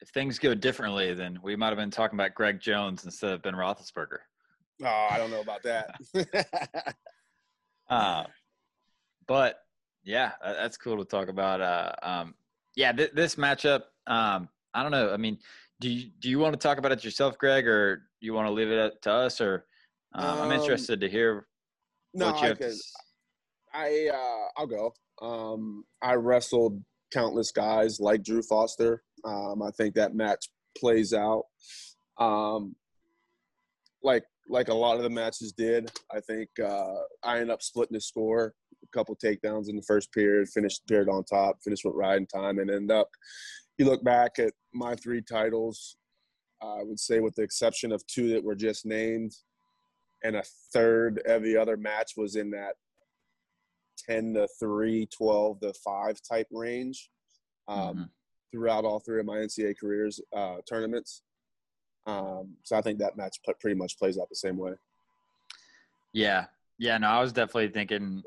if 0.00 0.08
things 0.10 0.38
go 0.38 0.54
differently, 0.54 1.14
then 1.14 1.38
we 1.42 1.56
might 1.56 1.68
have 1.68 1.76
been 1.76 1.90
talking 1.90 2.18
about 2.18 2.34
Greg 2.34 2.60
Jones 2.60 3.04
instead 3.04 3.32
of 3.32 3.42
Ben 3.42 3.54
Roethlisberger. 3.54 4.18
Oh, 4.84 5.06
I 5.10 5.18
don't 5.18 5.30
know 5.30 5.40
about 5.40 5.62
that. 5.64 6.94
uh, 7.90 8.24
but 9.26 9.60
yeah, 10.04 10.32
that's 10.42 10.76
cool 10.76 10.98
to 10.98 11.04
talk 11.04 11.28
about. 11.28 11.60
Uh, 11.60 11.92
um, 12.02 12.34
yeah, 12.76 12.92
th- 12.92 13.12
this 13.12 13.34
matchup. 13.34 13.82
Um, 14.06 14.48
I 14.72 14.82
don't 14.82 14.92
know. 14.92 15.12
I 15.12 15.16
mean, 15.16 15.38
do 15.80 15.88
you 15.88 16.10
do 16.20 16.28
you 16.28 16.38
want 16.38 16.54
to 16.54 16.58
talk 16.58 16.78
about 16.78 16.92
it 16.92 17.04
yourself, 17.04 17.38
Greg, 17.38 17.66
or 17.66 18.02
you 18.20 18.34
want 18.34 18.46
to 18.48 18.52
leave 18.52 18.68
it 18.68 19.02
to 19.02 19.12
us? 19.12 19.40
Or 19.40 19.66
um, 20.14 20.38
I'm 20.40 20.52
interested 20.52 21.00
to 21.00 21.08
hear. 21.08 21.46
No, 22.14 22.34
I 22.34 22.54
can. 22.54 22.72
I 23.72 24.10
uh, 24.12 24.60
I'll 24.60 24.66
go. 24.66 24.94
Um, 25.20 25.84
I 26.02 26.14
wrestled 26.14 26.82
countless 27.12 27.52
guys 27.52 28.00
like 28.00 28.22
Drew 28.22 28.42
Foster. 28.42 29.02
Um, 29.24 29.62
I 29.62 29.70
think 29.72 29.94
that 29.94 30.14
match 30.14 30.48
plays 30.76 31.12
out 31.12 31.44
um, 32.18 32.74
like 34.02 34.24
like 34.48 34.68
a 34.68 34.74
lot 34.74 34.96
of 34.96 35.02
the 35.02 35.10
matches 35.10 35.52
did. 35.52 35.90
I 36.12 36.20
think 36.20 36.48
uh, 36.62 36.94
I 37.22 37.34
ended 37.34 37.50
up 37.50 37.62
splitting 37.62 37.94
the 37.94 38.00
score, 38.00 38.54
a 38.82 38.96
couple 38.96 39.16
takedowns 39.16 39.68
in 39.68 39.76
the 39.76 39.82
first 39.82 40.12
period, 40.12 40.48
finished 40.48 40.82
the 40.86 40.92
period 40.92 41.10
on 41.10 41.24
top, 41.24 41.58
finished 41.62 41.84
with 41.84 41.94
riding 41.94 42.26
time, 42.26 42.58
and 42.58 42.70
end 42.70 42.90
up. 42.90 43.08
You 43.76 43.84
look 43.84 44.02
back 44.02 44.38
at 44.38 44.52
my 44.78 44.94
three 44.94 45.22
titles. 45.22 45.96
I 46.60 46.82
would 46.82 46.98
say, 46.98 47.20
with 47.20 47.34
the 47.36 47.42
exception 47.42 47.92
of 47.92 48.04
two 48.06 48.30
that 48.30 48.42
were 48.42 48.56
just 48.56 48.84
named, 48.84 49.32
and 50.24 50.36
a 50.36 50.42
third 50.72 51.22
every 51.24 51.56
other 51.56 51.76
match 51.76 52.12
was 52.16 52.36
in 52.36 52.50
that 52.50 52.74
10 54.08 54.34
to 54.34 54.48
3, 54.58 55.06
12 55.06 55.60
to 55.60 55.72
5 55.72 56.20
type 56.28 56.46
range 56.50 57.10
um, 57.68 57.78
mm-hmm. 57.78 58.02
throughout 58.52 58.84
all 58.84 59.00
three 59.00 59.20
of 59.20 59.26
my 59.26 59.36
NCAA 59.36 59.74
careers 59.78 60.20
uh, 60.34 60.56
tournaments. 60.68 61.22
Um, 62.06 62.54
so 62.62 62.76
I 62.76 62.80
think 62.80 62.98
that 62.98 63.16
match 63.16 63.38
pretty 63.60 63.76
much 63.76 63.98
plays 63.98 64.18
out 64.18 64.28
the 64.28 64.36
same 64.36 64.56
way. 64.56 64.72
Yeah, 66.14 66.46
yeah. 66.78 66.96
No, 66.96 67.08
I 67.08 67.20
was 67.20 67.32
definitely 67.32 67.68
thinking 67.68 68.22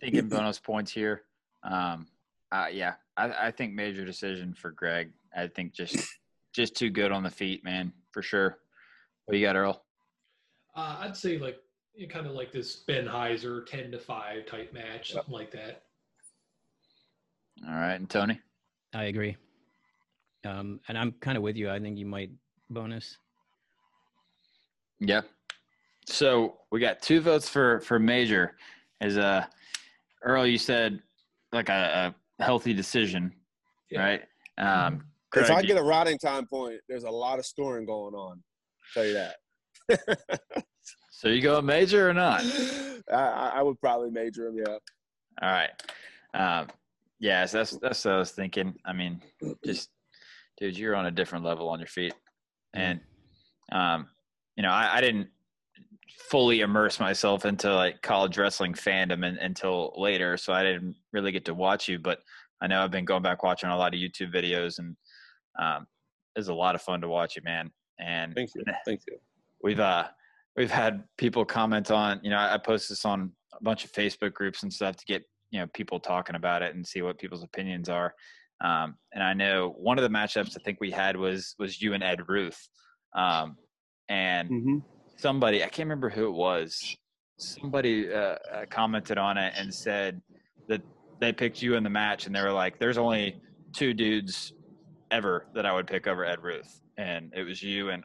thinking 0.00 0.28
bonus 0.28 0.58
points 0.58 0.90
here. 0.90 1.22
Um, 1.62 2.08
uh, 2.50 2.66
yeah, 2.72 2.94
I, 3.16 3.46
I 3.46 3.50
think 3.52 3.72
major 3.72 4.04
decision 4.04 4.52
for 4.52 4.72
Greg. 4.72 5.12
I 5.36 5.48
think 5.48 5.74
just 5.74 5.96
just 6.54 6.76
too 6.76 6.90
good 6.90 7.12
on 7.12 7.22
the 7.22 7.30
feet, 7.30 7.64
man, 7.64 7.92
for 8.12 8.22
sure. 8.22 8.58
What 9.24 9.32
do 9.32 9.38
you 9.38 9.46
got, 9.46 9.56
Earl? 9.56 9.82
Uh, 10.76 10.98
I'd 11.00 11.16
say 11.16 11.38
like 11.38 11.58
kind 12.08 12.26
of 12.26 12.32
like 12.32 12.52
this 12.52 12.76
Ben 12.76 13.06
Heizer 13.06 13.64
ten 13.66 13.90
to 13.92 13.98
five 13.98 14.46
type 14.46 14.72
match, 14.72 15.12
something 15.12 15.32
like 15.32 15.50
that. 15.52 15.82
All 17.66 17.74
right, 17.74 17.94
and 17.94 18.08
Tony. 18.08 18.40
I 18.92 19.04
agree. 19.04 19.36
Um, 20.44 20.80
and 20.88 20.98
I'm 20.98 21.12
kind 21.20 21.36
of 21.36 21.42
with 21.42 21.56
you. 21.56 21.70
I 21.70 21.80
think 21.80 21.98
you 21.98 22.06
might 22.06 22.30
bonus. 22.70 23.16
Yeah. 25.00 25.22
So 26.06 26.58
we 26.70 26.80
got 26.80 27.00
two 27.00 27.20
votes 27.20 27.48
for 27.48 27.80
for 27.80 27.98
major. 27.98 28.56
Is 29.00 29.18
uh, 29.18 29.46
Earl, 30.22 30.46
you 30.46 30.58
said 30.58 31.00
like 31.52 31.68
a, 31.68 32.14
a 32.40 32.42
healthy 32.42 32.74
decision, 32.74 33.32
yeah. 33.90 34.00
right? 34.00 34.22
Um, 34.58 35.04
if 35.36 35.50
I 35.50 35.62
get 35.62 35.78
a 35.78 35.82
riding 35.82 36.18
time 36.18 36.46
point, 36.46 36.80
there's 36.88 37.04
a 37.04 37.10
lot 37.10 37.38
of 37.38 37.46
scoring 37.46 37.86
going 37.86 38.14
on. 38.14 38.42
I'll 38.96 39.02
tell 39.02 39.06
you 39.06 39.14
that. 39.14 40.64
so 41.10 41.28
you 41.28 41.40
go 41.42 41.60
major 41.60 42.08
or 42.08 42.14
not? 42.14 42.42
I, 43.12 43.52
I 43.56 43.62
would 43.62 43.80
probably 43.80 44.10
major 44.10 44.48
him. 44.48 44.56
Yeah. 44.58 44.78
All 45.42 45.50
right. 45.50 45.70
Um, 46.34 46.68
Yes, 47.24 47.52
that's 47.52 47.70
that's 47.78 48.04
what 48.04 48.14
I 48.14 48.18
was 48.18 48.32
thinking. 48.32 48.74
I 48.84 48.92
mean, 48.92 49.22
just 49.64 49.88
dude, 50.58 50.76
you're 50.76 50.94
on 50.94 51.06
a 51.06 51.10
different 51.10 51.42
level 51.42 51.70
on 51.70 51.78
your 51.78 51.88
feet, 51.88 52.12
and 52.74 53.00
um, 53.72 54.08
you 54.56 54.62
know, 54.62 54.68
I, 54.68 54.96
I 54.96 55.00
didn't 55.00 55.28
fully 56.30 56.60
immerse 56.60 57.00
myself 57.00 57.46
into 57.46 57.74
like 57.74 58.02
college 58.02 58.36
wrestling 58.36 58.74
fandom 58.74 59.24
until 59.40 59.94
later, 59.96 60.36
so 60.36 60.52
I 60.52 60.62
didn't 60.62 60.96
really 61.14 61.32
get 61.32 61.46
to 61.46 61.54
watch 61.54 61.88
you. 61.88 61.98
But 61.98 62.18
I 62.60 62.66
know 62.66 62.82
I've 62.82 62.90
been 62.90 63.06
going 63.06 63.22
back 63.22 63.42
watching 63.42 63.70
a 63.70 63.76
lot 63.78 63.94
of 63.94 64.00
YouTube 64.00 64.34
videos, 64.34 64.78
and 64.78 64.94
um, 65.58 65.86
was 66.36 66.48
a 66.48 66.54
lot 66.54 66.74
of 66.74 66.82
fun 66.82 67.00
to 67.00 67.08
watch 67.08 67.36
you, 67.36 67.42
man. 67.44 67.70
And 68.00 68.34
thank 68.34 68.50
you, 68.54 68.64
thank 68.84 69.00
you. 69.08 69.16
We've 69.62 69.80
uh, 69.80 70.08
we've 70.56 70.70
had 70.70 71.04
people 71.16 71.44
comment 71.44 71.90
on, 71.90 72.20
you 72.22 72.30
know, 72.30 72.38
I 72.38 72.58
post 72.58 72.88
this 72.88 73.04
on 73.04 73.32
a 73.52 73.62
bunch 73.62 73.84
of 73.84 73.92
Facebook 73.92 74.32
groups 74.34 74.62
and 74.62 74.72
stuff 74.72 74.96
to 74.96 75.04
get 75.06 75.22
you 75.50 75.60
know 75.60 75.66
people 75.72 76.00
talking 76.00 76.36
about 76.36 76.62
it 76.62 76.74
and 76.74 76.86
see 76.86 77.02
what 77.02 77.18
people's 77.18 77.44
opinions 77.44 77.88
are. 77.88 78.14
Um, 78.60 78.96
and 79.12 79.22
I 79.22 79.34
know 79.34 79.74
one 79.78 79.98
of 79.98 80.02
the 80.02 80.08
matchups 80.08 80.56
I 80.58 80.62
think 80.64 80.78
we 80.80 80.90
had 80.90 81.16
was 81.16 81.54
was 81.58 81.80
you 81.80 81.94
and 81.94 82.02
Ed 82.02 82.28
Ruth, 82.28 82.68
um, 83.14 83.56
and 84.08 84.50
mm-hmm. 84.50 84.78
somebody 85.16 85.62
I 85.62 85.68
can't 85.68 85.86
remember 85.86 86.10
who 86.10 86.26
it 86.26 86.32
was. 86.34 86.96
Somebody 87.38 88.12
uh, 88.12 88.36
uh 88.52 88.64
commented 88.70 89.18
on 89.18 89.38
it 89.38 89.54
and 89.56 89.72
said 89.72 90.20
that 90.68 90.82
they 91.20 91.32
picked 91.32 91.62
you 91.62 91.74
in 91.74 91.82
the 91.82 91.90
match, 91.90 92.26
and 92.26 92.34
they 92.34 92.42
were 92.42 92.52
like, 92.52 92.78
"There's 92.78 92.98
only 92.98 93.40
two 93.72 93.92
dudes 93.92 94.52
ever 95.10 95.46
that 95.54 95.66
I 95.66 95.72
would 95.72 95.86
pick 95.86 96.06
over 96.06 96.24
Ed 96.24 96.42
Ruth," 96.42 96.80
and 96.96 97.32
it 97.34 97.42
was 97.44 97.62
you. 97.62 97.90
And 97.90 98.04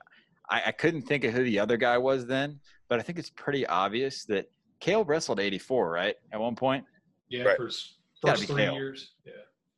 I, 0.50 0.64
I 0.68 0.72
couldn't 0.72 1.04
think 1.04 1.24
of 1.24 1.34
who 1.34 1.44
the 1.44 1.60
other 1.60 1.78
guy 1.78 1.98
was 1.98 2.26
then, 2.26 2.60
but 2.90 3.00
I 3.00 3.02
think 3.04 3.20
it's 3.20 3.30
pretty 3.30 3.66
obvious 3.68 4.26
that 4.26 4.50
Cael 4.82 5.08
wrestled 5.08 5.40
84, 5.40 5.92
right? 5.92 6.16
At 6.32 6.40
one 6.40 6.56
point. 6.56 6.86
Yeah, 7.30 7.44
Right. 7.44 7.58
for 7.58 7.66
his 7.66 7.98
first 8.22 8.46
three 8.46 8.64
Cael. 8.64 8.74
years. 8.74 9.14
Yeah. 9.26 9.34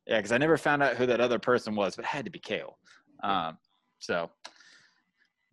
Yeah, 0.06 0.16
because 0.16 0.32
I 0.32 0.38
never 0.38 0.56
found 0.56 0.82
out 0.82 0.96
who 0.96 1.06
that 1.06 1.20
other 1.20 1.38
person 1.38 1.74
was, 1.76 1.94
but 1.96 2.04
it 2.04 2.08
had 2.08 2.24
to 2.24 2.30
be 2.30 2.38
Cael. 2.40 2.74
Um, 3.22 3.56
so 3.98 4.30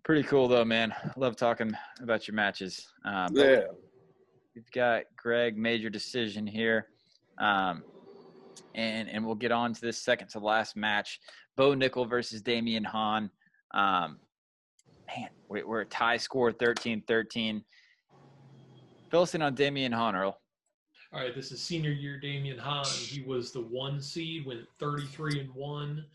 pretty 0.03 0.23
cool 0.23 0.47
though, 0.47 0.65
man. 0.65 0.93
Love 1.17 1.35
talking 1.35 1.71
about 2.01 2.27
your 2.27 2.35
matches. 2.35 2.87
Um, 3.05 3.35
Yeah. 3.35 3.61
we've 4.55 4.71
got 4.71 5.03
Greg 5.15 5.55
major 5.57 5.89
decision 5.89 6.47
here, 6.47 6.87
um, 7.37 7.83
and 8.75 9.07
and 9.09 9.25
we'll 9.25 9.35
get 9.35 9.51
on 9.51 9.73
to 9.73 9.81
this 9.81 10.01
second 10.01 10.29
to 10.29 10.39
last 10.39 10.75
match: 10.75 11.19
Bo 11.59 11.75
Nickal 11.75 12.09
versus 12.09 12.41
Damion 12.41 12.85
Hahn. 12.85 13.29
Um, 13.71 14.21
man, 15.07 15.29
we- 15.49 15.63
we're 15.63 15.81
a 15.81 15.85
tie 15.85 16.15
score 16.15 16.53
13-13. 16.53 17.65
Fill 19.11 19.23
us 19.23 19.35
in 19.35 19.41
on 19.41 19.57
Damion 19.57 19.93
Hahn, 19.93 20.15
Earl. 20.15 20.41
All 21.11 21.19
right, 21.19 21.35
this 21.35 21.51
is 21.51 21.61
senior 21.61 21.91
year 21.91 22.17
Damion 22.17 22.57
Hahn. 22.57 22.85
He 22.85 23.23
was 23.23 23.51
the 23.51 23.59
one 23.59 24.01
seed, 24.01 24.45
went 24.45 24.65
33 24.77 25.41
and 25.41 25.53
1, 25.53 26.05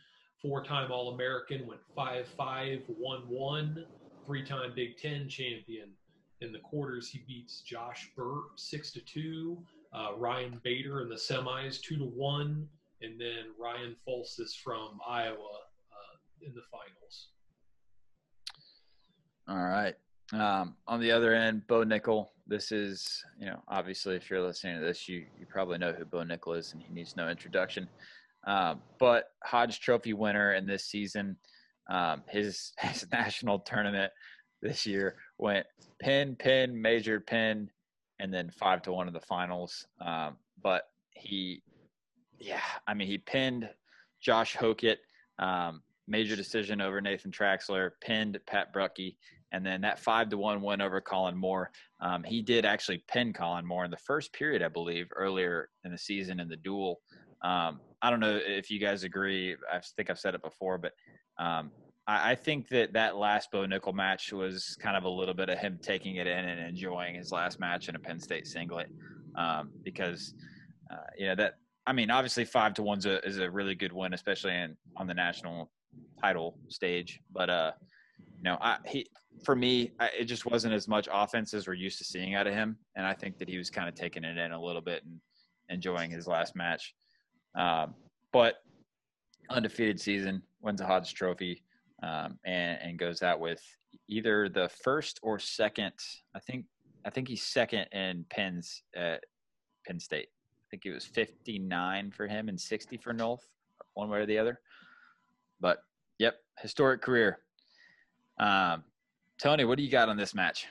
four 0.40 0.64
time 0.64 0.90
All 0.90 1.12
American, 1.12 1.66
went 1.66 1.82
5 1.94 2.26
5, 2.26 2.82
1 2.88 3.28
1, 3.28 3.86
three 4.24 4.46
time 4.46 4.72
Big 4.74 4.96
Ten 4.96 5.28
champion. 5.28 5.94
In 6.40 6.52
the 6.54 6.60
quarters, 6.60 7.10
he 7.10 7.18
beats 7.18 7.60
Josh 7.60 8.10
Burt 8.16 8.58
6 8.58 8.92
to 8.92 9.00
2, 9.02 9.62
uh, 9.92 10.14
Ryan 10.16 10.58
Bader 10.64 11.02
in 11.02 11.10
the 11.10 11.16
semis 11.16 11.82
2 11.82 11.98
to 11.98 12.04
1, 12.06 12.66
and 13.04 13.20
then 13.20 13.52
Ryan 13.58 13.96
Folstis 14.06 14.56
from 14.62 14.98
Iowa 15.06 15.34
uh, 15.34 16.46
in 16.46 16.54
the 16.54 16.62
finals. 16.70 17.28
All 19.48 19.64
right. 19.64 19.94
Um, 20.32 20.76
on 20.86 21.00
the 21.00 21.12
other 21.12 21.34
end, 21.34 21.66
Bo 21.66 21.84
Nickal. 21.84 22.28
This 22.46 22.72
is, 22.72 23.22
you 23.38 23.46
know, 23.46 23.62
obviously, 23.68 24.16
if 24.16 24.30
you're 24.30 24.40
listening 24.40 24.78
to 24.78 24.84
this, 24.84 25.08
you 25.08 25.26
you 25.38 25.46
probably 25.46 25.78
know 25.78 25.92
who 25.92 26.04
Bo 26.04 26.18
Nickal 26.18 26.56
is, 26.56 26.72
and 26.72 26.82
he 26.82 26.92
needs 26.92 27.16
no 27.16 27.28
introduction. 27.28 27.88
Um, 28.46 28.80
but 28.98 29.30
Hodge 29.42 29.80
Trophy 29.80 30.12
winner 30.12 30.54
in 30.54 30.66
this 30.66 30.86
season, 30.86 31.36
um, 31.90 32.22
his 32.28 32.72
his 32.78 33.06
national 33.12 33.60
tournament 33.60 34.12
this 34.62 34.86
year 34.86 35.16
went 35.38 35.66
pin, 36.00 36.36
pin, 36.36 36.80
major 36.80 37.20
pin, 37.20 37.70
and 38.18 38.32
then 38.32 38.50
five 38.50 38.82
to 38.82 38.92
one 38.92 39.08
in 39.08 39.14
the 39.14 39.20
finals. 39.20 39.86
Um, 40.00 40.36
but 40.62 40.84
he, 41.10 41.62
yeah, 42.44 42.60
I 42.86 42.94
mean, 42.94 43.08
he 43.08 43.18
pinned 43.18 43.68
Josh 44.20 44.54
Hokit, 44.54 44.96
um, 45.38 45.82
major 46.06 46.36
decision 46.36 46.80
over 46.80 47.00
Nathan 47.00 47.30
Traxler, 47.30 47.92
pinned 48.02 48.38
Pat 48.46 48.72
Brucki, 48.74 49.16
and 49.52 49.64
then 49.64 49.80
that 49.80 49.98
five 49.98 50.28
to 50.28 50.36
one 50.36 50.60
win 50.60 50.82
over 50.82 51.00
Kollin 51.00 51.36
Moore. 51.36 51.70
Um, 52.00 52.22
he 52.22 52.42
did 52.42 52.66
actually 52.66 53.02
pin 53.08 53.32
Kollin 53.32 53.64
Moore 53.64 53.84
in 53.86 53.90
the 53.90 53.96
first 53.96 54.32
period, 54.34 54.62
I 54.62 54.68
believe, 54.68 55.06
earlier 55.16 55.70
in 55.84 55.92
the 55.92 55.98
season 55.98 56.38
in 56.38 56.48
the 56.48 56.56
dual. 56.56 57.00
Um, 57.42 57.80
I 58.02 58.10
don't 58.10 58.20
know 58.20 58.38
if 58.42 58.70
you 58.70 58.78
guys 58.78 59.04
agree. 59.04 59.56
I 59.72 59.80
think 59.96 60.10
I've 60.10 60.18
said 60.18 60.34
it 60.34 60.42
before, 60.42 60.76
but 60.76 60.92
um, 61.38 61.70
I, 62.06 62.32
I 62.32 62.34
think 62.34 62.68
that 62.68 62.92
that 62.92 63.16
last 63.16 63.50
Bo 63.50 63.64
Nickal 63.64 63.94
match 63.94 64.32
was 64.32 64.76
kind 64.80 64.96
of 64.96 65.04
a 65.04 65.08
little 65.08 65.34
bit 65.34 65.48
of 65.48 65.58
him 65.58 65.78
taking 65.80 66.16
it 66.16 66.26
in 66.26 66.44
and 66.44 66.60
enjoying 66.60 67.14
his 67.14 67.32
last 67.32 67.58
match 67.58 67.88
in 67.88 67.96
a 67.96 67.98
Penn 67.98 68.20
State 68.20 68.46
singlet 68.46 68.88
um, 69.34 69.70
because, 69.82 70.34
uh, 70.90 71.06
you 71.16 71.26
know, 71.28 71.34
that 71.36 71.54
I 71.86 71.92
mean, 71.92 72.10
obviously 72.10 72.44
five 72.44 72.74
to 72.74 72.82
one's 72.82 73.06
a, 73.06 73.24
is 73.26 73.38
a 73.38 73.50
really 73.50 73.74
good 73.74 73.92
win, 73.92 74.14
especially 74.14 74.54
in 74.54 74.76
on 74.96 75.06
the 75.06 75.14
national 75.14 75.70
title 76.20 76.58
stage. 76.68 77.20
But 77.32 77.50
uh, 77.50 77.72
you 78.36 78.42
know, 78.42 78.58
I 78.60 78.78
he 78.86 79.06
for 79.44 79.54
me, 79.54 79.92
I, 80.00 80.10
it 80.18 80.24
just 80.24 80.46
wasn't 80.46 80.74
as 80.74 80.88
much 80.88 81.08
offense 81.12 81.52
as 81.54 81.66
we're 81.66 81.74
used 81.74 81.98
to 81.98 82.04
seeing 82.04 82.34
out 82.34 82.46
of 82.46 82.54
him, 82.54 82.76
and 82.96 83.06
I 83.06 83.14
think 83.14 83.38
that 83.38 83.48
he 83.48 83.58
was 83.58 83.70
kind 83.70 83.88
of 83.88 83.94
taking 83.94 84.24
it 84.24 84.38
in 84.38 84.52
a 84.52 84.60
little 84.60 84.80
bit 84.80 85.02
and 85.04 85.20
enjoying 85.68 86.10
his 86.10 86.26
last 86.26 86.56
match. 86.56 86.94
Um, 87.56 87.94
but 88.32 88.56
undefeated 89.50 90.00
season, 90.00 90.42
wins 90.60 90.80
a 90.80 90.86
Hodge 90.86 91.14
Trophy, 91.14 91.62
um, 92.02 92.38
and 92.44 92.78
and 92.82 92.98
goes 92.98 93.22
out 93.22 93.40
with 93.40 93.62
either 94.08 94.48
the 94.48 94.70
first 94.82 95.20
or 95.22 95.38
second. 95.38 95.92
I 96.34 96.40
think 96.40 96.64
I 97.04 97.10
think 97.10 97.28
he's 97.28 97.42
second 97.42 97.86
in 97.92 98.24
pins 98.30 98.82
at 98.96 99.22
Penn 99.86 100.00
State. 100.00 100.28
I 100.74 100.76
think 100.76 100.86
it 100.86 100.92
was 100.92 101.04
59 101.04 102.10
for 102.10 102.26
him 102.26 102.48
and 102.48 102.60
60 102.60 102.96
for 102.96 103.14
Nolf, 103.14 103.42
one 103.92 104.08
way 104.08 104.18
or 104.18 104.26
the 104.26 104.36
other. 104.36 104.58
But 105.60 105.84
yep, 106.18 106.40
historic 106.58 107.00
career. 107.00 107.38
Um, 108.40 108.82
Tony, 109.38 109.64
what 109.64 109.78
do 109.78 109.84
you 109.84 109.90
got 109.90 110.08
on 110.08 110.16
this 110.16 110.34
match? 110.34 110.66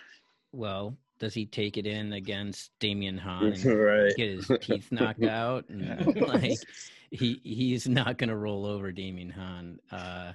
Well, 0.52 0.98
does 1.20 1.34
he 1.34 1.46
take 1.46 1.78
it 1.78 1.88
in 1.88 2.12
against 2.12 2.72
Damion 2.82 3.18
Hahn 3.18 3.54
and 3.54 3.66
right. 3.66 4.14
get 4.18 4.30
his 4.30 4.52
teeth 4.60 4.92
knocked 4.92 5.24
out? 5.24 5.64
And, 5.70 6.18
like 6.28 6.60
he 7.12 7.40
he's 7.46 7.88
not 7.88 8.18
going 8.18 8.30
to 8.30 8.36
roll 8.36 8.66
over 8.66 8.92
Damion 8.92 9.32
Hahn. 9.32 9.80
Uh, 9.90 10.34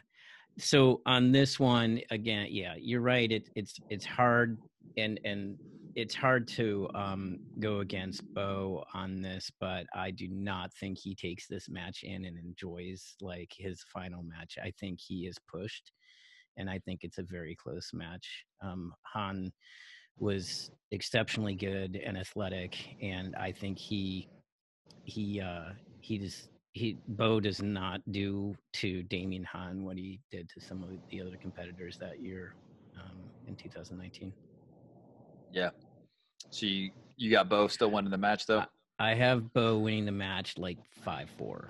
so 0.57 1.03
on 1.05 1.31
this 1.31 1.61
one 1.61 2.01
again, 2.11 2.47
yeah, 2.51 2.73
you're 2.79 3.03
right. 3.03 3.31
It, 3.31 3.51
it's 3.55 3.79
it's 3.91 4.07
hard 4.07 4.57
and 4.97 5.21
and 5.27 5.59
it's 5.99 6.15
hard 6.15 6.47
to 6.47 6.89
um, 6.95 7.41
go 7.59 7.81
against 7.81 8.23
Bo 8.33 8.85
on 8.95 9.21
this, 9.21 9.51
but 9.59 9.85
I 9.93 10.13
do 10.13 10.29
not 10.29 10.73
think 10.73 10.97
he 10.97 11.13
takes 11.13 11.49
this 11.49 11.69
match 11.69 12.05
in 12.05 12.25
and 12.25 12.39
enjoys 12.39 13.17
like 13.21 13.53
his 13.59 13.83
final 13.93 14.23
match. 14.23 14.59
I 14.63 14.73
think 14.79 15.01
he 15.01 15.27
is 15.27 15.41
pushed, 15.41 15.91
and 16.57 16.71
I 16.71 16.79
think 16.79 17.01
it's 17.03 17.19
a 17.19 17.25
very 17.25 17.57
close 17.57 17.91
match. 17.93 18.45
Um, 18.63 18.95
Hahn 19.03 19.53
was 20.17 20.71
exceptionally 20.93 21.57
good 21.57 21.97
and 21.97 22.17
athletic, 22.17 22.77
and 23.03 23.35
I 23.35 23.51
think 23.51 23.77
he 23.77 24.29
he 25.03 25.41
uh, 25.41 25.71
he 26.01 26.19
just 26.19 26.49
he 26.75 26.97
Bo 27.09 27.41
does 27.41 27.61
not 27.61 28.03
do 28.13 28.55
to 28.75 29.03
Damion 29.03 29.45
Hahn 29.45 29.83
what 29.83 29.97
he 29.97 30.21
did 30.31 30.49
to 30.51 30.61
some 30.61 30.85
of 30.85 30.91
the 31.11 31.21
other 31.21 31.37
competitors 31.43 31.99
that 31.99 32.23
year 32.23 32.55
um, 32.97 33.19
in 33.49 33.57
2019. 33.57 34.33
Yeah. 35.51 35.71
So 36.51 36.67
you 36.67 36.91
you 37.17 37.31
got 37.31 37.49
Bo 37.49 37.69
still 37.69 37.91
winning 37.91 38.11
the 38.11 38.19
match 38.19 38.47
though. 38.47 38.65
I 38.99 39.15
have 39.15 39.53
Bo 39.53 39.79
winning 39.79 40.05
the 40.05 40.13
match 40.13 40.59
like 40.59 40.79
five 41.05 41.29
four. 41.37 41.69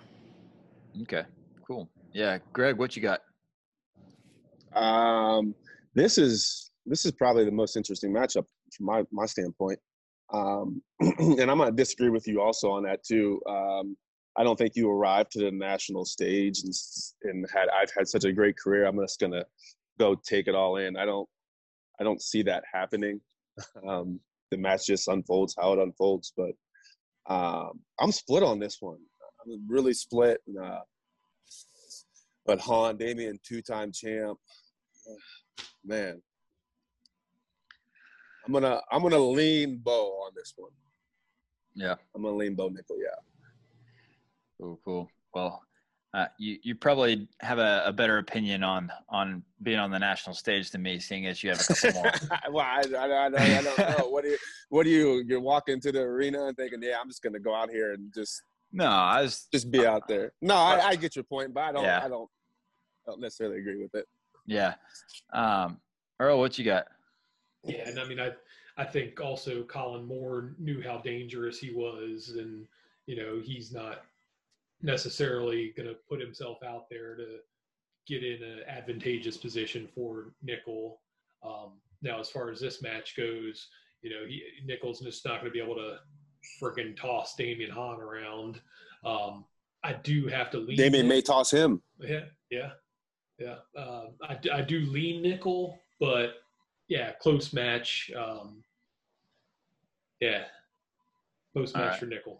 Okay, 1.03 1.25
cool. 1.67 1.89
Yeah, 2.13 2.39
Greg, 2.53 2.79
what 2.79 2.97
you 2.97 3.03
got? 3.03 3.21
Um, 4.75 5.55
this 5.95 6.19
is 6.19 6.71
this 6.87 7.05
is 7.05 7.13
probably 7.13 7.45
the 7.45 7.51
most 7.51 7.77
interesting 7.77 8.13
matchup 8.13 8.45
from 8.77 8.87
my 8.87 9.05
my 9.11 9.27
standpoint. 9.27 9.79
Um, 10.33 10.83
and 11.01 11.51
I'm 11.51 11.59
gonna 11.59 11.73
disagree 11.73 12.11
with 12.11 12.27
you 12.27 12.41
also 12.41 12.71
on 12.71 12.85
that 12.85 13.05
too. 13.05 13.41
Um, 13.49 13.97
I 14.37 14.45
don't 14.45 14.57
think 14.57 14.77
you 14.77 14.89
arrived 14.91 15.33
to 15.33 15.41
the 15.41 15.51
national 15.51 16.05
stage 16.05 16.63
and 16.63 16.73
and 17.25 17.47
had 17.53 17.69
I've 17.69 17.91
had 17.97 18.09
such 18.09 18.25
a 18.25 18.33
great 18.33 18.57
career. 18.57 18.87
I'm 18.87 18.99
just 19.01 19.21
gonna 19.21 19.45
go 19.99 20.15
take 20.15 20.49
it 20.49 20.55
all 20.55 20.77
in. 20.77 20.97
I 20.97 21.05
don't 21.05 21.29
I 22.01 22.05
don't 22.05 22.23
see 22.23 22.43
that 22.43 22.65
happening. 22.73 23.21
Um, 23.89 24.21
the 24.51 24.57
match 24.57 24.87
just 24.87 25.09
unfolds 25.09 25.55
how 25.59 25.73
it 25.73 25.79
unfolds, 25.79 26.33
but 26.37 26.53
um, 27.29 27.81
I'm 28.01 28.13
split 28.13 28.43
on 28.43 28.59
this 28.59 28.79
one. 28.81 28.99
I'm 29.45 29.67
really 29.69 29.93
split. 29.93 30.41
And, 30.47 30.59
uh, 30.59 30.81
but 32.47 32.61
Hahn, 32.61 32.97
Damion, 32.97 33.39
two-time 33.43 33.93
champ, 33.93 34.39
man. 35.85 36.21
I'm 38.47 38.53
gonna 38.55 38.81
I'm 38.91 39.03
gonna 39.03 39.19
lean 39.19 39.79
Bo 39.85 40.07
on 40.25 40.33
this 40.35 40.55
one. 40.57 40.71
Yeah. 41.75 41.97
I'm 42.17 42.23
gonna 42.23 42.35
lean 42.35 42.55
Bo 42.55 42.71
Nickal. 42.71 42.97
Yeah. 42.99 43.21
Cool, 44.59 44.81
cool. 44.85 45.11
Well, 45.35 45.63
uh, 46.15 46.27
you 46.39 46.59
you 46.63 46.75
probably 46.75 47.29
have 47.41 47.59
a, 47.59 47.83
a 47.85 47.93
better 47.93 48.19
opinion 48.19 48.63
on 48.63 48.91
on 49.11 49.43
being 49.63 49.79
on 49.79 49.91
the 49.91 49.99
national 49.99 50.35
stage 50.35 50.71
than 50.71 50.83
me, 50.83 50.99
seeing 50.99 51.27
as 51.27 51.43
you 51.43 51.51
have 51.51 51.61
a 51.61 51.75
couple 51.75 52.03
more. 52.03 52.13
well, 52.51 52.65
I, 52.65 52.83
I, 52.97 53.27
I, 53.27 53.29
don't, 53.29 53.41
I 53.41 53.63
don't 53.63 53.79
know. 53.79 54.09
What 54.09 54.25
do 54.25 54.31
you 54.31 54.39
what 54.71 54.85
do 54.85 54.91
you 54.91 55.23
you're 55.27 55.41
walking 55.41 55.81
to 55.81 55.93
the 55.93 56.01
arena 56.01 56.47
and 56.47 56.57
thinking, 56.57 56.83
yeah, 56.83 56.97
I'm 57.01 57.09
just 57.09 57.23
gonna 57.23 57.39
go 57.39 57.55
out 57.55 57.71
here 57.71 57.93
and 57.93 58.13
just 58.15 58.43
no, 58.73 58.87
I 58.87 59.23
was 59.23 59.49
just 59.53 59.71
be 59.71 59.87
out 59.87 60.09
there. 60.09 60.33
No, 60.41 60.55
I, 60.55 60.89
I 60.89 60.97
get 60.97 61.15
your 61.15 61.25
point, 61.25 61.53
but 61.53 61.65
I 61.65 61.73
don't 61.73 61.85
Yeah. 61.85 62.03
I 62.03 62.09
don't 62.09 62.31
I 63.07 63.11
don't 63.11 63.21
necessarily 63.21 63.59
agree 63.59 63.81
with 63.83 63.95
it. 63.95 64.07
yeah. 64.47 64.75
Um, 65.33 65.79
Earl, 66.21 66.39
what 66.39 66.59
you 66.59 66.65
got? 66.65 66.87
Yeah, 67.65 67.87
and 67.87 67.99
I 67.99 68.05
mean, 68.05 68.19
I 68.19 68.33
I 68.79 68.85
think 68.85 69.21
also 69.21 69.63
Kollin 69.63 70.07
Moore 70.07 70.55
knew 70.59 70.83
how 70.83 70.99
dangerous 70.99 71.59
he 71.59 71.71
was, 71.71 72.31
and 72.39 72.67
you 73.07 73.17
know 73.17 73.41
he's 73.43 73.73
not 73.73 74.05
necessarily 74.83 75.73
going 75.77 75.89
to 75.89 75.97
put 76.09 76.21
himself 76.21 76.59
out 76.65 76.89
there 76.91 77.17
to 77.17 77.39
get 78.07 78.25
in 78.25 78.43
an 78.43 78.61
advantageous 78.69 79.37
position 79.37 79.89
for 79.95 80.33
Nickal. 80.47 80.97
Um, 81.45 81.81
now, 82.03 82.21
as 82.21 82.31
far 82.31 82.51
as 82.51 82.61
this 82.61 82.83
match 82.83 83.17
goes, 83.17 83.69
you 84.03 84.11
know, 84.11 84.27
he 84.27 84.43
Nickal's 84.67 85.01
just 85.01 85.25
not 85.25 85.41
going 85.41 85.47
to 85.47 85.51
be 85.51 85.61
able 85.61 85.75
to 85.75 85.97
freaking 86.63 86.97
toss 86.97 87.35
Damion 87.39 87.71
Hahn 87.71 88.01
around. 88.01 88.61
Um, 89.05 89.45
I 89.83 89.95
do 89.95 90.27
have 90.29 90.51
to 90.51 90.59
lean. 90.59 90.79
Damion 90.79 91.07
may 91.07 91.21
toss 91.21 91.51
him. 91.51 91.83
Yeah, 92.01 92.25
yeah, 92.51 92.71
yeah. 93.39 93.57
Uh, 93.77 94.07
I, 94.29 94.35
d- 94.35 94.51
I 94.51 94.63
do 94.63 94.81
lean 94.81 95.23
Nickal, 95.23 95.77
but 96.01 96.35
yeah, 96.89 97.13
close 97.21 97.53
match. 97.53 98.11
Um, 98.17 98.63
yeah, 100.21 100.45
close 101.53 101.75
All 101.75 101.83
match 101.83 101.91
right. 101.93 102.01
for 102.01 102.07
Nickal. 102.07 102.39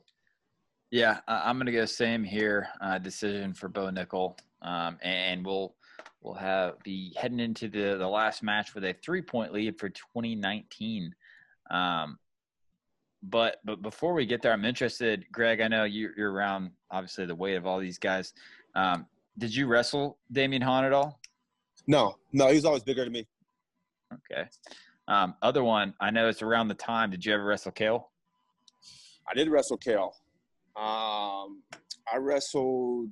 Yeah, 0.91 1.21
I- 1.29 1.49
I'm 1.49 1.59
gonna 1.59 1.73
go 1.73 1.85
same 1.85 2.25
here. 2.25 2.69
Uh, 2.81 2.99
decision 2.99 3.53
for 3.55 3.69
Bo 3.69 3.89
Nickal, 3.91 4.39
um, 4.63 4.99
and 5.03 5.45
we'll 5.45 5.75
we'll 6.23 6.35
have 6.35 6.79
be 6.83 7.15
heading 7.17 7.41
into 7.41 7.69
the 7.69 7.97
the 7.99 8.09
last 8.09 8.43
match 8.43 8.75
with 8.75 8.85
a 8.85 8.95
three 8.95 9.23
point 9.23 9.53
lead 9.53 9.79
for 9.79 9.89
2019. 9.91 11.15
Um, 11.71 12.19
but 13.23 13.59
but 13.65 13.83
before 13.83 14.15
we 14.15 14.25
get 14.25 14.41
there, 14.41 14.53
I'm 14.53 14.65
interested, 14.65 15.27
Greg. 15.31 15.61
I 15.61 15.69
know 15.69 15.85
you, 15.85 16.11
you're 16.17 16.33
around 16.33 16.71
obviously 16.91 17.27
the 17.27 17.35
weight 17.35 17.57
of 17.57 17.67
all 17.67 17.79
these 17.79 17.99
guys. 17.99 18.33
Um, 18.75 19.07
did 19.37 19.55
you 19.55 19.67
wrestle 19.67 20.19
Damion 20.33 20.63
Hahn 20.63 20.85
at 20.85 20.93
all? 20.93 21.21
No, 21.87 22.17
no, 22.33 22.49
he's 22.49 22.65
always 22.65 22.83
bigger 22.83 23.05
than 23.05 23.13
me. 23.13 23.27
Okay. 24.13 24.49
Um, 25.07 25.35
other 25.43 25.65
one, 25.65 25.95
I 26.01 26.11
know 26.11 26.29
it's 26.29 26.43
around 26.43 26.69
the 26.69 26.75
time. 26.75 27.11
Did 27.11 27.25
you 27.25 27.33
ever 27.35 27.45
wrestle 27.45 27.73
Cael? 27.73 28.05
I 29.31 29.35
did 29.35 29.49
wrestle 29.49 29.79
Cael. 29.79 30.13
Um, 30.79 31.63
I 32.13 32.19
wrestled 32.19 33.11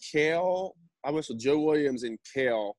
Cael. 0.00 0.72
I 1.04 1.10
wrestled 1.10 1.40
Joe 1.40 1.58
Williams 1.58 2.04
and 2.04 2.18
Cael 2.34 2.72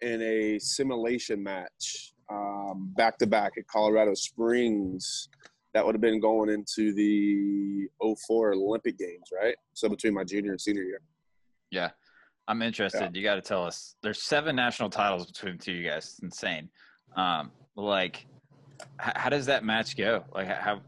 in 0.00 0.20
a 0.22 0.58
simulation 0.58 1.42
match 1.42 2.12
um, 2.30 2.92
back 2.96 3.18
to 3.18 3.26
back 3.26 3.52
at 3.58 3.66
Colorado 3.66 4.14
Springs. 4.14 5.28
That 5.74 5.84
would 5.84 5.94
have 5.94 6.02
been 6.02 6.20
going 6.20 6.50
into 6.50 6.92
the 6.94 7.88
04 8.26 8.54
Olympic 8.54 8.98
Games, 8.98 9.28
right? 9.32 9.54
So 9.74 9.88
between 9.88 10.14
my 10.14 10.24
junior 10.24 10.52
and 10.52 10.60
senior 10.60 10.82
year. 10.82 11.00
Yeah. 11.70 11.90
I'm 12.48 12.62
interested. 12.62 13.14
You 13.14 13.22
got 13.22 13.34
to 13.34 13.42
tell 13.42 13.64
us. 13.64 13.94
There's 14.02 14.22
seven 14.22 14.56
national 14.56 14.88
titles 14.88 15.26
between 15.26 15.58
the 15.58 15.62
two 15.62 15.72
of 15.72 15.76
you 15.76 15.84
guys. 15.84 16.04
It's 16.04 16.18
insane. 16.20 16.70
Um, 17.14 17.50
like, 17.76 18.26
how 18.96 19.28
does 19.28 19.44
that 19.46 19.64
match 19.64 19.96
go? 19.96 20.24
Like, 20.34 20.48
how 20.48 20.80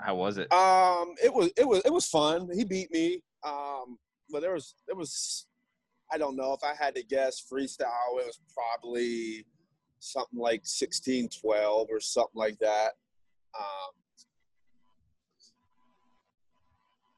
how 0.00 0.14
was 0.14 0.38
it? 0.38 0.52
Um, 0.52 1.14
it 1.22 1.32
was 1.32 1.50
it 1.56 1.66
was 1.66 1.82
it 1.84 1.92
was 1.92 2.06
fun. 2.06 2.48
He 2.52 2.64
beat 2.64 2.90
me. 2.92 3.22
Um, 3.44 3.98
but 4.30 4.40
there 4.40 4.52
was 4.52 4.74
it 4.88 4.96
was 4.96 5.46
I 6.12 6.18
don't 6.18 6.36
know 6.36 6.52
if 6.52 6.60
I 6.62 6.74
had 6.74 6.94
to 6.94 7.02
guess 7.02 7.42
freestyle. 7.42 8.18
It 8.20 8.26
was 8.26 8.40
probably 8.54 9.44
something 10.00 10.38
like 10.38 10.62
16, 10.64 11.28
12 11.40 11.88
or 11.90 12.00
something 12.00 12.30
like 12.34 12.58
that. 12.60 12.92
Um, 13.58 13.92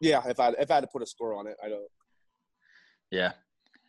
yeah, 0.01 0.23
if 0.27 0.40
I 0.40 0.48
if 0.59 0.70
I 0.70 0.74
had 0.74 0.81
to 0.81 0.86
put 0.86 1.02
a 1.02 1.07
score 1.07 1.35
on 1.35 1.47
it, 1.47 1.57
I 1.62 1.69
don't. 1.69 1.89
Yeah. 3.11 3.32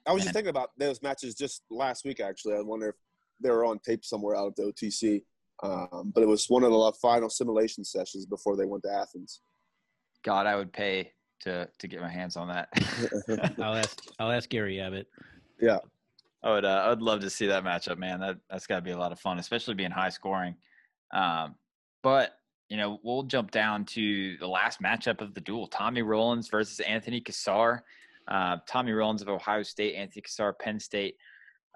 I 0.06 0.14
was 0.14 0.24
just 0.24 0.34
thinking 0.34 0.50
about 0.50 0.72
those 0.78 1.02
matches 1.02 1.36
just 1.36 1.62
last 1.70 2.06
week. 2.06 2.20
Actually, 2.20 2.56
I 2.56 2.62
wonder 2.62 2.90
if 2.90 2.96
they 3.40 3.52
were 3.52 3.66
on 3.66 3.80
tape 3.80 4.04
somewhere 4.04 4.36
out 4.36 4.48
of 4.48 4.56
the 4.56 4.64
OTC. 4.64 5.24
Um, 5.64 6.12
but 6.14 6.24
it 6.24 6.28
was 6.28 6.50
one 6.50 6.64
of 6.64 6.72
the 6.72 6.94
final 7.02 7.30
simulation 7.30 7.84
sessions 7.84 8.26
before 8.26 8.58
they 8.58 8.66
went 8.66 8.84
to 8.84 8.92
Athens. 8.92 9.42
God, 10.24 10.48
I 10.48 10.56
would 10.56 10.74
pay 10.74 11.14
to 11.42 11.68
to 11.80 11.88
get 11.88 12.02
my 12.02 12.10
hands 12.10 12.36
on 12.36 12.48
that. 12.48 12.70
I'll 13.60 13.76
ask. 13.76 14.02
I'll 14.20 14.32
ask 14.32 14.50
Gary 14.50 14.80
Abbott. 14.80 15.08
Yeah. 15.60 15.80
I 16.44 16.52
would. 16.52 16.66
Uh, 16.66 16.88
I'd 16.88 17.02
love 17.02 17.22
to 17.22 17.30
see 17.30 17.48
that 17.48 17.64
matchup, 17.64 17.98
man. 17.98 18.20
That 18.20 18.38
that's 18.50 18.66
got 18.66 18.78
to 18.78 18.82
be 18.82 18.92
a 18.92 18.98
lot 18.98 19.12
of 19.12 19.20
fun, 19.20 19.40
especially 19.40 19.76
being 19.76 19.92
high 19.92 20.10
scoring. 20.10 20.56
Um, 21.14 21.56
but 22.02 22.34
you 22.70 22.78
know, 22.78 23.00
we'll 23.04 23.24
jump 23.24 23.52
down 23.52 23.86
to 23.86 24.38
the 24.38 24.48
last 24.48 24.82
matchup 24.82 25.22
of 25.22 25.34
the 25.34 25.42
dual: 25.42 25.68
Tommy 25.68 26.02
Rowlands 26.02 26.50
versus 26.50 26.80
Anthony 26.80 27.22
Cassar. 27.22 27.84
Uh, 28.28 28.58
Tommy 28.68 28.92
Rowlands 28.92 29.22
of 29.22 29.30
Ohio 29.30 29.62
State, 29.64 29.96
Anthony 29.96 30.22
Cassar, 30.22 30.54
Penn 30.54 30.80
State. 30.80 31.16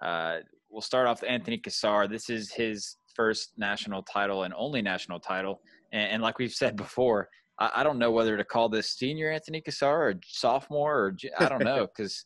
Uh, 0.01 0.37
we'll 0.69 0.81
start 0.81 1.07
off 1.07 1.21
with 1.21 1.29
Anthony 1.29 1.57
Cassar. 1.57 2.07
This 2.07 2.29
is 2.29 2.51
his 2.51 2.95
first 3.15 3.53
national 3.57 4.03
title 4.03 4.43
and 4.43 4.53
only 4.55 4.81
national 4.81 5.19
title. 5.19 5.61
And, 5.91 6.11
and 6.13 6.23
like 6.23 6.39
we've 6.39 6.51
said 6.53 6.75
before, 6.75 7.29
I, 7.59 7.71
I 7.75 7.83
don't 7.83 7.99
know 7.99 8.11
whether 8.11 8.37
to 8.37 8.43
call 8.43 8.69
this 8.69 8.91
senior 8.91 9.31
Anthony 9.31 9.61
Cassar 9.61 10.09
or 10.09 10.13
sophomore 10.25 10.95
or 10.95 11.17
I 11.39 11.49
don't 11.49 11.63
know 11.63 11.87
because 11.95 12.25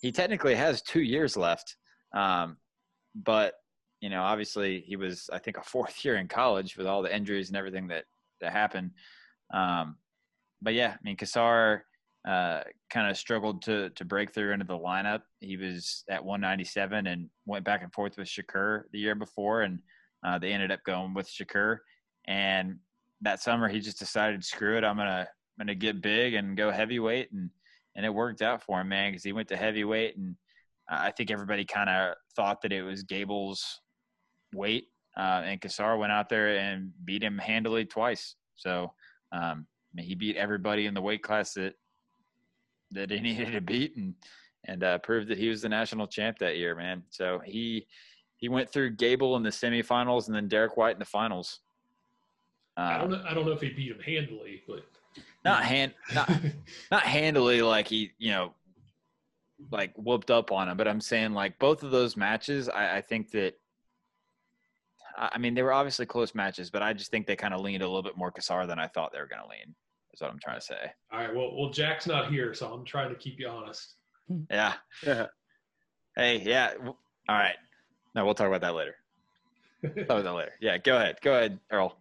he 0.00 0.12
technically 0.12 0.54
has 0.54 0.82
two 0.82 1.02
years 1.02 1.36
left. 1.36 1.76
Um, 2.14 2.56
but 3.14 3.54
you 4.00 4.10
know, 4.10 4.22
obviously 4.22 4.84
he 4.86 4.96
was, 4.96 5.30
I 5.32 5.38
think, 5.38 5.56
a 5.56 5.62
fourth 5.62 6.04
year 6.04 6.16
in 6.16 6.28
college 6.28 6.76
with 6.76 6.86
all 6.86 7.02
the 7.02 7.14
injuries 7.14 7.48
and 7.48 7.56
everything 7.56 7.88
that 7.88 8.04
that 8.40 8.52
happened. 8.52 8.90
Um, 9.52 9.96
but 10.60 10.74
yeah, 10.74 10.94
I 10.94 10.98
mean, 11.02 11.16
Cassar 11.16 11.84
uh, 12.28 12.60
kind 12.90 13.10
of 13.10 13.16
struggled 13.16 13.62
to 13.62 13.90
to 13.90 14.04
break 14.04 14.32
through 14.32 14.52
into 14.52 14.66
the 14.66 14.78
lineup. 14.78 15.22
He 15.40 15.56
was 15.56 16.04
at 16.10 16.24
197 16.24 17.06
and 17.06 17.28
went 17.46 17.64
back 17.64 17.82
and 17.82 17.92
forth 17.92 18.16
with 18.16 18.28
Shakur 18.28 18.82
the 18.92 18.98
year 18.98 19.14
before, 19.14 19.62
and 19.62 19.78
uh, 20.24 20.38
they 20.38 20.52
ended 20.52 20.72
up 20.72 20.82
going 20.84 21.14
with 21.14 21.28
Shakur. 21.28 21.78
And 22.26 22.78
that 23.20 23.40
summer, 23.40 23.68
he 23.68 23.80
just 23.80 23.98
decided, 23.98 24.44
screw 24.44 24.76
it, 24.76 24.84
I'm 24.84 24.96
gonna 24.96 25.28
I'm 25.28 25.66
gonna 25.66 25.74
get 25.74 26.02
big 26.02 26.34
and 26.34 26.56
go 26.56 26.70
heavyweight, 26.70 27.30
and 27.32 27.50
and 27.94 28.04
it 28.04 28.12
worked 28.12 28.42
out 28.42 28.62
for 28.62 28.80
him, 28.80 28.88
man, 28.88 29.12
because 29.12 29.22
he 29.22 29.32
went 29.32 29.48
to 29.48 29.56
heavyweight, 29.56 30.16
and 30.16 30.34
I 30.88 31.10
think 31.10 31.30
everybody 31.30 31.64
kind 31.64 31.88
of 31.88 32.16
thought 32.34 32.60
that 32.62 32.72
it 32.72 32.82
was 32.82 33.02
Gable's 33.02 33.80
weight, 34.52 34.88
uh, 35.16 35.42
and 35.44 35.60
Cassar 35.60 35.96
went 35.96 36.12
out 36.12 36.28
there 36.28 36.56
and 36.58 36.92
beat 37.04 37.22
him 37.22 37.38
handily 37.38 37.84
twice. 37.84 38.34
So 38.56 38.92
um, 39.32 39.66
he 39.96 40.14
beat 40.14 40.36
everybody 40.36 40.86
in 40.86 40.94
the 40.94 41.02
weight 41.02 41.22
class 41.22 41.54
that 41.54 41.74
that 42.92 43.10
he 43.10 43.20
needed 43.20 43.52
to 43.52 43.60
beat, 43.60 43.96
and 43.96 44.14
and 44.66 44.82
uh, 44.82 44.98
proved 44.98 45.28
that 45.28 45.38
he 45.38 45.48
was 45.48 45.62
the 45.62 45.68
national 45.68 46.06
champ 46.06 46.38
that 46.38 46.56
year, 46.56 46.74
man. 46.74 47.02
So 47.10 47.40
he 47.44 47.86
he 48.44 48.50
went 48.50 48.68
through 48.70 48.90
Gable 48.90 49.36
in 49.36 49.42
the 49.42 49.48
semifinals, 49.48 50.26
and 50.26 50.36
then 50.36 50.48
Derek 50.48 50.76
White 50.76 50.92
in 50.92 50.98
the 50.98 51.06
finals. 51.06 51.60
I 52.76 52.98
don't 52.98 53.04
Um, 53.04 53.22
know. 53.22 53.24
I 53.26 53.32
don't 53.32 53.46
know 53.46 53.52
if 53.52 53.62
he 53.62 53.70
beat 53.70 53.90
him 53.90 54.00
handily, 54.00 54.62
but 54.68 54.84
not 55.46 55.64
hand, 55.64 55.94
not 56.14 56.30
not 56.90 57.04
handily 57.04 57.62
like 57.62 57.88
he 57.88 58.10
you 58.18 58.32
know 58.32 58.52
like 59.72 59.94
whooped 59.96 60.30
up 60.30 60.52
on 60.52 60.68
him 60.68 60.76
but 60.76 60.86
i'm 60.86 61.00
saying 61.00 61.32
like 61.32 61.58
both 61.58 61.82
of 61.82 61.90
those 61.90 62.16
matches 62.18 62.68
i, 62.68 62.96
I 62.96 63.00
think 63.00 63.30
that 63.30 63.54
I 65.16 65.30
I 65.32 65.38
mean, 65.38 65.54
they 65.54 65.62
were 65.62 65.72
obviously 65.72 66.04
close 66.06 66.34
matches, 66.34 66.70
but 66.70 66.82
I 66.82 66.92
just 66.92 67.10
think 67.12 67.26
they 67.26 67.36
kind 67.36 67.54
of 67.54 67.60
leaned 67.60 67.82
a 67.82 67.86
little 67.86 68.02
bit 68.02 68.16
more 68.16 68.30
Cassar 68.32 68.66
than 68.66 68.78
I 68.80 68.88
thought 68.88 69.12
they 69.12 69.20
were 69.20 69.28
going 69.28 69.42
to 69.42 69.48
lean. 69.48 69.74
Is 70.12 70.20
what 70.20 70.30
I'm 70.30 70.40
trying 70.40 70.58
to 70.58 70.66
say. 70.66 70.92
all 71.12 71.20
right. 71.20 71.34
Well, 71.34 71.56
well, 71.56 71.70
Jack's 71.70 72.06
not 72.08 72.30
here, 72.32 72.52
so 72.52 72.72
I'm 72.72 72.84
trying 72.84 73.08
to 73.10 73.14
keep 73.14 73.38
you 73.38 73.48
honest. 73.48 73.94
Yeah. 74.50 74.74
Hey, 76.16 76.42
yeah. 76.44 76.74
All 76.84 76.94
right. 77.28 77.56
No, 78.14 78.24
we'll 78.24 78.34
talk 78.34 78.46
about 78.46 78.60
that 78.60 78.74
later. 78.74 78.96
Talk 79.82 79.96
about 79.96 80.24
that 80.24 80.32
later. 80.32 80.52
Yeah. 80.60 80.78
Go 80.78 80.96
ahead. 80.96 81.18
Go 81.20 81.34
ahead, 81.34 81.58
Earl. 81.70 81.96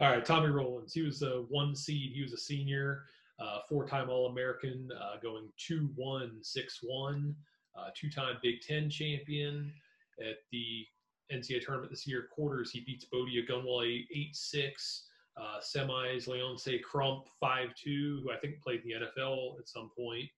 All 0.00 0.10
right, 0.10 0.24
Tommy 0.24 0.48
Rowlands. 0.48 0.92
He 0.92 1.02
was 1.02 1.22
a 1.22 1.44
one 1.48 1.74
seed. 1.74 2.12
He 2.12 2.22
was 2.22 2.34
a 2.34 2.38
senior, 2.38 3.04
uh, 3.40 3.60
four-time 3.68 4.10
All-American, 4.10 4.90
uh, 4.92 5.16
going 5.22 5.48
two 5.56 5.88
one 5.96 6.38
six 6.42 6.80
one, 6.82 7.34
uh, 7.76 7.88
two-time 7.94 8.36
Big 8.42 8.60
Ten 8.60 8.90
champion. 8.90 9.72
At 10.20 10.36
the 10.52 10.86
NCAA 11.32 11.64
tournament 11.64 11.90
this 11.90 12.06
year, 12.06 12.28
quarters 12.30 12.70
he 12.70 12.80
beats 12.80 13.06
Bodie 13.06 13.44
Gunwale 13.48 14.06
eight 14.14 14.36
six. 14.36 15.08
Uh, 15.36 15.60
semis, 15.60 16.26
Leonce 16.26 16.82
Crump 16.82 17.26
five 17.40 17.74
two, 17.74 18.20
who 18.22 18.32
I 18.32 18.36
think 18.36 18.60
played 18.62 18.82
in 18.84 18.88
the 18.88 19.06
NFL 19.06 19.58
at 19.58 19.68
some 19.68 19.90
point, 19.96 20.28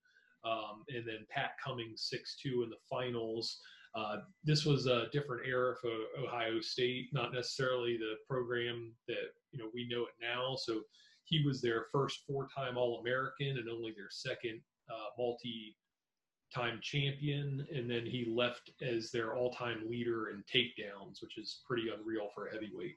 um, 0.44 0.84
and 0.88 1.06
then 1.06 1.26
Pat 1.30 1.52
Cummings 1.62 2.02
six 2.08 2.36
two 2.40 2.62
in 2.62 2.70
the 2.70 2.76
finals. 2.88 3.60
Uh, 3.94 4.18
this 4.44 4.64
was 4.64 4.86
a 4.86 5.08
different 5.12 5.46
era 5.46 5.74
for 5.80 5.90
Ohio 6.22 6.60
State, 6.60 7.08
not 7.12 7.32
necessarily 7.32 7.96
the 7.96 8.14
program 8.28 8.92
that 9.08 9.32
you 9.50 9.58
know 9.58 9.70
we 9.74 9.88
know 9.88 10.02
it 10.02 10.14
now. 10.20 10.54
So 10.56 10.82
he 11.24 11.44
was 11.44 11.60
their 11.60 11.86
first 11.92 12.20
four-time 12.26 12.78
All-American 12.78 13.58
and 13.58 13.68
only 13.68 13.92
their 13.92 14.08
second 14.10 14.60
uh, 14.90 15.08
multi-time 15.18 16.80
champion, 16.82 17.66
and 17.74 17.90
then 17.90 18.06
he 18.06 18.24
left 18.34 18.70
as 18.80 19.10
their 19.10 19.34
all-time 19.34 19.82
leader 19.88 20.30
in 20.30 20.42
takedowns, 20.44 21.20
which 21.20 21.36
is 21.36 21.60
pretty 21.66 21.88
unreal 21.90 22.28
for 22.34 22.46
a 22.46 22.52
heavyweight. 22.52 22.96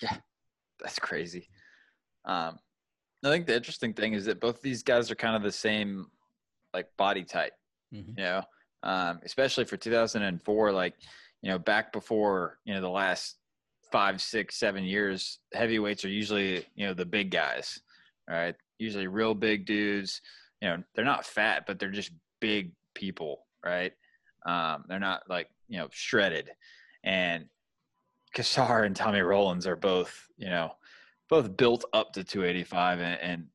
Yeah, 0.00 0.16
that's 0.80 0.98
crazy. 0.98 1.48
Um, 2.24 2.58
I 3.24 3.28
think 3.28 3.46
the 3.46 3.54
interesting 3.54 3.92
thing 3.92 4.14
is 4.14 4.24
that 4.24 4.40
both 4.40 4.62
these 4.62 4.82
guys 4.82 5.10
are 5.10 5.14
kind 5.14 5.36
of 5.36 5.42
the 5.42 5.52
same, 5.52 6.06
like 6.72 6.88
body 6.96 7.24
type. 7.24 7.52
Mhm. 7.92 8.08
You 8.08 8.24
know, 8.24 8.42
um, 8.82 9.20
especially 9.24 9.64
for 9.64 9.76
2004, 9.76 10.72
like 10.72 10.94
you 11.42 11.50
know, 11.50 11.58
back 11.58 11.92
before 11.92 12.58
you 12.64 12.74
know 12.74 12.80
the 12.80 12.88
last 12.88 13.36
five, 13.90 14.20
six, 14.20 14.58
seven 14.58 14.84
years, 14.84 15.38
heavyweights 15.52 16.04
are 16.04 16.08
usually 16.08 16.66
you 16.74 16.86
know 16.86 16.94
the 16.94 17.06
big 17.06 17.30
guys, 17.30 17.80
right? 18.28 18.54
Usually 18.78 19.06
real 19.06 19.34
big 19.34 19.66
dudes. 19.66 20.20
You 20.60 20.68
know, 20.68 20.82
they're 20.94 21.04
not 21.04 21.26
fat, 21.26 21.64
but 21.66 21.78
they're 21.78 21.90
just 21.90 22.12
big 22.40 22.72
people, 22.94 23.46
right? 23.64 23.92
Um, 24.46 24.84
they're 24.88 25.00
not 25.00 25.22
like 25.28 25.48
you 25.68 25.78
know 25.78 25.88
shredded. 25.90 26.50
And 27.04 27.46
Cassar 28.34 28.84
and 28.84 28.96
Tommy 28.96 29.20
Rowlands 29.20 29.66
are 29.66 29.76
both, 29.76 30.28
you 30.36 30.48
know, 30.48 30.72
both 31.28 31.56
built 31.56 31.84
up 31.92 32.12
to 32.12 32.24
285 32.24 33.00
and, 33.00 33.20
and 33.20 33.46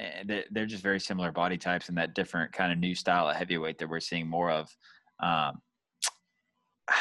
and 0.00 0.44
they're 0.50 0.66
just 0.66 0.82
very 0.82 0.98
similar 0.98 1.30
body 1.30 1.58
types 1.58 1.88
and 1.88 1.98
that 1.98 2.14
different 2.14 2.52
kind 2.52 2.72
of 2.72 2.78
new 2.78 2.94
style 2.94 3.28
of 3.28 3.36
heavyweight 3.36 3.78
that 3.78 3.88
we're 3.88 4.00
seeing 4.00 4.26
more 4.26 4.50
of. 4.50 4.74
Um, 5.22 5.60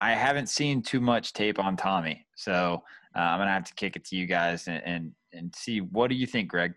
I 0.00 0.12
haven't 0.12 0.48
seen 0.48 0.82
too 0.82 1.00
much 1.00 1.32
tape 1.32 1.58
on 1.58 1.76
Tommy, 1.76 2.26
so 2.36 2.82
uh, 3.16 3.18
I'm 3.18 3.38
gonna 3.38 3.50
have 3.50 3.64
to 3.64 3.74
kick 3.74 3.96
it 3.96 4.04
to 4.06 4.16
you 4.16 4.26
guys 4.26 4.68
and, 4.68 4.82
and 4.84 5.12
and 5.32 5.54
see 5.54 5.80
what 5.80 6.08
do 6.08 6.16
you 6.16 6.26
think, 6.26 6.50
Greg? 6.50 6.74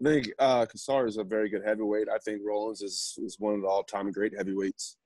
I 0.00 0.04
think 0.04 0.28
uh, 0.38 0.66
Cassar 0.66 1.06
is 1.06 1.16
a 1.16 1.24
very 1.24 1.48
good 1.48 1.62
heavyweight. 1.64 2.08
I 2.08 2.18
think 2.18 2.40
Rowlands 2.44 2.82
is 2.82 3.16
is 3.22 3.36
one 3.38 3.54
of 3.54 3.62
the 3.62 3.68
all 3.68 3.84
time 3.84 4.10
great 4.10 4.36
heavyweights. 4.36 4.96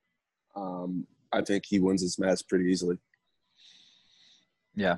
Um, 0.57 1.07
I 1.33 1.43
think 1.43 1.65
he 1.67 1.81
wins 1.81 2.03
this 2.03 2.19
match 2.19 2.43
pretty 2.49 2.67
easily. 2.71 2.97
Yeah. 4.75 4.97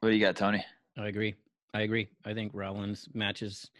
What 0.00 0.08
do 0.08 0.14
you 0.14 0.24
got, 0.24 0.36
Tony? 0.36 0.64
I 0.96 1.08
agree. 1.08 1.34
I 1.74 1.82
agree. 1.82 2.08
I 2.24 2.34
think 2.34 2.52
Rowlands 2.54 3.08
matches 3.14 3.70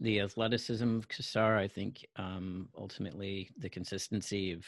the 0.00 0.20
athleticism 0.20 0.96
of 0.96 1.08
Cassar. 1.08 1.56
I 1.56 1.68
think 1.68 2.06
um, 2.16 2.68
ultimately 2.76 3.50
the 3.58 3.68
consistency 3.68 4.52
of 4.52 4.64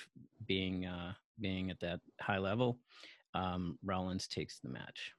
being 0.46 0.86
uh, 0.86 1.12
being 1.40 1.70
at 1.70 1.80
that 1.80 2.00
high 2.20 2.38
level, 2.38 2.78
um, 3.34 3.78
Rowlands 3.84 4.28
takes 4.28 4.58
the 4.58 4.68
match. 4.68 5.12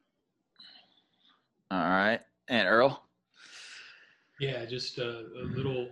All 1.71 1.79
right, 1.79 2.21
and 2.47 2.67
Earl. 2.67 3.03
Yeah, 4.39 4.65
just 4.65 4.97
a, 4.97 5.19
a 5.19 5.45
little, 5.55 5.89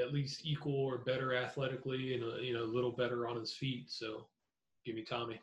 at 0.00 0.12
least 0.12 0.42
equal 0.44 0.74
or 0.74 0.98
better 0.98 1.34
athletically, 1.34 2.14
and 2.14 2.22
a, 2.22 2.42
you 2.42 2.54
know 2.54 2.64
a 2.64 2.72
little 2.72 2.92
better 2.92 3.28
on 3.28 3.36
his 3.36 3.52
feet. 3.52 3.90
So, 3.90 4.26
give 4.84 4.94
me 4.94 5.04
Tommy. 5.04 5.40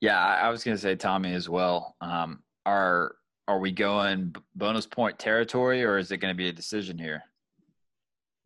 Yeah, 0.00 0.18
I 0.18 0.50
was 0.50 0.62
going 0.62 0.76
to 0.76 0.80
say 0.80 0.94
Tommy 0.94 1.32
as 1.32 1.48
well. 1.48 1.96
Um, 2.00 2.42
are 2.66 3.16
are 3.46 3.58
we 3.58 3.72
going 3.72 4.34
bonus 4.54 4.86
point 4.86 5.18
territory, 5.18 5.84
or 5.84 5.98
is 5.98 6.10
it 6.10 6.18
going 6.18 6.32
to 6.32 6.36
be 6.36 6.48
a 6.48 6.52
decision 6.52 6.98
here? 6.98 7.22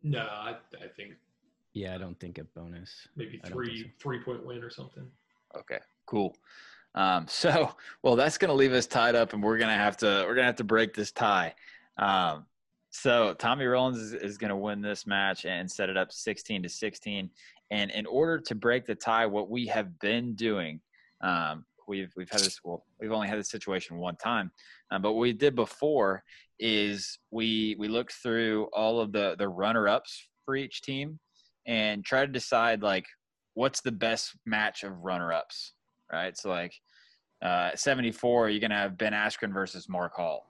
No, 0.03 0.19
I, 0.19 0.55
I 0.81 0.87
think. 0.95 1.13
Yeah, 1.73 1.95
I 1.95 1.97
don't 1.97 2.19
think 2.19 2.37
a 2.37 2.43
bonus. 2.43 3.07
Maybe 3.15 3.39
three 3.45 3.83
so. 3.83 3.89
three 3.99 4.19
point 4.19 4.45
win 4.45 4.63
or 4.63 4.69
something. 4.69 5.05
Okay, 5.55 5.79
cool. 6.05 6.35
Um, 6.95 7.27
so, 7.29 7.73
well, 8.03 8.15
that's 8.15 8.37
going 8.37 8.49
to 8.49 8.55
leave 8.55 8.73
us 8.73 8.87
tied 8.87 9.15
up, 9.15 9.33
and 9.33 9.43
we're 9.43 9.57
going 9.57 9.69
to 9.69 9.75
have 9.75 9.97
to 9.97 10.23
we're 10.27 10.35
going 10.35 10.43
to 10.43 10.43
have 10.43 10.55
to 10.57 10.63
break 10.63 10.93
this 10.93 11.11
tie. 11.11 11.53
Um, 11.97 12.45
so 12.91 13.35
Tommy 13.35 13.65
Rowlands 13.65 13.99
is, 13.99 14.13
is 14.13 14.37
going 14.37 14.49
to 14.49 14.55
win 14.55 14.81
this 14.81 15.05
match 15.05 15.45
and 15.45 15.69
set 15.69 15.89
it 15.89 15.97
up 15.97 16.11
16 16.11 16.63
to 16.63 16.69
16. 16.69 17.29
And 17.71 17.91
in 17.91 18.05
order 18.07 18.39
to 18.39 18.55
break 18.55 18.85
the 18.85 18.95
tie, 18.95 19.27
what 19.27 19.49
we 19.49 19.67
have 19.67 19.99
been 19.99 20.33
doing 20.33 20.81
um, 21.21 21.65
we've 21.89 22.13
we've 22.15 22.29
had 22.29 22.39
this 22.39 22.59
well 22.63 22.85
we've 23.01 23.11
only 23.11 23.27
had 23.27 23.37
this 23.37 23.49
situation 23.49 23.97
one 23.97 24.15
time. 24.15 24.51
Um, 24.91 25.01
but 25.01 25.13
what 25.13 25.19
we 25.19 25.33
did 25.33 25.55
before 25.55 26.23
is 26.59 27.19
we 27.31 27.75
we 27.77 27.89
looked 27.89 28.13
through 28.13 28.69
all 28.71 29.01
of 29.01 29.11
the 29.11 29.35
the 29.37 29.49
runner 29.49 29.89
ups 29.89 30.29
for 30.45 30.55
each 30.55 30.81
team 30.81 31.19
and 31.67 32.05
try 32.05 32.25
to 32.25 32.31
decide 32.31 32.81
like 32.81 33.05
what's 33.55 33.81
the 33.81 33.91
best 33.91 34.35
match 34.45 34.83
of 34.83 35.03
runner 35.03 35.33
ups 35.33 35.73
right? 36.11 36.37
So 36.37 36.49
like 36.49 36.73
uh, 37.41 37.71
74 37.75 38.49
you're 38.49 38.59
gonna 38.59 38.75
have 38.75 38.97
ben 38.97 39.13
askren 39.13 39.53
versus 39.53 39.89
mark 39.89 40.13
hall 40.13 40.45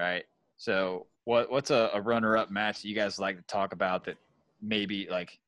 right? 0.00 0.24
So 0.56 1.06
what 1.24 1.50
what's 1.50 1.70
a, 1.70 1.90
a 1.94 2.00
runner 2.00 2.36
up 2.36 2.50
match 2.50 2.82
that 2.82 2.88
you 2.88 2.94
guys 2.94 3.18
like 3.18 3.36
to 3.36 3.42
talk 3.42 3.72
about 3.72 4.04
that 4.04 4.16
maybe 4.60 5.08
like 5.10 5.38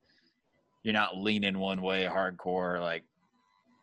you're 0.83 0.93
not 0.93 1.17
leaning 1.17 1.59
one 1.59 1.83
way 1.83 2.05
hardcore 2.05 2.81
like 2.81 3.05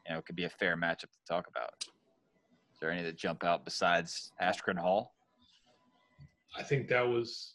you 0.07 0.13
know, 0.13 0.19
it 0.19 0.25
could 0.25 0.35
be 0.35 0.45
a 0.45 0.49
fair 0.49 0.75
matchup 0.75 1.11
to 1.11 1.19
talk 1.27 1.47
about. 1.47 1.73
Is 1.81 2.79
there 2.79 2.91
any 2.91 3.03
that 3.03 3.17
jump 3.17 3.43
out 3.43 3.65
besides 3.65 4.31
Askren 4.41 4.77
Hall? 4.77 5.13
I 6.57 6.63
think 6.63 6.87
that 6.89 7.07
was 7.07 7.53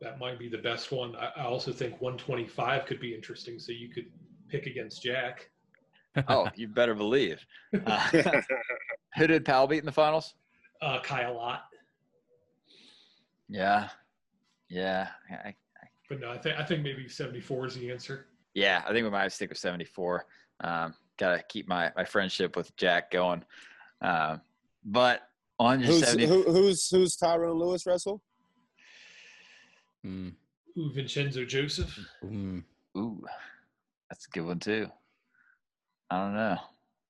that 0.00 0.18
might 0.18 0.38
be 0.38 0.48
the 0.48 0.58
best 0.58 0.92
one. 0.92 1.14
I, 1.16 1.30
I 1.36 1.44
also 1.44 1.72
think 1.72 2.00
125 2.00 2.86
could 2.86 3.00
be 3.00 3.14
interesting. 3.14 3.58
So 3.58 3.72
you 3.72 3.88
could 3.88 4.06
pick 4.48 4.66
against 4.66 5.02
Jack. 5.02 5.48
oh, 6.28 6.48
you 6.54 6.68
better 6.68 6.94
believe. 6.94 7.44
Uh, 7.86 8.08
who 9.16 9.26
did 9.26 9.44
Pal 9.44 9.66
beat 9.66 9.78
in 9.78 9.86
the 9.86 9.92
finals? 9.92 10.34
Uh, 10.80 11.00
Kyle 11.00 11.38
Ott. 11.38 11.62
Yeah, 13.48 13.88
yeah. 14.68 15.08
I, 15.30 15.48
I, 15.48 15.54
but 16.08 16.20
no, 16.20 16.30
I 16.30 16.38
think 16.38 16.58
I 16.58 16.64
think 16.64 16.82
maybe 16.82 17.08
74 17.08 17.66
is 17.66 17.74
the 17.74 17.90
answer. 17.90 18.26
Yeah, 18.54 18.82
I 18.86 18.92
think 18.92 19.04
we 19.04 19.10
might 19.10 19.30
stick 19.32 19.50
with 19.50 19.58
74. 19.58 20.26
Um, 20.60 20.94
got 21.18 21.36
to 21.36 21.42
keep 21.48 21.68
my 21.68 21.92
my 21.96 22.04
friendship 22.04 22.56
with 22.56 22.74
Jack 22.76 23.10
going. 23.10 23.44
Uh, 24.00 24.38
but 24.84 25.22
on 25.58 25.80
your 25.80 25.88
who's, 25.92 26.02
70- 26.02 26.26
who, 26.26 26.42
who's 26.44 26.88
who's 26.88 27.16
Tyrone 27.16 27.58
Lewis 27.58 27.86
wrestle? 27.86 28.22
Mm. 30.04 30.32
Ooh, 30.78 30.92
Vincenzo 30.92 31.44
Joseph. 31.44 31.98
Mm. 32.24 32.62
Ooh, 32.96 33.22
that's 34.08 34.26
a 34.26 34.30
good 34.30 34.46
one 34.46 34.60
too. 34.60 34.88
I 36.10 36.18
don't 36.18 36.34
know. 36.34 36.58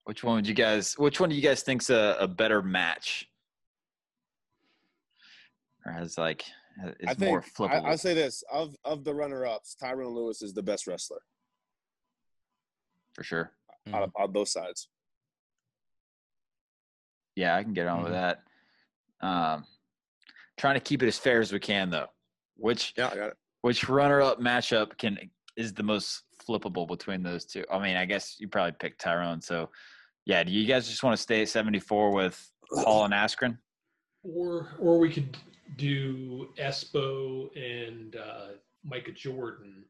Which 0.05 0.23
one 0.23 0.37
would 0.37 0.49
you 0.49 0.55
guys? 0.55 0.95
Which 0.99 1.20
one 1.20 1.28
do 1.28 1.37
you 1.37 1.43
guys 1.43 1.62
think's 1.62 1.91
a, 1.91 2.16
a 2.20 2.28
better 2.28 2.62
match? 2.62 3.28
Or 5.85 5.93
has 5.93 6.16
like 6.16 6.45
is 6.83 6.95
I 7.07 7.15
think, 7.15 7.31
more 7.31 7.43
flippable? 7.43 7.85
I, 7.85 7.93
I 7.93 7.97
say 7.97 8.15
this 8.15 8.45
of 8.51 8.77
of 8.85 9.05
the 9.05 9.15
runner 9.15 9.45
ups, 9.45 9.74
Tyrone 9.74 10.15
Lewis 10.15 10.43
is 10.43 10.55
the 10.55 10.62
best 10.62 10.87
wrestler 10.87 11.20
for 13.16 13.24
sure 13.24 13.51
mm-hmm. 13.87 13.95
out, 13.95 14.11
of, 14.17 14.33
both 14.33 14.49
sides. 14.49 14.89
Yeah, 17.35 17.57
I 17.57 17.63
can 17.63 17.75
get 17.75 17.87
on 17.87 17.97
mm-hmm. 17.97 18.05
with 18.05 18.13
that. 18.13 18.39
Um, 19.21 19.65
trying 20.59 20.75
to 20.75 20.81
keep 20.81 21.03
it 21.03 21.09
as 21.09 21.19
fair 21.19 21.41
as 21.41 21.53
we 21.53 21.59
can, 21.59 21.91
though. 21.91 22.07
Which 22.57 22.95
yeah, 22.97 23.31
which 23.63 23.89
runner-up 23.89 24.41
matchup 24.41 24.97
can 24.97 25.19
is 25.57 25.73
the 25.73 25.83
most 25.83 26.23
flippable 26.49 26.89
between 26.89 27.23
those 27.23 27.45
two? 27.45 27.65
I 27.71 27.79
mean, 27.79 27.97
I 27.97 28.07
guess 28.07 28.37
you 28.39 28.49
probably 28.49 28.73
pick 28.79 28.99
Tyrone. 28.99 29.43
So, 29.43 29.71
yeah, 30.25 30.43
do 30.43 30.53
you 30.53 30.67
guys 30.67 30.89
just 30.89 31.03
want 31.03 31.17
to 31.17 31.23
stay 31.23 31.43
at 31.43 31.49
74 31.49 32.13
with 32.13 32.51
Hall 32.71 33.05
and 33.05 33.13
Askren? 33.13 33.59
Or 34.23 34.75
or 34.79 34.99
we 34.99 35.13
could 35.13 35.37
do 35.77 36.49
Espo 36.59 37.49
and 37.57 38.17
uh, 38.17 38.49
Micah 38.85 39.13
Jordan. 39.13 39.85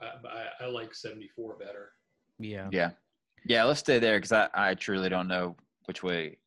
I, 0.00 0.06
I, 0.28 0.64
I 0.64 0.68
like 0.68 0.94
74 0.94 1.56
better. 1.58 1.92
Yeah. 2.38 2.68
Yeah. 2.72 2.90
Yeah. 3.44 3.64
Let's 3.64 3.80
stay 3.80 3.98
there 3.98 4.18
because 4.18 4.32
I, 4.32 4.48
I 4.54 4.74
truly 4.74 5.08
don't 5.08 5.28
know 5.28 5.56
which 5.86 6.02
way 6.02 6.38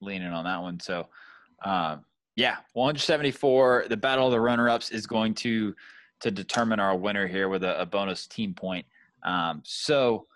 leaning 0.00 0.28
on 0.28 0.44
that 0.44 0.60
one. 0.60 0.80
So, 0.80 1.08
um, 1.64 2.04
yeah, 2.36 2.56
174. 2.74 3.86
The 3.88 3.96
battle 3.96 4.26
of 4.26 4.32
the 4.32 4.40
runner-ups 4.40 4.90
is 4.90 5.06
going 5.06 5.34
to 5.34 5.74
to 6.20 6.30
determine 6.32 6.80
our 6.80 6.96
winner 6.96 7.28
here 7.28 7.48
with 7.48 7.62
a, 7.62 7.80
a 7.80 7.86
bonus 7.86 8.26
team 8.26 8.52
point. 8.52 8.84
Um, 9.22 9.62
so, 9.64 10.26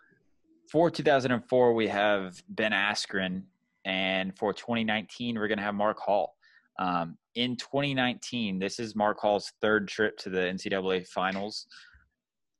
for 0.70 0.90
2004, 0.90 1.74
we 1.74 1.88
have 1.88 2.42
Ben 2.48 2.72
Askren, 2.72 3.42
and 3.84 4.36
for 4.38 4.52
2019, 4.52 5.38
we're 5.38 5.48
going 5.48 5.58
to 5.58 5.64
have 5.64 5.74
Mark 5.74 5.98
Hall. 5.98 6.36
Um, 6.78 7.18
in 7.34 7.56
2019, 7.56 8.58
this 8.58 8.78
is 8.78 8.96
Mark 8.96 9.18
Hall's 9.20 9.52
third 9.60 9.88
trip 9.88 10.16
to 10.18 10.30
the 10.30 10.38
NCAA 10.38 11.06
finals. 11.06 11.66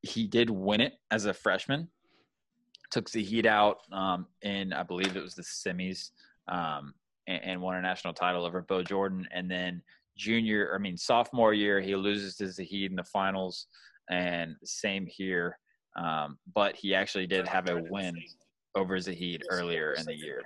He 0.03 0.27
did 0.27 0.51
win 0.51 0.81
it 0.81 0.95
as 1.11 1.27
a 1.27 1.35
freshman, 1.35 1.89
took 2.93 3.11
the 3.11 3.23
heat 3.23 3.47
out 3.47 3.79
um, 3.91 4.27
in 4.43 4.73
I 4.73 4.85
believe 4.85 5.17
it 5.17 5.23
was 5.23 5.35
the 5.35 5.43
semis 5.43 6.11
um, 6.47 6.95
and, 7.27 7.43
and, 7.43 7.61
won 7.61 7.77
a 7.77 7.83
national 7.83 8.13
title 8.13 8.45
over 8.45 8.61
Bo 8.61 8.83
Jordan. 8.83 9.27
And 9.33 9.51
then 9.51 9.83
junior, 10.17 10.73
I 10.75 10.79
mean 10.79 10.99
sophomore 10.99 11.55
year, 11.55 11.81
he 11.81 11.97
loses 11.97 12.37
to 12.37 12.53
Zahid 12.53 12.91
in 12.91 12.97
the 12.97 13.05
finals, 13.05 13.67
and 14.11 14.55
same 14.63 15.07
here. 15.07 15.59
Um, 15.97 16.39
but 16.55 16.77
he 16.77 16.95
actually 16.95 17.27
did 17.27 17.49
have 17.49 17.69
a 17.69 17.83
win 17.91 18.15
over 18.75 18.99
Zahid 19.01 19.43
earlier 19.51 19.95
in 19.95 20.05
the 20.05 20.15
year. 20.15 20.43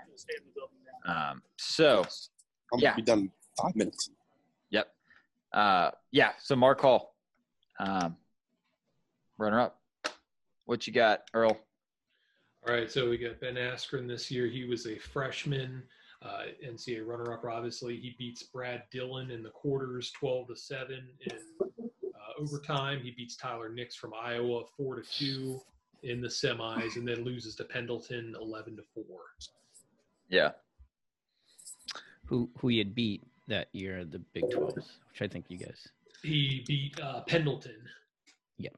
Um, 1.06 1.42
so, 1.58 2.04
I'm 2.72 2.80
yeah, 2.80 2.94
be 2.94 3.02
done 3.02 3.30
five 3.60 3.74
minutes. 3.74 4.10
Yep. 4.70 4.88
Uh, 5.52 5.90
yeah. 6.12 6.32
So 6.40 6.54
Mark 6.56 6.80
Hall, 6.80 7.14
um, 7.80 8.16
runner 9.38 9.60
up. 9.60 9.80
What 10.64 10.86
you 10.86 10.92
got, 10.92 11.22
Earl? 11.32 11.56
All 12.66 12.74
right, 12.74 12.90
so 12.90 13.08
we 13.08 13.16
got 13.16 13.40
Ben 13.40 13.54
Askren 13.54 14.08
this 14.08 14.28
year. 14.28 14.48
He 14.48 14.64
was 14.64 14.86
a 14.86 14.96
freshman, 14.98 15.84
uh, 16.20 16.42
NCAA 16.64 17.06
runner-up. 17.06 17.44
Obviously, 17.44 17.96
he 17.96 18.16
beats 18.18 18.42
Brad 18.42 18.82
Dillon 18.90 19.30
in 19.30 19.44
the 19.44 19.50
quarters, 19.50 20.10
twelve 20.10 20.48
to 20.48 20.56
seven. 20.56 21.06
In 21.20 21.38
uh, 21.62 22.40
overtime, 22.40 23.00
he 23.00 23.12
beats 23.12 23.36
Tyler 23.36 23.70
Nixt 23.70 23.98
from 23.98 24.14
Iowa, 24.14 24.64
four 24.76 24.96
to 24.96 25.02
two 25.02 25.60
in 26.02 26.20
the 26.20 26.26
semis, 26.26 26.96
and 26.96 27.06
then 27.06 27.22
loses 27.22 27.54
to 27.56 27.64
Pendleton, 27.64 28.34
eleven 28.40 28.74
to 28.76 28.82
four. 28.82 29.20
Yeah. 30.28 30.50
Who 32.24 32.50
who 32.58 32.66
he 32.66 32.78
had 32.78 32.96
beat 32.96 33.22
that 33.46 33.68
year 33.70 34.00
at 34.00 34.10
the 34.10 34.18
Big 34.18 34.42
12s, 34.44 34.74
which 34.74 35.22
I 35.22 35.28
think 35.28 35.44
you 35.48 35.58
guys. 35.58 35.86
He 36.24 36.64
beat 36.66 36.98
uh, 37.00 37.20
Pendleton. 37.20 37.76
Yeah. 38.58 38.70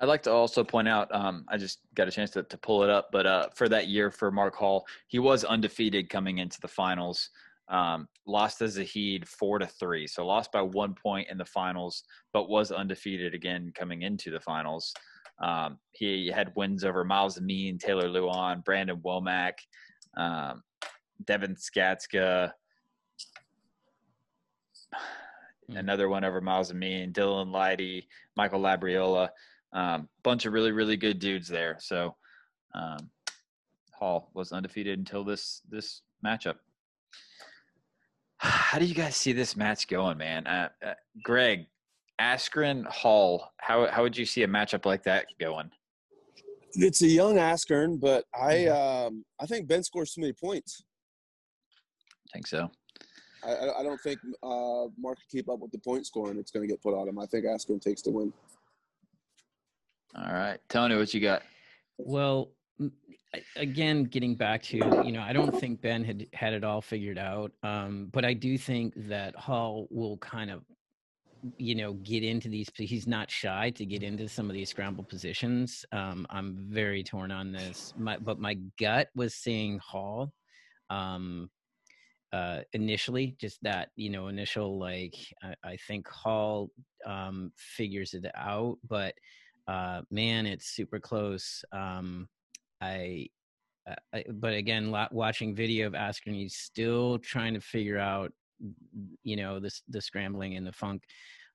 I'd 0.00 0.08
like 0.08 0.22
to 0.24 0.32
also 0.32 0.62
point 0.62 0.88
out, 0.88 1.12
um, 1.14 1.44
I 1.48 1.56
just 1.56 1.80
got 1.94 2.08
a 2.08 2.10
chance 2.10 2.30
to, 2.32 2.42
to 2.42 2.58
pull 2.58 2.82
it 2.82 2.90
up, 2.90 3.08
but 3.12 3.26
uh, 3.26 3.48
for 3.54 3.68
that 3.70 3.88
year 3.88 4.10
for 4.10 4.30
Mark 4.30 4.54
Hall, 4.54 4.86
he 5.06 5.18
was 5.18 5.44
undefeated 5.44 6.10
coming 6.10 6.38
into 6.38 6.60
the 6.60 6.68
finals. 6.68 7.30
Um, 7.68 8.06
lost 8.26 8.62
as 8.62 8.78
a 8.78 8.84
heed 8.84 9.26
four 9.26 9.58
to 9.58 9.66
three, 9.66 10.06
so 10.06 10.24
lost 10.26 10.52
by 10.52 10.62
one 10.62 10.94
point 10.94 11.28
in 11.30 11.38
the 11.38 11.44
finals, 11.44 12.04
but 12.32 12.48
was 12.48 12.70
undefeated 12.70 13.34
again 13.34 13.72
coming 13.74 14.02
into 14.02 14.30
the 14.30 14.38
finals. 14.38 14.92
Um, 15.42 15.78
he 15.92 16.28
had 16.28 16.52
wins 16.56 16.84
over 16.84 17.04
Myles 17.04 17.38
Amine, 17.38 17.78
Taylor 17.78 18.08
Lujan, 18.08 18.64
Brandon 18.64 18.98
Womack, 18.98 19.54
um, 20.16 20.62
Devin 21.24 21.56
Skatzka, 21.56 22.52
Hmm. 25.70 25.76
another 25.78 26.08
one 26.08 26.24
over 26.24 26.40
Myles 26.40 26.70
Amine, 26.70 27.12
Dylan 27.12 27.50
Lydy, 27.50 28.08
Michael 28.36 28.60
Labriola. 28.60 29.30
Um, 29.72 30.08
bunch 30.22 30.46
of 30.46 30.52
really, 30.52 30.72
really 30.72 30.96
good 30.96 31.18
dudes 31.18 31.48
there. 31.48 31.76
So 31.80 32.16
um, 32.74 33.10
Hall 33.92 34.30
was 34.34 34.52
undefeated 34.52 34.98
until 34.98 35.24
this 35.24 35.62
this 35.68 36.02
matchup. 36.24 36.56
How 38.38 38.78
do 38.78 38.84
you 38.84 38.94
guys 38.94 39.16
see 39.16 39.32
this 39.32 39.56
match 39.56 39.88
going, 39.88 40.18
man? 40.18 40.46
Uh, 40.46 40.68
uh, 40.84 40.94
Greg, 41.22 41.66
Askren 42.20 42.86
Hall. 42.86 43.50
How 43.58 43.86
how 43.88 44.02
would 44.02 44.16
you 44.16 44.26
see 44.26 44.42
a 44.42 44.48
matchup 44.48 44.84
like 44.84 45.02
that 45.04 45.26
going? 45.40 45.70
It's 46.74 47.00
a 47.02 47.06
young 47.06 47.36
Askren, 47.36 47.98
but 47.98 48.24
I 48.38 48.66
um, 48.66 49.24
I 49.40 49.46
think 49.46 49.66
Ben 49.66 49.82
scores 49.82 50.12
too 50.12 50.20
many 50.20 50.32
points. 50.32 50.84
I 52.28 52.32
think 52.32 52.46
so. 52.46 52.70
I, 53.42 53.50
I 53.50 53.80
I 53.80 53.82
don't 53.82 54.00
think 54.00 54.18
uh, 54.42 54.86
Mark 54.98 55.18
can 55.18 55.26
keep 55.30 55.48
up 55.48 55.60
with 55.60 55.72
the 55.72 55.78
point 55.78 56.06
scoring 56.06 56.36
that's 56.36 56.50
going 56.50 56.66
to 56.66 56.72
get 56.72 56.82
put 56.82 56.94
on 56.94 57.08
him. 57.08 57.18
I 57.18 57.26
think 57.26 57.46
Askren 57.46 57.80
takes 57.80 58.02
the 58.02 58.10
win. 58.10 58.32
All 60.14 60.32
right, 60.32 60.58
Tony, 60.68 60.96
what 60.96 61.12
you 61.12 61.20
got? 61.20 61.42
Well, 61.98 62.52
again, 63.56 64.04
getting 64.04 64.34
back 64.34 64.62
to 64.62 64.76
you 64.76 65.12
know, 65.12 65.20
I 65.20 65.32
don't 65.32 65.58
think 65.58 65.80
Ben 65.80 66.04
had 66.04 66.26
had 66.32 66.52
it 66.52 66.64
all 66.64 66.80
figured 66.80 67.18
out, 67.18 67.52
um, 67.62 68.08
but 68.12 68.24
I 68.24 68.32
do 68.32 68.56
think 68.58 68.94
that 69.08 69.34
Hall 69.36 69.88
will 69.90 70.16
kind 70.18 70.50
of, 70.50 70.62
you 71.58 71.74
know, 71.74 71.94
get 71.94 72.22
into 72.22 72.48
these. 72.48 72.70
He's 72.76 73.06
not 73.06 73.30
shy 73.30 73.70
to 73.70 73.84
get 73.84 74.02
into 74.02 74.28
some 74.28 74.48
of 74.48 74.54
these 74.54 74.70
scramble 74.70 75.04
positions. 75.04 75.84
Um, 75.92 76.26
I'm 76.30 76.56
very 76.68 77.02
torn 77.02 77.30
on 77.30 77.52
this, 77.52 77.92
my, 77.96 78.16
but 78.16 78.38
my 78.38 78.56
gut 78.78 79.08
was 79.14 79.34
seeing 79.34 79.78
Hall. 79.78 80.32
Um, 80.88 81.50
uh, 82.32 82.60
initially, 82.72 83.36
just 83.40 83.58
that 83.62 83.90
you 83.96 84.10
know, 84.10 84.28
initial 84.28 84.78
like 84.78 85.14
I, 85.42 85.54
I 85.64 85.76
think 85.86 86.08
Hall 86.08 86.70
um, 87.06 87.52
figures 87.56 88.14
it 88.14 88.26
out, 88.34 88.78
but 88.88 89.14
uh, 89.68 90.02
man, 90.10 90.46
it's 90.46 90.68
super 90.68 90.98
close. 90.98 91.64
Um, 91.72 92.28
I, 92.80 93.28
uh, 93.88 93.94
I, 94.14 94.24
but 94.32 94.54
again, 94.54 94.90
la- 94.90 95.08
watching 95.10 95.54
video 95.54 95.86
of 95.86 95.92
Askren, 95.94 96.34
he's 96.34 96.56
still 96.56 97.18
trying 97.18 97.54
to 97.54 97.60
figure 97.60 97.98
out, 97.98 98.32
you 99.22 99.36
know, 99.36 99.60
this 99.60 99.82
the 99.88 100.00
scrambling 100.00 100.56
and 100.56 100.66
the 100.66 100.72
funk. 100.72 101.02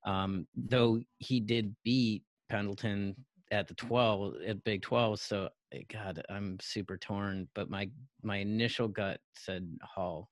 Um, 0.05 0.47
though 0.55 0.99
he 1.17 1.39
did 1.39 1.75
beat 1.83 2.23
Pendleton 2.49 3.15
at 3.51 3.67
the 3.67 3.73
twelve 3.75 4.35
at 4.45 4.63
Big 4.63 4.81
Twelve, 4.81 5.19
so 5.19 5.49
eh, 5.73 5.81
God, 5.91 6.23
I'm 6.29 6.57
super 6.61 6.97
torn. 6.97 7.47
But 7.53 7.69
my 7.69 7.89
my 8.23 8.37
initial 8.37 8.87
gut 8.87 9.19
said 9.35 9.67
Hall. 9.81 10.29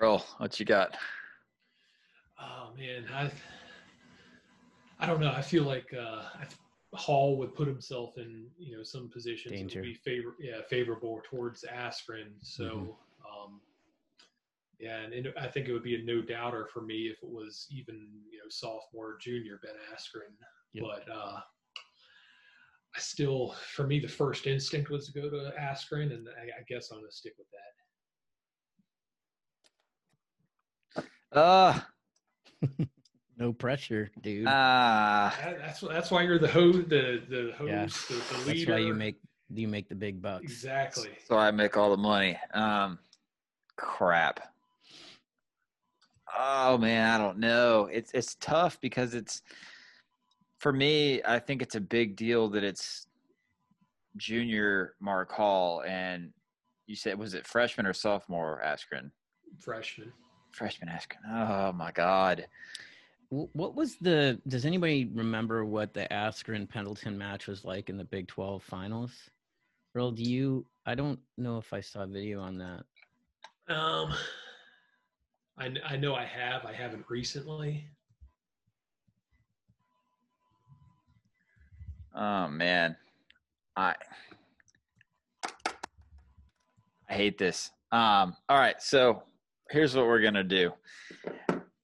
Roll, 0.00 0.24
what 0.38 0.58
you 0.58 0.66
got? 0.66 0.96
Oh 2.40 2.70
man, 2.76 3.04
I 3.14 3.30
I 5.02 5.06
don't 5.06 5.18
know. 5.18 5.32
I 5.32 5.42
feel 5.42 5.64
like 5.64 5.92
uh, 5.92 6.22
Hall 6.94 7.36
would 7.38 7.54
put 7.56 7.66
himself 7.66 8.16
in 8.18 8.46
you 8.56 8.76
know 8.76 8.84
some 8.84 9.08
positions 9.08 9.58
that 9.60 9.74
would 9.74 9.82
be 9.82 9.94
favor 9.94 10.36
yeah 10.38 10.60
favorable 10.70 11.20
towards 11.28 11.64
Askren. 11.64 12.30
So 12.40 12.64
Mhm. 12.64 12.96
um, 13.28 13.60
yeah, 14.78 15.00
and 15.00 15.12
it, 15.12 15.34
I 15.36 15.48
think 15.48 15.66
it 15.68 15.72
would 15.72 15.82
be 15.82 15.96
a 15.96 16.04
no 16.04 16.22
doubter 16.22 16.66
for 16.66 16.82
me 16.82 17.08
if 17.08 17.20
it 17.20 17.28
was 17.28 17.66
even 17.70 18.08
you 18.30 18.38
know 18.38 18.48
sophomore 18.48 19.18
junior 19.20 19.58
Ben 19.62 19.74
Askren. 19.92 20.36
Yep. 20.72 20.84
But 20.84 21.12
uh, 21.12 21.40
I 22.94 22.98
still, 23.00 23.56
for 23.74 23.86
me, 23.86 23.98
the 23.98 24.08
first 24.08 24.46
instinct 24.46 24.88
was 24.88 25.06
to 25.06 25.12
go 25.12 25.28
to 25.28 25.52
Askren, 25.58 26.12
and 26.14 26.28
I, 26.28 26.60
I 26.60 26.62
guess 26.68 26.90
I'm 26.90 26.98
going 26.98 27.10
to 27.10 27.16
stick 27.16 27.34
with 27.38 27.48
that. 30.94 31.38
Uh, 31.38 31.80
No 33.42 33.52
pressure, 33.52 34.08
dude. 34.20 34.46
ah, 34.46 35.36
That- 35.42 35.58
That's 35.58 35.80
that's 35.80 36.10
why 36.12 36.22
you're 36.22 36.38
the 36.38 36.46
host, 36.46 36.88
the 36.88 37.20
the 37.28 37.52
host, 37.58 37.68
Yeah. 37.68 37.86
the, 37.86 38.14
the 38.14 38.44
That's 38.54 38.66
why 38.68 38.78
you 38.78 38.94
make 38.94 39.16
you 39.50 39.66
make 39.66 39.88
the 39.88 39.96
big 39.96 40.22
bucks. 40.22 40.44
exactly. 40.44 41.10
so 41.26 41.36
I 41.36 41.50
make 41.50 41.76
all 41.76 41.90
the 41.90 41.96
money. 41.96 42.38
Um, 42.54 43.00
crap. 43.76 44.48
Oh 46.38 46.78
man, 46.78 47.10
I 47.10 47.18
don't 47.18 47.38
know. 47.38 47.86
It's 47.92 48.12
it's 48.12 48.36
tough 48.36 48.80
because 48.80 49.12
it's 49.12 49.42
for 50.60 50.72
me. 50.72 51.20
I 51.24 51.40
think 51.40 51.62
it's 51.62 51.74
a 51.74 51.80
big 51.80 52.14
deal 52.14 52.48
that 52.50 52.62
it's 52.62 53.08
junior 54.16 54.94
Mark 55.00 55.32
Hall 55.32 55.82
and 55.84 56.32
you 56.86 56.94
said 56.94 57.18
was 57.18 57.34
it 57.34 57.44
freshman 57.44 57.86
or 57.86 57.92
sophomore 57.92 58.62
Askren? 58.64 59.10
Freshman. 59.58 60.12
Freshman 60.52 60.90
Askren. 60.90 61.28
Oh 61.28 61.72
my 61.72 61.90
God. 61.90 62.46
Wh- 63.32 63.54
What 63.56 63.74
was 63.74 63.96
the? 63.96 64.38
Does 64.46 64.66
anybody 64.66 65.10
remember 65.14 65.64
what 65.64 65.94
the 65.94 66.06
Askren 66.10 66.68
Pendleton 66.68 67.16
match 67.16 67.46
was 67.46 67.64
like 67.64 67.88
in 67.88 67.96
the 67.96 68.04
Big 68.04 68.28
Twelve 68.28 68.62
finals? 68.62 69.12
Earl, 69.94 70.10
do 70.12 70.22
you? 70.22 70.66
I 70.84 70.94
don't 70.94 71.18
know 71.38 71.58
if 71.58 71.72
I 71.72 71.80
saw 71.80 72.02
a 72.02 72.06
video 72.06 72.40
on 72.40 72.58
that. 72.58 72.84
Um, 73.74 74.12
I 75.58 75.72
I 75.86 75.96
know 75.96 76.14
I 76.14 76.24
have. 76.24 76.66
I 76.66 76.72
haven't 76.72 77.04
recently. 77.08 77.86
Oh 82.14 82.48
man, 82.48 82.96
I 83.76 83.94
I 87.08 87.14
hate 87.14 87.38
this. 87.38 87.70
Um, 87.92 88.36
all 88.48 88.58
right, 88.58 88.80
so 88.82 89.22
here's 89.70 89.94
what 89.94 90.06
we're 90.06 90.20
gonna 90.22 90.44
do. 90.44 90.72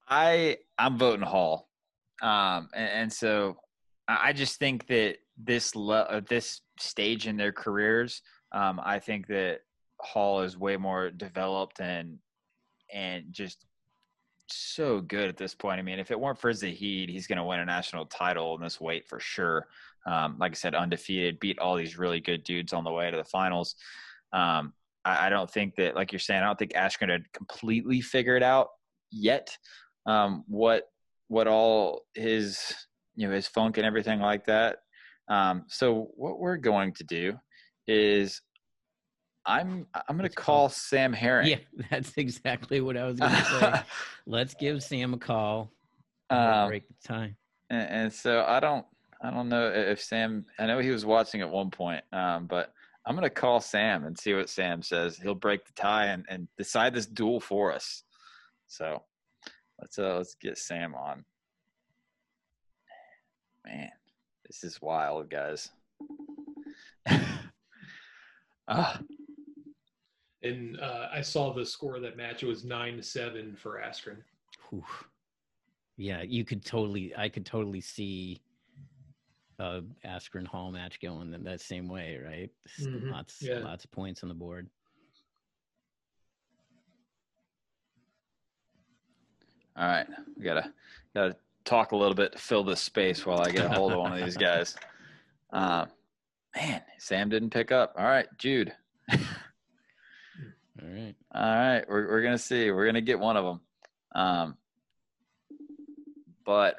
I 0.09 0.59
I'm 0.79 0.99
voting 0.99 1.27
Hall, 1.27 1.69
um, 2.23 2.69
and, 2.75 2.91
and 2.91 3.13
so 3.13 3.57
I 4.07 4.33
just 4.33 4.59
think 4.59 4.87
that 4.87 5.17
this 5.37 5.77
le- 5.77 6.03
uh, 6.03 6.21
this 6.29 6.61
stage 6.79 7.27
in 7.27 7.37
their 7.37 7.53
careers, 7.53 8.23
um, 8.53 8.81
I 8.83 8.99
think 8.99 9.27
that 9.29 9.61
Hall 10.01 10.43
is 10.43 10.57
way 10.57 10.77
more 10.77 11.11
developed 11.11 11.81
and 11.81 12.19
and 12.93 13.25
just 13.31 13.67
so 14.51 15.01
good 15.01 15.29
at 15.29 15.37
this 15.37 15.55
point. 15.55 15.79
I 15.79 15.83
mean, 15.83 15.99
if 15.99 16.11
it 16.11 16.19
weren't 16.19 16.39
for 16.39 16.53
Zahid, 16.53 17.11
he's 17.11 17.27
going 17.27 17.37
to 17.37 17.45
win 17.45 17.61
a 17.61 17.67
national 17.67 18.07
title 18.07 18.55
in 18.57 18.63
this 18.63 18.81
weight 18.81 19.07
for 19.07 19.21
sure. 19.21 19.67
Um, 20.07 20.37
like 20.39 20.53
I 20.53 20.55
said, 20.55 20.75
undefeated, 20.75 21.39
beat 21.39 21.59
all 21.59 21.77
these 21.77 21.99
really 21.99 22.21
good 22.21 22.45
dudes 22.45 22.73
on 22.73 22.85
the 22.85 22.91
way 22.91 23.11
to 23.11 23.17
the 23.17 23.25
finals. 23.25 23.75
Um, 24.33 24.73
I, 25.05 25.27
I 25.27 25.29
don't 25.29 25.51
think 25.51 25.75
that, 25.77 25.95
like 25.95 26.13
you're 26.13 26.19
saying, 26.19 26.43
I 26.43 26.47
don't 26.47 26.59
think 26.59 26.73
Askren 26.73 27.11
had 27.11 27.31
completely 27.33 28.01
figured 28.01 28.43
it 28.43 28.47
out 28.47 28.69
yet 29.11 29.51
um, 30.09 30.43
what 30.49 30.85
what 31.29 31.47
all 31.47 32.03
his 32.15 32.75
you 33.15 33.29
know 33.29 33.35
his 33.35 33.47
funk 33.47 33.77
and 33.77 33.87
everything 33.87 34.21
like 34.21 34.47
that. 34.47 34.79
Um, 35.29 35.65
so 35.69 36.09
what 36.17 36.41
we're 36.41 36.57
going 36.57 36.95
to 36.95 37.05
do 37.05 37.35
is 37.87 38.41
I'm 39.45 39.87
I'm 40.09 40.17
going 40.17 40.29
to 40.29 40.35
call. 40.35 40.71
Sam 40.71 41.13
Herring. 41.13 41.49
Yeah, 41.49 41.57
that's 41.91 42.13
exactly 42.17 42.81
what 42.81 42.97
I 42.97 43.05
was 43.05 43.21
going 43.21 43.33
to 43.33 43.45
say. 43.45 43.83
Let's 44.27 44.55
give 44.55 44.83
Sam 44.83 45.15
a 45.15 45.19
call. 45.19 45.71
um, 46.31 46.69
break 46.69 46.89
the 46.89 46.95
tie. 47.07 47.35
and, 47.71 47.91
and 47.91 48.13
so 48.13 48.45
I 48.47 48.61
don't 48.61 48.87
I 49.23 49.31
don't 49.31 49.51
know 49.51 49.71
if 49.71 50.01
Sam 50.01 50.47
I 50.59 50.67
know 50.67 50.79
he 50.79 50.91
was 50.91 51.05
watching 51.05 51.43
at 51.43 51.51
one 51.51 51.71
point, 51.71 52.03
um, 52.13 52.47
but 52.47 52.73
I'm 53.05 53.15
gonna 53.15 53.31
call 53.31 53.61
Sam 53.61 54.05
and 54.05 54.19
see 54.19 54.33
what 54.33 54.49
Sam 54.49 54.83
says. 54.83 55.19
He'll 55.19 55.35
break 55.35 55.67
the 55.67 55.73
tie 55.73 56.07
and, 56.07 56.25
and 56.31 56.49
decide 56.57 56.95
this 56.95 57.07
dual 57.07 57.41
for 57.41 57.73
us. 57.73 58.05
So 58.67 59.03
let's 59.81 59.99
uh 59.99 60.17
let's 60.17 60.35
get 60.35 60.59
Sam 60.59 60.95
on. 60.95 61.25
Man, 63.67 63.91
this 64.47 64.65
is 64.65 64.81
wild, 64.81 65.29
guys. 65.31 65.71
Ah, 68.71 69.01
And 70.43 70.79
uh, 70.79 71.09
I 71.11 71.23
saw 71.23 71.55
the 71.55 71.65
score 71.65 71.97
of 71.97 72.03
that 72.03 72.19
match. 72.19 72.43
It 72.43 72.47
was 72.47 72.65
nine 72.65 72.99
to 72.99 73.03
seven 73.03 73.57
for 73.57 73.81
Askren. 73.81 74.19
Whew. 74.69 74.85
Yeah, 75.97 76.21
you 76.21 76.45
could 76.45 76.63
totally. 76.63 77.15
I 77.17 77.31
could 77.31 77.47
totally 77.47 77.81
see 77.81 78.43
a 79.59 79.81
Askren 80.05 80.47
Hall 80.47 80.71
match 80.71 81.01
going 81.01 81.31
that, 81.31 81.45
that 81.45 81.63
same 81.63 81.89
way, 81.89 82.19
right? 82.23 82.51
S- 82.67 82.87
Mhm, 82.87 83.11
Lots, 83.11 83.39
yeah. 83.41 83.61
lots 83.61 83.85
of 83.85 83.91
points 83.91 84.23
on 84.23 84.29
the 84.29 84.35
board. 84.35 84.69
All 89.79 89.87
right, 89.87 90.07
we 90.37 90.45
gotta 90.45 90.73
got 91.15 91.31
a 91.31 91.37
talk 91.65 91.93
a 91.93 91.97
little 91.97 92.15
bit 92.15 92.33
to 92.33 92.39
fill 92.39 92.65
this 92.65 92.81
space 92.81 93.25
while 93.25 93.41
I 93.41 93.51
get 93.51 93.67
a 93.67 93.69
hold 93.69 93.93
of 93.93 93.99
one 93.99 94.13
of 94.13 94.25
these 94.25 94.37
guys. 94.37 94.77
Uh, 95.51 95.87
man, 96.55 96.83
Sam 96.99 97.31
didn't 97.31 97.49
pick 97.49 97.73
up. 97.73 97.95
All 97.97 98.05
right, 98.05 98.27
Jude. 98.37 98.71
All 99.11 99.19
right. 100.83 101.15
All 101.35 101.43
right, 101.43 101.85
we're 101.89 102.07
we're 102.07 102.23
gonna 102.23 102.37
see. 102.37 102.71
We're 102.71 102.85
gonna 102.85 103.01
get 103.01 103.19
one 103.19 103.39
of 103.39 103.47
them. 103.47 103.61
Um, 104.15 104.57
but 106.45 106.77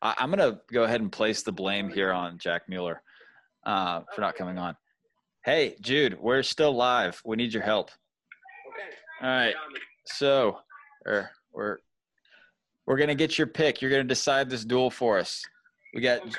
I, 0.00 0.14
I'm 0.16 0.30
gonna 0.30 0.60
go 0.72 0.84
ahead 0.84 1.02
and 1.02 1.12
place 1.12 1.42
the 1.42 1.52
blame 1.52 1.90
here 1.90 2.10
on 2.10 2.38
Jack 2.38 2.70
Mueller 2.70 3.02
uh, 3.66 4.00
for 4.14 4.22
not 4.22 4.34
coming 4.34 4.56
on. 4.56 4.76
Hey, 5.44 5.76
Jude, 5.82 6.18
we're 6.18 6.42
still 6.42 6.74
live. 6.74 7.20
We 7.22 7.36
need 7.36 7.52
your 7.52 7.64
help. 7.64 7.90
Okay. 8.72 8.96
All 9.20 9.28
right, 9.28 9.54
so 10.06 10.60
er, 11.06 11.30
we're 11.52 11.80
we're 12.86 12.96
gonna 12.96 13.14
get 13.14 13.36
your 13.38 13.46
pick. 13.46 13.82
You're 13.82 13.90
gonna 13.90 14.04
decide 14.04 14.48
this 14.48 14.64
duel 14.64 14.90
for 14.90 15.18
us. 15.18 15.44
We 15.94 16.00
got 16.00 16.20
oh, 16.24 16.30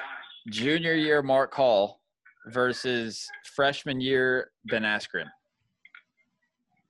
junior 0.50 0.94
year 0.94 1.22
Mark 1.22 1.54
Hall 1.54 2.02
versus 2.48 3.28
freshman 3.56 4.00
year 4.00 4.52
Ben 4.66 4.84
Askren. 4.84 5.26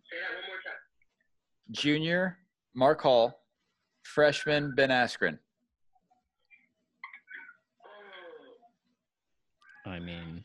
Say 0.09 0.17
that 0.21 0.35
one 0.35 0.45
more 0.47 0.61
time. 0.63 1.71
Junior 1.71 2.37
Mark 2.75 3.01
Hall, 3.01 3.39
freshman 4.03 4.73
Ben 4.75 4.89
Askren. 4.89 5.39
I 9.85 9.99
mean, 9.99 10.43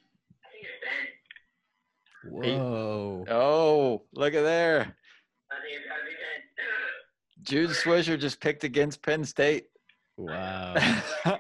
whoa. 2.30 3.24
Oh, 3.28 4.02
look 4.14 4.34
at 4.34 4.42
there. 4.42 4.96
Jude 7.42 7.70
Swisher 7.70 8.18
just 8.18 8.40
picked 8.40 8.64
against 8.64 9.02
Penn 9.02 9.24
State. 9.24 9.64
Wow. 10.16 10.74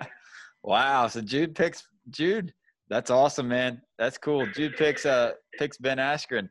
wow. 0.62 1.06
So 1.08 1.20
Jude 1.20 1.54
picks 1.54 1.86
Jude. 2.10 2.52
That's 2.88 3.10
awesome, 3.10 3.48
man. 3.48 3.80
That's 3.98 4.18
cool. 4.18 4.46
Jude 4.54 4.76
picks 4.76 5.06
uh 5.06 5.32
picks 5.58 5.78
Ben 5.78 5.98
Askren. 5.98 6.48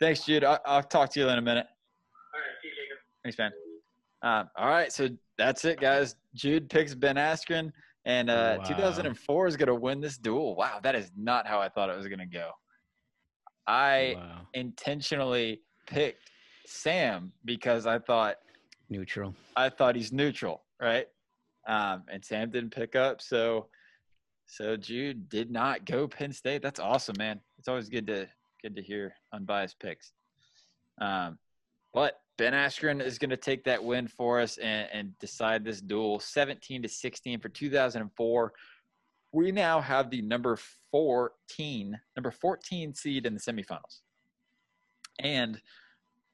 Thanks, 0.00 0.24
Jude. 0.24 0.44
I'll, 0.44 0.60
I'll 0.66 0.82
talk 0.82 1.10
to 1.12 1.20
you 1.20 1.28
in 1.28 1.38
a 1.38 1.42
minute. 1.42 1.66
All 2.34 2.40
right. 2.40 2.56
Thanks, 3.24 3.38
man. 3.38 3.50
Um, 4.22 4.50
all 4.56 4.68
right, 4.68 4.92
so 4.92 5.08
that's 5.38 5.64
it, 5.64 5.80
guys. 5.80 6.16
Jude 6.34 6.68
picks 6.68 6.94
Ben 6.94 7.16
Askren, 7.16 7.70
and 8.04 8.30
uh, 8.30 8.56
Wow. 8.58 8.64
2004 8.64 9.46
is 9.46 9.56
going 9.56 9.68
to 9.68 9.74
win 9.74 10.00
this 10.00 10.18
duel. 10.18 10.56
Wow, 10.56 10.80
that 10.82 10.94
is 10.94 11.10
not 11.16 11.46
how 11.46 11.60
I 11.60 11.68
thought 11.68 11.90
it 11.90 11.96
was 11.96 12.08
going 12.08 12.18
to 12.18 12.26
go. 12.26 12.50
I 13.66 14.14
wow. 14.16 14.40
intentionally 14.54 15.60
picked 15.86 16.30
Sam 16.66 17.32
because 17.44 17.86
I 17.86 17.98
thought 17.98 18.36
Neutral. 18.88 19.34
I 19.56 19.68
thought 19.68 19.96
he's 19.96 20.12
neutral, 20.12 20.62
right? 20.80 21.06
Um, 21.66 22.04
and 22.08 22.24
Sam 22.24 22.50
didn't 22.50 22.70
pick 22.70 22.94
up, 22.94 23.20
so 23.20 23.66
so 24.46 24.76
Jude 24.76 25.28
did 25.28 25.50
not 25.50 25.84
go 25.84 26.06
Penn 26.06 26.32
State. 26.32 26.62
That's 26.62 26.78
awesome, 26.78 27.16
man. 27.18 27.40
It's 27.58 27.68
always 27.68 27.88
good 27.88 28.06
to 28.06 28.28
good 28.62 28.76
to 28.76 28.82
hear 28.82 29.14
unbiased 29.32 29.78
picks. 29.80 30.12
Um, 31.00 31.38
but 31.92 32.20
Ben 32.38 32.52
Askren 32.52 33.02
is 33.02 33.18
going 33.18 33.30
to 33.30 33.36
take 33.36 33.64
that 33.64 33.82
win 33.82 34.06
for 34.06 34.40
us 34.40 34.58
and, 34.58 34.88
and 34.92 35.18
decide 35.18 35.64
this 35.64 35.80
duel, 35.80 36.20
17 36.20 36.82
to 36.82 36.88
16 36.88 37.40
for 37.40 37.48
2004. 37.48 38.52
We 39.32 39.52
now 39.52 39.80
have 39.80 40.10
the 40.10 40.22
number 40.22 40.58
14, 40.92 41.98
number 42.16 42.30
14 42.30 42.94
seed 42.94 43.26
in 43.26 43.34
the 43.34 43.40
semifinals, 43.40 44.00
and 45.20 45.54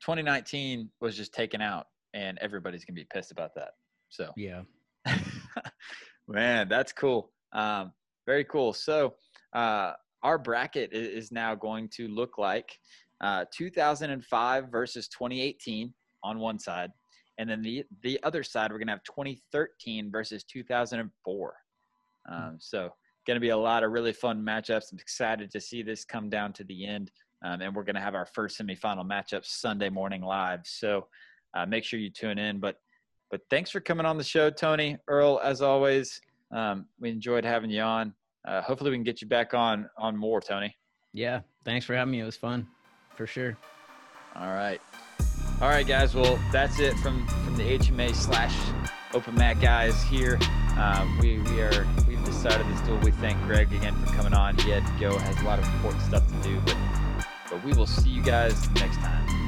2019 0.01 0.91
was 1.01 1.17
just 1.17 1.33
taken 1.33 1.61
out, 1.61 1.87
and 2.15 2.39
everybody's 2.41 2.85
to 2.85 2.93
be 2.93 3.07
pissed 3.13 3.33
about 3.33 3.55
that. 3.55 3.71
So 4.09 4.31
Yeah. 4.37 4.63
Man, 6.29 6.69
that's 6.69 6.93
cool. 6.93 7.31
Um, 7.53 7.93
very 8.27 8.45
cool. 8.45 8.73
So, 8.73 9.15
uh, 9.53 9.93
our 10.23 10.39
bracket 10.39 10.93
is 10.93 11.33
now 11.33 11.55
going 11.55 11.89
to 11.89 12.07
look 12.07 12.39
like 12.39 12.79
uh, 13.21 13.45
2005 13.53 14.69
versus 14.71 15.09
2018 15.09 15.93
on 16.23 16.39
one 16.39 16.59
side, 16.59 16.91
and 17.39 17.51
then 17.51 17.61
the 17.61 17.85
the 18.03 18.21
other 18.23 18.45
side 18.45 18.71
we're 18.71 18.79
gonna 18.79 18.93
have 18.93 19.03
2013 19.03 20.11
versus 20.13 20.45
2004. 20.45 21.55
Um, 22.31 22.57
so, 22.61 22.91
going 23.27 23.37
to 23.37 23.41
be 23.41 23.51
a 23.51 23.57
lot 23.57 23.83
of 23.83 23.93
really 23.93 24.13
fun 24.13 24.45
matchups. 24.45 24.93
I'm 24.93 24.99
excited 24.99 25.51
to 25.51 25.61
see 25.61 25.83
this 25.83 26.05
come 26.05 26.29
down 26.31 26.53
to 26.55 26.65
the 26.65 26.87
end, 26.87 27.11
um, 27.45 27.61
and 27.61 27.75
we're 27.75 27.85
going 27.85 27.97
to 27.97 28.01
have 28.01 28.15
our 28.15 28.27
first 28.27 28.61
semifinal 28.61 29.07
matchup 29.07 29.45
Sunday 29.45 29.89
morning 29.89 30.23
live. 30.23 30.61
So, 30.65 31.07
uh, 31.55 31.67
make 31.67 31.85
sure 31.85 31.99
you 31.99 32.11
tune 32.11 32.39
in. 32.39 32.59
But 32.59 32.77
but 33.31 33.41
thanks 33.49 33.71
for 33.71 33.81
coming 33.81 34.07
on 34.07 34.19
the 34.19 34.25
show, 34.25 34.51
Tony 34.51 34.99
Earl. 35.09 35.41
As 35.43 35.63
always, 35.63 36.21
um, 36.51 36.87
we 37.01 37.11
enjoyed 37.11 37.45
having 37.45 37.71
you 37.71 37.81
on. 37.81 38.15
Uh, 38.47 38.61
hopefully, 38.61 38.91
we 38.91 38.97
can 38.97 39.05
get 39.05 39.23
you 39.23 39.29
back 39.29 39.55
on 39.55 39.89
on 39.99 40.17
more, 40.17 40.41
Tony. 40.41 40.77
Yeah. 41.13 41.41
Thanks 41.65 41.87
for 41.87 41.95
having 41.95 42.13
me. 42.13 42.21
It 42.21 42.25
was 42.25 42.37
fun. 42.37 42.67
For 43.17 43.27
sure. 43.27 43.57
All 44.35 44.55
right, 44.55 44.81
all 45.61 45.69
right, 45.69 45.87
guys. 45.87 46.15
Well, 46.15 46.39
that's 46.51 46.81
it 46.81 46.95
from 46.99 47.27
from 47.29 47.57
the 47.57 47.79
HMA 47.79 48.15
slash 48.15 48.57
Open 49.13 49.35
Mat 49.35 49.61
guys 49.61 50.03
here. 50.03 50.39
Um, 50.79 51.19
we 51.21 51.39
we 51.39 51.61
are 51.61 51.87
we've 52.09 52.25
decided 52.25 52.67
this 52.69 52.81
duel. 52.81 52.99
We 53.01 53.11
thank 53.11 53.41
Greg 53.43 53.73
again 53.75 53.95
for 53.97 54.13
coming 54.15 54.33
on. 54.33 54.57
He 54.59 54.71
had 54.71 54.87
to 54.87 54.93
go, 54.99 55.19
has 55.19 55.39
a 55.43 55.45
lot 55.45 55.59
of 55.59 55.67
important 55.75 56.03
stuff 56.03 56.27
to 56.27 56.49
do, 56.49 56.59
but 56.65 56.77
but 57.51 57.63
we 57.63 57.75
will 57.75 57.87
see 57.87 58.09
you 58.09 58.23
guys 58.23 58.71
next 58.71 58.97
time. 58.97 59.42